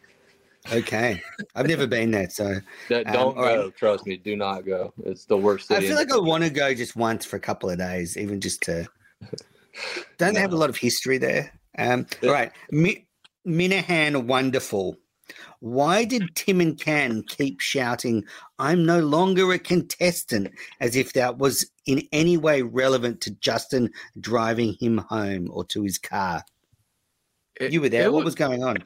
Okay. 0.70 1.22
I've 1.54 1.66
never 1.66 1.86
been 1.86 2.10
there, 2.10 2.30
so 2.30 2.60
That, 2.88 3.06
Um, 3.06 3.12
don't 3.12 3.36
right. 3.36 3.56
go. 3.56 3.70
Trust 3.70 4.06
me, 4.06 4.16
do 4.16 4.36
not 4.36 4.64
go. 4.64 4.92
It's 5.04 5.24
the 5.24 5.36
worst 5.36 5.70
I 5.70 5.80
feel 5.80 5.96
like 5.96 6.12
I 6.12 6.18
want 6.18 6.44
to 6.44 6.50
go 6.50 6.74
just 6.74 6.96
once 6.96 7.24
for 7.24 7.36
a 7.36 7.40
couple 7.40 7.70
of 7.70 7.78
days, 7.78 8.16
even 8.16 8.40
just 8.40 8.62
to. 8.62 8.86
Don't 10.18 10.34
they 10.34 10.40
have 10.40 10.52
a 10.52 10.56
lot 10.56 10.68
of 10.70 10.76
history 10.76 11.18
there? 11.18 11.52
Um, 11.78 12.06
all 12.22 12.30
right, 12.30 12.52
Mi- 12.70 13.06
Minahan, 13.46 14.26
wonderful. 14.26 14.96
Why 15.60 16.04
did 16.04 16.34
Tim 16.34 16.60
and 16.60 16.78
Can 16.78 17.22
keep 17.22 17.60
shouting, 17.60 18.24
"I'm 18.58 18.84
no 18.84 19.00
longer 19.00 19.50
a 19.52 19.58
contestant," 19.58 20.48
as 20.80 20.94
if 20.94 21.14
that 21.14 21.38
was 21.38 21.70
in 21.86 22.02
any 22.12 22.36
way 22.36 22.60
relevant 22.62 23.20
to 23.22 23.30
Justin 23.30 23.90
driving 24.20 24.74
him 24.78 24.98
home 24.98 25.48
or 25.50 25.64
to 25.66 25.82
his 25.82 25.98
car? 25.98 26.44
It- 27.62 27.72
You 27.72 27.80
were 27.80 27.88
there. 27.88 28.10
What 28.10 28.18
was- 28.18 28.24
was 28.26 28.34
going 28.34 28.62
on? 28.64 28.78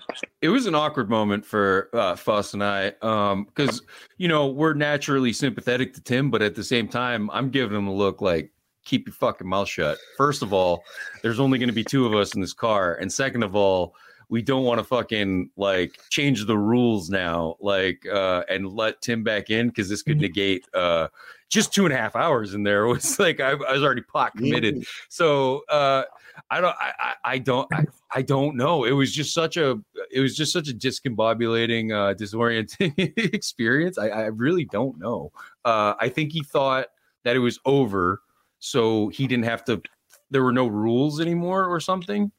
it 0.43 0.49
was 0.49 0.67
an 0.67 0.75
awkward 0.75 1.09
moment 1.11 1.45
for 1.45 1.89
uh, 1.93 2.15
Fuss 2.17 2.55
and 2.55 2.63
I 2.63 2.91
because 2.91 3.83
you 4.19 4.29
know 4.29 4.47
we're 4.49 4.75
naturally 4.75 5.33
sympathetic 5.33 5.95
to 5.95 6.01
Tim, 6.03 6.31
but 6.31 6.43
at 6.43 6.55
the 6.55 6.65
same 6.65 6.89
time, 6.89 7.31
I'm 7.33 7.51
giving 7.51 7.77
him 7.77 7.87
a 7.87 7.95
look 7.95 8.21
like 8.21 8.51
keep 8.85 9.07
your 9.07 9.15
fucking 9.15 9.47
mouth 9.49 9.69
shut. 9.69 9.99
First 10.17 10.43
of 10.43 10.53
all, 10.53 10.85
there's 11.23 11.41
only 11.41 11.59
going 11.59 11.69
to 11.69 11.75
be 11.75 11.83
two 11.85 12.07
of 12.07 12.15
us 12.15 12.35
in 12.35 12.41
this 12.41 12.53
car, 12.53 12.95
and 12.95 13.13
second 13.13 13.43
of 13.43 13.57
all, 13.57 13.95
we 14.29 14.43
don't 14.43 14.65
want 14.65 14.79
to 14.79 14.85
fucking 14.85 15.51
like 15.57 15.99
change 16.11 16.45
the 16.47 16.59
rules 16.59 17.11
now, 17.11 17.57
like 17.61 18.05
uh, 18.07 18.43
and 18.49 18.69
let 18.69 19.01
Tim 19.01 19.23
back 19.23 19.51
in 19.51 19.69
because 19.69 19.89
this 19.89 20.03
could 20.03 20.21
negate 20.21 20.67
uh, 20.75 21.09
just 21.49 21.73
two 21.73 21.85
and 21.85 21.95
a 21.95 21.97
half 21.97 22.17
hours 22.17 22.55
in 22.55 22.63
there. 22.63 22.87
It 22.87 22.89
was 22.89 23.19
like 23.19 23.41
I, 23.41 23.51
I 23.51 23.73
was 23.73 23.83
already 23.83 24.03
pot 24.03 24.37
committed. 24.37 24.85
So 25.09 25.63
uh, 25.69 26.05
I 26.51 26.61
don't 26.61 26.77
I, 26.81 26.93
I, 26.99 27.15
I 27.25 27.39
don't 27.39 27.69
I, 27.73 27.85
I 28.15 28.23
don't 28.23 28.57
know. 28.57 28.85
It 28.85 28.93
was 28.93 29.13
just 29.13 29.33
such 29.33 29.57
a 29.57 29.79
it 30.11 30.21
was 30.21 30.37
just 30.37 30.53
such 30.53 30.69
a 30.69 30.75
discombobulating, 30.75 31.93
uh, 31.93 32.15
disorienting 32.15 32.95
experience. 33.35 33.99
I, 33.99 34.09
I 34.09 34.27
really 34.27 34.65
don't 34.65 34.99
know. 34.99 35.31
Uh, 35.65 35.95
I 36.01 36.09
think 36.09 36.33
he 36.33 36.43
thought 36.43 36.87
that 37.25 37.37
it 37.37 37.41
was 37.41 37.59
over, 37.65 38.23
so 38.59 39.09
he 39.09 39.27
didn't 39.27 39.45
have 39.45 39.65
to. 39.67 39.83
There 40.31 40.43
were 40.43 40.53
no 40.53 40.67
rules 40.67 41.21
anymore 41.21 41.67
or 41.67 41.79
something. 41.81 42.33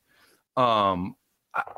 Um, 0.57 1.15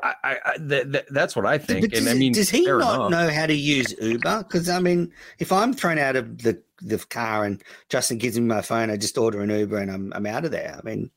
I, 0.02 0.14
I, 0.24 0.36
I 0.44 0.58
that, 0.58 0.92
that, 0.92 1.04
that's 1.10 1.34
what 1.34 1.46
I 1.46 1.58
think. 1.58 1.90
But 1.90 1.96
and 1.98 2.06
does, 2.06 2.14
I 2.14 2.18
mean, 2.18 2.32
does 2.32 2.50
he 2.50 2.64
not 2.64 2.94
enough. 2.94 3.10
know 3.10 3.30
how 3.30 3.46
to 3.46 3.54
use 3.54 3.94
Uber? 4.00 4.44
Because 4.44 4.68
I 4.68 4.80
mean, 4.80 5.12
if 5.38 5.52
I'm 5.52 5.72
thrown 5.72 5.98
out 5.98 6.16
of 6.16 6.42
the, 6.42 6.60
the 6.82 6.98
car 6.98 7.44
and 7.44 7.62
Justin 7.88 8.18
gives 8.18 8.38
me 8.38 8.46
my 8.46 8.62
phone, 8.62 8.90
I 8.90 8.96
just 8.96 9.16
order 9.18 9.40
an 9.40 9.50
Uber 9.50 9.78
and 9.78 9.90
I'm 9.90 10.12
I'm 10.14 10.26
out 10.26 10.44
of 10.44 10.50
there. 10.50 10.76
I 10.78 10.82
mean, 10.82 11.10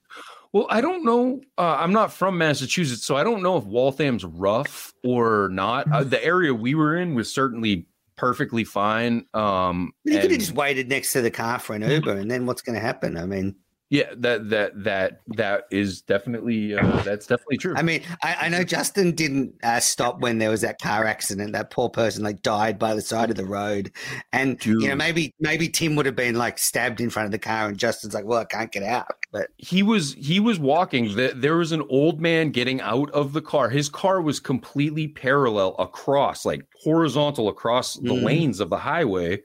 Well, 0.54 0.68
I 0.70 0.82
don't 0.82 1.04
know. 1.04 1.42
Uh, 1.58 1.78
I'm 1.80 1.92
not 1.92 2.14
from 2.14 2.38
Massachusetts, 2.38 3.04
so 3.04 3.16
I 3.16 3.24
don't 3.24 3.42
know 3.42 3.58
if 3.58 3.64
Waltham's 3.64 4.24
rough 4.24 4.94
or 5.04 5.50
not. 5.52 5.92
Uh, 5.92 6.04
the 6.04 6.24
area 6.24 6.54
we 6.54 6.76
were 6.76 6.96
in 6.96 7.16
was 7.16 7.34
certainly 7.34 7.88
perfectly 8.16 8.64
fine. 8.64 9.26
Um, 9.34 9.94
you 10.04 10.20
could 10.20 10.30
have 10.30 10.40
just 10.40 10.54
waited 10.54 10.90
next 10.90 11.12
to 11.14 11.22
the 11.22 11.32
car 11.32 11.58
for 11.58 11.76
an 11.76 11.82
Uber, 11.82 12.12
and 12.18 12.30
then 12.30 12.46
what's 12.46 12.62
going 12.62 12.76
to 12.76 12.80
happen? 12.80 13.18
I 13.18 13.26
mean, 13.26 13.56
yeah, 13.90 14.12
that 14.18 14.50
that 14.50 14.84
that 14.84 15.22
that 15.36 15.66
is 15.70 16.02
definitely 16.02 16.76
uh, 16.76 17.04
that's 17.04 17.28
definitely 17.28 17.58
true. 17.58 17.76
I 17.78 17.84
mean, 17.84 18.02
I, 18.24 18.36
I 18.42 18.50
know 18.50 18.64
Justin 18.64 19.14
didn't 19.14 19.54
uh, 19.64 19.80
stop 19.80 20.20
when 20.20 20.40
there 20.40 20.50
was 20.50 20.62
that 20.62 20.82
car 20.82 21.06
accident. 21.06 21.54
That 21.54 21.70
poor 21.70 21.90
person 21.90 22.24
like 22.24 22.42
died 22.42 22.80
by 22.80 22.96
the 22.96 23.02
side 23.02 23.30
of 23.30 23.36
the 23.36 23.46
road, 23.46 23.92
and 24.32 24.64
you 24.66 24.88
know 24.88 24.96
maybe 24.96 25.34
maybe 25.40 25.70
Tim 25.70 25.96
would 25.96 26.06
have 26.08 26.16
been 26.16 26.36
like 26.36 26.58
stabbed 26.58 27.02
in 27.02 27.10
front 27.12 27.28
of 27.28 27.32
the 27.32 27.40
car, 27.40 27.68
and 27.68 27.78
Justin's 27.78 28.14
like, 28.16 28.26
"Well, 28.26 28.40
I 28.40 28.46
can't 28.46 28.72
get 28.72 28.84
out." 28.84 29.16
But 29.32 29.50
he 29.58 29.84
was 29.84 30.14
he 30.14 30.40
was 30.40 30.60
walking 30.60 31.16
there 31.16 31.58
was 31.58 31.72
an 31.72 31.84
old 31.90 32.20
man 32.22 32.52
getting 32.52 32.82
out 32.82 33.10
of 33.12 33.34
the 33.34 33.42
car 33.42 33.70
his 33.70 33.90
car 33.90 34.22
was 34.22 34.40
completely 34.40 35.08
parallel 35.08 35.76
across 35.80 36.46
like 36.46 36.66
horizontal 36.84 37.50
across 37.50 37.96
the 37.96 38.14
Mhm. 38.14 38.24
lanes 38.24 38.60
of 38.60 38.70
the 38.70 38.78
highway 38.78 39.42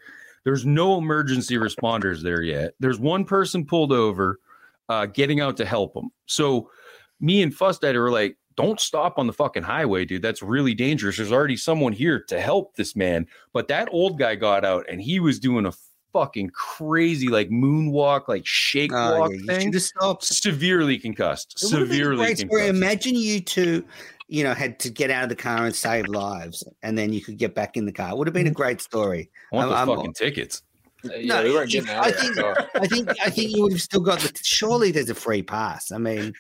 there's 0.49 0.65
no 0.65 0.97
emergency 0.97 1.57
responders 1.57 2.23
there 2.23 2.41
yet. 2.41 2.73
There's 2.81 2.99
one 2.99 3.27
person 3.27 3.67
pulled 3.67 3.93
over 3.93 4.41
uh, 4.89 5.05
getting 5.05 5.43
out 5.43 5.59
to 5.59 5.67
help 5.67 5.95
him. 5.95 6.09
So 6.25 6.71
me 7.21 7.43
and 7.43 7.55
Fustad 7.55 7.95
were 7.97 8.11
like 8.11 8.39
don't 8.57 8.81
stop 8.81 9.19
on 9.19 9.27
the 9.27 9.33
fucking 9.35 9.63
highway 9.63 10.07
dude. 10.07 10.23
That's 10.23 10.41
really 10.41 10.73
dangerous. 10.73 11.19
There's 11.19 11.33
already 11.33 11.59
someone 11.59 11.93
here 11.93 12.25
to 12.29 12.41
help 12.41 12.77
this 12.77 12.97
man. 12.97 13.27
But 13.53 13.69
that 13.69 13.91
old 13.93 14.19
guy 14.19 14.37
got 14.37 14.65
out 14.65 14.87
and 14.89 15.03
he 15.03 15.21
was 15.21 15.39
doing 15.39 15.67
a 15.67 15.73
fucking 16.15 16.49
crazy 16.55 17.29
like 17.29 17.51
moonwalk 17.51 18.27
like 18.27 18.47
shake 18.47 18.91
oh, 18.95 19.21
walk 19.21 19.31
yeah, 19.33 19.37
you 19.37 19.71
thing. 19.71 19.79
stopped. 19.79 20.25
severely 20.25 20.99
concussed. 20.99 21.63
It 21.63 21.67
would 21.67 21.81
have 21.81 21.91
been 21.91 22.01
a 22.01 22.05
Severely 22.05 22.35
concussed. 22.35 22.69
Imagine 22.71 23.17
you 23.17 23.41
two, 23.43 23.85
you 24.29 24.45
know, 24.45 24.55
had 24.55 24.79
to 24.81 24.91
get 24.91 25.11
out 25.11 25.23
of 25.25 25.29
the 25.31 25.37
car 25.37 25.65
and 25.65 25.75
save 25.75 26.07
lives, 26.09 26.63
and 26.83 26.97
then 26.97 27.13
you 27.13 27.21
could 27.21 27.39
get 27.39 27.55
back 27.55 27.77
in 27.77 27.87
the 27.87 27.93
car. 27.93 28.11
It 28.11 28.17
would 28.19 28.27
have 28.27 28.35
been 28.35 28.47
a 28.47 28.51
great 28.53 28.81
story. 28.81 29.31
I 29.53 29.57
want 29.57 29.71
I'm- 29.71 29.87
those 29.89 29.89
I'm- 29.89 29.97
fucking 29.99 30.13
tickets. 30.15 30.63
yeah, 31.05 31.37
No, 31.37 31.45
we 31.45 31.53
weren't 31.53 31.71
getting 31.71 31.91
out 31.91 32.05
I 32.05 32.09
of 32.09 32.15
that 32.17 32.21
think- 32.23 32.37
car. 32.37 32.71
I 32.75 32.87
think 32.89 33.09
I 33.25 33.31
think 33.31 33.57
you 33.57 33.63
would 33.63 33.73
have 33.73 33.81
still 33.81 34.01
got 34.01 34.19
the. 34.21 34.33
Surely 34.43 34.91
there's 34.91 35.09
a 35.11 35.15
free 35.15 35.43
pass. 35.43 35.93
I 35.93 35.99
mean, 35.99 36.33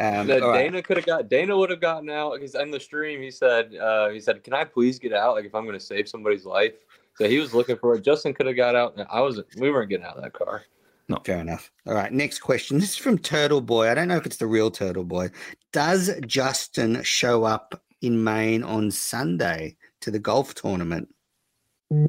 um, 0.00 0.26
No, 0.26 0.40
all 0.42 0.50
right. 0.50 0.64
Dana 0.64 0.82
could 0.82 0.96
have 0.96 1.06
got 1.06 1.28
Dana 1.28 1.56
would 1.56 1.70
have 1.70 1.80
gotten 1.80 2.10
out 2.10 2.34
because 2.34 2.54
in 2.56 2.70
the 2.72 2.80
stream 2.80 3.22
he 3.22 3.30
said 3.30 3.74
uh, 3.76 4.08
he 4.10 4.18
said 4.20 4.42
can 4.42 4.52
I 4.52 4.64
please 4.64 4.98
get 4.98 5.12
out 5.12 5.34
like 5.36 5.44
if 5.44 5.54
I'm 5.54 5.64
going 5.64 5.78
to 5.78 5.84
save 5.84 6.08
somebody's 6.08 6.44
life 6.44 6.72
so 7.16 7.28
he 7.28 7.38
was 7.38 7.54
looking 7.54 7.76
for 7.76 7.94
it 7.94 8.02
Justin 8.04 8.34
could 8.34 8.46
have 8.46 8.56
got 8.56 8.74
out 8.74 8.98
I 9.10 9.20
wasn't 9.20 9.46
we 9.58 9.70
weren't 9.70 9.88
getting 9.88 10.04
out 10.04 10.16
of 10.16 10.22
that 10.24 10.32
car 10.32 10.64
Not 11.08 11.26
fair 11.26 11.38
enough. 11.38 11.70
All 11.86 11.94
right, 11.94 12.12
next 12.12 12.38
question. 12.40 12.78
This 12.80 12.90
is 12.90 12.96
from 12.96 13.18
Turtle 13.18 13.60
Boy. 13.60 13.90
I 13.90 13.94
don't 13.94 14.08
know 14.08 14.16
if 14.16 14.26
it's 14.26 14.38
the 14.38 14.46
real 14.46 14.70
Turtle 14.70 15.04
Boy. 15.04 15.30
Does 15.72 16.10
Justin 16.26 17.02
show 17.02 17.44
up 17.44 17.80
in 18.00 18.22
Maine 18.22 18.62
on 18.62 18.90
Sunday 18.90 19.76
to 20.00 20.10
the 20.10 20.18
golf 20.18 20.54
tournament? 20.54 21.08
yeah, 21.90 22.06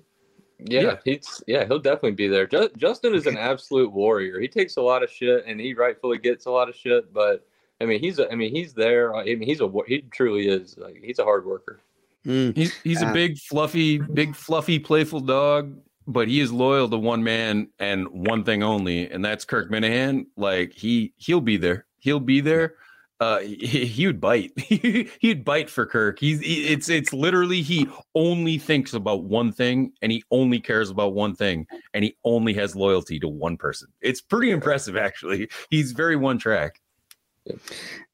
Yeah. 0.59 0.97
he's 1.03 1.43
yeah 1.47 1.65
he'll 1.65 1.79
definitely 1.79 2.11
be 2.13 2.27
there 2.27 2.47
Ju- 2.47 2.69
Justin 2.77 3.13
is 3.13 3.27
an 3.27 3.37
absolute 3.37 3.91
warrior 3.91 4.39
he 4.39 4.47
takes 4.47 4.77
a 4.77 4.81
lot 4.81 5.03
of 5.03 5.11
shit 5.11 5.43
and 5.45 5.59
he 5.59 5.73
rightfully 5.73 6.17
gets 6.17 6.45
a 6.45 6.51
lot 6.51 6.69
of 6.69 6.75
shit 6.75 7.13
but 7.13 7.45
I 7.81 7.85
mean 7.85 7.99
he's 7.99 8.19
a, 8.19 8.31
I 8.31 8.35
mean 8.35 8.55
he's 8.55 8.73
there 8.73 9.13
I 9.15 9.25
mean 9.25 9.41
he's 9.43 9.59
a 9.61 9.69
he 9.85 10.01
truly 10.11 10.47
is 10.47 10.77
like 10.77 10.97
he's 11.03 11.19
a 11.19 11.23
hard 11.23 11.45
worker 11.45 11.81
Mm, 12.25 12.57
He's 12.57 12.73
he's 12.81 13.03
Uh, 13.03 13.07
a 13.09 13.13
big, 13.13 13.37
fluffy, 13.37 13.99
big, 13.99 14.35
fluffy, 14.35 14.79
playful 14.79 15.19
dog, 15.19 15.75
but 16.07 16.27
he 16.27 16.39
is 16.39 16.51
loyal 16.51 16.89
to 16.89 16.97
one 16.97 17.23
man 17.23 17.69
and 17.79 18.07
one 18.09 18.43
thing 18.43 18.63
only, 18.63 19.09
and 19.09 19.23
that's 19.23 19.45
Kirk 19.45 19.71
Minihane. 19.71 20.25
Like 20.37 20.73
he 20.73 21.13
he'll 21.17 21.41
be 21.41 21.57
there. 21.57 21.85
He'll 21.99 22.19
be 22.19 22.41
there. 22.41 22.75
Uh, 23.21 23.39
he, 23.39 23.85
he 23.85 24.05
would 24.07 24.19
bite. 24.19 24.51
He'd 24.59 25.45
bite 25.45 25.69
for 25.69 25.85
Kirk. 25.85 26.19
He's 26.19 26.41
he, 26.41 26.67
it's 26.67 26.89
it's 26.89 27.13
literally 27.13 27.61
he 27.61 27.87
only 28.13 28.57
thinks 28.57 28.93
about 28.93 29.23
one 29.23 29.51
thing 29.51 29.93
and 30.01 30.11
he 30.11 30.23
only 30.31 30.59
cares 30.59 30.89
about 30.89 31.13
one 31.13 31.33
thing 31.33 31.65
and 31.93 32.03
he 32.03 32.17
only 32.25 32.53
has 32.55 32.75
loyalty 32.75 33.19
to 33.19 33.27
one 33.27 33.55
person. 33.55 33.87
It's 34.01 34.21
pretty 34.21 34.51
impressive, 34.51 34.97
actually. 34.97 35.49
He's 35.69 35.93
very 35.93 36.17
one 36.17 36.37
track. 36.37 36.81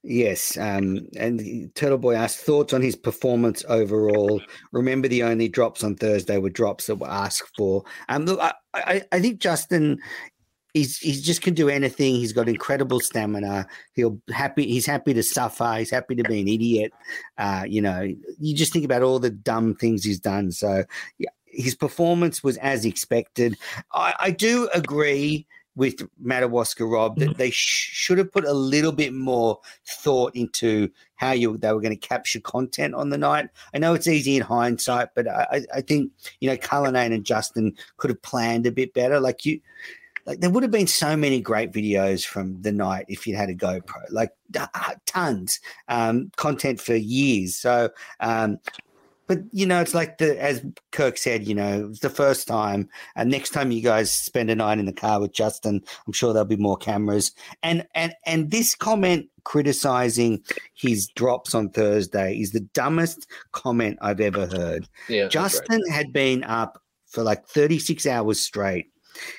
Yes. 0.04 0.58
Um, 0.58 1.08
and 1.18 1.74
Turtle 1.76 1.98
Boy 1.98 2.16
asked 2.16 2.40
thoughts 2.40 2.74
on 2.74 2.82
his 2.82 2.96
performance 2.96 3.64
overall. 3.68 4.42
Remember, 4.72 5.08
the 5.08 5.24
only 5.24 5.48
drops 5.48 5.84
on 5.84 5.96
Thursday 5.96 6.38
were 6.38 6.50
drops 6.50 6.88
that 6.88 6.96
were 6.96 7.10
asked 7.10 7.52
for. 7.56 7.84
Um, 8.10 8.26
look, 8.26 8.40
I, 8.40 8.54
I, 8.74 9.02
I 9.12 9.20
think 9.20 9.40
Justin. 9.40 10.00
He's, 10.74 11.00
he's 11.00 11.22
just 11.22 11.42
can 11.42 11.54
do 11.54 11.68
anything. 11.68 12.16
He's 12.16 12.32
got 12.32 12.48
incredible 12.48 13.02
stamina. 13.02 13.68
He'll 13.92 14.22
happy. 14.34 14.66
He's 14.66 14.86
happy 14.86 15.14
to 15.14 15.22
suffer. 15.22 15.76
He's 15.78 15.92
happy 15.92 16.16
to 16.16 16.24
be 16.24 16.40
an 16.40 16.48
idiot. 16.48 16.94
Uh, 17.38 17.66
you 17.68 17.82
know, 17.82 18.08
you 18.40 18.56
just 18.56 18.72
think 18.72 18.86
about 18.86 19.02
all 19.02 19.20
the 19.20 19.32
dumb 19.32 19.76
things 19.76 20.06
he's 20.06 20.22
done. 20.22 20.50
So, 20.54 20.86
yeah, 21.18 21.32
his 21.46 21.76
performance 21.76 22.42
was 22.42 22.56
as 22.60 22.86
expected. 22.86 23.58
I, 23.92 24.14
I 24.18 24.32
do 24.32 24.70
agree 24.74 25.46
with 25.76 26.08
Madawaska 26.20 26.86
Rob 26.86 27.18
that 27.20 27.38
they 27.38 27.50
sh- 27.50 27.90
should 27.94 28.18
have 28.18 28.32
put 28.32 28.46
a 28.46 28.54
little 28.54 28.92
bit 28.92 29.14
more 29.14 29.60
thought 29.86 30.36
into 30.36 30.90
how 31.16 31.32
you 31.32 31.58
they 31.58 31.72
were 31.72 31.82
going 31.82 31.98
to 31.98 32.08
capture 32.08 32.40
content 32.40 32.94
on 32.94 33.10
the 33.10 33.18
night. 33.18 33.50
I 33.74 33.78
know 33.78 33.94
it's 33.94 34.08
easy 34.08 34.36
in 34.36 34.42
hindsight, 34.42 35.10
but 35.16 35.28
I, 35.28 35.62
I 35.74 35.82
think 35.82 36.12
you 36.40 36.50
know 36.50 36.58
Cullinane 36.58 37.14
and 37.14 37.26
Justin 37.26 37.76
could 37.98 38.10
have 38.10 38.22
planned 38.22 38.66
a 38.66 38.72
bit 38.72 38.94
better. 38.94 39.20
Like 39.20 39.46
you, 39.46 39.62
like 40.26 40.40
there 40.40 40.50
would 40.50 40.64
have 40.64 40.72
been 40.72 40.88
so 40.88 41.16
many 41.16 41.40
great 41.40 41.72
videos 41.72 42.26
from 42.26 42.62
the 42.62 42.72
night 42.72 43.06
if 43.08 43.26
you 43.26 43.36
had 43.36 43.50
a 43.50 43.56
GoPro, 43.56 44.04
like 44.10 44.32
uh, 44.58 44.96
tons 45.06 45.60
um, 45.88 46.32
content 46.36 46.80
for 46.80 46.96
years. 46.96 47.56
So, 47.56 47.90
um, 48.20 48.60
but 49.32 49.40
you 49.54 49.66
know, 49.66 49.80
it's 49.80 49.94
like 49.94 50.18
the 50.18 50.38
as 50.44 50.62
Kirk 50.92 51.18
said, 51.18 51.48
you 51.48 51.56
know, 51.56 51.88
it's 51.90 52.02
the 52.02 52.10
first 52.10 52.50
time. 52.50 52.90
And 53.16 53.32
next 53.32 53.52
time 53.52 53.72
you 53.72 53.82
guys 53.82 54.12
spend 54.12 54.52
a 54.52 54.56
night 54.56 54.78
in 54.78 54.88
the 54.88 54.92
car 54.92 55.22
with 55.22 55.32
Justin, 55.32 55.82
I'm 56.06 56.12
sure 56.12 56.34
there'll 56.34 56.46
be 56.46 56.58
more 56.58 56.76
cameras. 56.76 57.32
And 57.64 57.88
and 57.96 58.14
and 58.26 58.52
this 58.52 58.76
comment 58.76 59.28
criticizing 59.46 60.44
his 60.74 61.08
drops 61.16 61.56
on 61.56 61.70
Thursday 61.70 62.36
is 62.42 62.52
the 62.52 62.60
dumbest 62.60 63.26
comment 63.54 64.00
I've 64.02 64.20
ever 64.20 64.48
heard. 64.48 64.90
Yeah, 65.08 65.30
Justin 65.30 65.82
right. 65.88 65.96
had 65.96 66.12
been 66.12 66.44
up 66.44 66.82
for 67.08 67.24
like 67.24 67.48
36 67.48 68.06
hours 68.08 68.38
straight 68.38 68.88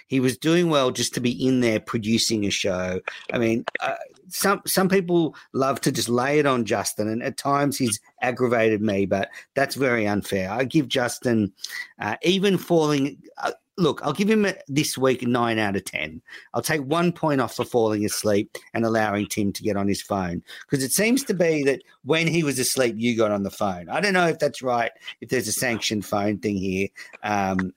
he 0.06 0.20
was 0.20 0.36
doing 0.36 0.70
well 0.70 0.90
just 0.90 1.14
to 1.14 1.20
be 1.20 1.46
in 1.46 1.60
there 1.60 1.80
producing 1.80 2.44
a 2.44 2.50
show. 2.50 3.00
I 3.32 3.38
mean, 3.38 3.64
uh, 3.80 3.94
some 4.28 4.62
some 4.66 4.88
people 4.88 5.34
love 5.52 5.80
to 5.82 5.92
just 5.92 6.08
lay 6.08 6.38
it 6.38 6.46
on 6.46 6.64
Justin, 6.64 7.08
and 7.08 7.22
at 7.22 7.36
times 7.36 7.78
he's 7.78 8.00
aggravated 8.22 8.80
me, 8.80 9.06
but 9.06 9.28
that's 9.54 9.74
very 9.74 10.06
unfair. 10.06 10.50
I 10.50 10.64
give 10.64 10.88
Justin 10.88 11.52
uh, 11.98 12.16
even 12.22 12.58
falling. 12.58 13.18
Uh, 13.38 13.52
look, 13.78 14.00
I'll 14.02 14.12
give 14.12 14.30
him 14.30 14.46
this 14.68 14.98
week 14.98 15.26
nine 15.26 15.58
out 15.58 15.76
of 15.76 15.84
10. 15.84 16.20
I'll 16.54 16.62
take 16.62 16.82
one 16.82 17.12
point 17.12 17.40
off 17.40 17.56
for 17.56 17.64
falling 17.64 18.04
asleep 18.04 18.56
and 18.74 18.84
allowing 18.84 19.26
Tim 19.26 19.52
to 19.52 19.62
get 19.62 19.76
on 19.76 19.88
his 19.88 20.02
phone 20.02 20.42
because 20.62 20.84
it 20.84 20.92
seems 20.92 21.24
to 21.24 21.34
be 21.34 21.62
that 21.64 21.82
when 22.04 22.26
he 22.26 22.42
was 22.42 22.58
asleep, 22.58 22.94
you 22.98 23.16
got 23.16 23.30
on 23.30 23.42
the 23.42 23.50
phone. 23.50 23.88
I 23.88 24.00
don't 24.00 24.12
know 24.12 24.28
if 24.28 24.38
that's 24.38 24.62
right, 24.62 24.92
if 25.20 25.28
there's 25.28 25.48
a 25.48 25.52
sanctioned 25.52 26.04
phone 26.04 26.38
thing 26.38 26.56
here. 26.56 26.88
Um, 27.22 27.72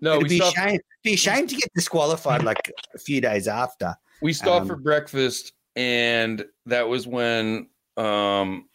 no, 0.00 0.12
it'd 0.12 0.22
we 0.24 0.28
be, 0.28 0.36
stopped, 0.36 0.56
ashamed, 0.56 0.80
be 1.02 1.14
ashamed 1.14 1.48
to 1.50 1.56
get 1.56 1.70
disqualified 1.74 2.42
like 2.42 2.72
a 2.94 2.98
few 2.98 3.20
days 3.20 3.48
after. 3.48 3.94
we 4.22 4.32
stopped 4.32 4.62
um, 4.62 4.68
for 4.68 4.76
breakfast, 4.76 5.52
and 5.76 6.44
that 6.66 6.88
was 6.88 7.06
when 7.06 7.68
um, 7.96 8.68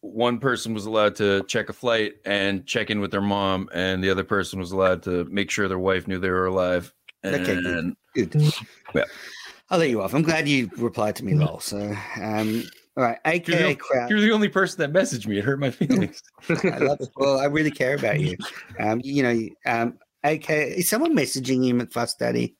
one 0.00 0.38
person 0.38 0.74
was 0.74 0.86
allowed 0.86 1.16
to 1.16 1.42
check 1.44 1.68
a 1.68 1.72
flight 1.72 2.14
and 2.24 2.66
check 2.66 2.90
in 2.90 3.00
with 3.00 3.10
their 3.10 3.20
mom, 3.20 3.68
and 3.74 4.02
the 4.02 4.10
other 4.10 4.24
person 4.24 4.58
was 4.58 4.72
allowed 4.72 5.02
to 5.04 5.24
make 5.24 5.50
sure 5.50 5.68
their 5.68 5.78
wife 5.78 6.06
knew 6.06 6.18
they 6.18 6.30
were 6.30 6.46
alive. 6.46 6.92
And 7.22 7.34
Okay, 7.36 7.60
good. 7.60 7.96
Good. 8.14 8.52
Yeah. 8.94 9.04
I'll 9.68 9.78
let 9.78 9.90
you 9.90 10.00
off. 10.00 10.14
I'm 10.14 10.22
glad 10.22 10.48
you 10.48 10.70
replied 10.76 11.16
to 11.16 11.24
me, 11.24 11.34
lol. 11.34 11.58
So, 11.58 11.94
um, 12.22 12.62
all 12.96 13.04
right, 13.04 13.18
you're, 13.24 13.34
AKA 13.34 13.68
the, 13.68 13.74
crowd. 13.74 14.10
you're 14.10 14.20
the 14.20 14.30
only 14.30 14.48
person 14.48 14.78
that 14.78 14.92
messaged 14.92 15.26
me. 15.26 15.38
It 15.38 15.44
hurt 15.44 15.58
my 15.58 15.70
feelings. 15.72 16.22
I 16.48 16.78
love 16.78 17.00
it. 17.00 17.08
Well, 17.16 17.38
I 17.38 17.46
really 17.46 17.72
care 17.72 17.96
about 17.96 18.20
you. 18.20 18.36
Um, 18.78 19.00
you 19.02 19.22
know, 19.22 19.48
um, 19.66 19.98
AKA, 20.26 20.70
is 20.78 20.88
someone 20.88 21.14
messaging 21.14 21.64
you, 21.64 21.74
McFuss 21.74 22.18
Daddy? 22.18 22.56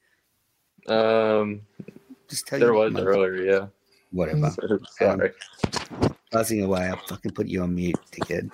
Um, 0.89 1.63
Just 2.29 2.47
tell 2.47 2.59
you. 2.59 2.65
there 2.67 2.75
was 2.75 2.93
mother- 2.93 3.11
earlier, 3.11 3.35
yeah. 3.43 3.67
Whatever. 4.13 4.51
Sorry. 4.99 5.33
buzzing 6.31 6.63
away. 6.63 6.87
I'll 6.87 6.97
fucking 7.09 7.33
put 7.33 7.49
you 7.49 7.63
on 7.63 7.75
mute, 7.75 7.97
dickhead. 8.13 8.51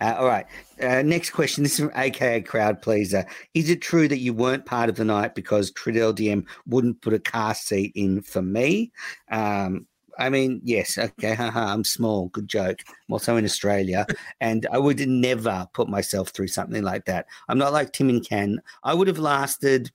Uh, 0.00 0.14
all 0.18 0.26
right. 0.26 0.46
Uh, 0.80 1.02
next 1.02 1.30
question. 1.30 1.64
This 1.64 1.74
is 1.74 1.80
from 1.80 1.92
AKA 1.96 2.42
Crowd 2.42 2.80
Pleaser. 2.80 3.26
Is 3.52 3.68
it 3.68 3.82
true 3.82 4.06
that 4.08 4.18
you 4.18 4.32
weren't 4.32 4.64
part 4.64 4.88
of 4.88 4.94
the 4.96 5.04
night 5.04 5.34
because 5.34 5.72
Trudell 5.72 6.14
DM 6.14 6.46
wouldn't 6.66 7.02
put 7.02 7.14
a 7.14 7.18
car 7.18 7.54
seat 7.54 7.92
in 7.94 8.22
for 8.22 8.42
me? 8.42 8.92
Um, 9.30 9.86
I 10.18 10.28
mean, 10.28 10.60
yes. 10.64 10.98
Okay. 10.98 11.34
Haha. 11.34 11.72
I'm 11.72 11.84
small. 11.84 12.28
Good 12.28 12.48
joke. 12.48 12.80
I'm 12.88 13.12
also 13.12 13.36
in 13.36 13.44
Australia. 13.44 14.06
And 14.40 14.66
I 14.72 14.78
would 14.78 15.06
never 15.08 15.66
put 15.72 15.88
myself 15.88 16.30
through 16.30 16.48
something 16.48 16.82
like 16.82 17.04
that. 17.06 17.26
I'm 17.48 17.58
not 17.58 17.72
like 17.72 17.92
Tim 17.92 18.08
and 18.08 18.26
Ken. 18.26 18.60
I 18.82 18.94
would 18.94 19.08
have 19.08 19.18
lasted 19.18 19.90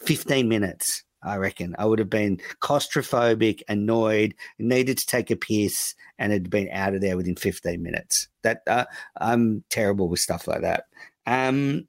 15 0.00 0.48
minutes. 0.48 1.04
I 1.22 1.36
reckon 1.36 1.74
I 1.78 1.86
would 1.86 1.98
have 1.98 2.10
been 2.10 2.40
claustrophobic, 2.60 3.62
annoyed, 3.68 4.34
needed 4.58 4.98
to 4.98 5.06
take 5.06 5.30
a 5.30 5.36
piss, 5.36 5.94
and 6.18 6.32
had 6.32 6.50
been 6.50 6.68
out 6.70 6.94
of 6.94 7.00
there 7.00 7.16
within 7.16 7.34
15 7.36 7.82
minutes. 7.82 8.28
That 8.42 8.62
uh, 8.66 8.84
I'm 9.20 9.64
terrible 9.68 10.08
with 10.08 10.20
stuff 10.20 10.46
like 10.46 10.60
that. 10.60 10.84
Um, 11.26 11.88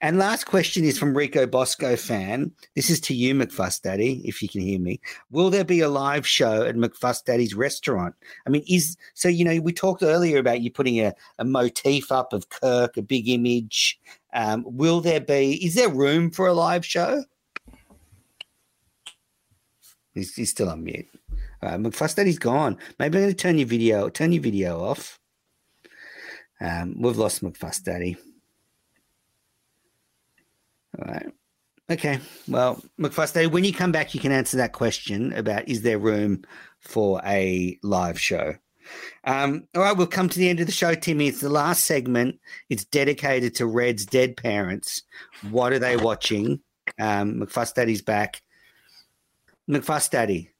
and 0.00 0.18
last 0.18 0.44
question 0.44 0.84
is 0.84 0.98
from 0.98 1.16
Rico 1.16 1.46
Bosco 1.46 1.96
fan. 1.96 2.52
This 2.74 2.90
is 2.90 3.00
to 3.02 3.14
you, 3.14 3.34
McFuss 3.34 3.80
Daddy, 3.80 4.22
if 4.24 4.42
you 4.42 4.48
can 4.48 4.60
hear 4.60 4.78
me. 4.78 5.00
Will 5.30 5.50
there 5.50 5.64
be 5.64 5.80
a 5.80 5.88
live 5.88 6.26
show 6.26 6.62
at 6.62 6.76
McFuss 6.76 7.24
Daddy's 7.24 7.54
restaurant? 7.54 8.14
I 8.46 8.50
mean, 8.50 8.64
is 8.68 8.96
so 9.14 9.28
you 9.28 9.44
know 9.44 9.60
we 9.60 9.72
talked 9.72 10.02
earlier 10.02 10.38
about 10.38 10.60
you 10.60 10.70
putting 10.70 11.00
a, 11.00 11.14
a 11.38 11.44
motif 11.44 12.10
up 12.10 12.32
of 12.32 12.48
Kirk, 12.48 12.96
a 12.96 13.02
big 13.02 13.28
image. 13.28 13.98
Um, 14.32 14.64
will 14.66 15.00
there 15.00 15.20
be? 15.20 15.64
Is 15.64 15.74
there 15.74 15.88
room 15.88 16.30
for 16.30 16.46
a 16.46 16.54
live 16.54 16.84
show? 16.84 17.24
He's, 20.14 20.34
he's 20.34 20.50
still 20.50 20.70
on 20.70 20.82
mute. 20.82 21.06
Right, 21.62 21.80
McFuss 21.80 22.16
Daddy's 22.16 22.38
gone. 22.38 22.78
Maybe 22.98 23.18
I'm 23.18 23.24
going 23.24 23.34
to 23.34 23.34
turn 23.34 23.58
your 23.58 23.68
video 23.68 24.08
turn 24.08 24.32
your 24.32 24.42
video 24.42 24.82
off. 24.82 25.18
Um, 26.60 27.00
we've 27.00 27.16
lost 27.16 27.42
McFuss 27.42 27.82
Daddy. 27.82 28.16
All 30.98 31.12
right. 31.12 31.32
Okay. 31.88 32.18
Well, 32.48 32.82
McFuss 32.98 33.50
when 33.50 33.64
you 33.64 33.72
come 33.72 33.92
back, 33.92 34.14
you 34.14 34.20
can 34.20 34.32
answer 34.32 34.56
that 34.56 34.72
question 34.72 35.32
about 35.32 35.68
is 35.68 35.82
there 35.82 35.98
room 35.98 36.44
for 36.80 37.20
a 37.24 37.78
live 37.82 38.20
show? 38.20 38.54
Um, 39.24 39.66
all 39.74 39.82
right, 39.82 39.96
we'll 39.96 40.06
come 40.06 40.28
to 40.28 40.38
the 40.38 40.48
end 40.48 40.60
of 40.60 40.66
the 40.66 40.72
show, 40.72 40.94
Timmy. 40.94 41.28
It's 41.28 41.40
the 41.40 41.48
last 41.48 41.84
segment. 41.84 42.38
It's 42.70 42.84
dedicated 42.84 43.54
to 43.56 43.66
Red's 43.66 44.06
dead 44.06 44.36
parents. 44.36 45.02
What 45.50 45.72
are 45.72 45.78
they 45.78 45.96
watching? 45.96 46.60
Um, 46.98 47.40
McFuss 47.40 47.74
Daddy's 47.74 48.02
back. 48.02 48.42
McFuss 49.68 50.10
Daddy. 50.10 50.50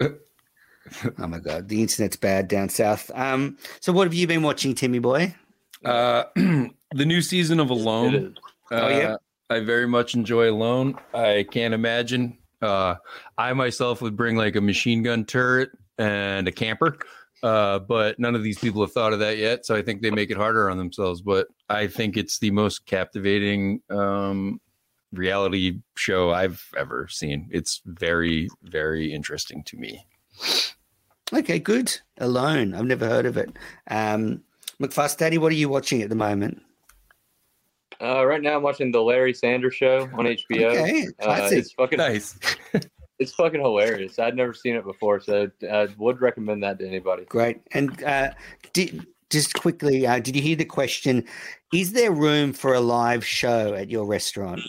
oh 0.00 1.26
my 1.26 1.38
god, 1.38 1.68
the 1.68 1.80
internet's 1.80 2.16
bad 2.16 2.48
down 2.48 2.68
south. 2.68 3.10
Um, 3.14 3.58
so 3.80 3.92
what 3.92 4.06
have 4.06 4.14
you 4.14 4.26
been 4.26 4.42
watching, 4.42 4.74
Timmy 4.74 4.98
boy? 4.98 5.34
Uh, 5.84 6.24
the 6.94 7.06
new 7.06 7.22
season 7.22 7.60
of 7.60 7.70
Alone. 7.70 8.14
is. 8.14 8.32
Oh, 8.70 8.88
yeah? 8.88 9.12
Uh, 9.12 9.16
I 9.50 9.60
very 9.60 9.86
much 9.86 10.14
enjoy 10.14 10.50
Alone. 10.50 10.98
I 11.12 11.46
can't 11.50 11.74
imagine. 11.74 12.38
Uh, 12.60 12.94
I 13.36 13.52
myself 13.52 14.00
would 14.00 14.16
bring 14.16 14.36
like 14.36 14.56
a 14.56 14.60
machine 14.60 15.02
gun 15.02 15.24
turret 15.24 15.70
and 15.98 16.48
a 16.48 16.52
camper, 16.52 16.96
uh, 17.42 17.80
but 17.80 18.18
none 18.18 18.34
of 18.34 18.42
these 18.42 18.58
people 18.58 18.80
have 18.82 18.92
thought 18.92 19.12
of 19.12 19.18
that 19.18 19.36
yet. 19.36 19.66
So 19.66 19.74
I 19.74 19.82
think 19.82 20.00
they 20.00 20.10
make 20.10 20.30
it 20.30 20.36
harder 20.36 20.70
on 20.70 20.78
themselves. 20.78 21.20
But 21.20 21.48
I 21.68 21.86
think 21.86 22.16
it's 22.16 22.38
the 22.38 22.50
most 22.50 22.86
captivating 22.86 23.82
um, 23.90 24.60
reality 25.12 25.80
show 25.96 26.30
I've 26.30 26.64
ever 26.78 27.08
seen. 27.10 27.48
It's 27.50 27.82
very, 27.84 28.48
very 28.62 29.12
interesting 29.12 29.64
to 29.64 29.76
me. 29.76 30.06
Okay, 31.32 31.58
good. 31.58 31.98
Alone. 32.18 32.74
I've 32.74 32.84
never 32.84 33.08
heard 33.08 33.26
of 33.26 33.36
it. 33.36 33.50
Um, 33.90 34.42
McFuss 34.80 35.16
Daddy, 35.16 35.38
what 35.38 35.52
are 35.52 35.56
you 35.56 35.68
watching 35.68 36.02
at 36.02 36.08
the 36.08 36.14
moment? 36.14 36.62
Uh, 38.02 38.26
right 38.26 38.42
now, 38.42 38.56
I'm 38.56 38.62
watching 38.62 38.90
the 38.90 39.00
Larry 39.00 39.32
Sanders 39.32 39.74
Show 39.74 40.08
on 40.14 40.24
HBO. 40.24 40.72
Okay, 40.72 41.06
Uh, 41.20 41.48
it's 41.52 41.72
fucking 41.72 41.98
Nice. 41.98 42.36
it's 43.20 43.32
fucking 43.32 43.60
hilarious. 43.60 44.18
I'd 44.18 44.34
never 44.34 44.52
seen 44.52 44.74
it 44.74 44.84
before, 44.84 45.20
so 45.20 45.48
I 45.70 45.88
would 45.98 46.20
recommend 46.20 46.64
that 46.64 46.80
to 46.80 46.88
anybody. 46.88 47.24
Great. 47.26 47.60
And 47.72 48.02
uh, 48.02 48.30
did, 48.72 49.06
just 49.30 49.54
quickly, 49.54 50.04
uh, 50.04 50.18
did 50.18 50.34
you 50.34 50.42
hear 50.42 50.56
the 50.56 50.64
question? 50.64 51.24
Is 51.72 51.92
there 51.92 52.10
room 52.10 52.52
for 52.52 52.74
a 52.74 52.80
live 52.80 53.24
show 53.24 53.74
at 53.74 53.88
your 53.88 54.04
restaurant? 54.04 54.60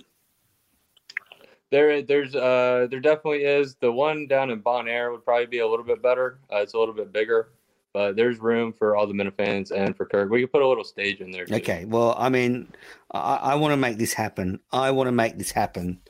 There, 1.72 2.04
there's, 2.04 2.36
uh, 2.36 2.86
there 2.92 3.00
definitely 3.00 3.46
is. 3.46 3.76
The 3.82 3.92
one 3.92 4.28
down 4.28 4.52
in 4.52 4.60
Bon 4.60 4.88
Air 4.88 5.12
would 5.12 5.26
probably 5.26 5.48
be 5.48 5.58
a 5.58 5.68
little 5.68 5.86
bit 5.86 6.04
better. 6.04 6.38
Uh, 6.52 6.58
it's 6.58 6.76
a 6.76 6.78
little 6.78 6.94
bit 6.94 7.12
bigger, 7.12 7.50
but 7.94 8.16
there's 8.16 8.40
room 8.40 8.74
for 8.74 8.96
all 8.96 9.08
the 9.08 9.14
Minifans 9.14 9.72
and 9.72 9.96
for 9.96 10.06
Kirk. 10.06 10.30
We 10.30 10.42
could 10.42 10.52
put 10.52 10.62
a 10.62 10.68
little 10.68 10.84
stage 10.84 11.22
in 11.22 11.32
there. 11.32 11.46
Too. 11.46 11.56
Okay. 11.56 11.86
Well, 11.86 12.16
I 12.18 12.30
mean, 12.30 12.72
I, 13.12 13.36
I 13.36 13.56
want 13.56 13.72
to 13.74 13.78
make 13.78 13.98
this 13.98 14.14
happen. 14.14 14.60
I 14.72 14.92
want 14.92 15.08
to 15.08 15.12
make 15.12 15.38
this 15.38 15.52
happen. 15.52 16.02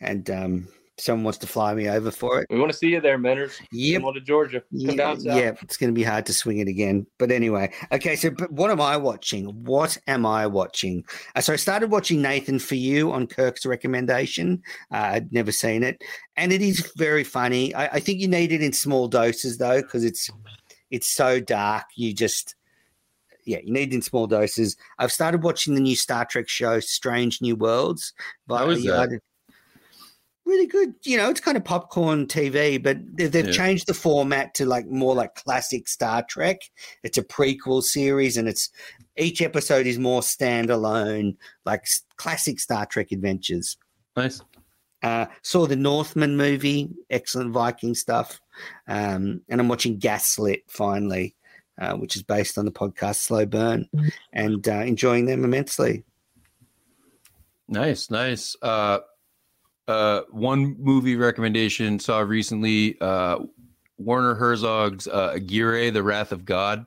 And 0.00 0.30
um, 0.30 0.68
someone 0.98 1.24
wants 1.24 1.38
to 1.38 1.46
fly 1.46 1.74
me 1.74 1.88
over 1.88 2.10
for 2.10 2.40
it. 2.40 2.46
We 2.50 2.58
want 2.58 2.72
to 2.72 2.76
see 2.76 2.88
you 2.88 3.00
there, 3.00 3.18
Menners. 3.18 3.60
Yep. 3.72 4.00
Come 4.00 4.08
on 4.08 4.14
to 4.14 4.20
Georgia. 4.20 4.60
Come 4.60 4.66
Yeah, 4.70 4.94
down 4.94 5.20
south. 5.20 5.36
yeah, 5.36 5.52
it's 5.62 5.76
going 5.76 5.88
to 5.88 5.94
be 5.94 6.02
hard 6.02 6.26
to 6.26 6.32
swing 6.32 6.58
it 6.58 6.68
again. 6.68 7.06
But 7.18 7.30
anyway, 7.30 7.72
okay. 7.92 8.16
So, 8.16 8.30
but 8.30 8.50
what 8.52 8.70
am 8.70 8.80
I 8.80 8.96
watching? 8.96 9.46
What 9.64 9.96
am 10.06 10.24
I 10.26 10.46
watching? 10.46 11.04
Uh, 11.34 11.40
so, 11.40 11.52
I 11.52 11.56
started 11.56 11.90
watching 11.90 12.22
Nathan 12.22 12.58
for 12.58 12.74
You 12.76 13.12
on 13.12 13.26
Kirk's 13.26 13.64
recommendation. 13.66 14.62
Uh, 14.92 14.96
I'd 15.14 15.32
never 15.32 15.52
seen 15.52 15.82
it, 15.82 16.02
and 16.36 16.52
it 16.52 16.62
is 16.62 16.92
very 16.96 17.24
funny. 17.24 17.74
I, 17.74 17.86
I 17.86 18.00
think 18.00 18.20
you 18.20 18.28
need 18.28 18.52
it 18.52 18.62
in 18.62 18.72
small 18.72 19.08
doses 19.08 19.58
though, 19.58 19.80
because 19.82 20.04
it's 20.04 20.30
it's 20.90 21.14
so 21.14 21.40
dark. 21.40 21.84
You 21.96 22.12
just 22.12 22.54
yeah, 23.46 23.58
you 23.64 23.72
need 23.72 23.94
in 23.94 24.02
small 24.02 24.26
doses. 24.26 24.76
I've 24.98 25.10
started 25.12 25.42
watching 25.42 25.74
the 25.74 25.80
new 25.80 25.96
Star 25.96 26.24
Trek 26.26 26.48
show, 26.48 26.78
Strange 26.80 27.40
New 27.40 27.56
Worlds. 27.56 28.12
How 28.48 28.68
is 28.70 28.84
that? 28.84 29.20
Really 30.44 30.66
good. 30.66 30.94
You 31.04 31.16
know, 31.16 31.30
it's 31.30 31.40
kind 31.40 31.56
of 31.56 31.64
popcorn 31.64 32.26
TV, 32.26 32.76
but 32.82 32.98
they- 33.16 33.26
they've 33.28 33.46
Yeah. 33.46 33.52
changed 33.52 33.86
the 33.86 33.94
format 33.94 34.52
to 34.54 34.66
like 34.66 34.86
more 34.86 35.14
like 35.14 35.34
classic 35.36 35.86
Star 35.88 36.24
Trek. 36.28 36.60
It's 37.02 37.18
a 37.18 37.22
prequel 37.22 37.82
series, 37.82 38.36
and 38.36 38.48
it's 38.48 38.68
each 39.16 39.42
episode 39.42 39.86
is 39.86 39.98
more 39.98 40.22
standalone, 40.22 41.36
like 41.64 41.84
classic 42.16 42.58
Star 42.58 42.84
Trek 42.86 43.12
adventures. 43.12 43.76
Nice. 44.16 44.40
Uh, 45.02 45.26
saw 45.42 45.66
the 45.66 45.76
Northman 45.76 46.36
movie, 46.36 46.90
excellent 47.08 47.52
Viking 47.52 47.94
stuff. 47.94 48.40
Um, 48.86 49.42
and 49.48 49.60
I'm 49.60 49.68
watching 49.68 49.98
Gaslit 49.98 50.64
finally, 50.68 51.34
uh, 51.80 51.94
which 51.94 52.16
is 52.16 52.22
based 52.22 52.58
on 52.58 52.66
the 52.66 52.72
podcast 52.72 53.16
Slow 53.16 53.46
Burn, 53.46 53.88
and 54.32 54.68
uh, 54.68 54.82
enjoying 54.82 55.26
them 55.26 55.44
immensely. 55.44 56.04
Nice, 57.68 58.10
nice. 58.10 58.56
Uh, 58.60 58.98
uh, 59.88 60.22
one 60.30 60.76
movie 60.78 61.16
recommendation 61.16 61.98
saw 61.98 62.20
recently 62.20 63.00
uh, 63.00 63.38
Werner 63.98 64.34
Herzog's 64.34 65.06
uh, 65.08 65.32
Aguirre, 65.34 65.90
The 65.90 66.02
Wrath 66.02 66.32
of 66.32 66.44
God, 66.44 66.86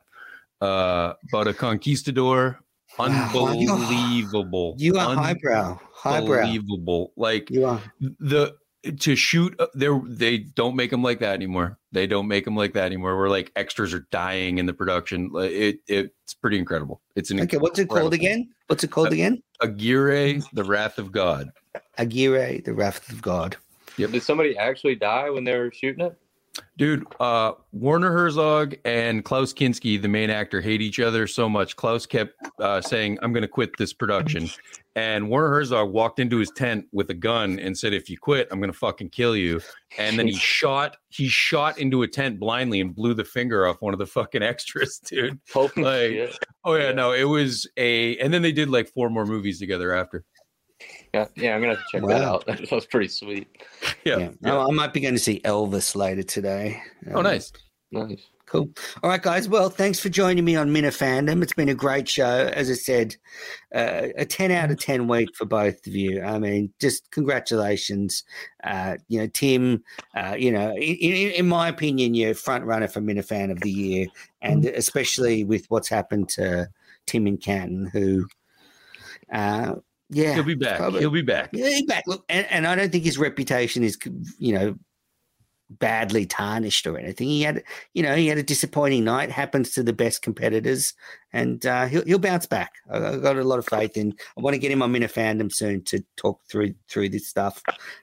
uh, 0.61 1.14
about 1.27 1.48
a 1.48 1.53
conquistador. 1.53 2.60
Wow. 2.99 3.48
Unbelievable. 3.48 4.76
You 4.78 4.98
are 4.98 5.15
highbrow, 5.15 5.80
highbrow. 5.94 6.41
Unbelievable. 6.41 7.11
Like 7.15 7.49
You 7.49 7.65
are. 7.65 7.82
the 8.20 8.56
to 8.98 9.15
shoot 9.15 9.56
uh, 9.60 9.68
there 9.74 9.99
they 10.06 10.38
don't 10.40 10.76
make 10.76 10.91
them 10.91 11.02
like 11.02 11.20
that 11.20 11.34
anymore 11.34 11.80
they 11.94 12.06
don't 12.06 12.28
make 12.28 12.44
them 12.44 12.56
like 12.57 12.74
that 12.74 12.84
anymore 12.88 13.18
where 13.18 13.30
like 13.30 13.49
extras 13.56 13.94
are 13.94 14.06
dying 14.11 14.57
in 14.57 14.65
the 14.65 14.74
production 14.74 15.30
Like, 15.32 15.52
it 15.52 15.80
it's 15.88 16.34
pretty 16.34 16.60
incredible 16.60 17.02
it's 17.15 17.32
an 17.32 17.40
Okay, 17.40 17.56
what's 17.56 17.80
it 17.80 17.88
called 17.88 18.14
incredible- 18.14 18.14
again? 18.15 18.49
What's 18.68 18.84
it 18.84 18.91
called 18.91 19.14
again? 19.14 19.41
aguirre 19.61 20.41
the 20.52 20.65
wrath 20.65 20.98
of 20.98 21.14
god 21.14 21.49
Aguirre, 21.98 22.61
the 22.64 22.74
Wrath 22.74 23.10
of 23.11 23.22
God. 23.22 23.56
Yep. 23.98 24.11
Did 24.11 24.24
somebody 24.24 24.57
actually 24.57 24.95
die 24.95 25.30
when 25.30 25.44
they 25.44 25.57
were 25.57 25.72
shooting 25.72 26.06
it? 26.06 26.15
Dude 26.78 27.06
uh 27.20 27.54
werner 27.72 28.12
herzog 28.12 28.76
and 28.86 29.24
klaus 29.26 29.54
kinski 29.54 30.00
the 30.02 30.08
main 30.08 30.30
actor 30.30 30.62
hate 30.62 30.82
each 30.82 31.00
other 31.00 31.26
so 31.28 31.50
much 31.50 31.76
klaus 31.76 32.06
kept 32.06 32.34
uh, 32.60 32.80
saying 32.82 33.18
i'm 33.22 33.34
gonna 33.34 33.48
quit 33.48 33.76
this 33.78 33.94
production 33.94 34.48
and 34.96 35.30
werner 35.30 35.50
herzog 35.50 35.92
walked 35.92 36.20
into 36.20 36.38
his 36.38 36.52
tent 36.52 36.86
with 36.92 37.10
a 37.10 37.14
gun 37.16 37.58
and 37.60 37.76
said 37.78 37.94
if 37.94 38.10
you 38.10 38.18
quit 38.18 38.48
i'm 38.52 38.60
gonna 38.60 38.72
fucking 38.74 39.10
kill 39.10 39.36
you 39.36 39.60
and 39.98 40.18
then 40.20 40.28
he 40.28 40.34
shot 40.38 40.98
he 41.10 41.28
shot 41.28 41.78
into 41.80 42.04
a 42.04 42.08
tent 42.08 42.40
blindly 42.40 42.82
and 42.82 42.96
blew 42.96 43.14
the 43.16 43.24
finger 43.26 43.66
off 43.68 43.78
one 43.82 43.94
of 43.94 44.00
the 44.00 44.06
fucking 44.08 44.44
extras 44.44 45.00
dude 45.00 45.40
Holy 45.52 45.70
Like- 45.78 46.12
shit. 46.12 46.38
Oh 46.66 46.76
yeah, 46.76 46.94
no, 46.94 47.12
it 47.12 47.26
was 47.26 47.68
a, 47.76 48.16
and 48.20 48.34
then 48.34 48.42
they 48.42 48.54
did 48.54 48.70
like 48.70 48.88
four 48.88 49.10
more 49.10 49.26
movies 49.26 49.60
together 49.60 49.94
after. 49.94 50.24
Yeah, 51.14 51.27
yeah, 51.35 51.56
I'm 51.56 51.61
gonna 51.61 51.76
have 51.76 51.84
to 51.84 51.91
check 51.91 52.07
that 52.07 52.23
out. 52.23 52.45
That 52.48 52.72
was 52.72 52.85
pretty 52.88 53.07
sweet. 53.07 53.48
Yeah. 54.03 54.18
Yeah. 54.18 54.30
yeah. 54.41 54.57
I, 54.57 54.68
I 54.68 54.72
might 54.72 54.94
be 54.94 54.99
going 54.99 55.14
to 55.14 55.19
see 55.19 55.40
Elvis 55.41 55.95
later 55.95 56.23
today. 56.23 56.81
Oh, 57.11 57.18
Um, 57.18 57.23
nice. 57.23 57.52
Nice. 57.91 58.27
Cool. 58.48 58.69
All 59.02 59.10
right, 59.10 59.22
guys. 59.22 59.48
Well, 59.48 59.69
thanks 59.69 59.99
for 59.99 60.10
joining 60.10 60.44
me 60.44 60.56
on 60.56 60.72
Minna 60.72 60.90
Fandom. 60.90 61.41
It's 61.41 61.53
been 61.53 61.69
a 61.69 61.76
great 61.76 62.07
show. 62.10 62.52
As 62.53 62.69
I 62.69 62.73
said, 62.73 63.15
uh, 63.73 64.10
a 64.18 64.26
10 64.26 64.52
out 64.52 64.69
of 64.69 64.80
10 64.80 65.07
week 65.07 65.30
for 65.35 65.45
both 65.45 65.85
of 65.88 65.95
you. 65.95 66.22
I 66.22 66.38
mean, 66.40 66.72
just 66.80 67.10
congratulations. 67.11 68.23
Uh, 68.64 68.98
you 69.07 69.19
know, 69.22 69.27
Tim, 69.27 69.84
uh, 70.15 70.35
you 70.38 70.52
know, 70.52 70.72
in, 70.76 70.95
in, 70.95 71.31
in 71.31 71.48
my 71.48 71.68
opinion, 71.68 72.14
you're 72.15 72.34
front 72.35 72.65
runner 72.65 72.88
for 72.88 73.02
Minna 73.02 73.23
Fan 73.23 73.49
of 73.49 73.61
the 73.61 73.72
Year. 73.72 74.07
And 74.41 74.65
especially 74.65 75.44
with 75.44 75.65
what's 75.69 75.90
happened 75.90 76.30
to 76.30 76.69
Tim 77.06 77.26
in 77.27 77.38
Canton, 77.38 77.85
who, 77.88 78.27
uh, 79.31 79.76
yeah. 80.14 80.34
He'll 80.35 80.44
be 80.44 80.56
back. 80.56 80.77
probably- 80.77 80.99
He'll 81.02 81.10
be 81.11 81.22
back. 81.22 81.49
Yeah, 81.53 81.68
he's 81.69 81.84
back. 81.85 82.03
Look, 82.07 82.23
and, 82.30 82.45
and 82.49 82.68
I 82.68 82.76
don't 82.76 82.91
think 82.91 83.03
his 83.03 83.18
reputation 83.18 83.84
is, 83.84 83.98
you 84.38 84.53
know, 84.53 84.76
badly 85.69 86.26
tarnished 86.26 86.85
or 86.85 86.98
anything. 86.99 87.27
He 87.27 87.41
had, 87.41 87.64
you 87.94 88.03
know, 88.03 88.15
he 88.15 88.27
had 88.27 88.38
a 88.38 88.44
disappointing 88.44 89.03
night. 89.03 89.31
Happens 89.31 89.72
to 89.72 89.84
the 89.84 89.94
best 89.94 90.22
competitors, 90.22 90.94
and 91.31 91.65
uh, 91.65 91.88
he'll 91.88 92.03
he'll 92.06 92.19
bounce 92.19 92.45
back. 92.45 92.73
I, 92.91 92.98
I've 92.98 93.22
got 93.23 93.38
a 93.38 93.44
lot 93.44 93.60
of 93.60 93.65
faith 93.68 93.98
in. 93.98 94.14
I 94.38 94.41
want 94.41 94.53
to 94.53 94.60
get 94.60 94.72
him 94.72 94.81
on 94.84 94.91
Minna 94.91 95.07
fandom 95.07 95.52
soon 95.52 95.84
to 95.85 96.03
talk 96.18 96.41
through 96.49 96.76
through 96.90 97.10
this 97.10 97.27
stuff. 97.27 97.61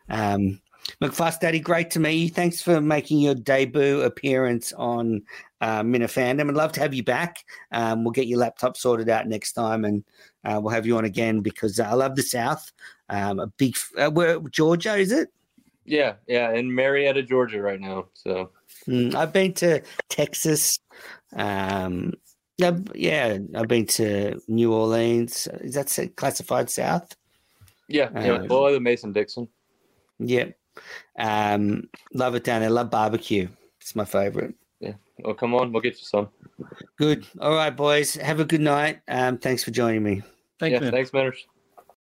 Um, 0.08 0.60
McFuss 1.02 1.38
Daddy, 1.40 1.60
great 1.60 1.90
to 1.92 2.00
meet 2.00 2.14
you. 2.16 2.28
Thanks 2.28 2.60
for 2.62 2.80
making 2.80 3.20
your 3.20 3.34
debut 3.34 4.02
appearance 4.02 4.72
on 4.72 5.22
uh, 5.60 5.82
Minna 5.82 6.06
fandom. 6.06 6.48
I'd 6.48 6.54
love 6.56 6.72
to 6.72 6.80
have 6.80 6.94
you 6.94 7.02
back. 7.02 7.44
Um, 7.72 8.04
we'll 8.04 8.12
get 8.12 8.26
your 8.26 8.38
laptop 8.38 8.76
sorted 8.76 9.08
out 9.08 9.26
next 9.26 9.52
time, 9.52 9.84
and 9.84 10.04
uh, 10.44 10.60
we'll 10.62 10.72
have 10.74 10.86
you 10.86 10.96
on 10.96 11.04
again 11.04 11.40
because 11.40 11.78
I 11.80 11.92
love 11.92 12.16
the 12.16 12.22
South. 12.22 12.70
Um, 13.08 13.40
a 13.40 13.46
big, 13.46 13.74
f- 13.76 13.92
uh, 13.98 14.10
where 14.10 14.40
Georgia 14.40 14.94
is 14.96 15.12
it? 15.12 15.28
Yeah, 15.84 16.14
yeah, 16.26 16.52
in 16.52 16.74
Marietta, 16.74 17.22
Georgia, 17.22 17.60
right 17.60 17.80
now. 17.80 18.06
So 18.14 18.50
Mm, 18.86 19.14
I've 19.14 19.32
been 19.32 19.52
to 19.54 19.82
Texas. 20.08 20.78
Um, 21.36 22.14
yeah, 22.56 23.38
I've 23.54 23.68
been 23.68 23.86
to 23.86 24.40
New 24.48 24.72
Orleans. 24.72 25.48
Is 25.60 25.74
that 25.74 26.10
classified 26.16 26.70
South? 26.70 27.14
yeah, 27.88 28.10
yeah. 28.14 28.32
Uh, 28.32 28.46
Well, 28.48 28.72
the 28.72 28.80
Mason 28.80 29.12
Dixon. 29.12 29.48
Yep. 30.20 30.56
Um, 31.18 31.88
love 32.14 32.34
it 32.34 32.44
down 32.44 32.60
there. 32.60 32.70
Love 32.70 32.90
barbecue. 32.90 33.48
It's 33.80 33.96
my 33.96 34.04
favorite. 34.04 34.54
Yeah. 34.80 34.94
Oh, 35.24 35.34
come 35.34 35.54
on, 35.54 35.72
we'll 35.72 35.82
get 35.82 35.98
you 35.98 36.04
some. 36.04 36.28
Good. 36.96 37.26
All 37.40 37.54
right, 37.54 37.74
boys. 37.74 38.14
Have 38.14 38.40
a 38.40 38.44
good 38.44 38.60
night. 38.60 39.00
Um, 39.08 39.38
thanks 39.38 39.64
for 39.64 39.70
joining 39.70 40.02
me. 40.02 40.22
Thanks, 40.58 40.74
yeah, 40.74 40.80
man. 40.80 40.92
thanks, 40.92 41.10
Menners. 41.10 41.38